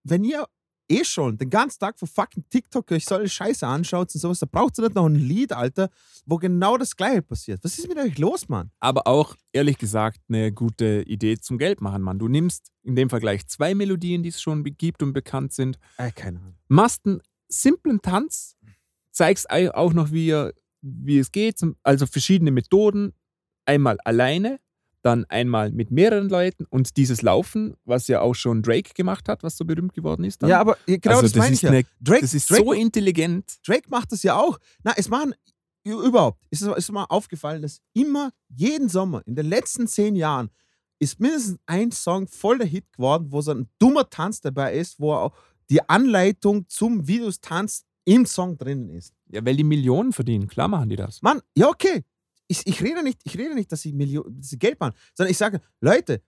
wenn 0.05 0.25
ihr 0.25 0.47
eh 0.91 1.03
schon 1.03 1.39
den 1.39 1.49
ganzen 1.49 1.79
Tag 1.81 1.99
von 1.99 2.07
fucking 2.07 2.45
TikTok 2.51 2.91
euch 2.93 3.07
solche 3.07 3.29
Scheiße 3.31 3.67
anschaut 3.67 4.15
und 4.15 4.21
sowas, 4.21 4.39
da 4.41 4.47
braucht 4.51 4.79
ihr 4.79 4.83
nicht 4.85 4.95
noch 4.95 5.07
ein 5.07 5.15
Lied, 5.15 5.53
Alter, 5.53 5.89
wo 6.27 6.37
genau 6.37 6.77
das 6.77 6.95
Gleiche 6.95 7.23
passiert. 7.23 7.61
Was 7.65 7.79
ist 7.79 7.89
mit 7.89 7.97
euch 7.97 8.19
los, 8.19 8.49
Mann? 8.51 8.71
aber 8.81 9.07
auch, 9.07 9.35
ehrlich 9.53 9.79
gesagt, 9.79 10.21
eine 10.29 10.53
gute 10.53 11.03
Idee 11.07 11.39
zum 11.39 11.57
Geld 11.57 11.81
machen, 11.81 12.03
Mann. 12.03 12.19
Du 12.19 12.29
nimmst 12.29 12.71
in 12.83 12.97
dem 12.97 13.09
Vergleich 13.09 13.47
zwei 13.47 13.75
Melodien, 13.75 14.23
die 14.23 14.29
es 14.29 14.43
schon 14.43 14.63
gibt 14.63 15.03
und 15.03 15.15
bekannt 15.15 15.55
sind, 15.55 15.79
Äh, 15.97 16.13
keine 16.13 16.39
Ahnung. 16.39 16.55
machst 16.69 17.07
einen 17.07 17.23
simplen 17.49 18.03
Tanz, 18.03 18.57
zeigst 19.11 19.51
ei- 19.51 19.73
auch 19.75 19.95
noch, 19.95 20.13
wie, 20.13 20.51
wie 20.83 21.19
es 21.19 21.33
geht, 21.33 21.61
also 21.83 22.05
verschiedene 22.07 22.51
Methoden. 22.51 23.15
Einmal 23.65 23.97
alleine, 24.05 24.61
dann 25.05 25.25
einmal 25.27 25.71
mit 25.73 25.91
mehreren 25.91 26.29
Leuten 26.29 26.65
und 26.71 26.97
dieses 26.97 27.23
Laufen, 27.23 27.75
was 27.85 28.09
ja 28.09 28.21
auch 28.21 28.35
schon 28.35 28.63
Drake 28.63 28.93
gemacht 28.95 29.29
hat, 29.29 29.43
was 29.43 29.57
so 29.57 29.65
berühmt 29.65 29.93
geworden 29.93 30.25
ist. 30.25 30.43
Dann. 30.43 30.51
Ja, 30.51 30.61
aber 30.61 30.77
genau 30.87 31.17
also 31.17 31.23
das 31.29 31.35
meine 31.37 31.55
ich 31.55 31.63
ja. 31.63 31.71
eine- 31.71 31.85
Drake, 32.01 32.23
das 32.23 32.35
ist 32.35 32.51
Drake, 32.51 32.65
so 32.65 32.73
intelligent. 32.73 33.57
Drake 33.67 33.89
macht 33.91 34.13
das 34.13 34.23
ja 34.23 34.37
auch. 34.37 34.59
Na, 34.83 34.93
es 34.97 35.09
machen 35.09 35.35
überhaupt, 35.85 36.43
ist, 36.51 36.63
es- 36.63 36.77
ist 36.77 36.91
mir 36.93 37.11
aufgefallen, 37.11 37.61
dass 37.63 37.81
immer, 37.93 38.31
jeden 38.49 38.89
Sommer, 38.89 39.23
in 39.27 39.35
den 39.35 39.47
letzten 39.47 39.87
zehn 39.87 40.17
Jahren, 40.17 40.49
ist 40.99 41.21
mindestens 41.21 41.59
ein 41.67 41.91
Song 41.93 42.27
voll 42.27 42.57
der 42.59 42.67
Hit 42.67 42.91
geworden, 42.93 43.27
wo 43.31 43.43
so 43.43 43.51
ein 43.51 43.69
dummer 43.79 44.09
Tanz 44.09 44.41
dabei 44.41 44.75
ist, 44.75 44.99
wo 44.99 45.13
auch 45.13 45.35
die 45.69 45.87
Anleitung 45.89 46.67
zum 46.69 47.07
Videostanz 47.07 47.85
im 48.07 48.25
Song 48.27 48.57
drinnen 48.57 48.89
ist. 48.91 49.13
Ja, 49.31 49.45
weil 49.45 49.57
die 49.57 49.65
Millionen 49.65 50.13
verdienen, 50.13 50.47
klar 50.47 50.69
machen 50.69 50.89
die 50.89 50.97
das. 50.97 51.21
Mann, 51.21 51.41
ja, 51.57 51.69
okay. 51.69 52.05
Ich, 52.47 52.67
ich, 52.67 52.83
rede 52.83 53.03
nicht, 53.03 53.21
ich 53.25 53.37
rede 53.39 53.55
nicht, 53.55 53.71
dass 53.73 53.83
sie, 53.83 53.93
Millionen, 53.93 54.37
dass 54.39 54.51
sie 54.51 54.59
Geld 54.59 54.79
machen, 54.81 54.95
sondern 55.15 55.31
ich 55.31 55.39
sage, 55.39 55.61
Leute, 55.81 56.23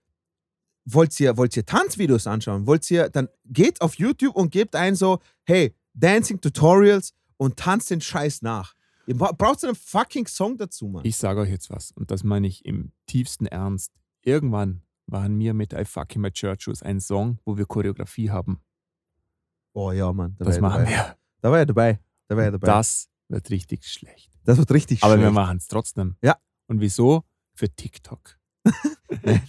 wollt 0.85 1.19
ihr, 1.19 1.37
wollt 1.37 1.55
ihr 1.57 1.65
Tanzvideos 1.65 2.27
anschauen? 2.27 2.65
Wollt 2.65 2.89
ihr, 2.89 3.09
dann 3.09 3.27
geht 3.45 3.81
auf 3.81 3.95
YouTube 3.95 4.35
und 4.35 4.51
gebt 4.51 4.75
ein 4.75 4.95
so, 4.95 5.19
hey, 5.45 5.75
Dancing 5.93 6.39
Tutorials 6.41 7.13
und 7.37 7.57
tanzt 7.57 7.89
den 7.91 8.01
Scheiß 8.01 8.41
nach. 8.41 8.73
Ihr 9.05 9.15
bra- 9.17 9.31
braucht 9.31 9.63
einen 9.63 9.75
fucking 9.75 10.27
Song 10.27 10.57
dazu, 10.57 10.87
Mann. 10.87 11.05
Ich 11.05 11.17
sage 11.17 11.39
euch 11.41 11.49
jetzt 11.49 11.69
was 11.69 11.91
und 11.91 12.09
das 12.11 12.23
meine 12.23 12.47
ich 12.47 12.65
im 12.65 12.91
tiefsten 13.05 13.45
Ernst. 13.45 13.91
Irgendwann 14.23 14.81
waren 15.05 15.37
wir 15.39 15.53
mit 15.53 15.71
I 15.73 15.85
Fucking 15.85 16.21
My 16.21 16.31
Church 16.31 16.63
Shoes 16.63 16.83
ein 16.83 16.99
Song, 16.99 17.39
wo 17.45 17.57
wir 17.57 17.65
Choreografie 17.65 18.29
haben. 18.29 18.59
oh 19.73 19.91
ja, 19.91 20.11
Mann. 20.11 20.35
Da 20.37 20.45
Das 20.45 20.59
machen 20.59 20.79
dabei. 20.85 20.89
wir. 20.91 21.15
Da 21.41 21.51
war 21.51 21.59
er 21.59 21.65
dabei. 21.65 21.99
Da 22.27 22.35
war 22.35 22.43
er 22.43 22.51
dabei. 22.51 22.67
Das 22.67 23.07
wird 23.29 23.49
richtig 23.49 23.85
schlecht. 23.87 24.31
das 24.43 24.57
wird 24.57 24.71
richtig 24.71 25.03
Aber 25.03 25.15
wir 25.15 25.21
schlecht. 25.23 25.33
machen 25.33 25.57
es 25.57 25.67
trotzdem. 25.67 26.15
Ja. 26.21 26.37
Und 26.67 26.79
wieso? 26.81 27.23
Für 27.53 27.69
TikTok. 27.69 28.37
Wir 29.21 29.41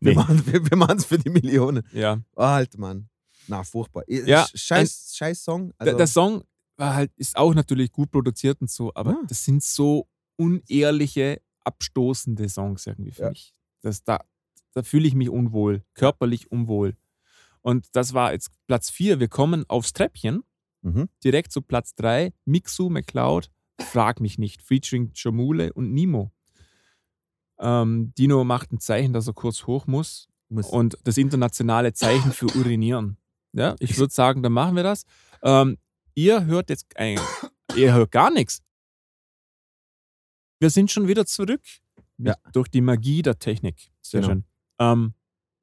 Nee. 0.00 0.14
machen 0.14 0.44
wir, 0.46 0.70
wir 0.70 0.88
es 0.96 1.04
für 1.04 1.18
die 1.18 1.30
Millionen. 1.30 1.82
Ja. 1.92 2.20
Oh, 2.36 2.42
Alter, 2.42 2.78
Mann. 2.78 3.08
Na, 3.46 3.62
furchtbar. 3.62 4.04
Ja, 4.08 4.46
scheiß, 4.54 5.14
scheiß 5.16 5.42
Song. 5.44 5.68
Der- 5.68 5.74
Also, 5.86 5.96
der 5.98 6.06
Song 6.06 6.44
war 6.76 6.94
halt, 6.94 7.10
ist 7.16 7.36
auch 7.36 7.54
natürlich 7.54 7.90
gut 7.92 8.10
produziert 8.10 8.60
und 8.60 8.70
so, 8.70 8.92
aber 8.94 9.10
Ah. 9.12 9.22
das 9.26 9.44
sind 9.44 9.62
so 9.62 10.08
unehrliche, 10.36 11.40
abstoßende 11.64 12.48
Songs 12.48 12.86
irgendwie 12.86 13.12
für 13.12 13.22
Ja. 13.24 13.28
mich. 13.30 13.54
Das, 13.82 14.02
da 14.04 14.20
da 14.74 14.82
fühle 14.82 15.06
ich 15.06 15.14
mich 15.14 15.28
unwohl, 15.28 15.84
körperlich 15.94 16.50
unwohl. 16.50 16.96
Und 17.60 17.86
das 17.92 18.14
war 18.14 18.32
jetzt 18.32 18.50
Platz 18.66 18.88
4. 18.88 19.20
Wir 19.20 19.28
kommen 19.28 19.68
aufs 19.68 19.92
Treppchen, 19.92 20.42
Mhm. 20.82 21.08
direkt 21.24 21.52
zu 21.52 21.62
Platz 21.62 21.94
3. 21.94 22.32
Mixu 22.44 22.88
McCloud, 22.90 23.50
Frag 23.80 24.20
mich 24.20 24.38
nicht, 24.38 24.62
featuring 24.62 25.10
Jamule 25.14 25.72
und 25.72 25.92
Nimo. 25.92 26.30
Ähm, 27.58 28.12
Dino 28.16 28.44
macht 28.44 28.72
ein 28.72 28.80
Zeichen, 28.80 29.12
dass 29.12 29.26
er 29.26 29.32
kurz 29.34 29.66
hoch 29.66 29.86
muss. 29.86 30.28
Muss. 30.48 30.66
Und 30.68 30.98
das 31.04 31.16
internationale 31.16 31.92
Zeichen 31.92 32.32
für 32.32 32.46
Urinieren. 32.56 33.16
Ja, 33.52 33.76
ich 33.80 33.98
würde 33.98 34.12
sagen, 34.12 34.42
dann 34.42 34.52
machen 34.52 34.76
wir 34.76 34.82
das. 34.82 35.04
Ähm, 35.42 35.78
ihr 36.14 36.44
hört 36.46 36.70
jetzt 36.70 36.96
ein, 36.96 37.18
ihr 37.76 37.92
hört 37.94 38.10
gar 38.10 38.30
nichts. 38.30 38.62
Wir 40.60 40.70
sind 40.70 40.90
schon 40.90 41.08
wieder 41.08 41.26
zurück 41.26 41.62
Ja. 42.18 42.34
durch 42.52 42.68
die 42.68 42.80
Magie 42.80 43.22
der 43.22 43.38
Technik. 43.38 43.90
Sehr 44.00 44.20
Genau. 44.20 44.32
schön. 44.32 44.44
Ähm, 44.78 45.14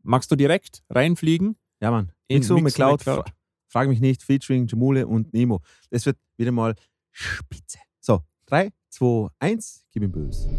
magst 0.03 0.31
du 0.31 0.35
direkt 0.35 0.83
reinfliegen? 0.89 1.57
Ja, 1.81 1.91
Mann. 1.91 2.11
In 2.27 2.39
Mixo 2.39 2.55
Mixo 2.55 2.63
McCloud, 2.63 3.05
McCloud. 3.05 3.33
Fra 3.69 3.79
frag 3.79 3.89
mich 3.89 4.01
nicht, 4.01 4.23
featuring 4.23 4.67
Jamule 4.67 5.05
und 5.07 5.33
Nemo. 5.33 5.61
Das 5.91 6.05
wird 6.05 6.17
wieder 6.37 6.51
mal 6.51 6.75
spitze. 7.11 7.77
So, 7.99 8.21
3, 8.47 8.71
2, 8.89 9.29
1, 9.39 9.85
gib 9.91 10.03
ihm 10.03 10.11
böse. 10.11 10.49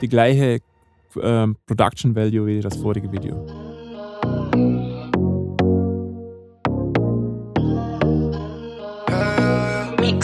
Die 0.00 0.08
gleiche 0.08 0.58
ähm, 1.22 1.56
Production 1.64 2.16
Value 2.16 2.46
wie 2.46 2.60
das 2.60 2.76
vorige 2.76 3.12
Video. 3.12 3.71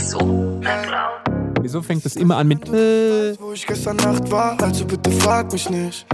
Mixo. 0.09 0.61
Wieso 1.61 1.83
fängt 1.83 2.05
das 2.05 2.17
immer 2.17 2.37
an 2.37 2.49
mit 2.49 2.67
äh, 2.69 3.39
Wo 3.39 3.53
ich 3.53 3.67
gestern 3.67 3.97
Nacht 3.97 4.31
war, 4.31 4.57
also 4.63 4.85
bitte 4.87 5.11
frag 5.11 5.53
mich 5.53 5.69
nicht. 5.69 6.07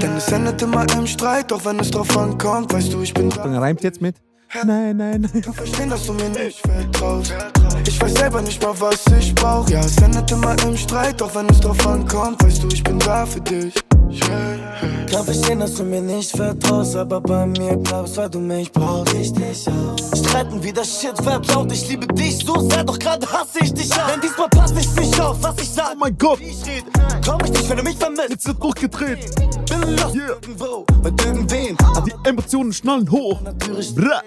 Denn 0.00 0.16
es 0.16 0.30
endet 0.30 0.60
immer 0.62 0.84
im 0.96 1.06
Streit, 1.06 1.52
auch 1.52 1.64
wenn 1.64 1.80
es 1.80 1.90
drauf 1.90 2.16
ankommt, 2.16 2.72
weißt 2.72 2.92
du, 2.92 3.00
ich 3.00 3.12
bin 3.12 3.30
da. 3.30 3.42
Dann 3.42 3.56
reimt 3.56 3.82
jetzt 3.82 4.00
mit. 4.00 4.16
Nein, 4.62 4.96
nein, 4.96 5.22
nein. 5.22 5.42
kann 5.42 5.54
verstehen, 5.54 5.90
dass 5.90 6.06
du 6.06 6.12
mir 6.12 6.28
nicht 6.28 6.60
vertraust. 6.60 7.34
Ich 7.88 8.00
weiß 8.00 8.14
selber 8.14 8.40
nicht 8.40 8.62
mal, 8.62 8.74
was 8.78 9.04
ich 9.18 9.34
brauch. 9.34 9.68
Ja, 9.68 9.80
es 9.80 10.00
endet 10.00 10.30
immer 10.30 10.54
im 10.62 10.76
Streit, 10.76 11.20
auch 11.20 11.34
wenn 11.34 11.48
es 11.48 11.60
drauf 11.60 11.84
ankommt, 11.86 12.44
weißt 12.44 12.62
du, 12.62 12.68
ich 12.68 12.84
bin 12.84 12.98
da 13.00 13.26
für 13.26 13.40
dich. 13.40 13.74
Kann 15.10 15.24
verstehen, 15.24 15.60
dass 15.60 15.74
du 15.74 15.84
mir 15.84 16.00
nicht 16.00 16.30
vertraust, 16.30 16.96
aber 16.96 17.20
bei 17.20 17.46
mir 17.46 17.76
bleibst, 17.76 18.16
weil 18.16 18.28
du 18.28 18.40
mich 18.40 18.70
brauchst. 18.72 19.14
Ich 19.14 19.32
dich 19.32 19.68
auch. 19.68 20.16
Streiten 20.16 20.62
wie 20.62 20.72
das 20.72 21.00
Shit 21.00 21.16
vertraut, 21.22 21.70
ich 21.72 21.88
liebe 21.88 22.06
dich 22.08 22.38
so 22.44 22.58
sehr, 22.68 22.84
doch 22.84 22.98
gerade 22.98 23.26
hasse 23.26 23.60
ich 23.62 23.72
dich 23.72 23.92
auch. 23.92 24.10
Denn 24.10 24.20
diesmal 24.20 24.48
pass 24.48 24.72
ich 24.72 24.94
nicht 24.96 25.20
auf, 25.20 25.36
was 25.42 25.56
ich 25.62 25.70
sag. 25.70 25.92
Oh 25.92 25.98
mein 25.98 26.18
Gott. 26.18 26.40
Wie 26.40 26.44
ich 26.44 26.66
rede, 26.66 26.86
komm 27.26 27.38
ich 27.44 27.52
nicht, 27.52 27.68
wenn 27.68 27.76
du 27.76 27.82
mich 27.84 27.96
vermisst. 27.96 28.30
Jetzt 28.30 28.46
wird 28.46 28.62
durchgedreht. 28.62 29.18
Bin 29.68 29.96
lost 29.96 30.14
Yeah. 30.14 30.28
irgendwo, 30.28 30.84
bei 31.02 31.10
irgendwem. 31.24 31.76
Die 32.06 32.28
Emotionen 32.28 32.72
schnallen 32.72 33.10
hoch. 33.10 33.40
Natürlich. 33.42 33.94
Bra. 33.94 34.20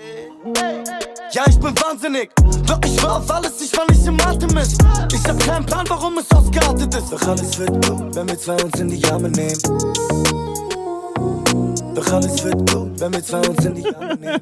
Ja, 1.32 1.44
ich 1.48 1.60
bin 1.60 1.76
wahnsinnig, 1.78 2.30
doch 2.66 2.80
ich 2.86 3.04
war 3.04 3.18
auf 3.18 3.30
alles, 3.30 3.62
ich 3.62 3.76
war 3.78 3.86
nicht 3.90 4.06
im 4.08 4.20
Artemis. 4.22 4.78
Ich 5.14 5.28
hab 5.28 5.38
keinen 5.40 5.66
Plan, 5.66 5.86
warum 5.90 6.18
es 6.18 6.32
ausgeartet 6.32 6.96
ist. 6.96 7.12
Doch 7.12 7.28
alles 7.28 7.60
wird 7.60 7.86
gut, 7.86 8.16
wenn 8.16 8.30
wir 8.30 8.40
zwei 8.40 8.56
uns 8.64 8.80
in 8.80 8.90
die 8.90 9.04
Arme 9.12 9.30
nehmen. 9.30 9.60
Doch 11.94 12.14
alles 12.14 12.44
wird 12.44 12.72
gut, 12.72 13.00
wenn 13.00 13.14
wir 13.14 13.24
zwei 13.24 13.42
uns 13.48 13.66
in 13.66 13.76
die 13.76 13.96
Arme 13.96 14.16
nehmen. 14.16 14.42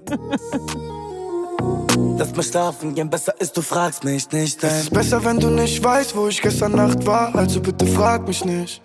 Lass 2.17 2.35
mal 2.35 2.43
schlafen 2.43 2.93
gehen, 2.93 3.09
besser 3.09 3.33
ist, 3.39 3.57
du 3.57 3.61
fragst 3.61 4.03
mich 4.03 4.31
nicht, 4.31 4.55
Es 4.55 4.57
denn 4.57 4.79
ist 4.79 4.93
besser, 4.93 5.25
wenn 5.25 5.39
du 5.39 5.49
nicht 5.49 5.83
weißt, 5.83 6.15
wo 6.15 6.27
ich 6.27 6.39
gestern 6.41 6.73
Nacht 6.73 7.05
war, 7.05 7.33
also 7.35 7.59
bitte 7.61 7.87
frag 7.87 8.27
mich 8.27 8.45
nicht. 8.45 8.81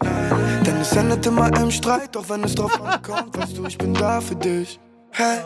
Denn 0.67 0.81
es 0.81 0.93
endet 0.93 1.27
immer 1.27 1.55
im 1.61 1.71
Streit, 1.71 2.17
auch 2.17 2.29
wenn 2.29 2.45
es 2.45 2.55
drauf 2.55 2.81
ankommt, 2.81 3.37
weißt 3.37 3.59
du, 3.59 3.67
ich 3.67 3.77
bin 3.77 3.93
da 3.93 4.21
für 4.21 4.37
dich. 4.37 4.81
Hey, 5.13 5.39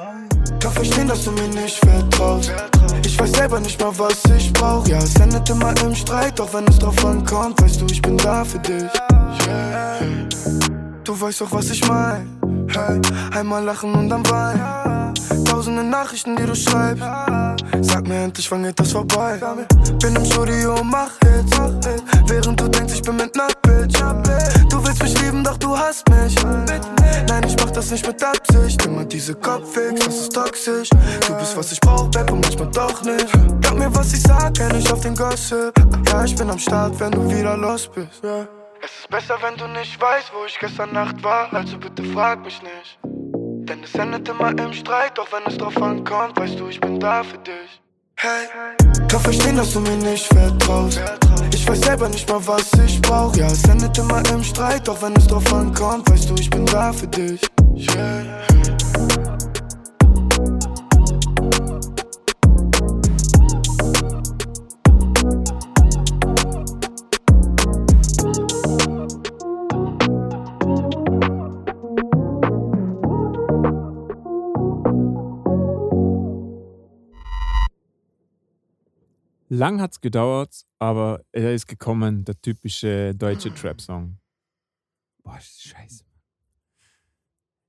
kann 0.61 0.73
verstehen, 0.73 1.09
dass 1.09 1.25
du 1.25 1.31
mir 1.33 1.49
nicht 1.49 1.79
vertraust. 1.79 2.53
Ich 3.05 3.19
weiß 3.19 3.33
selber 3.33 3.61
nicht 3.61 3.81
mal, 3.81 3.93
was 3.99 4.23
ich 4.37 4.53
brauch. 4.53 4.87
Ja, 4.87 4.99
es 4.99 5.15
endet 5.16 5.49
immer 5.51 5.75
im 5.83 5.95
Streit, 5.95 6.41
auch 6.41 6.53
wenn 6.53 6.66
es 6.69 6.79
drauf 6.79 7.05
ankommt, 7.05 7.61
weißt 7.62 7.81
du, 7.81 7.87
ich 7.87 8.01
bin 8.01 8.16
da 8.16 8.45
für 8.45 8.59
dich. 8.59 8.91
Du 11.05 11.21
weißt 11.21 11.41
doch, 11.43 11.53
was 11.53 11.71
ich 11.71 11.87
mein. 11.87 12.29
Einmal 13.33 13.62
lachen 13.65 13.95
und 13.95 14.09
dann 14.09 14.29
weinen. 14.31 15.15
Tausende 15.45 15.85
Nachrichten, 15.85 16.35
die 16.37 16.45
du 16.45 16.55
schreibst. 16.55 17.05
Sag 17.83 18.09
mir 18.09 18.25
endlich, 18.25 18.51
wann 18.51 18.62
geht 18.62 18.79
das 18.81 18.93
vorbei? 18.93 19.39
Bin 20.01 20.16
im 20.16 20.25
Studio 20.25 20.75
und 20.81 20.91
mach 20.91 21.11
Hits. 21.23 21.57
Während 22.27 22.61
du 22.61 22.69
denkst, 22.69 22.95
ich 22.95 23.03
bin 23.03 23.16
mit 23.16 23.37
ner 23.37 23.49
Bitch. 23.62 24.01
Du 24.71 24.85
willst 24.85 25.03
mich 25.03 25.21
lieben, 25.21 25.45
doch 25.45 25.59
du 25.59 25.77
hast 25.77 26.09
mich. 26.09 26.35
Nein, 27.28 27.45
ich 27.47 27.57
mach 27.57 27.70
das 27.70 27.91
nicht 27.91 28.07
mit 28.07 28.23
Absicht. 28.23 28.85
Immer 28.85 29.05
diese 29.05 29.35
Kopfwix, 29.35 30.05
das 30.05 30.15
ist 30.16 30.35
toxisch. 30.35 30.89
Du 31.27 31.35
bist, 31.35 31.57
was 31.57 31.73
ich 31.73 31.81
brauch, 31.81 32.11
Babe, 32.11 32.32
und 32.32 32.41
manchmal 32.41 32.70
doch 32.70 33.03
nicht. 33.03 33.28
Glaub 33.61 33.78
mir, 33.78 33.95
was 33.95 34.12
ich 34.12 34.23
sag, 34.23 34.55
kenn 34.55 34.74
ich 34.77 34.93
auf 34.93 35.01
den 35.01 35.15
Gossip. 35.15 35.73
Ja, 36.09 36.24
ich 36.24 36.35
bin 36.36 36.51
am 36.51 36.59
Start, 36.59 36.99
wenn 37.01 37.12
du 37.12 37.28
wieder 37.31 37.57
los 37.57 37.89
bist. 37.89 38.23
Es 38.82 38.91
ist 39.01 39.09
besser, 39.09 39.36
wenn 39.41 39.57
du 39.57 39.66
nicht 39.69 40.01
weißt, 40.01 40.32
wo 40.35 40.45
ich 40.47 40.59
gestern 40.59 40.93
Nacht 40.93 41.23
war. 41.23 41.53
Also 41.53 41.78
bitte 41.78 42.05
frag 42.05 42.45
mich 42.45 42.61
nicht. 42.62 42.99
Denn 43.03 43.82
es 43.82 43.95
endet 43.95 44.28
immer 44.28 44.51
im 44.51 44.73
Streit, 44.74 45.16
doch 45.16 45.32
wenn 45.32 45.43
es 45.47 45.57
drauf 45.57 45.81
ankommt, 45.81 46.39
weißt 46.39 46.61
du, 46.61 46.69
ich 46.69 46.81
bin 46.81 47.01
da 47.01 47.23
für 47.23 47.39
dich. 47.39 47.84
Hey, 48.16 48.47
kann 49.09 49.20
verstehen, 49.20 49.57
dass 49.57 49.73
du 49.73 49.81
mir 49.81 49.97
nicht 49.97 50.27
vertraust. 50.27 51.01
Ich 51.53 51.69
weiß 51.69 51.81
selber 51.81 52.09
nicht 52.09 52.28
mal, 52.28 52.47
was 52.47 52.70
ich 52.86 53.01
brauch. 53.03 53.35
Ja, 53.36 53.47
es 53.49 53.65
endet 53.65 53.97
immer 53.99 54.23
im 54.31 54.43
Streit, 54.43 54.86
doch 54.86 55.01
wenn 55.03 55.15
es 55.16 55.27
drauf 55.27 55.53
ankommt, 55.53 56.09
weißt 56.11 56.31
du, 56.31 56.35
ich 56.35 56.49
bin 56.49 56.65
da 56.66 56.93
für 56.93 57.09
dich. 57.09 57.41
Yeah. 57.77 59.53
Lang 79.55 79.81
hat's 79.81 80.01
gedauert, 80.01 80.64
aber 80.78 81.24
er 81.32 81.55
ist 81.55 81.66
gekommen, 81.66 82.24
der 82.24 82.40
typische 82.40 83.14
deutsche 83.14 83.52
Trap-Song. 83.55 84.18
Boah, 85.22 85.39
scheiße. 85.40 86.05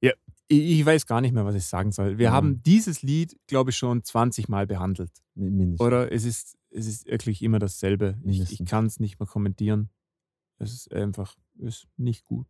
Ja, 0.02 0.12
ich, 0.48 0.80
ich 0.80 0.86
weiß 0.86 1.06
gar 1.06 1.22
nicht 1.22 1.34
mehr, 1.34 1.46
was 1.46 1.56
ich 1.56 1.66
sagen 1.66 1.92
soll. 1.92 2.18
Wir 2.18 2.30
Mhm. 2.32 2.34
haben 2.34 2.64
dieses 2.64 3.02
Lied, 3.02 3.38
glaube 3.48 3.70
ich, 3.70 3.78
schon 3.78 4.04
20 4.04 4.50
Mal 4.50 4.68
behandelt. 4.68 5.12
Mi- 5.36 5.50
Mindestens. 5.52 5.86
Oder 5.86 6.12
es 6.12 6.26
ist, 6.26 6.58
es 6.70 6.86
ist 6.88 7.06
wirklich 7.06 7.42
immer 7.42 7.60
dasselbe. 7.60 8.16
Ich, 8.24 8.32
ich 8.32 8.40
Mindestens. 8.40 8.70
kann 8.70 8.86
es 8.88 9.00
nicht 9.00 9.20
mehr 9.20 9.28
kommentieren. 9.28 9.90
Es 10.58 10.74
ist 10.74 10.94
einfach 10.94 11.36
ist 11.60 11.88
nicht 11.98 12.26
gut. 12.26 12.48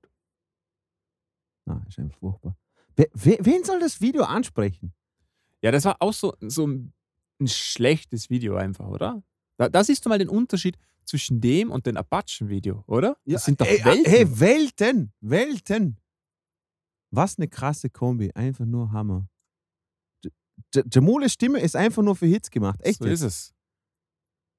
Na, 1.66 1.84
ist 1.88 2.00
einfach 2.00 2.18
furchtbar. 2.20 2.58
Wer, 2.96 3.08
wer, 3.14 3.38
wen 3.46 3.64
soll 3.64 3.80
das 3.80 4.00
Video 4.02 4.24
ansprechen? 4.24 4.94
Ja, 5.62 5.72
das 5.72 5.86
war 5.86 5.98
auch 6.00 6.14
so, 6.14 6.36
so 6.42 6.66
ein 6.68 6.94
ein 7.40 7.48
schlechtes 7.48 8.30
Video 8.30 8.56
einfach, 8.56 8.88
oder? 8.88 9.24
Da, 9.58 9.70
da 9.70 9.84
siehst 9.84 10.06
du 10.06 10.10
mal 10.10 10.20
den 10.20 10.30
Unterschied 10.30 10.78
zwischen 11.06 11.40
dem 11.42 11.72
und 11.72 11.86
dem 11.86 11.98
Apachen-Video, 11.98 12.84
oder? 12.88 13.18
Das 13.26 13.46
sind 13.46 13.62
doch 13.62 13.66
ey, 13.66 13.84
Welten. 13.84 14.12
Hey, 14.12 14.40
Welten! 14.40 15.14
Welten! 15.22 16.00
Was 17.12 17.38
eine 17.38 17.48
krasse 17.48 17.90
Kombi. 17.90 18.32
Einfach 18.34 18.66
nur 18.66 18.92
Hammer. 18.92 19.28
Jamules 20.92 21.34
Stimme 21.34 21.60
ist 21.60 21.76
einfach 21.76 22.04
nur 22.04 22.16
für 22.16 22.26
Hits 22.26 22.50
gemacht. 22.50 22.80
Echt 22.82 23.00
so 23.00 23.08
jetzt. 23.08 23.22
ist 23.22 23.26
es. 23.26 23.54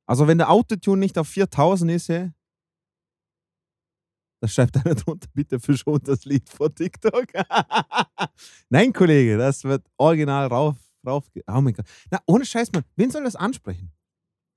Also, 0.07 0.27
wenn 0.27 0.39
der 0.39 0.51
Autotune 0.51 1.01
nicht 1.01 1.19
auf 1.19 1.29
4000 1.29 1.91
ist, 1.91 2.09
hey, 2.09 2.31
da 4.41 4.49
schreibt 4.49 4.77
einer 4.77 4.95
drunter, 4.95 5.29
bitte 5.35 5.59
verschont 5.59 6.07
das 6.07 6.25
Lied 6.25 6.49
vor 6.49 6.73
TikTok. 6.75 7.27
Nein, 8.69 8.93
Kollege, 8.93 9.37
das 9.37 9.65
wird 9.65 9.87
original 9.97 10.47
rauf, 10.47 10.77
rauf. 11.07 11.25
Oh 11.47 11.61
mein 11.61 11.75
Gott. 11.75 11.87
Na, 12.11 12.21
ohne 12.27 12.45
Scheiß, 12.45 12.73
Mann. 12.73 12.85
Wen 12.97 13.11
soll 13.11 13.25
das 13.25 13.37
ansprechen? 13.37 13.93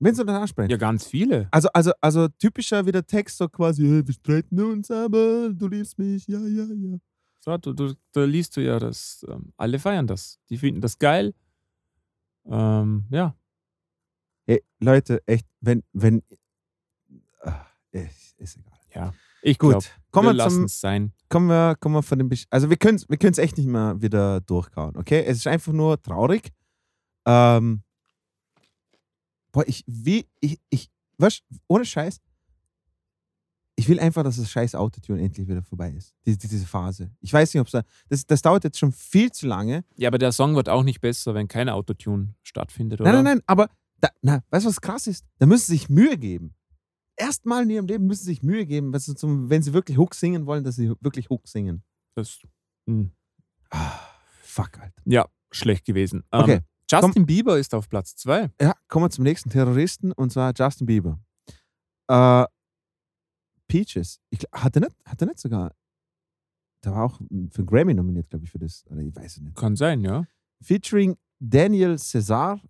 Wen 0.00 0.14
soll 0.14 0.24
das 0.24 0.36
ansprechen? 0.36 0.70
Ja, 0.70 0.78
ganz 0.78 1.06
viele. 1.06 1.48
Also, 1.50 1.68
also, 1.74 1.92
also 2.00 2.28
typischer 2.28 2.86
wie 2.86 2.92
der 2.92 3.06
Text 3.06 3.36
so 3.36 3.48
quasi, 3.48 3.82
hey, 3.82 4.06
wir 4.06 4.14
streiten 4.14 4.58
uns, 4.60 4.90
aber 4.90 5.50
du 5.50 5.68
liebst 5.68 5.98
mich, 5.98 6.26
ja, 6.26 6.38
ja, 6.40 6.64
ja. 6.64 6.98
So, 7.40 7.56
du, 7.58 7.72
du, 7.72 7.94
da 8.12 8.24
liest 8.24 8.56
du 8.56 8.62
ja, 8.62 8.78
dass 8.78 9.24
ähm, 9.28 9.52
alle 9.56 9.78
feiern 9.78 10.06
das. 10.06 10.38
Die 10.48 10.56
finden 10.58 10.80
das 10.80 10.98
geil. 10.98 11.34
Ähm, 12.46 13.04
ja. 13.10 13.34
Hey, 14.46 14.62
Leute, 14.80 15.22
echt, 15.26 15.46
wenn, 15.60 15.82
wenn, 15.92 16.22
ah, 17.42 17.66
ist, 17.92 18.38
ist 18.38 18.56
egal. 18.56 18.78
Ja. 18.94 19.14
Ich 19.42 19.58
Gut, 19.58 19.90
kommen 20.10 20.28
wir 20.28 20.32
wir 20.32 20.36
lassen 20.36 20.64
es 20.64 20.80
sein. 20.80 21.12
kommen 21.28 21.48
wir, 21.48 21.76
kommen 21.80 21.94
wir 21.94 22.02
von 22.02 22.18
dem, 22.18 22.28
Besch- 22.28 22.46
also 22.50 22.68
wir 22.70 22.76
können 22.76 22.96
es 22.96 23.08
wir 23.08 23.16
können's 23.16 23.38
echt 23.38 23.56
nicht 23.58 23.66
mehr 23.68 24.00
wieder 24.00 24.40
durchkauen, 24.40 24.96
okay? 24.96 25.24
Es 25.24 25.38
ist 25.38 25.46
einfach 25.46 25.72
nur 25.72 26.00
traurig. 26.02 26.50
Ähm, 27.26 27.82
boah, 29.52 29.64
ich, 29.66 29.84
wie, 29.86 30.26
ich, 30.40 30.58
ich, 30.70 30.90
was, 31.18 31.40
ohne 31.68 31.84
Scheiß, 31.84 32.20
ich 33.76 33.88
will 33.88 33.98
einfach, 33.98 34.22
dass 34.22 34.36
das 34.36 34.50
scheiß 34.50 34.74
Autotune 34.74 35.22
endlich 35.22 35.48
wieder 35.48 35.62
vorbei 35.62 35.90
ist. 35.92 36.14
Diese, 36.26 36.36
diese 36.36 36.66
Phase. 36.66 37.10
Ich 37.20 37.32
weiß 37.32 37.54
nicht, 37.54 37.60
ob 37.62 37.66
es 37.66 37.84
das, 38.08 38.26
das 38.26 38.42
dauert 38.42 38.64
jetzt 38.64 38.78
schon 38.78 38.92
viel 38.92 39.32
zu 39.32 39.46
lange. 39.46 39.84
Ja, 39.96 40.08
aber 40.08 40.18
der 40.18 40.32
Song 40.32 40.54
wird 40.54 40.68
auch 40.68 40.82
nicht 40.82 41.00
besser, 41.00 41.32
wenn 41.34 41.48
kein 41.48 41.68
Autotune 41.70 42.34
stattfindet, 42.42 43.00
oder? 43.00 43.10
Nein, 43.12 43.24
nein, 43.24 43.36
nein, 43.36 43.42
aber 43.46 43.68
da, 44.00 44.08
na, 44.20 44.42
weißt 44.50 44.66
du, 44.66 44.68
was 44.68 44.80
krass 44.80 45.06
ist? 45.06 45.24
Da 45.38 45.46
müssen 45.46 45.66
sie 45.66 45.72
sich 45.78 45.88
Mühe 45.88 46.18
geben. 46.18 46.54
Erstmal 47.20 47.64
in 47.64 47.70
ihrem 47.70 47.86
Leben 47.86 48.06
müssen 48.06 48.24
sie 48.24 48.30
sich 48.30 48.42
Mühe 48.42 48.64
geben, 48.64 48.92
wenn 48.92 49.00
sie, 49.00 49.14
zum, 49.14 49.50
wenn 49.50 49.62
sie 49.62 49.74
wirklich 49.74 49.98
Hook 49.98 50.14
singen 50.14 50.46
wollen, 50.46 50.64
dass 50.64 50.76
sie 50.76 50.88
wirklich 51.00 51.28
Hook 51.28 51.46
singen. 51.46 51.82
Das, 52.14 52.40
hm. 52.86 53.12
Fuck, 54.42 54.78
Alter. 54.80 55.02
Ja, 55.04 55.28
schlecht 55.52 55.84
gewesen. 55.84 56.24
Ähm, 56.32 56.40
Okay, 56.40 56.60
Justin 56.90 57.26
Bieber 57.26 57.58
ist 57.58 57.74
auf 57.74 57.88
Platz 57.88 58.16
2. 58.16 58.50
Ja, 58.60 58.74
kommen 58.88 59.04
wir 59.04 59.10
zum 59.10 59.24
nächsten 59.24 59.50
Terroristen 59.50 60.12
und 60.12 60.32
zwar 60.32 60.52
Justin 60.56 60.86
Bieber. 60.86 61.20
Äh, 62.08 62.46
Peaches. 63.68 64.18
Ich, 64.30 64.40
hat, 64.52 64.74
er 64.76 64.80
nicht, 64.80 64.96
hat 65.04 65.20
er 65.20 65.26
nicht 65.28 65.38
sogar. 65.38 65.72
Der 66.84 66.92
war 66.92 67.04
auch 67.04 67.18
für 67.18 67.28
einen 67.30 67.66
Grammy 67.66 67.94
nominiert, 67.94 68.30
glaube 68.30 68.44
ich, 68.44 68.50
für 68.50 68.58
das. 68.58 68.84
Oder 68.88 69.02
ich 69.02 69.14
weiß 69.14 69.36
es 69.36 69.40
nicht. 69.42 69.56
Kann 69.56 69.76
sein, 69.76 70.00
ja. 70.00 70.24
Featuring 70.62 71.16
Daniel 71.38 71.98
Cesar. 71.98 72.60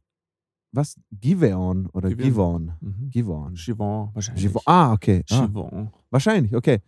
Was? 0.73 0.97
Giveon 1.11 1.87
oder 1.93 2.11
Giveon. 2.11 2.27
Givon? 2.31 2.73
Mhm. 2.81 3.11
Givon. 3.11 4.11
Wahrscheinlich. 4.15 4.43
Givon. 4.45 4.63
Ah, 4.67 4.93
okay. 4.93 5.25
Ah, 5.31 5.47
Chivon. 5.47 5.91
wahrscheinlich, 6.11 6.55
okay. 6.55 6.81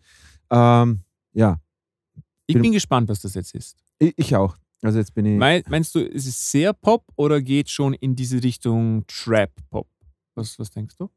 Ähm, 0.51 1.01
ja, 1.33 1.61
Ich 2.47 2.55
bin 2.61 2.73
gespannt, 2.73 3.09
was 3.09 3.21
das 3.21 3.35
jetzt 3.35 3.55
ist. 3.55 3.77
ich, 3.99 4.13
ich 4.17 4.37
auch. 4.37 4.57
Also 4.83 4.99
jetzt 4.99 5.15
bin 5.15 5.27
ich. 5.27 5.39
Mei- 5.39 5.63
Meinst 5.69 5.95
du, 5.95 6.01
ist 6.01 6.27
es 6.27 6.51
sehr 6.51 6.73
Pop 6.73 7.05
oder 7.17 7.41
geht 7.41 7.71
schon 7.71 7.95
in 7.95 8.15
diese 8.17 8.43
Richtung 8.43 9.05
Trap-Pop? 9.07 9.89
Was, 10.35 10.59
was 10.59 10.71
denkst 10.71 10.97
du? 10.99 11.09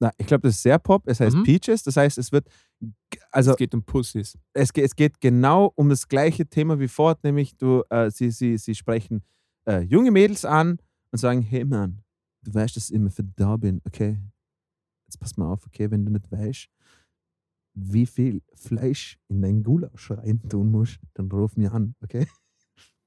Na, 0.00 0.12
ich 0.18 0.26
glaube, 0.26 0.42
das 0.48 0.56
ist 0.56 0.62
sehr 0.62 0.78
Pop. 0.78 1.02
Es 1.06 1.20
heißt 1.20 1.36
Mhm. 1.36 1.44
Peaches. 1.44 1.82
Das 1.84 1.96
heißt, 1.96 2.18
es 2.18 2.30
wird. 2.32 2.48
Also, 3.30 3.52
es 3.52 3.56
geht 3.56 3.74
um 3.74 3.82
Pussys. 3.82 4.36
es, 4.52 4.72
geht, 4.72 4.84
es 4.84 4.94
geht 4.94 5.20
genau 5.20 5.72
um 5.76 5.88
das 5.88 6.06
gleiche 6.08 6.46
Thema 6.46 6.78
wie 6.78 6.88
fort, 6.88 7.22
nämlich 7.24 7.56
du, 7.56 7.82
äh, 7.90 8.10
sie, 8.10 8.30
sie, 8.30 8.58
sie 8.58 8.74
sprechen 8.74 9.22
äh, 9.66 9.80
junge 9.80 10.10
Mädels 10.10 10.44
an 10.44 10.78
und 11.10 11.18
sagen, 11.18 11.42
hey 11.42 11.64
Mann, 11.64 12.02
du 12.42 12.54
weißt, 12.54 12.76
dass 12.76 12.90
ich 12.90 12.94
immer 12.94 13.10
für 13.10 13.24
da 13.24 13.56
bin, 13.56 13.80
okay? 13.84 14.18
Jetzt 15.06 15.18
pass 15.18 15.36
mal 15.36 15.50
auf, 15.52 15.66
okay, 15.66 15.90
wenn 15.90 16.04
du 16.04 16.12
nicht 16.12 16.30
weißt, 16.30 16.68
wie 17.78 18.06
viel 18.06 18.42
Fleisch 18.54 19.18
in 19.28 19.42
dein 19.42 19.62
Gulasch 19.62 20.10
rein 20.10 20.40
tun 20.48 20.70
musst, 20.70 20.98
dann 21.14 21.30
ruf 21.30 21.56
mir 21.56 21.72
an, 21.72 21.94
okay? 22.02 22.26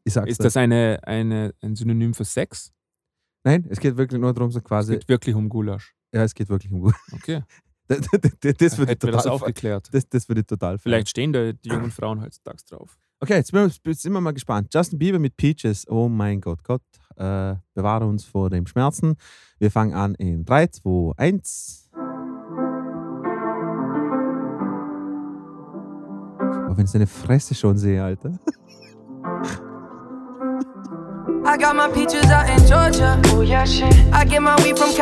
Ich 0.05 0.13
sag's 0.13 0.31
Ist 0.31 0.43
das 0.43 0.55
eine, 0.55 0.99
eine, 1.03 1.53
ein 1.61 1.75
Synonym 1.75 2.13
für 2.13 2.23
Sex? 2.23 2.73
Nein, 3.43 3.67
es 3.69 3.79
geht 3.79 3.97
wirklich 3.97 4.19
nur 4.19 4.33
darum, 4.33 4.49
so 4.49 4.59
Es 4.59 4.63
quasi. 4.63 4.93
geht 4.93 5.09
wirklich 5.09 5.35
um 5.35 5.49
Gulasch. 5.49 5.93
ja, 6.13 6.23
es 6.23 6.33
geht 6.33 6.47
wirklich 6.49 6.71
um 6.71 6.79
Gulasch. 6.79 7.13
Okay. 7.13 7.43
Das, 7.89 7.99
das, 8.01 8.21
das, 8.39 8.53
das 8.57 8.77
würde 8.77 8.93
ich 8.93 9.01
wir 9.01 9.11
das 9.11 9.23
total. 9.23 9.31
aufgeklärt. 9.35 9.89
Das, 9.91 10.07
das 10.07 10.29
würde 10.29 10.41
ich 10.41 10.47
total. 10.47 10.77
Vielleicht 10.77 11.09
stehen 11.09 11.33
da 11.33 11.51
die 11.51 11.69
jungen 11.69 11.89
Frauen 11.91 12.21
heutzutage 12.21 12.59
drauf. 12.69 12.97
Okay, 13.19 13.33
jetzt 13.37 13.51
sind 13.51 13.59
wir- 13.59 13.91
jetzt 13.91 14.01
sind 14.03 14.13
wir 14.13 14.21
mal 14.21 14.31
gespannt. 14.31 14.71
Justin 14.73 14.99
Bieber 14.99 15.19
mit 15.19 15.35
Peaches. 15.35 15.85
Oh 15.89 16.07
mein 16.07 16.39
Gott, 16.39 16.63
Gott, 16.63 16.83
äh, 17.17 17.55
bewahre 17.73 18.05
uns 18.05 18.23
vor 18.25 18.49
dem 18.49 18.65
Schmerzen. 18.67 19.15
Wir 19.57 19.71
fangen 19.71 19.93
an 19.93 20.15
in 20.15 20.45
3, 20.45 20.67
2, 20.67 21.13
1. 21.17 21.89
Oh, 26.69 26.77
wenn 26.77 26.85
ich 26.85 26.91
seine 26.91 27.07
Fresse 27.07 27.55
schon 27.55 27.77
sehe, 27.77 28.03
Alter. 28.03 28.37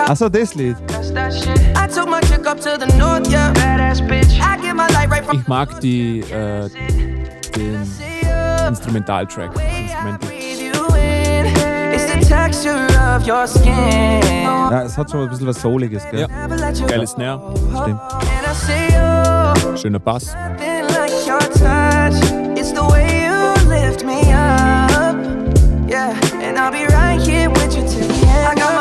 Achso, 0.10 0.30
das 0.30 0.56
Lied. 0.56 0.78
That's 0.88 1.12
that 1.12 1.34
shit. 1.34 1.60
I 1.76 1.88
took 1.88 2.08
my 2.08 2.22
chick 2.22 2.48
up 2.48 2.60
to 2.62 2.78
the 2.78 2.88
north, 2.98 3.30
yeah. 3.30 3.52
Badass 3.54 4.02
bitch. 4.08 4.40
I 4.40 4.56
get 4.62 4.74
my 4.74 4.88
light 4.94 5.10
right 5.10 5.26
from. 5.26 5.40
Ich 5.40 5.48
mag 5.48 5.80
die, 5.82 6.22
äh, 6.22 6.70
den 7.56 7.82
Instrumentaltrack. 8.68 9.54
das 9.56 9.66
Instrumental. 9.66 10.20
Ja, 14.72 14.84
es 14.84 14.98
hat 14.98 15.12
schon 15.12 15.24
ein 15.24 15.30
bisschen 15.30 15.48
was 15.48 15.62
Souliges, 15.62 16.04
gell? 16.10 16.22
Ja. 16.22 16.28
Geile 16.88 17.08
Snare. 17.08 17.42
Stimmt. 17.82 18.00
Oh, 18.02 19.76
Schöner 19.76 20.00
Bass. 20.00 20.36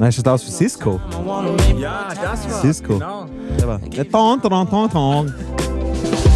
Nein, 0.00 0.10
schaut 0.12 0.28
aus 0.28 0.46
wie 0.46 0.50
Cisco. 0.50 0.98
Ja, 1.76 2.08
das 2.08 2.50
war. 2.50 2.60
Cisco. 2.62 2.94
Genau. 2.94 3.26
Der. 3.58 3.78
Der 3.78 4.10
Ton, 4.10 4.40
ton, 4.40 4.70
ton, 4.70 4.90
ton. 4.90 5.34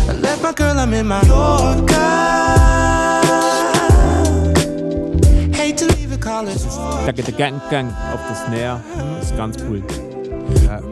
I 0.06 0.12
left 0.20 0.42
my 0.42 0.52
girl, 0.54 0.76
I'm 0.76 0.92
in 0.92 1.08
my 1.08 1.22
Yorker. 1.26 1.96
Hate 5.56 5.76
to 5.76 5.86
leave 5.96 6.12
it, 6.12 6.20
call 6.20 6.46
it. 6.46 6.60
Dagge, 7.06 7.22
der 7.22 7.32
Gang, 7.32 7.58
Gang 7.70 7.88
auf 8.12 8.20
das 8.28 8.44
Snare. 8.44 8.82
Das 9.18 9.30
ist 9.30 9.36
ganz 9.38 9.56
cool. 9.66 9.82
Her? 10.60 10.82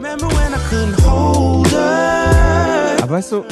Aber 3.03 3.11
weißt 3.11 3.33
du, 3.33 3.43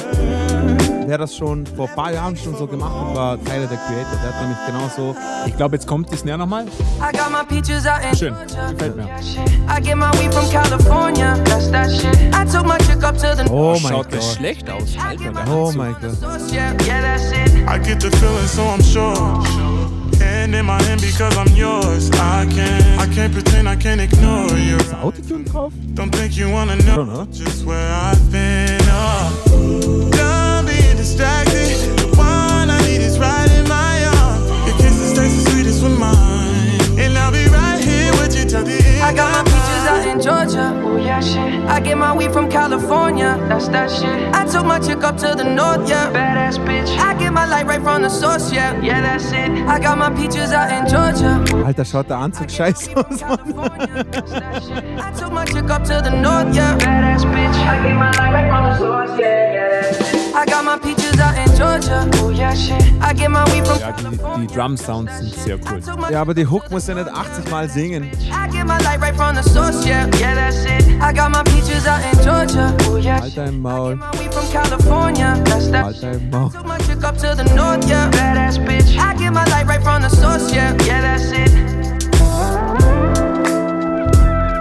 wer 1.11 1.17
das 1.17 1.35
schon 1.35 1.65
vor 1.65 1.89
ein 1.89 1.95
paar 1.95 2.13
Jahren 2.13 2.37
schon 2.37 2.55
so 2.55 2.65
gemacht 2.65 2.93
hat, 2.95 3.13
war 3.15 3.43
Tyler 3.43 3.67
der 3.67 3.77
Creator. 3.79 4.17
Der 4.23 4.33
hat 4.33 4.41
nämlich 4.41 4.57
genauso. 4.65 5.13
Ich 5.45 5.57
glaube, 5.57 5.75
jetzt 5.75 5.85
kommt 5.85 6.09
die 6.09 6.15
Snare 6.15 6.37
nochmal. 6.37 6.63
I 6.67 7.11
got 7.11 7.29
my 7.29 7.43
peaches 7.45 7.85
out 7.85 7.99
in 8.09 8.15
Schön. 8.17 8.33
Georgia. 8.33 8.71
Gefällt 8.71 8.95
mir. 8.95 9.09
The 13.37 13.49
Oh 13.49 13.77
mein 13.83 13.91
Schaut 13.91 14.13
das 14.13 14.25
Gott. 14.25 14.37
schlecht 14.37 14.69
aus. 14.69 14.83
Alter, 15.05 15.33
der 15.33 15.53
Oh 15.53 15.71
mein 15.75 15.95
Gott. 15.99 16.17
source, 16.17 16.53
yeah. 16.53 16.71
Yeah, 16.85 17.01
that's 17.01 17.31
it. 17.31 17.57
I 17.67 17.77
get 17.77 17.99
the 18.01 18.09
feeling, 18.17 18.47
so 18.47 18.61
I'm 18.61 18.81
sure. 18.81 19.43
Hand 20.21 20.55
in 20.55 20.65
my 20.65 20.81
hand 20.83 21.01
because 21.01 21.35
I'm 21.37 21.53
yours. 21.57 22.09
I 22.13 22.45
can't, 22.45 23.01
I 23.01 23.07
can't 23.13 23.33
pretend, 23.33 23.67
I 23.67 23.75
can't 23.75 23.99
ignore 23.99 24.57
you. 24.57 24.77
Ist 24.77 24.93
Autotune 24.93 25.43
drauf? 25.43 25.73
Don't 25.93 26.15
think 26.15 26.37
you 26.37 26.49
wanna 26.49 26.77
know 26.77 27.01
oder? 27.01 27.27
just 27.33 27.65
where 27.65 27.91
I've 27.91 28.31
been. 28.31 28.79
Oh. 28.89 30.30
Done 31.21 31.45
being 31.45 31.69
distracted. 31.69 31.97
The 32.01 32.17
one 32.17 32.69
I 32.69 32.79
need 32.87 33.01
is 33.01 33.19
right 33.19 33.51
in 33.51 33.67
my 33.67 34.05
arms. 34.17 34.49
Your 34.67 34.77
kisses 34.77 35.13
taste 35.13 35.45
the 35.45 35.51
sweetest 35.51 35.83
with 35.83 35.97
mine, 35.99 36.81
and 36.97 37.15
I'll 37.17 37.31
be 37.31 37.45
right 37.47 37.79
here 37.79 38.11
with 38.13 38.35
you 38.35 38.45
till 38.45 38.63
the 38.63 38.73
end. 38.73 39.03
I 39.03 39.13
got 39.13 39.29
my 39.31 39.43
peaches 39.45 39.83
out 39.91 40.07
in 40.07 40.17
Georgia. 40.19 40.67
Oh 40.83 40.97
yeah, 40.97 41.19
shit. 41.21 41.69
I 41.69 41.79
get 41.79 41.97
my 41.97 42.15
weed 42.15 42.33
from 42.33 42.49
California. 42.49 43.37
That's 43.47 43.67
that 43.69 43.91
shit. 43.91 44.33
I 44.33 44.45
took 44.45 44.65
my 44.65 44.79
chick 44.79 45.03
up 45.03 45.17
to 45.17 45.35
the 45.35 45.43
north, 45.43 45.87
yeah. 45.87 46.11
Badass 46.11 46.57
bitch. 46.65 46.89
I 46.97 47.13
get 47.19 47.31
my 47.33 47.45
light 47.45 47.67
right 47.67 47.81
from 47.81 48.01
the 48.01 48.09
source, 48.09 48.51
yeah. 48.51 48.79
Yeah, 48.81 49.01
that's 49.01 49.31
it. 49.31 49.51
I 49.67 49.79
got 49.79 49.97
my 49.99 50.09
peaches 50.09 50.51
out 50.51 50.71
in 50.73 50.89
Georgia. 50.89 51.31
Alter, 51.65 51.85
schaut 51.85 52.09
der 52.09 52.17
Anzug 52.17 52.49
scheiße 52.49 52.95
aus. 52.97 53.19
California. 53.19 54.03
That's. 54.11 54.69
I 55.05 55.11
took 55.19 55.31
my 55.31 55.45
chick 55.45 55.69
up 55.69 55.83
to 55.83 56.01
the 56.01 56.09
north, 56.09 56.55
yeah. 56.55 56.77
Badass 56.79 57.23
bitch. 57.33 57.57
I 57.67 57.77
get 57.83 57.95
my 57.95 58.11
light 58.17 58.33
right 58.33 58.49
from 58.49 58.63
the 58.65 58.77
source, 58.77 59.19
yeah. 59.19 59.53
Yeah, 59.53 59.81
that's 59.81 60.13
it. 60.13 60.20
I 60.33 60.45
got 60.45 60.63
my 60.63 60.77
peaches 60.77 61.19
out 61.19 61.35
in 61.37 61.47
Georgia. 61.57 62.09
Oh 62.23 62.29
yeah, 62.29 62.53
shit. 62.53 62.81
I 63.01 63.13
get 63.13 63.29
my 63.29 63.43
weed 63.51 63.65
from 63.67 63.79
Ja, 63.79 63.91
die, 63.91 64.17
die 64.37 64.47
Drum-Sounds 64.47 65.17
sind 65.17 65.33
sehr 65.35 65.57
cool. 65.57 65.81
Ja, 66.09 66.21
aber 66.21 66.33
die 66.33 66.47
Hook 66.47 66.71
muss 66.71 66.87
ja 66.87 66.95
nicht 66.95 67.09
80 67.09 67.49
Mal 67.51 67.69
singen. 67.69 68.03
I 68.03 68.47
get 68.49 68.65
my 68.65 68.77
light 68.79 69.01
right 69.01 69.15
from 69.15 69.35
the 69.35 69.43
source, 69.43 69.85
yeah, 69.85 70.07
yeah, 70.19 70.33
that's 70.33 70.63
it. 70.65 70.87
I 71.01 71.11
got 71.13 71.31
my 71.31 71.43
peaches 71.43 71.85
out 71.85 72.01
in 72.11 72.17
Georgia, 72.23 72.73
oh 72.87 72.97
yeah. 72.97 73.21
Alter 73.21 73.45
im 73.45 73.59
Maul. 73.61 73.95
My 73.97 74.11
weed 74.19 74.33
from 74.33 74.47
California, 74.51 75.35
that's 75.45 75.69
that. 75.71 75.85
Alter 75.85 76.11
im 76.13 76.29
Maul. 76.29 76.49
Took 76.49 76.65
my 76.65 76.77
chick 76.79 77.03
up 77.03 77.17
to 77.17 77.35
the 77.35 77.43
north, 77.55 77.87
yeah, 77.89 78.09
badass 78.11 78.57
bitch. 78.65 78.97
I 78.97 79.13
get 79.15 79.33
my 79.33 79.43
light 79.45 79.67
right 79.67 79.83
from 79.83 80.01
the 80.01 80.09
source, 80.09 80.53
yeah, 80.53 80.73
yeah, 80.85 81.01
that's 81.01 81.31
it. 81.31 81.51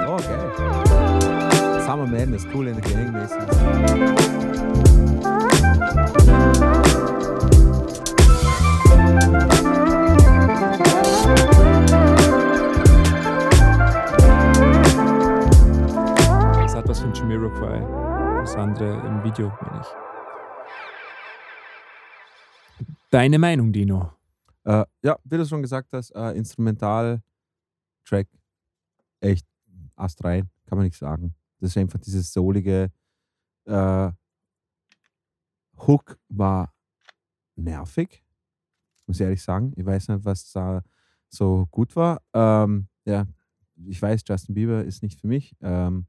Oh, 0.08 0.18
geil. 0.18 0.50
Summer 1.86 2.06
Madness, 2.06 2.44
cool 2.52 2.66
in 2.66 2.74
the 2.74 2.82
Gang 2.82 3.12
mäßig. 3.12 4.89
Jamiroquai. 17.30 17.78
Das 18.40 18.56
andere 18.56 19.06
im 19.06 19.22
Video, 19.22 19.52
meine 19.62 19.82
ich. 19.82 19.86
Deine 23.10 23.38
Meinung, 23.38 23.72
Dino? 23.72 24.12
Äh, 24.64 24.84
ja, 25.02 25.16
wie 25.22 25.36
du 25.36 25.46
schon 25.46 25.62
gesagt 25.62 25.92
hast, 25.92 26.10
äh, 26.10 26.32
Instrumental-Track, 26.32 28.26
echt 29.20 29.46
astrein, 29.94 30.50
kann 30.66 30.78
man 30.78 30.86
nichts 30.86 30.98
sagen. 30.98 31.36
Das 31.60 31.70
ist 31.70 31.76
einfach 31.76 32.00
dieses 32.00 32.32
soulige 32.32 32.90
äh, 33.66 34.10
Hook 35.86 36.18
war 36.28 36.74
nervig, 37.54 38.24
muss 39.06 39.20
ich 39.20 39.22
ehrlich 39.22 39.42
sagen. 39.42 39.72
Ich 39.76 39.86
weiß 39.86 40.08
nicht, 40.08 40.24
was 40.24 40.50
da 40.50 40.82
so 41.28 41.68
gut 41.70 41.94
war. 41.94 42.20
Ähm, 42.34 42.88
ja, 43.04 43.24
ich 43.86 44.02
weiß, 44.02 44.22
Justin 44.26 44.56
Bieber 44.56 44.82
ist 44.82 45.04
nicht 45.04 45.20
für 45.20 45.28
mich. 45.28 45.54
Ähm, 45.60 46.06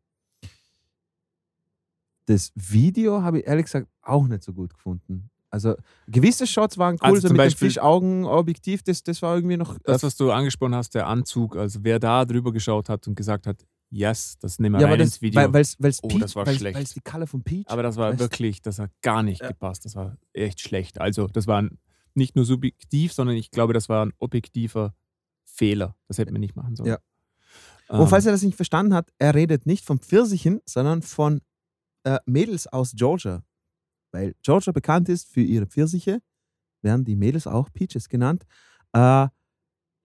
das 2.31 2.51
Video 2.55 3.21
habe 3.21 3.39
ich 3.39 3.47
ehrlich 3.47 3.65
gesagt 3.65 3.87
auch 4.01 4.27
nicht 4.27 4.43
so 4.43 4.53
gut 4.53 4.73
gefunden. 4.73 5.29
Also 5.49 5.75
gewisse 6.07 6.47
Shots 6.47 6.77
waren 6.77 6.95
cool, 6.95 6.99
Also 7.09 7.21
so 7.21 7.27
zum 7.27 7.35
mit 7.37 7.45
Beispiel- 7.45 7.67
dem 7.67 7.71
Fischaugen-Objektiv, 7.73 8.83
das, 8.83 9.03
das 9.03 9.21
war 9.21 9.35
irgendwie 9.35 9.57
noch. 9.57 9.77
Das, 9.83 10.01
was 10.03 10.15
du 10.15 10.31
angesprochen 10.31 10.75
hast, 10.75 10.95
der 10.95 11.07
Anzug, 11.07 11.57
also 11.57 11.79
wer 11.83 11.99
da 11.99 12.23
drüber 12.25 12.51
geschaut 12.53 12.87
hat 12.87 13.05
und 13.07 13.15
gesagt 13.15 13.47
hat, 13.47 13.65
yes, 13.89 14.37
das 14.39 14.59
nehmen 14.59 14.75
wir 14.75 14.81
ja, 14.81 14.87
rein 14.87 14.99
das, 14.99 15.09
ins 15.09 15.21
Video. 15.21 15.41
weil 15.41 15.53
weil's, 15.53 15.75
weil's 15.79 15.99
oh, 16.01 16.07
Peach, 16.07 16.21
das 16.21 16.35
war 16.37 16.45
weil's, 16.45 16.57
schlecht. 16.57 16.77
weil's 16.77 16.93
die 16.93 17.01
Color 17.01 17.27
von 17.27 17.43
Peach. 17.43 17.65
aber 17.69 17.83
das 17.83 17.97
war 17.97 18.17
wirklich, 18.17 18.61
das 18.61 18.79
hat 18.79 18.91
gar 19.01 19.23
nicht 19.23 19.41
Ja. 19.41 19.49
gepasst. 19.49 19.83
Das 19.83 19.95
war 19.97 20.15
echt 20.31 20.61
schlecht. 20.61 21.01
Also, 21.01 21.27
das 21.27 21.47
war 21.47 21.67
nicht 22.13 22.37
nur 22.37 22.45
subjektiv, 22.45 23.11
sondern 23.11 23.35
ich 23.35 23.51
glaube, 23.51 23.73
das 23.73 23.89
war 23.89 24.05
ein 24.05 24.13
objektiver 24.19 24.93
Fehler. 25.43 25.95
Das 26.07 26.17
hätten 26.17 26.31
wir 26.31 26.39
nicht 26.39 26.55
machen 26.55 26.77
sollen. 26.77 26.89
Ja. 26.91 26.97
Ähm, 27.89 27.99
Und 27.99 28.07
falls 28.07 28.25
er 28.25 28.31
das 28.31 28.41
nicht 28.43 28.55
verstanden 28.55 28.93
hat, 28.93 29.11
er 29.19 29.35
redet 29.35 29.65
nicht 29.65 29.83
von 29.85 29.99
Pfirsichen, 29.99 30.61
sondern 30.65 31.01
von 31.01 31.41
äh, 32.03 32.19
Mädels 32.25 32.67
aus 32.67 32.93
Georgia. 32.95 33.43
Weil 34.11 34.35
Georgia 34.41 34.71
bekannt 34.71 35.09
ist 35.09 35.27
für 35.31 35.41
ihre 35.41 35.65
Pfirsiche, 35.65 36.21
werden 36.81 37.05
die 37.05 37.15
Mädels 37.15 37.47
auch 37.47 37.71
Peaches 37.71 38.09
genannt. 38.09 38.45
Äh, 38.93 39.27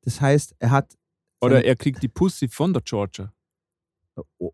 das 0.02 0.20
heißt, 0.20 0.54
er 0.58 0.70
hat. 0.70 0.96
oder 1.40 1.64
er 1.64 1.74
kriegt 1.76 2.02
die 2.02 2.08
Pussy 2.08 2.48
von 2.48 2.72
der 2.72 2.82
Georgia. 2.82 3.32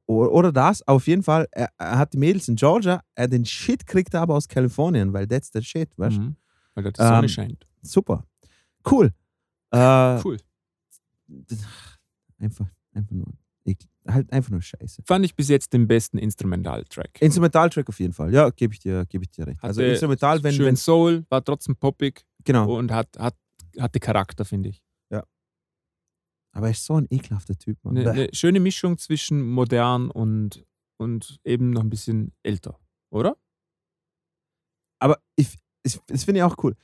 oder 0.06 0.52
das, 0.52 0.86
auf 0.88 1.06
jeden 1.06 1.22
Fall, 1.22 1.46
er, 1.52 1.70
er 1.78 1.98
hat 1.98 2.12
die 2.14 2.18
Mädels 2.18 2.48
in 2.48 2.56
Georgia, 2.56 3.02
er 3.14 3.28
den 3.28 3.44
Shit 3.44 3.86
kriegt 3.86 4.12
er 4.14 4.22
aber 4.22 4.34
aus 4.34 4.48
Kalifornien, 4.48 5.12
weil 5.12 5.26
that's 5.28 5.50
the 5.52 5.62
shit, 5.62 5.90
weißt 5.98 6.16
du? 6.16 6.20
Mhm. 6.22 6.36
Weil 6.74 6.84
da 6.84 6.90
die 6.90 7.00
Sonne 7.02 7.22
Ähm, 7.22 7.28
scheint. 7.28 7.66
Super. 7.82 8.26
Cool. 8.90 9.12
Äh, 9.70 10.20
Cool. 10.24 10.38
Einfach, 12.38 12.66
einfach 12.92 13.12
nur. 13.12 13.26
Halt 14.08 14.32
einfach 14.32 14.50
nur 14.50 14.62
Scheiße. 14.62 15.02
Fand 15.06 15.24
ich 15.24 15.36
bis 15.36 15.48
jetzt 15.48 15.72
den 15.72 15.86
besten 15.86 16.18
Instrumental-Track. 16.18 17.20
Instrumentaltrack 17.20 17.88
auf 17.88 18.00
jeden 18.00 18.12
Fall. 18.12 18.34
Ja, 18.34 18.50
gebe 18.50 18.74
ich 18.74 18.80
dir, 18.80 19.06
gebe 19.06 19.22
ich 19.22 19.30
dir 19.30 19.46
recht. 19.46 19.62
Also 19.62 19.80
Hatte 19.80 19.90
Instrumental, 19.90 20.42
wenn, 20.42 20.54
schön 20.54 20.66
wenn 20.66 20.76
Soul, 20.76 21.24
war 21.28 21.44
trotzdem 21.44 21.76
poppig 21.76 22.24
genau. 22.42 22.76
und 22.76 22.90
hat, 22.90 23.16
hat, 23.16 23.36
hatte 23.78 24.00
Charakter, 24.00 24.44
finde 24.44 24.70
ich. 24.70 24.82
Aber 26.52 26.66
er 26.66 26.72
ist 26.72 26.84
so 26.84 26.94
ein 26.94 27.06
ekelhafter 27.10 27.56
Typ, 27.56 27.82
Mann. 27.82 27.96
Eine, 27.96 28.10
eine 28.10 28.28
schöne 28.32 28.60
Mischung 28.60 28.98
zwischen 28.98 29.42
modern 29.42 30.10
und, 30.10 30.64
und 30.98 31.40
eben 31.44 31.70
noch 31.70 31.82
ein 31.82 31.90
bisschen 31.90 32.32
älter, 32.42 32.78
oder? 33.10 33.36
Aber 34.98 35.20
ich, 35.34 35.58
ich, 35.82 35.98
das 36.06 36.24
finde 36.24 36.40
ich 36.40 36.44
auch 36.44 36.62
cool. 36.62 36.76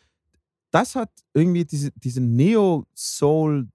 Das 0.71 0.97
hat 0.97 1.11
irgendwie 1.35 1.65
diese, 1.65 1.93
diese 1.93 2.21
Neo-Soul 2.21 3.69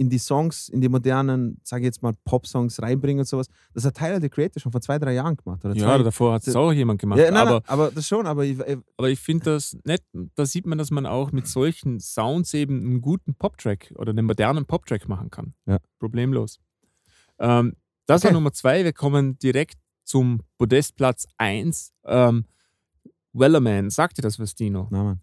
in 0.00 0.08
die 0.08 0.18
Songs, 0.18 0.70
in 0.70 0.80
die 0.80 0.88
modernen, 0.88 1.60
sage 1.62 1.82
ich 1.82 1.86
jetzt 1.88 2.02
mal, 2.02 2.14
Pop-Songs 2.24 2.80
reinbringen 2.80 3.20
und 3.20 3.26
sowas. 3.26 3.48
Das 3.74 3.84
hat 3.84 3.98
Tyler, 3.98 4.18
the 4.18 4.30
Creator, 4.30 4.58
schon 4.58 4.72
vor 4.72 4.80
zwei, 4.80 4.98
drei 4.98 5.12
Jahren 5.12 5.36
gemacht. 5.36 5.62
Oder 5.62 5.74
Ja, 5.76 5.84
zwei. 5.96 6.02
davor 6.02 6.32
hat 6.32 6.46
es 6.46 6.56
auch 6.56 6.72
jemand 6.72 7.02
gemacht. 7.02 7.18
Ja, 7.20 7.30
nein, 7.30 7.36
aber, 7.36 7.50
nein, 7.50 7.62
aber 7.66 7.90
das 7.90 8.08
schon, 8.08 8.26
aber 8.26 8.46
ich, 8.46 8.58
ich, 8.58 8.78
aber 8.96 9.10
ich 9.10 9.20
finde 9.20 9.44
das 9.44 9.76
nett. 9.84 10.02
Da 10.36 10.46
sieht 10.46 10.64
man, 10.64 10.78
dass 10.78 10.90
man 10.90 11.04
auch 11.04 11.32
mit 11.32 11.46
solchen 11.46 12.00
Sounds 12.00 12.54
eben 12.54 12.80
einen 12.80 13.02
guten 13.02 13.34
Pop-Track 13.34 13.92
oder 13.96 14.10
einen 14.12 14.24
modernen 14.24 14.64
Pop-Track 14.64 15.06
machen 15.06 15.30
kann. 15.30 15.52
Ja. 15.66 15.78
Problemlos. 15.98 16.60
Ähm, 17.38 17.74
das 18.06 18.22
war 18.24 18.30
Okay. 18.30 18.34
Nummer 18.34 18.52
zwei. 18.54 18.82
Wir 18.84 18.94
kommen 18.94 19.38
direkt 19.38 19.76
zum 20.04 20.40
Podestplatz 20.56 21.26
1. 21.36 21.92
Ähm, 22.06 22.46
Wellerman, 23.34 23.90
sagt 23.90 24.16
dir 24.16 24.22
das 24.22 24.38
was, 24.40 24.54
Dino? 24.54 24.88
na, 24.90 25.04
Mann. 25.04 25.20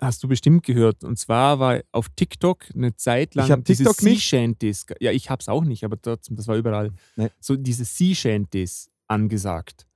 Hast 0.00 0.22
du 0.22 0.28
bestimmt 0.28 0.64
gehört. 0.64 1.04
Und 1.04 1.18
zwar 1.18 1.58
war 1.58 1.80
auf 1.92 2.08
TikTok 2.16 2.66
eine 2.74 2.94
Zeit 2.96 3.34
lang 3.34 3.46
Ich 3.46 3.52
hab 3.52 3.64
diese 3.64 3.84
TikTok 3.84 4.00
Sea 4.00 4.10
nicht. 4.10 4.24
Shanties. 4.24 4.86
Ja, 5.00 5.12
ich 5.12 5.30
hab's 5.30 5.48
auch 5.48 5.64
nicht, 5.64 5.84
aber 5.84 6.00
trotzdem, 6.00 6.36
das 6.36 6.48
war 6.48 6.56
überall. 6.56 6.92
Nee. 7.16 7.30
So 7.40 7.56
diese 7.56 7.84
Sea 7.84 8.14
Shanties 8.14 8.90
angesagt. 9.06 9.86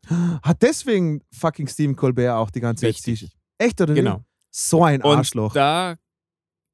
Hat 0.43 0.63
deswegen 0.63 1.23
fucking 1.33 1.69
Stephen 1.69 1.97
Colbert 1.97 2.35
auch 2.35 2.51
die 2.51 2.61
ganze 2.61 2.83
Zeit 2.83 2.95
Richtig. 2.95 3.21
T-Shirt. 3.21 3.37
Echt 3.59 3.81
oder? 3.81 3.95
Genau. 3.95 4.25
So 4.51 4.85
ein 4.85 5.03
Und 5.03 5.17
Arschloch. 5.17 5.53
da 5.53 5.97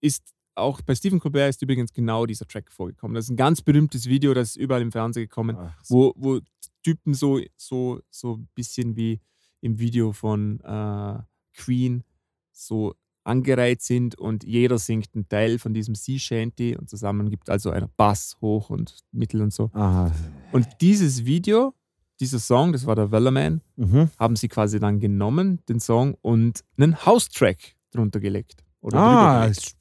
ist 0.01 0.35
auch 0.55 0.81
bei 0.82 0.94
Stephen 0.94 1.20
Colbert 1.20 1.51
ist 1.51 1.62
übrigens 1.62 1.93
genau 1.93 2.27
dieser 2.27 2.47
Track 2.47 2.70
vorgekommen. 2.73 3.15
Das 3.15 3.27
ist 3.27 3.31
ein 3.31 3.36
ganz 3.36 3.62
berühmtes 3.62 4.07
Video, 4.07 4.35
das 4.35 4.51
ist 4.51 4.57
überall 4.57 4.82
im 4.82 4.93
Fernsehen 4.93 5.24
gekommen, 5.24 5.57
wo, 5.89 6.12
wo 6.16 6.40
Typen 6.82 7.15
so, 7.15 7.40
so, 7.57 8.01
so 8.11 8.35
ein 8.36 8.48
bisschen 8.55 8.97
wie 8.97 9.20
im 9.61 9.78
Video 9.78 10.12
von 10.12 10.61
äh, 10.61 11.19
Queen 11.55 12.05
so 12.52 12.94
angereiht 13.24 13.82
sind 13.82 14.14
und 14.16 14.44
jeder 14.44 14.78
singt 14.78 15.09
einen 15.14 15.28
Teil 15.28 15.59
von 15.59 15.74
diesem 15.74 15.94
Sea 15.94 16.18
Shanty 16.18 16.76
und 16.76 16.88
zusammen 16.88 17.30
gibt 17.30 17.51
also 17.51 17.70
einer 17.70 17.88
Bass 17.97 18.36
hoch 18.40 18.70
und 18.70 18.98
Mittel 19.12 19.42
und 19.42 19.52
so. 19.52 19.70
Aha. 19.74 20.10
Und 20.52 20.66
dieses 20.80 21.24
Video, 21.24 21.74
dieser 22.18 22.38
Song, 22.38 22.72
das 22.72 22.86
war 22.86 22.97
der 22.97 23.10
Wellerman, 23.10 23.60
Mhm. 23.76 24.10
haben 24.18 24.36
sie 24.36 24.48
quasi 24.48 24.78
dann 24.80 25.01
genommen, 25.01 25.60
den 25.68 25.80
Song, 25.80 26.14
und 26.22 26.64
einen 26.78 27.05
House-Track 27.05 27.76
drunter 27.90 28.20
gelegt. 28.20 28.64
Oder 28.80 28.98
Ah, 28.98 29.40
gelegt. 29.47 29.76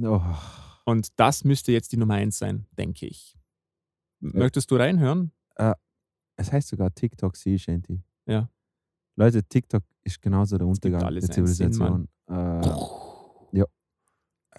Oh. 0.00 0.20
Und 0.84 1.08
das 1.16 1.44
müsste 1.44 1.72
jetzt 1.72 1.92
die 1.92 1.96
Nummer 1.96 2.14
eins 2.14 2.38
sein, 2.38 2.66
denke 2.76 3.06
ich. 3.06 3.36
Möchtest 4.20 4.70
du 4.70 4.76
reinhören? 4.76 5.32
Äh, 5.56 5.74
es 6.36 6.50
heißt 6.52 6.68
sogar 6.68 6.94
TikTok 6.94 7.36
Sea 7.36 7.58
Shanty. 7.58 8.02
Ja. 8.26 8.48
Leute, 9.16 9.42
TikTok 9.42 9.82
ist 10.04 10.20
genauso 10.22 10.56
der 10.58 10.66
Untergang 10.66 11.00
der 11.00 11.08
einen 11.08 11.20
Sinn, 11.20 11.30
Zivilisation. 11.32 12.08
äh, 12.28 12.32
ja. 13.52 13.66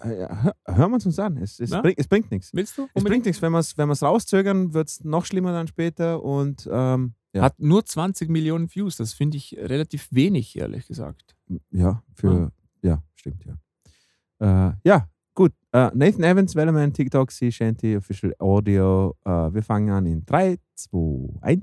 Ja, 0.04 0.42
hör- 0.42 0.56
hören 0.66 0.90
wir 0.90 1.06
uns 1.06 1.18
an. 1.18 1.36
Es, 1.36 1.60
es, 1.60 1.70
Ja? 1.70 1.80
bringt, 1.80 1.98
es 1.98 2.08
bringt 2.08 2.30
nichts. 2.30 2.52
Willst 2.52 2.76
du? 2.76 2.88
Es 2.94 3.04
bringt 3.04 3.24
nichts. 3.26 3.40
Wenn 3.40 3.52
wir 3.52 3.60
es 3.60 3.78
wenn 3.78 3.88
wir's 3.88 4.02
rauszögern, 4.02 4.74
wird 4.74 4.88
es 4.88 5.04
noch 5.04 5.24
schlimmer 5.24 5.52
dann 5.52 5.66
später. 5.68 6.22
Und 6.22 6.68
ähm, 6.70 7.14
ja. 7.32 7.42
Hat 7.42 7.58
nur 7.58 7.84
20 7.84 8.28
Millionen 8.28 8.72
Views. 8.74 8.96
Das 8.96 9.12
finde 9.12 9.36
ich 9.36 9.56
relativ 9.58 10.08
wenig, 10.12 10.56
ehrlich 10.58 10.86
gesagt. 10.86 11.34
Ja, 11.70 12.02
für. 12.14 12.52
Ja, 12.82 13.02
stimmt, 13.14 13.44
ja. 13.44 13.56
Äh, 14.70 14.74
ja, 14.84 15.08
gut. 15.34 15.52
Äh, 15.72 15.90
Nathan 15.94 16.22
Evans, 16.24 16.54
Wellerman, 16.54 16.92
TikTok, 16.92 17.30
Sea 17.32 17.50
Shanty, 17.50 17.96
Official 17.96 18.34
Audio. 18.38 19.16
Äh, 19.24 19.30
wir 19.54 19.62
fangen 19.62 19.90
an 19.90 20.06
in 20.06 20.24
3, 20.26 20.58
2, 20.74 21.38
1. 21.40 21.62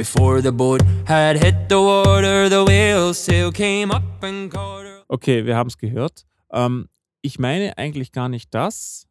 Before 0.00 0.40
the 0.40 0.50
boat 0.50 0.80
had 1.06 1.36
hit 1.36 1.68
the 1.68 1.74
water, 1.76 2.48
the 2.48 2.64
whale 2.66 3.12
sail 3.12 3.52
came 3.52 3.92
up 3.94 4.02
and 4.24 4.50
caught 4.50 4.86
her. 4.86 5.04
Okay, 5.08 5.44
wir 5.44 5.58
haben 5.58 5.66
es 5.66 5.76
gehört. 5.76 6.24
Ähm, 6.50 6.88
ich 7.20 7.38
meine 7.38 7.76
eigentlich 7.76 8.10
gar 8.10 8.30
nicht 8.30 8.54
das. 8.54 9.06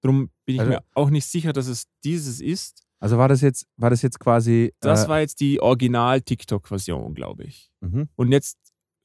Drum 0.00 0.30
bin 0.46 0.54
ich 0.54 0.60
Also- 0.62 0.72
mir 0.72 0.82
auch 0.94 1.10
nicht 1.10 1.26
sicher, 1.26 1.52
dass 1.52 1.66
es 1.66 1.88
dieses 2.04 2.40
ist. 2.40 2.86
Also 3.00 3.18
war 3.18 3.28
das 3.28 3.42
jetzt, 3.42 3.66
war 3.76 3.90
das 3.90 4.00
jetzt 4.00 4.18
quasi. 4.18 4.72
Das 4.80 5.04
äh, 5.04 5.08
war 5.10 5.20
jetzt 5.20 5.40
die 5.40 5.60
Original-TikTok-Version, 5.60 7.12
glaube 7.12 7.44
ich. 7.44 7.70
Mhm. 7.80 8.08
Und 8.16 8.32
jetzt 8.32 8.56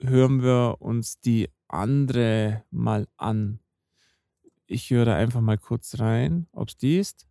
hören 0.01 0.41
wir 0.41 0.77
uns 0.79 1.19
die 1.19 1.49
andere 1.67 2.63
mal 2.71 3.09
an. 3.17 3.59
Ich 4.67 4.89
höre 4.89 5.03
da 5.03 5.17
einfach 5.17 5.41
mal 5.41 5.57
kurz 5.57 5.99
rein, 5.99 6.47
ob 6.53 6.69
es 6.69 6.77
die 6.77 6.97
ist. 6.97 7.27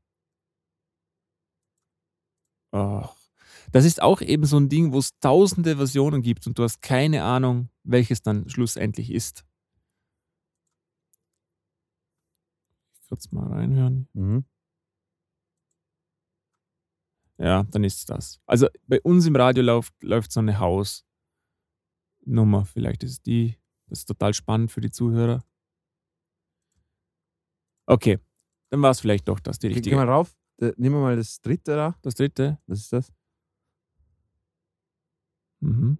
Oh. 2.72 3.08
Das 3.72 3.84
ist 3.84 4.02
auch 4.02 4.20
eben 4.20 4.44
so 4.44 4.58
ein 4.58 4.68
Ding, 4.68 4.92
wo 4.92 4.98
es 4.98 5.18
tausende 5.18 5.76
Versionen 5.76 6.22
gibt 6.22 6.46
und 6.46 6.58
du 6.58 6.62
hast 6.62 6.82
keine 6.82 7.24
Ahnung, 7.24 7.68
welches 7.84 8.22
dann 8.22 8.48
schlussendlich 8.48 9.12
ist. 9.12 9.44
Kurz 13.08 13.30
mal 13.30 13.46
reinhören. 13.46 14.08
Mhm. 14.14 14.44
Ja, 17.38 17.64
dann 17.64 17.84
ist 17.84 17.98
es 17.98 18.04
das. 18.06 18.40
Also 18.46 18.68
bei 18.86 19.00
uns 19.02 19.26
im 19.26 19.36
Radio 19.36 19.62
läuft, 19.62 19.94
läuft 20.02 20.32
so 20.32 20.40
eine 20.40 20.58
Hausnummer. 20.58 21.04
Vielleicht 22.64 23.04
ist 23.04 23.26
die. 23.26 23.56
Das 23.88 24.00
ist 24.00 24.06
total 24.06 24.34
spannend 24.34 24.72
für 24.72 24.80
die 24.80 24.90
Zuhörer. 24.90 25.44
Okay, 27.86 28.18
dann 28.70 28.82
war 28.82 28.90
es 28.90 29.00
vielleicht 29.00 29.28
doch 29.28 29.38
das, 29.38 29.58
die 29.60 29.68
richtige. 29.68 29.90
geh 29.90 29.96
mal 29.96 30.08
rauf. 30.08 30.34
Nehmen 30.58 30.96
wir 30.96 31.02
mal 31.02 31.16
das 31.16 31.40
dritte 31.40 31.76
da. 31.76 31.94
Das 32.02 32.14
dritte. 32.14 32.58
Was 32.66 32.80
ist 32.80 32.92
das? 32.92 33.12
Mhm. 35.62 35.96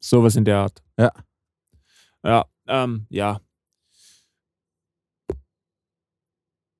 Sowas 0.00 0.36
in 0.36 0.44
der 0.44 0.58
Art. 0.58 0.82
Ja. 0.98 1.12
Ja, 2.24 2.44
ähm, 2.66 3.06
ja. 3.10 3.40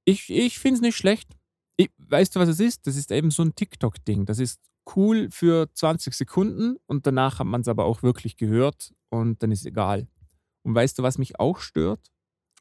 Ich, 0.05 0.31
ich 0.31 0.59
finde 0.59 0.77
es 0.77 0.81
nicht 0.83 0.97
schlecht. 0.97 1.29
Ich, 1.77 1.91
weißt 1.99 2.35
du, 2.37 2.41
was 2.41 2.49
es 2.49 2.61
ist? 2.61 2.87
Das 2.87 2.97
ist 2.97 3.11
eben 3.13 3.31
so 3.31 3.43
ein 3.43 3.55
TikTok-Ding. 3.55 4.27
Das 4.27 4.39
ist 4.39 4.61
cool 4.97 5.29
für 5.31 5.73
20 5.75 6.15
Sekunden 6.15 6.77
und 6.87 7.07
danach 7.07 7.39
hat 7.39 7.47
man 7.47 7.61
es 7.61 7.69
aber 7.69 7.85
auch 7.85 8.03
wirklich 8.03 8.37
gehört 8.37 8.93
und 9.11 9.43
dann 9.43 9.53
ist 9.53 9.61
es 9.61 9.67
egal. 9.67 10.09
Und 10.65 10.75
weißt 10.75 10.99
du, 10.99 11.03
was 11.03 11.19
mich 11.19 11.39
auch 11.41 11.59
stört? 11.61 12.11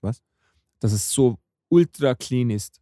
Was? 0.02 0.22
Dass 0.82 0.94
es 0.94 1.11
so 1.11 1.40
ultra 1.72 2.15
clean 2.15 2.49
ist. 2.49 2.81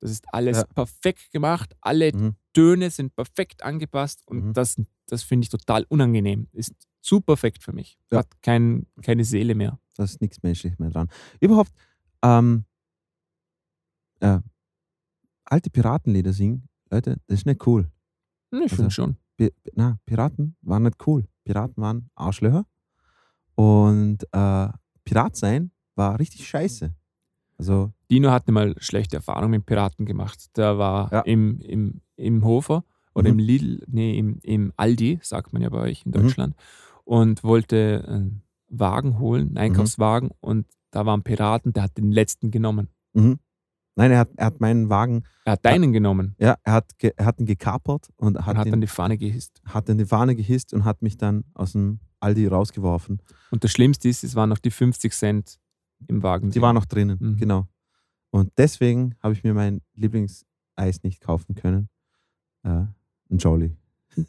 Das 0.00 0.10
ist 0.10 0.24
alles 0.32 0.58
Ja. 0.58 0.64
perfekt 0.64 1.30
gemacht, 1.30 1.74
alle 1.80 2.10
Mhm. 2.14 2.36
Töne 2.54 2.90
sind 2.90 3.14
perfekt 3.14 3.62
angepasst 3.62 4.22
und 4.26 4.46
Mhm. 4.48 4.52
das, 4.54 4.76
das 5.06 5.22
finde 5.22 5.44
ich 5.44 5.50
total 5.50 5.84
unangenehm. 5.88 6.48
Ist 6.52 6.72
zu 7.02 7.20
perfekt 7.20 7.62
für 7.62 7.72
mich. 7.72 7.98
Ja. 8.10 8.18
Hat 8.18 8.28
kein, 8.42 8.86
keine 9.02 9.24
Seele 9.24 9.54
mehr. 9.54 9.78
Da 9.96 10.04
ist 10.04 10.20
nichts 10.20 10.42
menschlich 10.42 10.78
mehr 10.78 10.90
dran. 10.90 11.08
Überhaupt, 11.40 11.70
ähm, 12.22 12.64
äh, 14.20 14.40
alte 15.44 15.70
Piratenlieder 15.70 16.32
singen, 16.32 16.68
Leute, 16.90 17.16
das 17.26 17.40
ist 17.40 17.46
nicht 17.46 17.66
cool. 17.66 17.90
Hm, 18.52 18.62
Ich 18.64 18.72
Also, 18.72 18.76
finde 18.76 18.90
schon. 18.90 19.16
Pi- 19.36 19.52
na, 19.74 19.98
Piraten 20.06 20.56
waren 20.62 20.82
nicht 20.84 21.06
cool. 21.06 21.26
Piraten 21.44 21.82
waren 21.82 22.10
Arschlöcher. 22.14 22.66
Und 23.54 24.24
äh, 24.32 24.68
Pirat 25.04 25.36
sein 25.36 25.70
war 25.94 26.18
richtig 26.18 26.46
scheiße. 26.48 26.94
Also, 27.58 27.92
Dino 28.10 28.30
hatte 28.30 28.52
mal 28.52 28.74
schlechte 28.78 29.16
Erfahrungen 29.16 29.50
mit 29.52 29.66
Piraten 29.66 30.04
gemacht. 30.06 30.56
Der 30.56 30.78
war 30.78 31.12
Ja. 31.12 31.20
im, 31.20 31.60
im, 31.60 32.00
im 32.16 32.44
Hofer 32.44 32.84
oder 33.14 33.32
Mhm. 33.32 33.38
im 33.38 33.44
Lidl, 33.46 33.82
nee, 33.86 34.18
im, 34.18 34.38
im 34.42 34.72
Aldi, 34.76 35.18
sagt 35.22 35.52
man 35.52 35.62
ja 35.62 35.68
bei 35.68 35.80
euch 35.80 36.02
in 36.04 36.10
Mhm. 36.10 36.22
Deutschland, 36.22 36.54
und 37.04 37.42
wollte 37.44 38.04
einen 38.08 38.42
Wagen 38.68 39.18
holen, 39.18 39.48
einen 39.48 39.58
Einkaufswagen, 39.58 40.30
und 40.40 40.66
da 40.90 41.06
war 41.06 41.16
ein 41.16 41.22
Piraten, 41.22 41.72
der 41.72 41.84
hat 41.84 41.96
den 41.96 42.12
letzten 42.12 42.50
genommen. 42.50 42.88
mhm. 43.14 43.38
nein, 43.96 44.12
er 44.12 44.18
hat, 44.20 44.30
er 44.36 44.46
hat 44.46 44.60
meinen 44.60 44.88
Wagen, 44.88 45.24
Er 45.44 45.52
hat 45.52 45.64
deinen 45.64 45.92
genommen 45.92 46.34
ja, 46.38 46.56
er 46.62 46.72
hat, 46.74 46.98
ge, 46.98 47.12
er 47.16 47.26
hat 47.26 47.38
ihn 47.40 47.46
gekapert 47.46 48.08
und 48.16 48.36
und 48.36 48.46
hat, 48.46 48.56
hat 48.56 48.66
ihn, 48.66 48.70
dann 48.72 48.80
die 48.80 48.86
Fahne 48.86 49.18
gehisst. 49.18 49.60
hat 49.64 49.88
in 49.88 49.98
die 49.98 50.04
Fahne 50.06 50.34
gehisst 50.36 50.72
und 50.72 50.84
hat 50.84 51.02
mich 51.02 51.16
dann 51.16 51.44
aus 51.54 51.72
dem 51.72 51.98
Aldi 52.20 52.46
rausgeworfen. 52.46 53.20
Und 53.50 53.64
das 53.64 53.70
Schlimmste 53.72 54.08
ist, 54.08 54.22
es 54.24 54.34
waren 54.36 54.48
noch 54.48 54.58
die 54.58 54.70
50 54.70 55.12
Cent 55.12 55.58
im 56.06 56.22
Wagen. 56.22 56.50
Die 56.50 56.60
waren 56.62 56.74
noch 56.74 56.84
drinnen, 56.86 57.18
Mhm. 57.20 57.36
genau. 57.36 57.66
Und 58.30 58.52
deswegen 58.56 59.14
habe 59.22 59.34
ich 59.34 59.42
mir 59.44 59.54
mein 59.54 59.80
Lieblingseis 59.94 61.02
nicht 61.02 61.20
kaufen 61.20 61.54
können. 61.54 61.88
Äh, 62.62 62.68
ein 63.30 63.38
Jolly. 63.38 63.76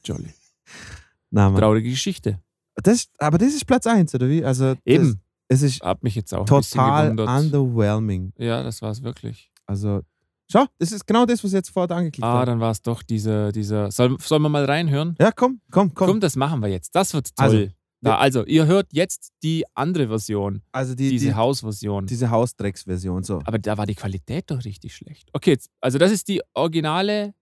Jolly. 0.03 0.33
Na. 1.29 1.51
Traurige 1.57 1.89
Geschichte. 1.89 2.39
Das, 2.75 3.07
aber 3.17 3.37
das 3.37 3.53
ist 3.53 3.65
Platz 3.65 3.85
1, 3.87 4.15
oder 4.15 4.27
wie? 4.29 4.43
Also 4.43 4.75
Eben. 4.85 5.19
Das, 5.47 5.61
es 5.61 5.61
ist 5.63 5.81
Hat 5.83 6.01
mich 6.03 6.15
jetzt 6.15 6.33
auch 6.33 6.45
total 6.45 7.09
underwhelming. 7.19 8.31
Ja, 8.37 8.63
das 8.63 8.81
war 8.81 8.91
es 8.91 9.03
wirklich. 9.03 9.51
Also, 9.65 10.01
schau, 10.49 10.65
das 10.79 10.93
ist 10.93 11.05
genau 11.05 11.25
das, 11.25 11.43
was 11.43 11.51
ich 11.51 11.55
jetzt 11.55 11.69
vorher 11.69 11.95
angeklickt 11.95 12.23
Ah, 12.25 12.33
habe. 12.35 12.45
dann 12.45 12.59
war 12.61 12.71
es 12.71 12.81
doch 12.81 13.03
dieser, 13.03 13.51
dieser. 13.51 13.91
Soll, 13.91 14.17
sollen 14.19 14.41
wir 14.43 14.49
mal 14.49 14.63
reinhören? 14.63 15.15
Ja, 15.19 15.31
komm, 15.31 15.59
komm, 15.69 15.93
komm. 15.93 16.07
Komm, 16.07 16.19
das 16.21 16.37
machen 16.37 16.61
wir 16.61 16.69
jetzt. 16.69 16.95
Das 16.95 17.13
wird 17.13 17.35
toll. 17.35 17.45
Also, 17.45 17.67
ja, 18.03 18.17
also 18.17 18.45
ihr 18.45 18.65
hört 18.65 18.87
jetzt 18.93 19.31
die 19.43 19.63
andere 19.75 20.07
Version. 20.07 20.61
Also 20.71 20.95
die, 20.95 21.09
diese 21.09 21.27
die, 21.27 21.33
Hausversion. 21.35 22.07
diese 22.07 22.31
Hausdrecksversion. 22.31 23.23
So. 23.23 23.41
Aber 23.45 23.59
da 23.59 23.77
war 23.77 23.85
die 23.85 23.95
Qualität 23.95 24.49
doch 24.49 24.63
richtig 24.65 24.95
schlecht. 24.95 25.29
Okay, 25.33 25.51
jetzt, 25.51 25.69
also 25.81 25.97
das 25.97 26.11
ist 26.11 26.27
die 26.27 26.41
originale. 26.53 27.33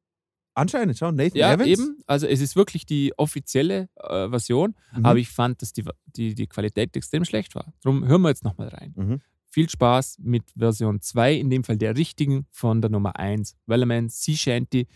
Anscheinend, 0.56 0.98
schau, 0.98 1.11
Nathan 1.11 1.38
Ja, 1.38 1.53
Evans. 1.53 1.68
eben. 1.69 1.98
Also 2.06 2.27
es 2.27 2.41
ist 2.41 2.57
wirklich 2.57 2.86
die 2.86 3.14
offizielle 3.18 3.88
äh, 3.95 4.27
Version. 4.30 4.76
Mhm. 4.94 5.06
Aber 5.06 5.19
ich 5.19 5.30
fand, 5.30 5.61
dass 5.61 5.72
die, 5.72 5.86
die, 6.07 6.36
die 6.36 6.48
Qualität 6.48 6.95
extrem 6.98 7.23
schlecht 7.23 7.56
war. 7.56 7.72
Darum 7.81 8.06
hören 8.06 8.22
wir 8.22 8.30
jetzt 8.30 8.44
nochmal 8.44 8.68
rein. 8.68 8.94
Mhm. 8.98 9.22
Viel 9.45 9.69
Spaß 9.69 10.18
mit 10.19 10.44
Version 10.57 11.02
2, 11.02 11.36
in 11.36 11.49
dem 11.49 11.64
Fall 11.64 11.77
der 11.77 11.95
richtigen 11.95 12.45
von 12.52 12.81
der 12.81 12.91
Nummer 12.91 13.18
1. 13.18 13.56
Wellerman 13.65 14.10
Sea 14.10 14.36
Shanty 14.36 14.88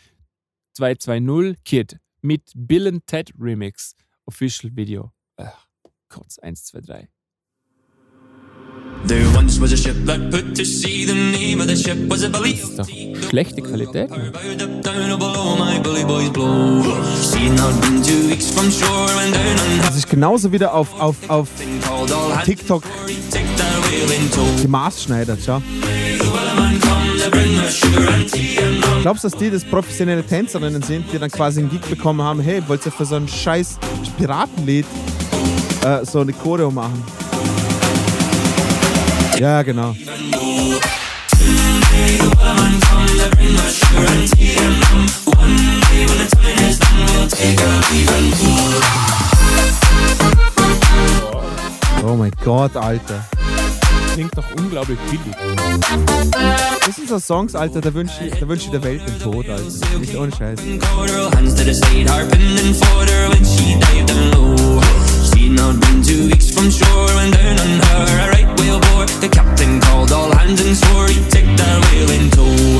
220 0.73 1.63
Kid 1.63 1.99
mit 2.21 2.51
Bill 2.55 2.87
and 2.87 3.07
Ted 3.07 3.31
Remix. 3.39 3.95
Official 4.25 4.71
Video. 4.75 5.11
Ach, 5.37 5.65
kurz, 6.09 6.39
1, 6.39 6.63
2, 6.65 6.81
3. 6.81 7.07
There 9.05 9.25
once 9.35 9.59
was 9.59 9.73
a 9.73 9.77
ship 9.77 9.95
that 10.05 10.31
put 10.31 10.55
to 10.55 10.63
sea. 10.63 11.05
The 11.05 11.13
name 11.13 11.59
of 11.59 11.67
the 11.67 11.75
ship 11.75 11.97
was 12.09 12.23
a 12.23 12.29
belly. 12.29 12.53
Das 12.53 12.69
ist 12.69 12.79
doch 12.79 13.29
schlechte 13.29 13.61
Qualität. 13.61 14.09
Das 19.81 19.95
ist 19.97 20.09
genauso 20.09 20.51
wieder 20.51 20.73
auf, 20.73 20.99
auf, 20.99 21.15
auf. 21.29 21.49
TikTok 22.45 22.83
tow. 24.33 24.61
gemaßschneidert, 24.61 25.39
schau. 25.45 25.61
Glaubst 29.01 29.23
du, 29.23 29.29
dass 29.29 29.37
die 29.37 29.49
das 29.49 29.65
professionelle 29.65 30.23
Tänzerinnen 30.23 30.81
sind, 30.81 31.11
die 31.11 31.19
dann 31.19 31.29
quasi 31.29 31.59
einen 31.59 31.69
Gig 31.69 31.81
bekommen 31.81 32.21
haben, 32.21 32.39
hey, 32.39 32.61
wollt 32.67 32.85
ihr 32.85 32.91
für 32.91 33.05
so 33.05 33.15
ein 33.15 33.27
scheiß 33.27 33.79
Piratenlied 34.17 34.85
äh, 35.83 36.05
so 36.05 36.21
eine 36.21 36.33
Choreo 36.33 36.71
machen? 36.71 37.03
Ja, 39.39 39.61
genau. 39.61 39.95
Oh 52.05 52.15
mein 52.15 52.31
Gott, 52.43 52.75
Alter. 52.75 53.25
Klingt 54.13 54.37
doch 54.37 54.43
unglaublich 54.57 54.99
billig. 55.09 55.35
Das 56.85 56.95
sind 56.95 57.09
so 57.09 57.17
Songs, 57.17 57.55
Alter, 57.55 57.81
da 57.81 57.93
wünsche 57.93 58.25
ich, 58.25 58.39
da 58.39 58.47
wünsch 58.47 58.65
ich 58.65 58.71
der 58.71 58.83
Welt 58.83 59.01
den 59.07 59.19
Tod, 59.19 59.49
Alter. 59.49 59.99
Nicht 59.99 60.15
ohne 60.15 60.31
Scheiß. 60.31 60.59
Seen 65.43 65.59
out 65.59 65.77
been 65.81 66.01
two 66.01 66.27
weeks 66.27 66.51
from 66.51 66.69
shore 66.71 67.11
and 67.19 67.33
down 67.33 67.59
on 67.59 67.79
her 67.83 68.05
a 68.23 68.31
right 68.31 68.59
whale 68.59 68.79
bore. 68.79 69.07
The 69.19 69.27
captain 69.27 69.81
called 69.81 70.13
all 70.13 70.31
hands 70.31 70.61
and 70.65 70.73
swore 70.73 71.09
he'd 71.09 71.29
take 71.29 71.49
that 71.59 71.77
whale 71.83 72.11
in 72.15 72.29
tow. 72.31 72.79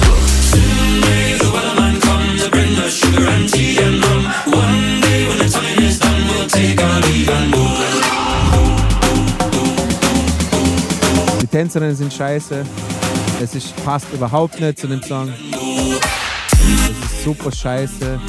Soon 0.51 1.01
may 1.03 1.35
the 1.43 1.49
wellerman 1.51 1.99
come 1.99 2.37
to 2.39 2.47
bring 2.55 2.73
us 2.79 2.93
sugar 2.93 3.27
and 3.27 3.51
tea 3.51 3.75
and 3.83 3.99
rum. 4.05 4.23
One 4.63 5.01
day 5.01 5.27
when 5.27 5.39
the 5.39 5.49
time 5.51 5.83
is 5.83 5.99
done, 5.99 6.21
we'll 6.29 6.47
take 6.47 6.79
our 6.81 7.01
leave 7.01 7.29
and 7.29 7.51
go. 7.51 7.65
Die 11.41 11.47
Tänzerinnen 11.47 11.97
sind 11.97 12.13
scheiße. 12.13 12.63
Es 13.43 13.55
ist, 13.55 13.75
passt 13.83 14.07
überhaupt 14.13 14.57
nicht 14.61 14.79
zu 14.79 14.87
dem 14.87 15.03
Song. 15.03 15.33
Es 16.53 17.11
ist 17.11 17.23
super 17.25 17.51
scheiße. 17.51 18.21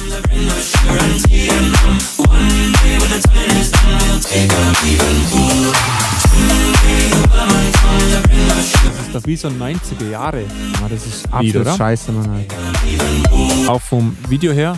Das 8.95 9.07
ist 9.07 9.15
doch 9.15 9.25
wie 9.25 9.35
so 9.35 9.47
ein 9.47 9.59
90er 9.59 10.09
Jahre. 10.09 10.43
Ah, 10.83 10.87
das 10.89 11.05
ist 11.05 11.23
Lied, 11.23 11.33
absolut 11.33 11.67
oder? 11.67 11.75
scheiße, 11.77 12.11
Mann. 12.11 12.29
Alter. 12.29 13.71
Auch 13.71 13.81
vom 13.81 14.15
Video 14.29 14.51
her. 14.51 14.75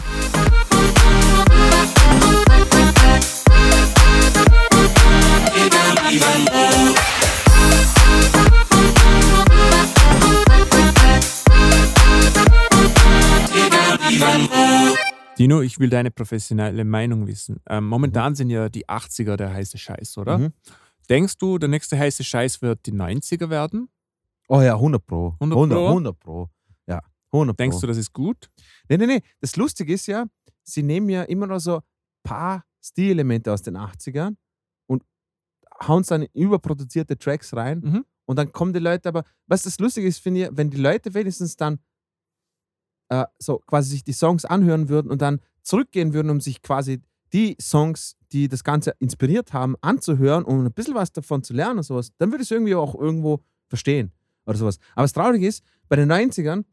Dino, 15.38 15.62
ich 15.62 15.80
will 15.80 15.90
deine 15.90 16.12
professionelle 16.12 16.84
Meinung 16.86 17.28
wissen. 17.28 17.60
Ähm, 17.70 17.86
momentan 17.86 18.36
sind 18.36 18.50
ja 18.50 18.70
die 18.70 18.88
80er 18.88 19.36
der 19.36 19.54
heiße 19.54 19.78
Scheiß, 19.78 20.18
oder? 20.18 20.38
Mhm. 20.38 20.54
Denkst 21.10 21.38
du, 21.38 21.58
der 21.58 21.70
nächste 21.70 21.98
heiße 21.98 22.24
Scheiß 22.24 22.62
wird 22.62 22.86
die 22.86 22.92
90er 22.94 23.50
werden? 23.50 23.90
Oh 24.48 24.62
ja, 24.62 24.74
100 24.76 25.06
Pro. 25.06 25.36
100 25.40 25.58
100 25.58 25.78
Pro? 25.78 25.88
100 25.88 26.20
Pro. 26.20 26.50
Ja, 26.88 27.02
100 27.32 27.60
Denkst 27.60 27.76
Pro. 27.76 27.82
du, 27.82 27.88
das 27.88 27.98
ist 27.98 28.14
gut? 28.14 28.50
Nee, 28.90 28.98
nee, 28.98 29.06
nee. 29.06 29.22
Das 29.42 29.56
Lustige 29.56 29.94
ist 29.94 30.08
ja, 30.08 30.26
sie 30.64 30.84
nehmen 30.84 31.10
ja 31.10 31.24
immer 31.24 31.48
noch 31.48 31.60
so 31.60 31.78
ein 31.78 31.84
paar 32.24 32.64
Stilelemente 32.82 33.52
aus 33.52 33.62
den 33.62 33.78
80ern 33.78 34.36
und 34.88 35.04
hauen 35.86 36.02
es 36.02 36.08
dann 36.08 36.24
in 36.24 36.30
überproduzierte 36.34 37.18
Tracks 37.18 37.54
rein. 37.54 37.82
Mhm. 37.82 38.06
Und 38.26 38.38
dann 38.38 38.52
kommen 38.52 38.74
die 38.74 38.80
Leute 38.80 39.10
aber, 39.10 39.24
was 39.46 39.64
das 39.64 39.80
Lustige 39.80 40.08
ist, 40.08 40.20
finde 40.20 40.46
ich, 40.46 40.50
wenn 40.52 40.70
die 40.70 40.78
Leute 40.78 41.14
wenigstens 41.14 41.56
dann 41.56 41.80
äh, 43.10 43.26
so 43.40 43.60
quasi 43.60 43.90
sich 43.92 44.04
die 44.04 44.14
Songs 44.14 44.46
anhören 44.46 44.90
würden 44.90 45.12
und 45.12 45.22
dann 45.22 45.40
zurückgehen 45.64 46.14
würden, 46.14 46.30
um 46.30 46.42
sich 46.42 46.62
quasi 46.62 47.02
die 47.34 47.58
Songs, 47.60 48.16
die 48.32 48.48
das 48.48 48.64
Ganze 48.64 48.94
inspiriert 49.00 49.54
haben, 49.54 49.76
anzuhören, 49.82 50.44
um 50.44 50.66
ein 50.66 50.72
bisschen 50.72 50.96
was 50.96 51.12
davon 51.12 51.44
zu 51.44 51.54
lernen 51.54 51.80
und 51.80 51.84
sowas, 51.84 52.12
dann 52.18 52.32
würde 52.32 52.44
ich 52.44 52.48
es 52.48 52.52
irgendwie 52.52 52.76
auch 52.76 52.96
irgendwo 52.96 53.42
verstehen 53.68 54.12
oder 54.46 54.58
sowas. 54.58 54.80
Aber 54.96 55.04
das 55.04 55.14
Traurige 55.14 55.48
ist, 55.48 55.64
bei 55.90 55.96
den 55.96 56.12
90ern 56.12 56.64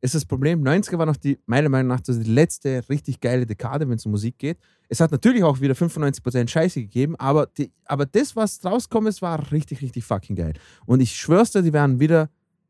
ist 0.00 0.14
das 0.14 0.26
Problem, 0.26 0.62
90er 0.62 0.98
war 0.98 1.06
noch 1.06 1.16
die, 1.16 1.38
meiner 1.46 1.70
Meinung 1.70 1.88
nach, 1.88 2.00
die 2.00 2.12
letzte 2.12 2.86
richtig 2.90 3.20
geile 3.20 3.46
Dekade, 3.46 3.88
wenn 3.88 3.96
es 3.96 4.04
um 4.04 4.12
Musik 4.12 4.38
geht. 4.38 4.58
Es 4.88 5.00
hat 5.00 5.10
natürlich 5.10 5.42
auch 5.42 5.60
wieder 5.60 5.74
95% 5.74 6.46
Scheiße 6.46 6.82
gegeben, 6.82 7.16
aber, 7.16 7.46
die, 7.46 7.72
aber 7.86 8.04
das, 8.04 8.36
was 8.36 8.62
rauskommt, 8.64 9.08
ist, 9.08 9.22
war 9.22 9.50
richtig, 9.50 9.80
richtig 9.80 10.04
fucking 10.04 10.36
geil. 10.36 10.52
Und 10.84 11.00
ich 11.00 11.16
schwör's 11.16 11.52
dir, 11.52 11.62
die 11.62 11.72
werden 11.72 12.00
wieder 12.00 12.28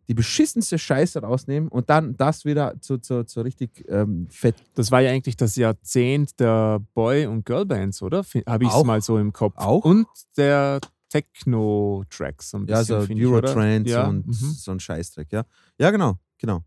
die 0.08 0.14
beschissenste 0.14 0.78
Scheiße 0.78 1.20
rausnehmen 1.20 1.68
und 1.68 1.90
dann 1.90 2.16
das 2.16 2.44
wieder 2.44 2.80
zu, 2.80 2.98
zu, 2.98 3.24
zu 3.24 3.40
richtig 3.40 3.84
ähm, 3.88 4.28
fett. 4.30 4.56
Das 4.74 4.90
war 4.90 5.00
ja 5.00 5.10
eigentlich 5.10 5.36
das 5.36 5.56
Jahrzehnt 5.56 6.38
der 6.40 6.80
Boy- 6.94 7.26
und 7.26 7.44
Girlbands, 7.44 8.02
oder? 8.02 8.24
Habe 8.46 8.64
ich 8.64 8.70
es 8.74 8.84
mal 8.84 9.00
so 9.00 9.18
im 9.18 9.32
Kopf. 9.32 9.54
Auch. 9.56 9.84
Und 9.84 10.06
der 10.36 10.80
Techno-Tracks. 11.08 12.50
So 12.50 12.58
Ja, 12.66 12.82
so? 12.82 13.06
Eurotrance 13.08 13.90
ja. 13.90 14.06
und 14.06 14.26
mhm. 14.26 14.32
so 14.32 14.72
ein 14.72 14.80
Scheißdreck, 14.80 15.32
ja. 15.32 15.44
Ja, 15.78 15.90
genau, 15.90 16.18
genau. 16.38 16.64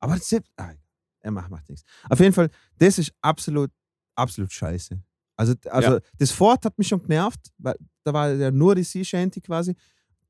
Aber 0.00 0.14
das 0.14 0.32
ist, 0.32 0.42
ah, 0.56 0.72
er 1.20 1.30
macht, 1.30 1.50
macht 1.50 1.68
nichts. 1.68 1.84
Auf 2.08 2.18
jeden 2.18 2.32
Fall, 2.32 2.48
das 2.78 2.98
ist 2.98 3.12
absolut, 3.20 3.70
absolut 4.14 4.50
scheiße. 4.50 4.98
Also, 5.36 5.54
also 5.70 5.94
Ja. 5.94 6.00
das 6.18 6.30
Fort 6.30 6.64
hat 6.64 6.76
mich 6.78 6.88
schon 6.88 7.02
genervt, 7.02 7.50
weil 7.58 7.76
da 8.04 8.12
war 8.12 8.32
ja 8.32 8.50
nur 8.50 8.74
die 8.74 8.84
Sea 8.84 9.04
Shanty 9.04 9.40
quasi. 9.40 9.76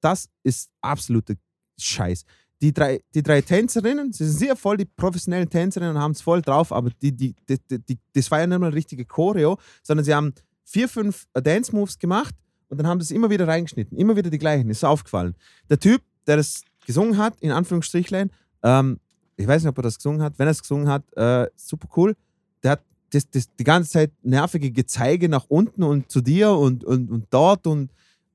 Das 0.01 0.29
ist 0.43 0.71
absolute 0.81 1.37
Scheiß. 1.79 2.25
Die 2.61 2.75
drei, 2.75 3.01
die 3.15 3.23
drei 3.23 3.41
Tänzerinnen, 3.41 4.13
sie 4.13 4.27
sind 4.27 4.39
sehr 4.39 4.57
voll 4.57 4.77
die 4.77 4.85
professionellen 4.85 5.49
Tänzerinnen 5.49 5.99
haben 5.99 6.13
es 6.13 6.21
voll 6.21 6.43
drauf, 6.43 6.73
aber 6.73 6.91
die, 7.01 7.13
die, 7.13 7.35
die, 7.49 7.59
die, 7.79 7.99
das 8.13 8.31
war 8.31 8.41
ja 8.41 8.47
nicht 8.47 8.59
mal 8.59 8.71
richtige 8.71 9.07
Choreo, 9.07 9.59
sondern 9.83 10.05
sie 10.05 10.15
haben 10.15 10.35
vier, 10.65 10.89
fünf 10.89 11.27
Dance-Moves 11.33 11.99
gemacht 11.99 12.35
und 12.69 12.79
dann 12.79 12.87
haben 12.87 13.01
sie 13.01 13.05
es 13.05 13.11
immer 13.11 13.31
wieder 13.31 13.49
reingeschnitten. 13.49 13.97
Immer 13.99 14.17
wieder 14.17 14.31
die 14.31 14.39
gleichen, 14.39 14.71
ist 14.71 14.85
aufgefallen. 14.85 15.35
Der 15.69 15.79
Typ, 15.79 16.03
der 16.27 16.37
das 16.37 16.63
gesungen 16.87 17.19
hat, 17.19 17.35
in 17.41 17.51
Anführungsstrichlein, 17.51 18.31
ähm, 18.63 19.01
ich 19.37 19.47
weiß 19.47 19.63
nicht, 19.63 19.71
ob 19.71 19.79
er 19.79 19.83
das 19.83 19.97
gesungen 19.97 20.23
hat, 20.23 20.39
wenn 20.39 20.47
er 20.47 20.53
es 20.53 20.61
gesungen 20.61 20.89
hat, 20.89 21.03
äh, 21.17 21.49
super 21.57 21.89
cool. 21.97 22.15
Der 22.63 22.73
hat 22.73 22.83
das, 23.11 23.29
das, 23.29 23.49
die 23.57 23.65
ganze 23.65 23.91
Zeit 23.91 24.13
nervige 24.23 24.71
Gezeige 24.71 25.29
nach 25.29 25.47
unten 25.49 25.83
und 25.83 26.11
zu 26.11 26.21
dir 26.21 26.53
und, 26.53 26.85
und, 26.85 27.11
und 27.11 27.27
dort 27.31 27.67
und 27.67 27.91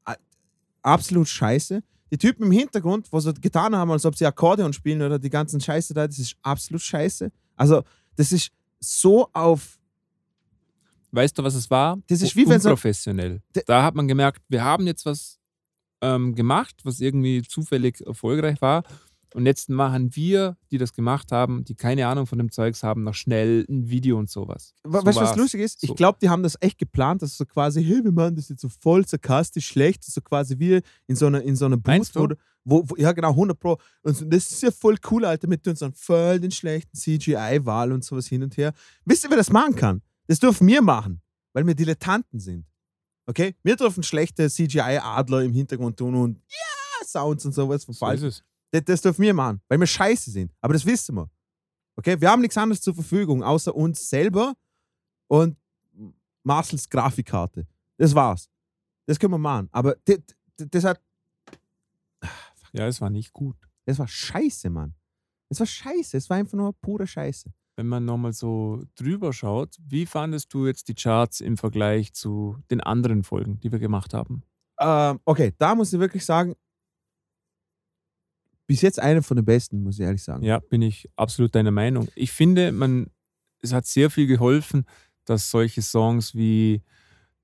äh, 0.05 0.15
absolut 0.81 1.27
scheiße. 1.27 1.81
Die 2.15 2.27
Typen 2.27 2.45
im 2.45 2.51
Hintergrund, 2.51 3.11
wo 3.11 3.19
sie 3.19 3.33
getan 3.33 3.75
haben, 3.75 3.91
als 3.91 4.05
ob 4.05 4.15
sie 4.15 4.25
Akkordeon 4.25 4.71
spielen 4.71 5.01
oder 5.01 5.19
die 5.19 5.29
ganzen 5.29 5.59
Scheiße 5.59 5.93
da, 5.93 6.07
das 6.07 6.17
ist 6.17 6.37
absolut 6.43 6.81
scheiße. 6.81 7.29
Also, 7.57 7.83
das 8.15 8.31
ist 8.31 8.51
so 8.79 9.27
auf. 9.33 9.77
Weißt 11.11 11.37
du, 11.37 11.43
was 11.43 11.55
es 11.55 11.69
war? 11.69 11.97
Das 12.07 12.21
ist 12.21 12.33
wie 12.37 12.47
wenn 12.47 12.61
so- 12.61 12.69
Unprofessionell. 12.69 13.41
Da 13.65 13.83
hat 13.83 13.95
man 13.95 14.07
gemerkt, 14.07 14.41
wir 14.47 14.63
haben 14.63 14.87
jetzt 14.87 15.05
was 15.05 15.39
ähm, 15.99 16.35
gemacht, 16.35 16.75
was 16.85 17.01
irgendwie 17.01 17.41
zufällig 17.41 17.99
erfolgreich 17.99 18.61
war. 18.61 18.83
Und 19.35 19.45
jetzt 19.45 19.67
machen 19.69 20.15
wir, 20.15 20.55
die 20.71 20.77
das 20.77 20.93
gemacht 20.93 21.31
haben, 21.33 21.65
die 21.65 21.75
keine 21.75 22.07
Ahnung 22.07 22.25
von 22.25 22.37
dem 22.37 22.51
Zeugs 22.51 22.83
haben, 22.83 23.03
noch 23.03 23.15
schnell 23.15 23.65
ein 23.69 23.89
Video 23.89 24.17
und 24.17 24.29
sowas. 24.29 24.73
Wa- 24.83 24.99
So 25.01 25.05
weißt 25.07 25.17
du, 25.17 25.21
was 25.21 25.35
lustig 25.35 25.59
ist? 25.61 25.83
Ich 25.83 25.89
So. 25.89 25.93
glaube, 25.95 26.19
die 26.21 26.29
haben 26.29 26.41
das 26.41 26.55
echt 26.61 26.77
geplant, 26.77 27.21
dass 27.21 27.35
so 27.37 27.45
quasi, 27.45 27.83
hey, 27.83 28.01
wir 28.03 28.13
machen 28.13 28.35
das 28.35 28.47
jetzt 28.47 28.61
so 28.61 28.69
voll 28.69 29.05
sarkastisch 29.05 29.67
schlecht, 29.67 30.05
so 30.05 30.21
quasi 30.21 30.57
wie 30.57 30.79
in 31.07 31.15
so 31.17 31.25
einer, 31.27 31.41
in 31.41 31.55
so 31.57 31.65
einer 31.65 31.75
Booth, 31.75 32.15
wo, 32.15 32.29
wo, 32.63 32.83
wo, 32.89 32.95
ja 32.95 33.11
genau, 33.11 33.31
100 33.31 33.59
Pro. 33.59 33.77
Und 34.03 34.15
so, 34.15 34.23
das 34.25 34.49
ist 34.51 34.63
ja 34.63 34.71
voll 34.71 34.95
cool, 35.11 35.25
Alter, 35.25 35.47
mit 35.49 35.67
uns 35.67 35.83
voll 35.95 36.39
den 36.39 36.51
schlechten 36.51 36.95
CGI-Wahl 36.97 37.91
und 37.91 38.05
sowas 38.05 38.27
hin 38.27 38.41
und 38.41 38.55
her. 38.55 38.73
Wisst 39.03 39.25
ihr, 39.25 39.29
wer 39.29 39.37
das 39.37 39.51
machen 39.51 39.75
kann? 39.75 40.01
Das 40.27 40.39
dürfen 40.39 40.65
wir 40.65 40.81
machen, 40.81 41.21
weil 41.53 41.67
wir 41.67 41.75
Dilettanten 41.75 42.39
sind. 42.39 42.65
Okay? 43.27 43.55
Wir 43.63 43.75
dürfen 43.75 44.01
schlechte 44.01 44.49
CGI-Adler 44.49 45.41
im 45.43 45.51
Hintergrund 45.51 45.97
tun 45.97 46.15
und 46.15 46.37
ja, 46.47 47.05
Sounds 47.05 47.45
und 47.45 47.53
sowas 47.53 47.83
von 47.83 47.93
So 47.93 47.99
falsch. 47.99 48.21
ist 48.21 48.23
es. 48.39 48.43
Das, 48.71 48.83
das 48.85 49.01
dürfen 49.01 49.21
wir 49.21 49.33
machen, 49.33 49.61
weil 49.67 49.79
wir 49.79 49.87
scheiße 49.87 50.31
sind. 50.31 50.51
Aber 50.61 50.73
das 50.73 50.85
wissen 50.85 51.15
wir. 51.15 51.29
Okay? 51.95 52.19
Wir 52.19 52.29
haben 52.29 52.41
nichts 52.41 52.57
anderes 52.57 52.81
zur 52.81 52.95
Verfügung, 52.95 53.43
außer 53.43 53.73
uns 53.75 54.09
selber 54.09 54.55
und 55.27 55.57
Marcels 56.43 56.89
Grafikkarte. 56.89 57.67
Das 57.97 58.13
war's. 58.13 58.49
Das 59.05 59.19
können 59.19 59.33
wir 59.33 59.37
machen. 59.37 59.69
Aber 59.71 59.95
das, 60.05 60.19
das, 60.57 60.83
hat. 60.83 61.01
Ja, 62.73 62.87
es 62.87 63.01
war 63.01 63.09
nicht 63.09 63.33
gut. 63.33 63.55
Das 63.85 63.99
war 63.99 64.07
scheiße, 64.07 64.69
Mann. 64.69 64.95
Das 65.49 65.59
war 65.59 65.67
scheiße. 65.67 66.17
Es 66.17 66.29
war 66.29 66.37
einfach 66.37 66.57
nur 66.57 66.73
pure 66.73 67.07
Scheiße. 67.07 67.51
Wenn 67.77 67.87
man 67.87 68.05
nochmal 68.05 68.33
so 68.33 68.83
drüber 68.95 69.33
schaut, 69.33 69.75
wie 69.79 70.05
fandest 70.05 70.53
du 70.53 70.65
jetzt 70.65 70.87
die 70.87 70.95
Charts 70.95 71.41
im 71.41 71.57
Vergleich 71.57 72.13
zu 72.13 72.57
den 72.71 72.79
anderen 72.81 73.23
Folgen, 73.23 73.59
die 73.59 73.71
wir 73.71 73.79
gemacht 73.79 74.13
haben? 74.13 74.43
Ähm, 74.79 75.19
okay, 75.25 75.53
da 75.57 75.75
muss 75.75 75.93
ich 75.93 75.99
wirklich 75.99 76.25
sagen, 76.25 76.55
bis 78.67 78.81
jetzt 78.81 78.99
eine 78.99 79.21
von 79.21 79.37
den 79.37 79.45
besten, 79.45 79.83
muss 79.83 79.99
ich 79.99 80.05
ehrlich 80.05 80.23
sagen. 80.23 80.43
Ja, 80.43 80.59
bin 80.59 80.81
ich 80.81 81.09
absolut 81.15 81.53
deiner 81.55 81.71
Meinung. 81.71 82.07
Ich 82.15 82.31
finde, 82.31 82.71
man, 82.71 83.07
es 83.61 83.73
hat 83.73 83.85
sehr 83.85 84.09
viel 84.09 84.27
geholfen, 84.27 84.85
dass 85.25 85.51
solche 85.51 85.81
Songs 85.81 86.35
wie 86.35 86.81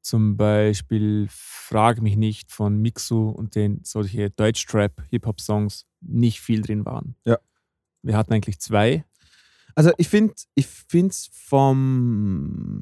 zum 0.02 0.35
Beispiel 0.35 1.27
Frag 1.30 2.02
mich 2.02 2.15
nicht 2.18 2.52
von 2.52 2.77
Mixu 2.81 3.30
und 3.30 3.56
den 3.56 3.81
solche 3.84 4.31
Deutschtrap-Hip-Hop-Songs 4.31 5.85
nicht 6.02 6.41
viel 6.41 6.61
drin 6.61 6.85
waren. 6.85 7.15
Ja. 7.26 7.38
Wir 8.02 8.18
hatten 8.18 8.34
eigentlich 8.34 8.60
zwei. 8.60 9.06
Also 9.76 9.91
ich 9.98 10.10
finde 10.10 10.34
ich 10.56 10.68
es 10.91 11.30
vom 11.31 12.81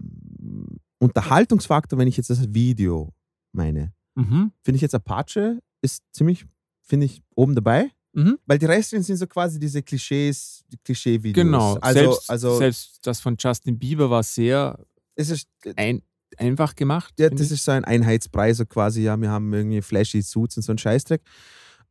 Unterhaltungsfaktor, 0.99 1.99
wenn 1.99 2.07
ich 2.07 2.17
jetzt 2.17 2.29
das 2.29 2.53
Video 2.53 3.13
meine, 3.51 3.93
Mhm. 4.15 4.51
finde 4.63 4.75
ich 4.75 4.81
jetzt 4.81 4.95
Apache 4.95 5.61
ist 5.81 6.03
ziemlich, 6.11 6.45
finde 6.81 7.05
ich, 7.05 7.21
oben 7.35 7.55
dabei. 7.55 7.89
Mhm. 8.23 8.37
Weil 8.45 8.57
die 8.59 8.65
restlichen 8.65 9.03
sind 9.03 9.17
so 9.17 9.27
quasi 9.27 9.59
diese 9.59 9.81
Klischees, 9.81 10.63
die 10.71 10.77
Klischee-Videos. 10.77 11.33
Genau. 11.45 11.75
Also, 11.81 11.99
selbst, 11.99 12.29
also 12.29 12.57
selbst 12.57 12.99
das 13.03 13.19
von 13.19 13.35
Justin 13.39 13.77
Bieber 13.79 14.09
war 14.09 14.23
sehr 14.23 14.77
es 15.15 15.29
ist, 15.29 15.47
ein, 15.75 16.01
einfach 16.37 16.75
gemacht. 16.75 17.13
ja, 17.19 17.29
das 17.29 17.47
ich. 17.47 17.51
ist 17.53 17.65
so 17.65 17.71
ein 17.71 17.83
Einheitspreis, 17.85 18.57
so 18.57 18.65
quasi, 18.65 19.01
ja, 19.03 19.19
wir 19.19 19.29
haben 19.29 19.51
irgendwie 19.53 19.81
flashy 19.81 20.21
Suits 20.21 20.57
und 20.57 20.63
so 20.63 20.71
ein 20.73 20.77
Scheißdreck. 20.77 21.21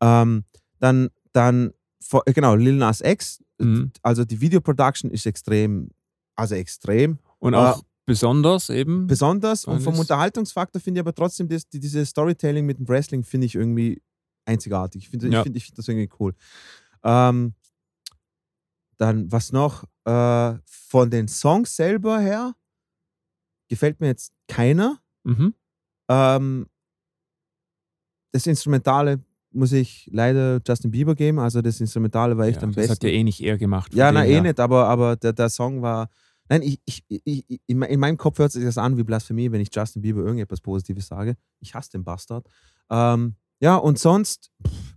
Ähm, 0.01 0.45
dann, 0.79 1.09
dann, 1.33 1.73
äh, 2.25 2.33
genau, 2.33 2.55
Lil 2.55 2.75
Nas 2.77 3.01
X, 3.01 3.41
Mhm. 3.61 3.91
also 4.03 4.25
die 4.25 4.41
Videoproduction 4.41 5.11
ist 5.11 5.27
extrem, 5.27 5.91
also 6.37 6.55
extrem. 6.55 7.19
Und 7.41 7.55
Äh, 7.55 7.57
auch 7.57 7.83
besonders 8.07 8.71
eben. 8.71 9.07
besonders 9.09 9.65
und 9.65 9.81
vom 9.81 9.99
Unterhaltungsfaktor 9.99 10.81
finde 10.81 10.99
ich 10.99 11.03
aber 11.03 11.15
trotzdem, 11.15 11.49
das, 11.49 11.69
die, 11.69 11.81
diese 11.81 12.07
Storytelling 12.07 12.65
mit 12.65 12.79
dem 12.79 12.89
Wrestling 12.89 13.25
finde 13.25 13.47
ich 13.47 13.55
irgendwie 13.57 14.01
einzigartig. 14.49 15.03
Ich 15.05 15.09
finde 15.11 15.29
Ja. 15.29 15.39
ich 15.41 15.43
find, 15.45 15.57
ich 15.57 15.65
find 15.67 15.79
das 15.79 15.89
irgendwie 15.89 16.11
cool. 16.19 16.35
Ähm, 17.05 17.55
dann, 18.97 19.31
was 19.31 19.53
noch? 19.53 19.85
Äh, 20.05 20.55
von 20.67 21.11
den 21.11 21.29
Songs 21.29 21.77
selber 21.77 22.19
her 22.19 22.55
gefällt 23.69 24.01
mir 24.01 24.09
jetzt 24.09 24.33
keiner. 24.49 24.99
Mhm. 25.25 25.55
Ähm, 26.09 26.67
das 28.33 28.47
Instrumentale 28.47 29.21
muss 29.51 29.73
ich 29.73 30.09
leider 30.13 30.61
Justin 30.67 30.91
Bieber 30.91 31.15
geben. 31.15 31.39
Also 31.39 31.63
das 31.63 31.81
Instrumentale 31.81 32.37
war 32.37 32.47
echt 32.47 32.57
Ja, 32.57 32.63
am 32.65 32.71
das 32.71 32.77
besten. 32.77 32.93
hat 32.93 33.03
ja 33.05 33.11
eh 33.11 33.25
nicht 33.25 33.41
er 33.41 33.57
gemacht. 33.59 33.95
Ja, 33.95 34.11
na 34.13 34.27
eh 34.27 34.41
nicht, 34.41 34.61
aber, 34.61 34.87
aber 34.89 35.17
der, 35.17 35.33
der 35.33 35.49
Song 35.49 35.81
war. 35.83 36.09
Nein, 36.51 36.63
ich, 36.63 36.81
ich, 36.87 37.03
ich, 37.25 37.61
in 37.67 37.79
meinem 37.79 38.17
Kopf 38.17 38.39
hört 38.39 38.53
sich 38.53 38.65
das 38.65 38.79
an 38.79 38.97
wie 38.97 39.05
Blasphemie, 39.05 39.53
wenn 39.53 39.61
ich 39.61 39.69
Justin 39.75 40.01
Bieber 40.03 40.21
irgendetwas 40.23 40.61
Positives 40.63 41.07
sage. 41.07 41.37
Ich 41.61 41.75
hasse 41.75 41.91
den 41.91 42.05
Bastard. 42.05 42.47
Ähm, 42.91 43.37
ja, 43.61 43.77
und 43.77 43.99
sonst, 43.99 44.51
pff, 44.67 44.95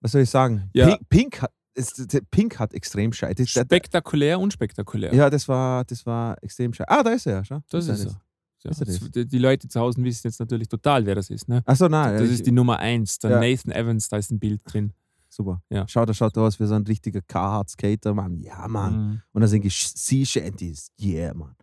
was 0.00 0.12
soll 0.12 0.22
ich 0.22 0.30
sagen? 0.30 0.70
Ja. 0.74 0.86
Pink, 0.96 1.08
Pink, 1.08 1.42
hat, 1.42 1.52
ist, 1.74 2.30
Pink 2.30 2.58
hat 2.58 2.74
extrem 2.74 3.12
scheiße. 3.12 3.34
Das- 3.36 3.52
das- 3.52 3.64
Spektakulär, 3.64 4.38
unspektakulär. 4.40 5.14
Ja, 5.14 5.28
das 5.30 5.46
war, 5.48 5.84
das 5.84 6.04
war 6.06 6.36
extrem 6.42 6.72
scheiße. 6.72 6.88
Ah, 6.88 7.02
da 7.02 7.10
ist 7.10 7.26
er 7.26 7.34
ja 7.34 7.44
schon. 7.44 7.62
Das 7.70 7.86
Da 7.86 7.92
ist 7.94 8.04
er. 8.04 8.20
Ja, 8.64 8.70
Ist 8.72 8.80
er 8.80 8.86
das- 8.86 8.98
das? 9.12 9.26
die, 9.28 9.38
Leute 9.38 9.68
zu 9.68 9.78
Hause 9.80 10.02
wissen 10.02 10.26
jetzt 10.26 10.40
natürlich 10.40 10.68
total, 10.68 11.06
wer 11.06 11.14
das 11.14 11.30
ist. 11.30 11.48
Ne? 11.48 11.62
Achso, 11.64 11.88
nein. 11.88 12.14
Das 12.14 12.22
ich- 12.26 12.32
ist 12.32 12.46
die 12.46 12.50
Nummer 12.52 12.78
eins. 12.80 13.18
Der 13.20 13.30
Ja. 13.30 13.40
Nathan 13.40 13.70
Evans, 13.72 14.08
da 14.08 14.16
ist 14.16 14.30
ein 14.32 14.40
Bild 14.40 14.60
drin. 14.64 14.92
Super. 15.28 15.62
Ja. 15.70 15.86
Schaut, 15.86 16.08
er 16.08 16.14
schaut 16.14 16.36
aus 16.38 16.58
wie 16.58 16.66
so 16.66 16.74
ein 16.74 16.82
richtiger 16.84 17.20
Carhartt-Skater, 17.20 18.14
Mann. 18.14 18.40
Ja, 18.40 18.66
Mann. 18.66 18.96
Mhm. 19.10 19.22
Und 19.32 19.42
da 19.42 19.46
sind 19.46 19.70
Sea 19.70 20.24
Shanties. 20.24 20.90
Yeah, 21.00 21.34
Mann. 21.34 21.54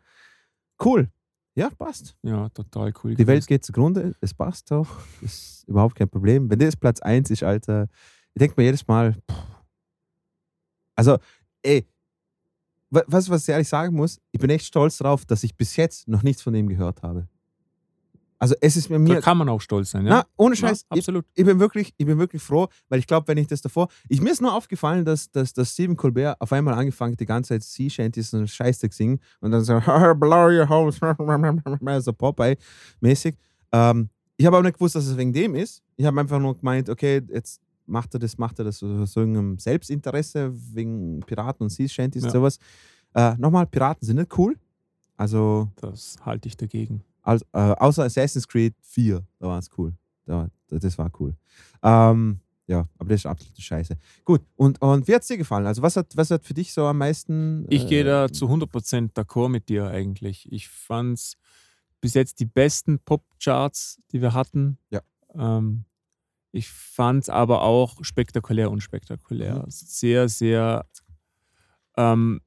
Cool. 0.81 1.09
Ja, 1.55 1.69
passt. 1.69 2.15
Ja, 2.21 2.49
total 2.49 2.93
cool. 3.03 3.15
Die 3.15 3.27
Welt 3.27 3.47
geht 3.47 3.63
zugrunde, 3.63 4.13
es 4.19 4.33
passt 4.33 4.71
auch. 4.73 4.89
Ist 5.21 5.63
überhaupt 5.67 5.95
kein 5.95 6.09
Problem. 6.09 6.49
Wenn 6.49 6.59
das 6.59 6.75
Platz 6.75 6.99
1 7.01 7.29
ist, 7.31 7.43
Alter, 7.43 7.87
ich 8.33 8.39
denke 8.39 8.55
mir 8.57 8.65
jedes 8.65 8.85
Mal, 8.87 9.13
pff. 9.13 9.37
also, 10.95 11.17
ey, 11.61 11.87
wa- 12.89 13.03
was, 13.07 13.29
was 13.29 13.43
ich 13.43 13.49
ehrlich 13.49 13.69
sagen 13.69 13.95
muss, 13.95 14.19
ich 14.31 14.39
bin 14.39 14.49
echt 14.49 14.65
stolz 14.65 14.97
darauf, 14.97 15.25
dass 15.25 15.43
ich 15.43 15.55
bis 15.55 15.75
jetzt 15.77 16.07
noch 16.09 16.23
nichts 16.23 16.41
von 16.41 16.51
dem 16.53 16.67
gehört 16.67 17.01
habe. 17.03 17.27
Also 18.37 18.53
es 18.59 18.75
ist 18.75 18.89
mir 18.89 18.97
Da 18.97 19.13
mir. 19.15 19.21
kann 19.21 19.37
man 19.37 19.47
auch 19.49 19.61
stolz 19.61 19.91
sein. 19.91 20.05
Ja? 20.05 20.09
Na, 20.11 20.25
ohne 20.35 20.55
Scheiß. 20.55 20.81
Ja, 20.91 20.97
absolut. 20.97 21.25
Ich, 21.33 21.39
ich, 21.41 21.45
bin 21.45 21.59
wirklich, 21.59 21.93
ich 21.97 22.05
bin 22.05 22.17
wirklich 22.17 22.41
froh, 22.41 22.67
weil 22.89 22.99
ich 22.99 23.07
glaube, 23.07 23.27
wenn 23.29 23.37
ich 23.37 23.47
das 23.47 23.61
davor. 23.61 23.87
Ich, 24.09 24.21
mir 24.21 24.31
ist 24.31 24.41
nur 24.41 24.53
aufgefallen, 24.53 25.05
dass, 25.05 25.31
dass, 25.31 25.53
dass 25.53 25.71
Stephen 25.71 25.95
Colbert 25.95 26.39
auf 26.41 26.51
einmal 26.51 26.73
angefangen 26.73 27.13
hat, 27.13 27.19
die 27.21 27.25
ganze 27.25 27.49
Zeit 27.49 27.63
Sea 27.63 27.89
Shanties 27.89 28.33
und 28.33 28.49
Scheißdreck 28.49 28.93
singen 28.93 29.19
und 29.39 29.51
dann 29.51 29.63
so, 29.63 29.79
blow 30.19 30.49
your 30.49 30.67
house, 30.67 30.97
so 32.03 32.11
Popeye-mäßig. 32.13 33.35
Ähm, 33.71 34.09
ich 34.37 34.45
habe 34.45 34.57
auch 34.57 34.61
nicht 34.63 34.73
gewusst, 34.73 34.95
dass 34.95 35.05
es 35.07 35.15
wegen 35.15 35.31
dem 35.31 35.55
ist. 35.55 35.81
Ich 35.95 36.05
habe 36.05 36.19
einfach 36.19 36.39
nur 36.39 36.57
gemeint, 36.57 36.89
okay, 36.89 37.21
jetzt 37.31 37.61
macht 37.85 38.13
er 38.15 38.19
das, 38.19 38.37
macht 38.37 38.59
er 38.59 38.65
das 38.65 38.83
aus 38.83 39.13
so 39.13 39.19
irgendeinem 39.21 39.57
Selbstinteresse 39.59 40.51
wegen 40.73 41.21
Piraten 41.21 41.63
und 41.63 41.69
Sea 41.69 41.87
Shanties 41.87 42.23
Ja. 42.23 42.27
und 42.29 42.33
sowas. 42.33 42.57
Äh, 43.13 43.35
Nochmal, 43.37 43.65
Piraten 43.65 44.05
sind 44.05 44.17
nicht 44.17 44.37
cool. 44.37 44.55
Also, 45.15 45.69
Das 45.77 46.17
halte 46.25 46.49
ich 46.49 46.57
dagegen. 46.57 47.01
Als, 47.25 47.41
äh, 47.53 47.57
außer 47.57 48.03
Assassin's 48.03 48.47
Creed 48.47 48.75
4, 48.81 49.25
da 49.39 49.47
war 49.47 49.59
es 49.59 49.69
cool. 49.77 49.93
Da, 50.25 50.49
da- 50.67 50.79
das 50.79 50.97
war 50.97 51.11
cool. 51.19 51.35
Ähm, 51.83 52.39
ja, 52.67 52.87
aber 52.97 53.09
das 53.09 53.21
ist 53.21 53.25
absolute 53.27 53.61
Scheiße. 53.61 53.95
Gut, 54.23 54.41
und, 54.55 54.81
und 54.81 55.07
wie 55.07 55.13
hat 55.13 55.21
es 55.21 55.27
dir 55.27 55.37
gefallen? 55.37 55.67
Also, 55.67 55.81
was 55.81 55.95
hat, 55.97 56.15
was 56.17 56.31
hat 56.31 56.43
für 56.45 56.53
dich 56.55 56.73
so 56.73 56.85
am 56.85 56.97
meisten. 56.97 57.65
Ich 57.69 57.87
gehe 57.87 58.01
äh, 58.01 58.05
da 58.05 58.31
zu 58.31 58.47
100% 58.49 59.13
d'accord 59.13 59.49
mit 59.49 59.69
dir 59.69 59.87
eigentlich. 59.87 60.51
Ich 60.51 60.67
fand's 60.69 61.35
bis 62.01 62.13
jetzt 62.15 62.39
die 62.39 62.45
besten 62.45 62.99
Pop-Charts, 62.99 63.99
die 64.11 64.21
wir 64.21 64.33
hatten. 64.33 64.77
Ja. 64.89 65.01
Ähm, 65.35 65.85
ich 66.51 66.69
fand's 66.69 67.29
aber 67.29 67.61
auch 67.61 68.03
spektakulär, 68.03 68.71
unspektakulär. 68.71 69.59
Mhm. 69.59 69.65
Sehr, 69.69 70.29
sehr, 70.29 70.85
ähm, 71.97 72.41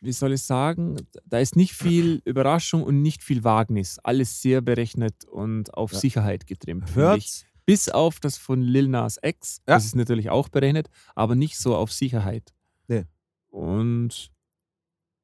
wie 0.00 0.12
soll 0.12 0.32
ich 0.32 0.42
sagen, 0.42 0.96
da 1.24 1.38
ist 1.38 1.56
nicht 1.56 1.72
viel 1.74 2.20
Überraschung 2.24 2.82
und 2.82 3.02
nicht 3.02 3.22
viel 3.22 3.44
Wagnis. 3.44 3.98
Alles 4.02 4.40
sehr 4.40 4.60
berechnet 4.60 5.24
und 5.24 5.74
auf 5.74 5.92
Ja. 5.92 5.98
Sicherheit 5.98 6.46
getrimmt. 6.46 6.94
Hört's? 6.94 7.44
Bis 7.64 7.88
auf 7.88 8.20
das 8.20 8.36
von 8.38 8.62
Lil 8.62 8.88
Nas 8.88 9.18
X. 9.22 9.58
Ja. 9.66 9.74
Das 9.74 9.84
ist 9.86 9.96
natürlich 9.96 10.30
auch 10.30 10.48
berechnet, 10.48 10.88
aber 11.14 11.34
nicht 11.34 11.58
so 11.58 11.74
auf 11.74 11.92
Sicherheit. 11.92 12.54
Nee. 12.86 13.04
Und 13.48 14.30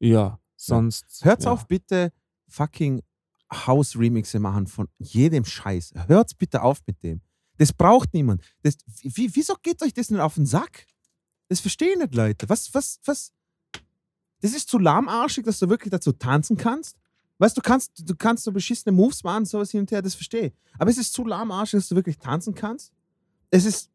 ja, 0.00 0.40
sonst. 0.56 1.24
Hört's 1.24 1.44
ja. 1.44 1.52
auf, 1.52 1.68
bitte 1.68 2.12
fucking 2.48 3.02
House-Remixe 3.52 4.40
machen 4.40 4.66
von 4.66 4.88
jedem 4.98 5.44
Scheiß. 5.44 5.92
Hört's 6.06 6.34
bitte 6.34 6.62
auf 6.62 6.80
mit 6.86 7.02
dem. 7.02 7.20
Das 7.58 7.72
braucht 7.72 8.12
niemand. 8.14 8.42
Das, 8.62 8.76
wie, 9.02 9.30
wieso 9.34 9.54
geht 9.62 9.82
euch 9.82 9.92
das 9.92 10.10
nicht 10.10 10.20
auf 10.20 10.34
den 10.34 10.46
Sack? 10.46 10.86
Das 11.48 11.60
verstehen 11.60 11.98
nicht 11.98 12.14
Leute. 12.14 12.48
Was, 12.48 12.74
was, 12.74 12.98
was? 13.04 13.32
Das 14.42 14.52
ist 14.52 14.68
zu 14.68 14.78
lahmarschig, 14.78 15.44
dass 15.44 15.58
du 15.60 15.68
wirklich 15.68 15.90
dazu 15.90 16.12
tanzen 16.12 16.56
kannst. 16.56 16.98
Weißt 17.38 17.56
du, 17.56 17.60
kannst, 17.60 18.08
du 18.08 18.14
kannst 18.14 18.44
so 18.44 18.52
beschissene 18.52 18.92
Moves 18.94 19.24
machen, 19.24 19.46
sowas 19.46 19.70
hin 19.70 19.80
und 19.80 19.90
her, 19.90 20.02
das 20.02 20.14
verstehe 20.14 20.48
ich. 20.48 20.52
Aber 20.78 20.90
es 20.90 20.98
ist 20.98 21.12
zu 21.14 21.24
lahmarschig, 21.24 21.78
dass 21.78 21.88
du 21.88 21.94
wirklich 21.94 22.18
tanzen 22.18 22.54
kannst. 22.54 22.92
Es 23.50 23.64
ist. 23.64 23.88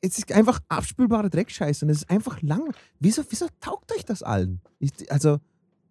Es 0.00 0.16
ist 0.16 0.30
einfach 0.30 0.60
abspülbare 0.68 1.28
Dreckscheiße 1.28 1.84
und 1.84 1.90
es 1.90 1.98
ist 1.98 2.10
einfach 2.10 2.40
lang. 2.40 2.72
Wieso, 3.00 3.24
wieso 3.30 3.48
taugt 3.60 3.90
euch 3.92 4.04
das 4.04 4.22
allen? 4.22 4.60
Ich, 4.78 4.92
also, 5.10 5.40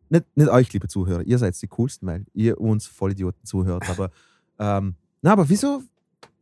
nicht, 0.07 0.25
nicht 0.35 0.49
euch, 0.49 0.71
liebe 0.71 0.87
Zuhörer, 0.87 1.23
ihr 1.23 1.37
seid 1.37 1.61
die 1.61 1.67
coolsten, 1.67 2.07
weil 2.07 2.25
ihr 2.33 2.61
uns 2.61 2.87
Vollidioten 2.87 3.43
zuhört, 3.43 3.89
aber, 3.89 4.11
ähm, 4.59 4.95
na, 5.21 5.33
aber 5.33 5.49
wieso, 5.49 5.83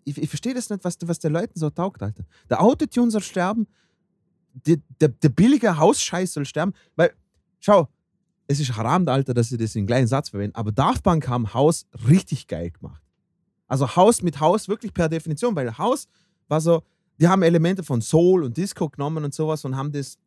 ich, 0.04 0.22
ich 0.22 0.30
verstehe 0.30 0.54
das 0.54 0.70
nicht, 0.70 0.84
was, 0.84 0.98
was 1.06 1.18
der 1.18 1.32
Leuten 1.32 1.58
so 1.58 1.72
taugt, 1.72 2.04
Alter. 2.04 2.26
Der 2.52 2.62
Autotune 2.62 3.10
soll 3.10 3.24
sterben, 3.24 3.66
der, 4.66 4.78
der, 5.02 5.10
der 5.10 5.30
billige 5.30 5.78
Hausscheiß 5.78 6.34
soll 6.34 6.46
sterben, 6.46 6.74
weil, 6.96 7.14
schau, 7.60 7.88
es 8.48 8.60
ist 8.60 8.76
haram, 8.76 9.08
Alter, 9.08 9.34
dass 9.34 9.50
sie 9.50 9.58
das 9.58 9.76
in 9.76 9.88
kleinen 9.88 10.08
Satz 10.08 10.30
verwenden, 10.30 10.56
aber 10.56 10.72
Daft 10.72 11.04
Punk 11.04 11.28
haben 11.28 11.54
Haus 11.54 11.88
richtig 12.08 12.48
geil 12.48 12.72
gemacht. 12.72 13.02
Also 13.68 13.96
Haus 13.96 14.22
mit 14.22 14.40
Haus 14.40 14.68
wirklich 14.68 14.94
per 14.94 15.10
Definition, 15.10 15.56
weil 15.56 15.78
Haus 15.78 16.08
war 16.48 16.62
so, 16.62 16.84
die 17.20 17.28
haben 17.28 17.42
Elemente 17.42 17.84
von 17.84 18.02
Soul 18.02 18.44
und 18.44 18.56
Disco 18.56 18.90
genommen 18.90 19.24
und 19.24 19.34
sowas 19.34 19.66
und 19.66 19.76
haben 19.76 19.92
das 19.92 20.18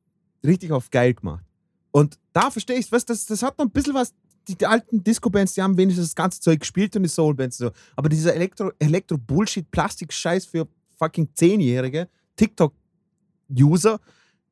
richtig 0.45 0.73
auf 0.73 0.91
geil 0.91 1.15
gemacht. 1.15 1.45
Und 1.91 2.19
da 2.33 2.51
verstehe 2.51 2.79
ich, 2.79 2.91
was 2.91 3.05
das, 3.05 3.27
das 3.27 3.43
hat 3.43 3.59
noch 3.59 3.67
ein 3.67 3.71
bisschen 3.71 3.95
was. 3.95 4.13
Die, 4.49 4.57
die 4.57 4.67
alten 4.67 5.05
Disco-Bands, 5.05 5.55
die 5.55 5.63
haben 5.63 5.77
wenigstens 5.77 6.07
das 6.09 6.15
ganze 6.15 6.41
Zeug 6.41 6.61
gespielt 6.61 6.97
und 6.97 7.03
die 7.03 7.09
Soul-Bands 7.09 7.59
so. 7.59 7.71
Aber 7.97 8.09
dieser 8.09 8.35
Elektro- 8.35 8.73
Elektro-Bullshit-Plastik-Scheiß 8.79 10.47
für 10.47 10.67
fucking 10.97 11.29
Zehnjährige, 11.35 12.09
TikTok-User, 12.37 14.01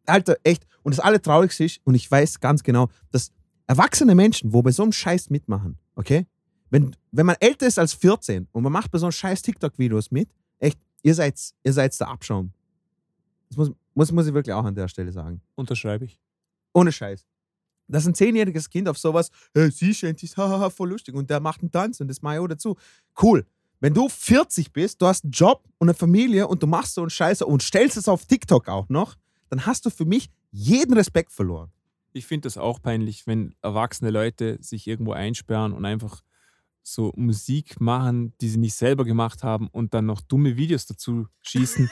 Alter, 0.09 0.37
echt. 0.43 0.67
Und 0.83 0.95
das 0.97 1.01
alle 1.01 1.21
Traurigste 1.21 1.65
ist, 1.65 1.81
und 1.85 1.95
ich 1.95 2.11
weiß 2.11 2.41
ganz 2.41 2.63
genau, 2.63 2.89
dass 3.11 3.31
erwachsene 3.67 4.15
Menschen, 4.15 4.53
wo 4.53 4.63
bei 4.63 4.71
so 4.71 4.83
einem 4.83 4.93
Scheiß 4.93 5.31
mitmachen, 5.31 5.79
okay? 5.95 6.27
Wenn, 6.71 6.95
wenn 7.13 7.27
man 7.27 7.37
älter 7.41 7.67
ist 7.67 7.79
als 7.79 7.95
14 7.95 8.49
und 8.53 8.63
man 8.63 8.73
macht 8.73 8.91
bei 8.91 8.99
so 8.99 9.07
einem 9.07 9.13
Scheiß 9.13 9.43
TikTok-Videos 9.43 10.11
mit, 10.11 10.29
echt, 10.59 10.79
ihr 11.03 11.15
seid, 11.15 11.39
ihr 11.63 11.73
seid 11.73 11.99
der 11.99 12.09
Abschaum. 12.09 12.53
Das 13.49 13.57
muss, 13.57 13.71
muss, 13.95 14.13
muss 14.13 14.27
ich 14.27 14.35
wirklich 14.35 14.53
auch 14.53 14.65
an 14.65 14.75
der 14.75 14.89
Stelle 14.89 15.13
sagen. 15.13 15.41
Unterschreibe 15.55 16.05
ich. 16.05 16.19
Ohne 16.73 16.91
Scheiß. 16.91 17.25
Dass 17.89 18.07
ein 18.07 18.15
zehnjähriges 18.15 18.69
Kind 18.69 18.89
auf 18.89 18.99
sowas, 18.99 19.31
hey, 19.55 19.71
sie 19.71 19.95
schenkt 19.95 20.23
ist 20.23 20.37
hahaha, 20.37 20.71
voll 20.71 20.91
lustig 20.91 21.15
und 21.15 21.31
der 21.31 21.41
macht 21.41 21.61
einen 21.63 21.71
Tanz 21.71 22.01
und 22.01 22.09
das 22.09 22.23
auch 22.23 22.47
dazu. 22.49 22.77
Cool. 23.21 23.47
Wenn 23.79 23.95
du 23.95 24.09
40 24.09 24.73
bist, 24.73 25.01
du 25.01 25.07
hast 25.07 25.25
einen 25.25 25.33
Job 25.33 25.63
und 25.79 25.89
eine 25.89 25.95
Familie 25.95 26.49
und 26.49 26.63
du 26.63 26.67
machst 26.67 26.95
so 26.95 27.03
einen 27.03 27.11
Scheiße 27.11 27.45
und 27.45 27.63
stellst 27.63 27.97
es 27.97 28.09
auf 28.09 28.25
TikTok 28.25 28.69
auch 28.69 28.89
noch, 28.89 29.17
dann 29.49 29.67
hast 29.67 29.87
du 29.87 29.91
für 29.91 30.05
mich 30.05 30.31
jeden 30.51 30.95
Respekt 30.95 31.33
verloren. 31.33 31.71
Ich 32.13 32.27
finde 32.27 32.47
das 32.47 32.57
auch 32.57 32.81
peinlich, 32.81 33.27
wenn 33.27 33.55
erwachsene 33.63 34.11
Leute 34.11 34.59
sich 34.61 34.87
irgendwo 34.87 35.13
einsperren 35.13 35.73
und 35.73 35.85
einfach 35.85 36.23
so 36.83 37.13
Musik 37.17 37.81
machen, 37.81 38.33
die 38.41 38.49
sie 38.49 38.59
nicht 38.59 38.75
selber 38.75 39.05
gemacht 39.05 39.43
haben 39.43 39.69
und 39.69 39.93
dann 39.93 40.07
noch 40.07 40.21
dumme 40.21 40.57
Videos 40.57 40.87
dazu 40.87 41.27
schießen. 41.43 41.91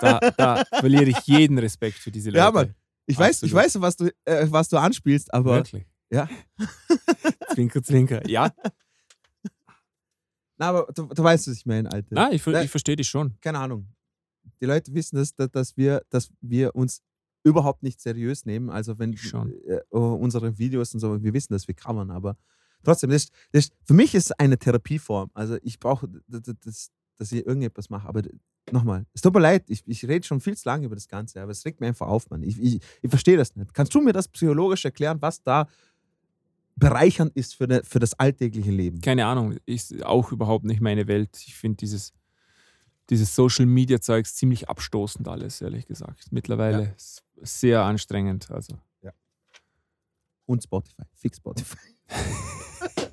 da, 0.00 0.20
da 0.36 0.64
verliere 0.72 1.06
ich 1.10 1.18
jeden 1.26 1.58
Respekt 1.58 1.98
für 1.98 2.10
diese 2.12 2.30
Leute. 2.30 2.38
Ja, 2.38 2.50
Mann. 2.50 2.74
Ich 3.06 3.18
weiß, 3.18 3.42
ich 3.42 3.52
weiß 3.52 3.80
was, 3.80 3.96
du, 3.96 4.08
äh, 4.24 4.46
was 4.50 4.68
du 4.68 4.76
anspielst, 4.76 5.34
aber. 5.34 5.56
Wirklich? 5.56 5.84
Ja. 6.10 6.28
Zwinker, 7.54 7.82
zwinker. 7.82 8.28
Ja. 8.28 8.52
Na, 10.58 10.68
aber 10.68 10.92
du, 10.92 11.06
du 11.06 11.22
weißt, 11.22 11.48
was 11.48 11.56
ich 11.56 11.66
meine, 11.66 11.90
Alter. 11.90 12.16
Ah, 12.16 12.28
ich, 12.30 12.44
Na, 12.46 12.62
ich 12.62 12.70
verstehe 12.70 12.94
dich 12.96 13.08
schon. 13.08 13.34
Keine 13.40 13.58
Ahnung. 13.58 13.88
Die 14.60 14.66
Leute 14.66 14.94
wissen, 14.94 15.16
dass, 15.16 15.34
dass, 15.34 15.76
wir, 15.76 16.02
dass 16.10 16.30
wir 16.40 16.74
uns 16.74 17.02
überhaupt 17.42 17.82
nicht 17.82 18.00
seriös 18.00 18.44
nehmen. 18.44 18.70
Also 18.70 18.98
wenn 18.98 19.14
äh, 19.14 19.80
unsere 19.90 20.58
Videos 20.58 20.94
und 20.94 21.00
so, 21.00 21.22
wir 21.22 21.32
wissen, 21.32 21.52
dass 21.52 21.66
wir 21.68 21.74
covern, 21.74 22.10
aber 22.10 22.36
trotzdem, 22.84 23.10
das, 23.10 23.28
das, 23.52 23.70
für 23.84 23.94
mich 23.94 24.14
ist 24.14 24.26
es 24.26 24.32
eine 24.32 24.58
Therapieform. 24.58 25.30
Also 25.34 25.56
ich 25.62 25.78
brauche, 25.78 26.08
das, 26.28 26.90
dass 27.16 27.32
ich 27.32 27.46
irgendetwas 27.46 27.90
mache. 27.90 28.08
Aber 28.08 28.22
nochmal, 28.72 29.06
es 29.12 29.20
tut 29.20 29.34
mir 29.34 29.40
leid, 29.40 29.64
ich, 29.68 29.82
ich 29.86 30.06
rede 30.06 30.26
schon 30.26 30.40
viel 30.40 30.56
zu 30.56 30.68
lange 30.68 30.86
über 30.86 30.94
das 30.94 31.08
Ganze, 31.08 31.40
aber 31.40 31.52
es 31.52 31.64
regt 31.64 31.80
mir 31.80 31.86
einfach 31.86 32.08
auf, 32.08 32.28
Mann. 32.30 32.42
Ich, 32.42 32.60
ich, 32.60 32.80
ich 33.02 33.10
verstehe 33.10 33.36
das 33.36 33.56
nicht. 33.56 33.72
Kannst 33.74 33.94
du 33.94 34.00
mir 34.00 34.12
das 34.12 34.28
psychologisch 34.28 34.84
erklären, 34.84 35.18
was 35.20 35.42
da 35.42 35.68
bereichernd 36.76 37.36
ist 37.36 37.54
für, 37.54 37.68
de, 37.68 37.82
für 37.84 37.98
das 37.98 38.18
alltägliche 38.18 38.70
Leben? 38.70 39.00
Keine 39.00 39.26
Ahnung, 39.26 39.56
ist 39.66 40.02
auch 40.04 40.32
überhaupt 40.32 40.64
nicht 40.64 40.80
meine 40.80 41.06
Welt. 41.08 41.30
Ich 41.46 41.54
finde 41.54 41.76
dieses, 41.76 42.12
dieses 43.10 43.34
Social 43.34 43.66
Media 43.66 44.00
Zeugs 44.00 44.34
ziemlich 44.36 44.68
abstoßend 44.68 45.26
alles, 45.28 45.60
ehrlich 45.60 45.86
gesagt. 45.86 46.28
Mittlerweile 46.30 46.82
Ja. 46.82 46.92
sehr 47.42 47.82
anstrengend. 47.82 48.50
Also. 48.50 48.78
Ja. 49.02 49.12
Und 50.46 50.62
Spotify. 50.62 51.02
Fix 51.14 51.36
Spotify. 51.38 51.76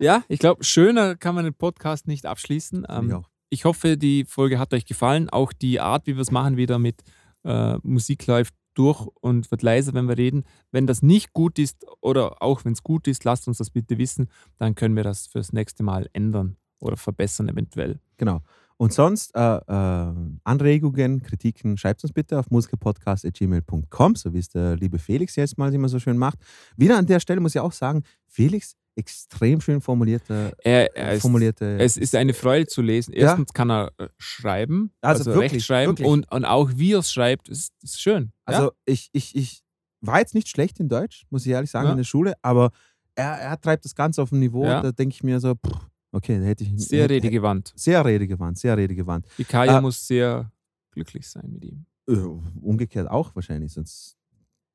Ja, 0.00 0.22
ich 0.28 0.38
glaube, 0.38 0.62
schöner 0.62 1.16
kann 1.16 1.34
man 1.34 1.42
den 1.44 1.54
Podcast 1.54 2.06
nicht 2.06 2.24
abschließen. 2.24 2.86
Ähm, 2.88 3.08
ich 3.08 3.14
auch. 3.14 3.28
ich 3.50 3.64
hoffe, 3.64 3.96
die 3.96 4.24
Folge 4.24 4.60
hat 4.60 4.72
euch 4.72 4.86
gefallen. 4.86 5.28
Auch 5.28 5.52
die 5.52 5.80
Art, 5.80 6.06
wie 6.06 6.14
wir 6.14 6.20
es 6.22 6.30
machen, 6.30 6.56
wieder 6.56 6.78
mit 6.78 7.02
äh, 7.44 7.78
Musik 7.82 8.26
läuft 8.28 8.54
durch 8.74 9.08
und 9.20 9.50
wird 9.50 9.62
leiser, 9.62 9.94
wenn 9.94 10.06
wir 10.08 10.16
reden. 10.16 10.44
Wenn 10.70 10.86
das 10.86 11.02
nicht 11.02 11.32
gut 11.32 11.58
ist 11.58 11.84
oder 12.00 12.40
auch 12.42 12.64
wenn 12.64 12.74
es 12.74 12.84
gut 12.84 13.08
ist, 13.08 13.24
lasst 13.24 13.48
uns 13.48 13.58
das 13.58 13.70
bitte 13.70 13.98
wissen. 13.98 14.30
Dann 14.56 14.76
können 14.76 14.94
wir 14.94 15.02
das 15.02 15.26
fürs 15.26 15.52
nächste 15.52 15.82
Mal 15.82 16.08
ändern 16.12 16.56
oder 16.78 16.96
verbessern 16.96 17.48
eventuell. 17.48 17.98
Genau. 18.18 18.42
Und 18.80 18.92
sonst 18.92 19.34
äh, 19.34 19.56
äh, 19.56 20.14
Anregungen, 20.44 21.20
Kritiken, 21.22 21.76
schreibt 21.76 22.02
uns 22.04 22.12
bitte 22.12 22.38
auf 22.38 22.50
musikerpodcast.gmail.com, 22.50 24.14
so 24.14 24.32
wie 24.32 24.38
es 24.38 24.48
der 24.48 24.76
liebe 24.76 24.98
Felix 24.98 25.36
jetzt 25.36 25.58
mal 25.58 25.72
immer 25.74 25.88
so 25.88 25.98
schön 25.98 26.16
macht. 26.16 26.38
Wieder 26.76 26.96
an 26.96 27.06
der 27.06 27.20
Stelle 27.20 27.40
muss 27.40 27.54
ich 27.54 27.60
auch 27.60 27.72
sagen, 27.72 28.04
Felix, 28.28 28.76
extrem 28.94 29.60
schön 29.60 29.80
formulierte, 29.80 30.52
Er, 30.62 30.96
er 30.96 31.14
ist, 31.14 31.22
formulierte. 31.22 31.78
es 31.78 31.96
ist 31.96 32.14
eine 32.16 32.34
Freude 32.34 32.66
zu 32.66 32.82
lesen. 32.82 33.12
Ja. 33.14 33.28
Erstens 33.28 33.52
kann 33.52 33.70
er 33.70 33.92
äh, 33.98 34.08
schreiben, 34.18 34.92
Also 35.00 35.20
also, 35.20 35.34
wirklich, 35.34 35.52
rechtschreiben 35.54 35.92
wirklich. 35.98 36.08
und, 36.08 36.30
und 36.32 36.44
auch 36.44 36.70
wie 36.74 36.92
er 36.94 36.98
es 37.00 37.12
schreibt, 37.12 37.48
ist, 37.48 37.72
ist 37.82 38.00
schön. 38.00 38.32
Also 38.44 38.62
ja? 38.64 38.70
ich, 38.86 39.08
ich, 39.12 39.36
ich 39.36 39.62
war 40.00 40.18
jetzt 40.20 40.34
nicht 40.34 40.48
schlecht 40.48 40.80
in 40.80 40.88
Deutsch, 40.88 41.26
muss 41.30 41.46
ich 41.46 41.52
ehrlich 41.52 41.70
sagen, 41.70 41.86
Ja. 41.86 41.92
in 41.92 41.98
der 41.98 42.04
Schule, 42.04 42.34
aber 42.42 42.70
er, 43.14 43.32
er 43.40 43.60
treibt 43.60 43.84
das 43.84 43.94
Ganze 43.94 44.22
auf 44.22 44.30
ein 44.32 44.38
Niveau, 44.40 44.64
Ja. 44.64 44.82
da 44.82 44.90
denke 44.92 45.14
ich 45.14 45.22
mir 45.22 45.38
so, 45.40 45.54
pff, 45.54 45.86
okay, 46.12 46.38
da 46.38 46.44
hätte 46.46 46.64
ich. 46.64 46.72
Sehr 46.76 47.08
redegewandt. 47.08 47.72
Sehr 47.76 48.04
redegewandt, 48.04 48.58
sehr 48.58 48.76
redegewandt. 48.76 49.26
Die 49.38 49.44
Kaya 49.44 49.78
Äh, 49.78 49.80
muss 49.80 50.06
sehr 50.06 50.50
glücklich 50.90 51.28
sein 51.28 51.50
mit 51.52 51.64
ihm. 51.64 51.86
Äh, 52.08 52.14
umgekehrt 52.60 53.08
auch 53.08 53.34
wahrscheinlich, 53.34 53.72
sonst, 53.72 54.16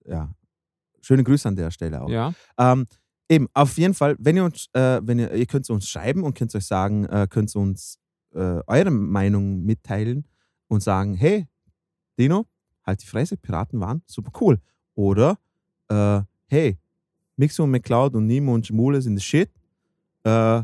ja. 0.06 0.34
Schöne 1.02 1.24
Grüße 1.24 1.48
an 1.48 1.56
der 1.56 1.70
Stelle 1.72 2.02
auch. 2.02 2.10
Ja. 2.10 2.34
Ähm, 2.58 2.86
eben, 3.28 3.48
auf 3.54 3.78
jeden 3.78 3.94
Fall, 3.94 4.16
wenn 4.20 4.38
ihr 4.38 4.46
uns, 4.46 4.68
äh, 4.74 5.02
wenn 5.04 5.20
ihr, 5.20 5.34
ihr 5.34 5.46
könnt 5.46 5.70
uns 5.70 5.90
schreiben 5.90 6.24
und 6.24 6.38
könnt 6.38 6.56
euch 6.56 6.66
sagen, 6.66 7.06
äh, 7.06 7.28
könnt 7.30 7.54
uns 7.56 8.00
äh, 8.34 8.62
eure 8.68 8.92
Meinung 8.92 9.64
mitteilen 9.64 10.26
und 10.68 10.82
sagen, 10.82 11.16
hey, 11.16 11.48
Dino, 12.18 12.46
halt 12.86 13.02
die 13.02 13.08
Fresse, 13.08 13.36
Piraten 13.38 13.80
waren 13.80 14.02
super 14.06 14.32
cool. 14.40 14.60
Oder, 14.96 15.38
äh, 15.90 16.22
hey, 16.48 16.78
Mixo 17.36 17.64
und 17.64 17.72
McCloud 17.72 18.16
und 18.16 18.28
Nemo 18.28 18.54
und 18.54 18.66
Schmule 18.68 19.02
sind 19.02 19.18
the 19.18 19.24
shit. 19.24 19.50
Äh, 20.24 20.64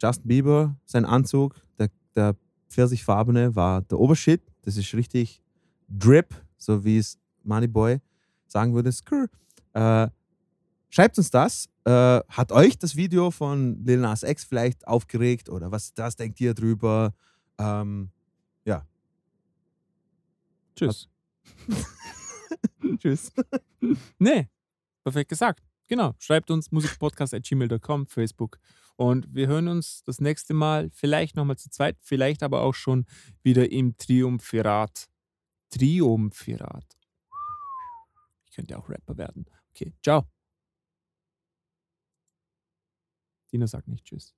Justin 0.00 0.28
Bieber, 0.28 0.76
sein 0.84 1.04
Anzug, 1.04 1.54
der, 1.78 1.90
der 2.14 2.36
pfirsichfarbene 2.68 3.54
war 3.54 3.82
der 3.82 3.98
Obershit. 3.98 4.42
Das 4.62 4.76
ist 4.76 4.94
richtig 4.94 5.42
Drip, 5.88 6.34
so 6.56 6.84
wie 6.84 6.98
es 6.98 7.18
Moneyboy 7.42 8.00
sagen 8.46 8.74
würde. 8.74 8.92
Skrr. 8.92 9.28
Äh, 9.72 10.08
schreibt 10.90 11.18
uns 11.18 11.30
das. 11.30 11.68
Äh, 11.84 11.90
hat 12.28 12.52
euch 12.52 12.78
das 12.78 12.96
Video 12.96 13.30
von 13.30 13.82
Lil 13.84 13.98
Nas 13.98 14.22
X 14.22 14.44
vielleicht 14.44 14.86
aufgeregt 14.86 15.48
oder 15.48 15.72
was, 15.72 15.92
was 15.96 16.16
denkt 16.16 16.40
ihr 16.40 16.54
drüber? 16.54 17.14
Ähm, 17.58 18.10
ja. 18.64 18.86
Tschüss. 20.76 21.08
Tschüss. 22.98 23.32
Nee, 24.18 24.48
perfekt 25.02 25.30
gesagt. 25.30 25.62
Genau. 25.88 26.14
Schreibt 26.18 26.50
uns 26.50 26.70
musikpodcast.gmail.com, 26.70 28.06
Facebook. 28.06 28.58
Und 28.98 29.32
wir 29.32 29.46
hören 29.46 29.68
uns 29.68 30.02
das 30.02 30.20
nächste 30.20 30.54
Mal 30.54 30.90
vielleicht 30.90 31.36
nochmal 31.36 31.56
zu 31.56 31.70
zweit, 31.70 31.96
vielleicht 32.00 32.42
aber 32.42 32.62
auch 32.62 32.74
schon 32.74 33.06
wieder 33.44 33.70
im 33.70 33.96
Triumphirat. 33.96 35.08
Triumphirat. 35.70 36.98
Ich 38.44 38.56
könnte 38.56 38.76
auch 38.76 38.88
Rapper 38.88 39.16
werden. 39.16 39.46
Okay, 39.70 39.94
ciao. 40.02 40.26
Dina 43.52 43.68
sagt 43.68 43.86
nicht 43.86 44.04
Tschüss. 44.04 44.34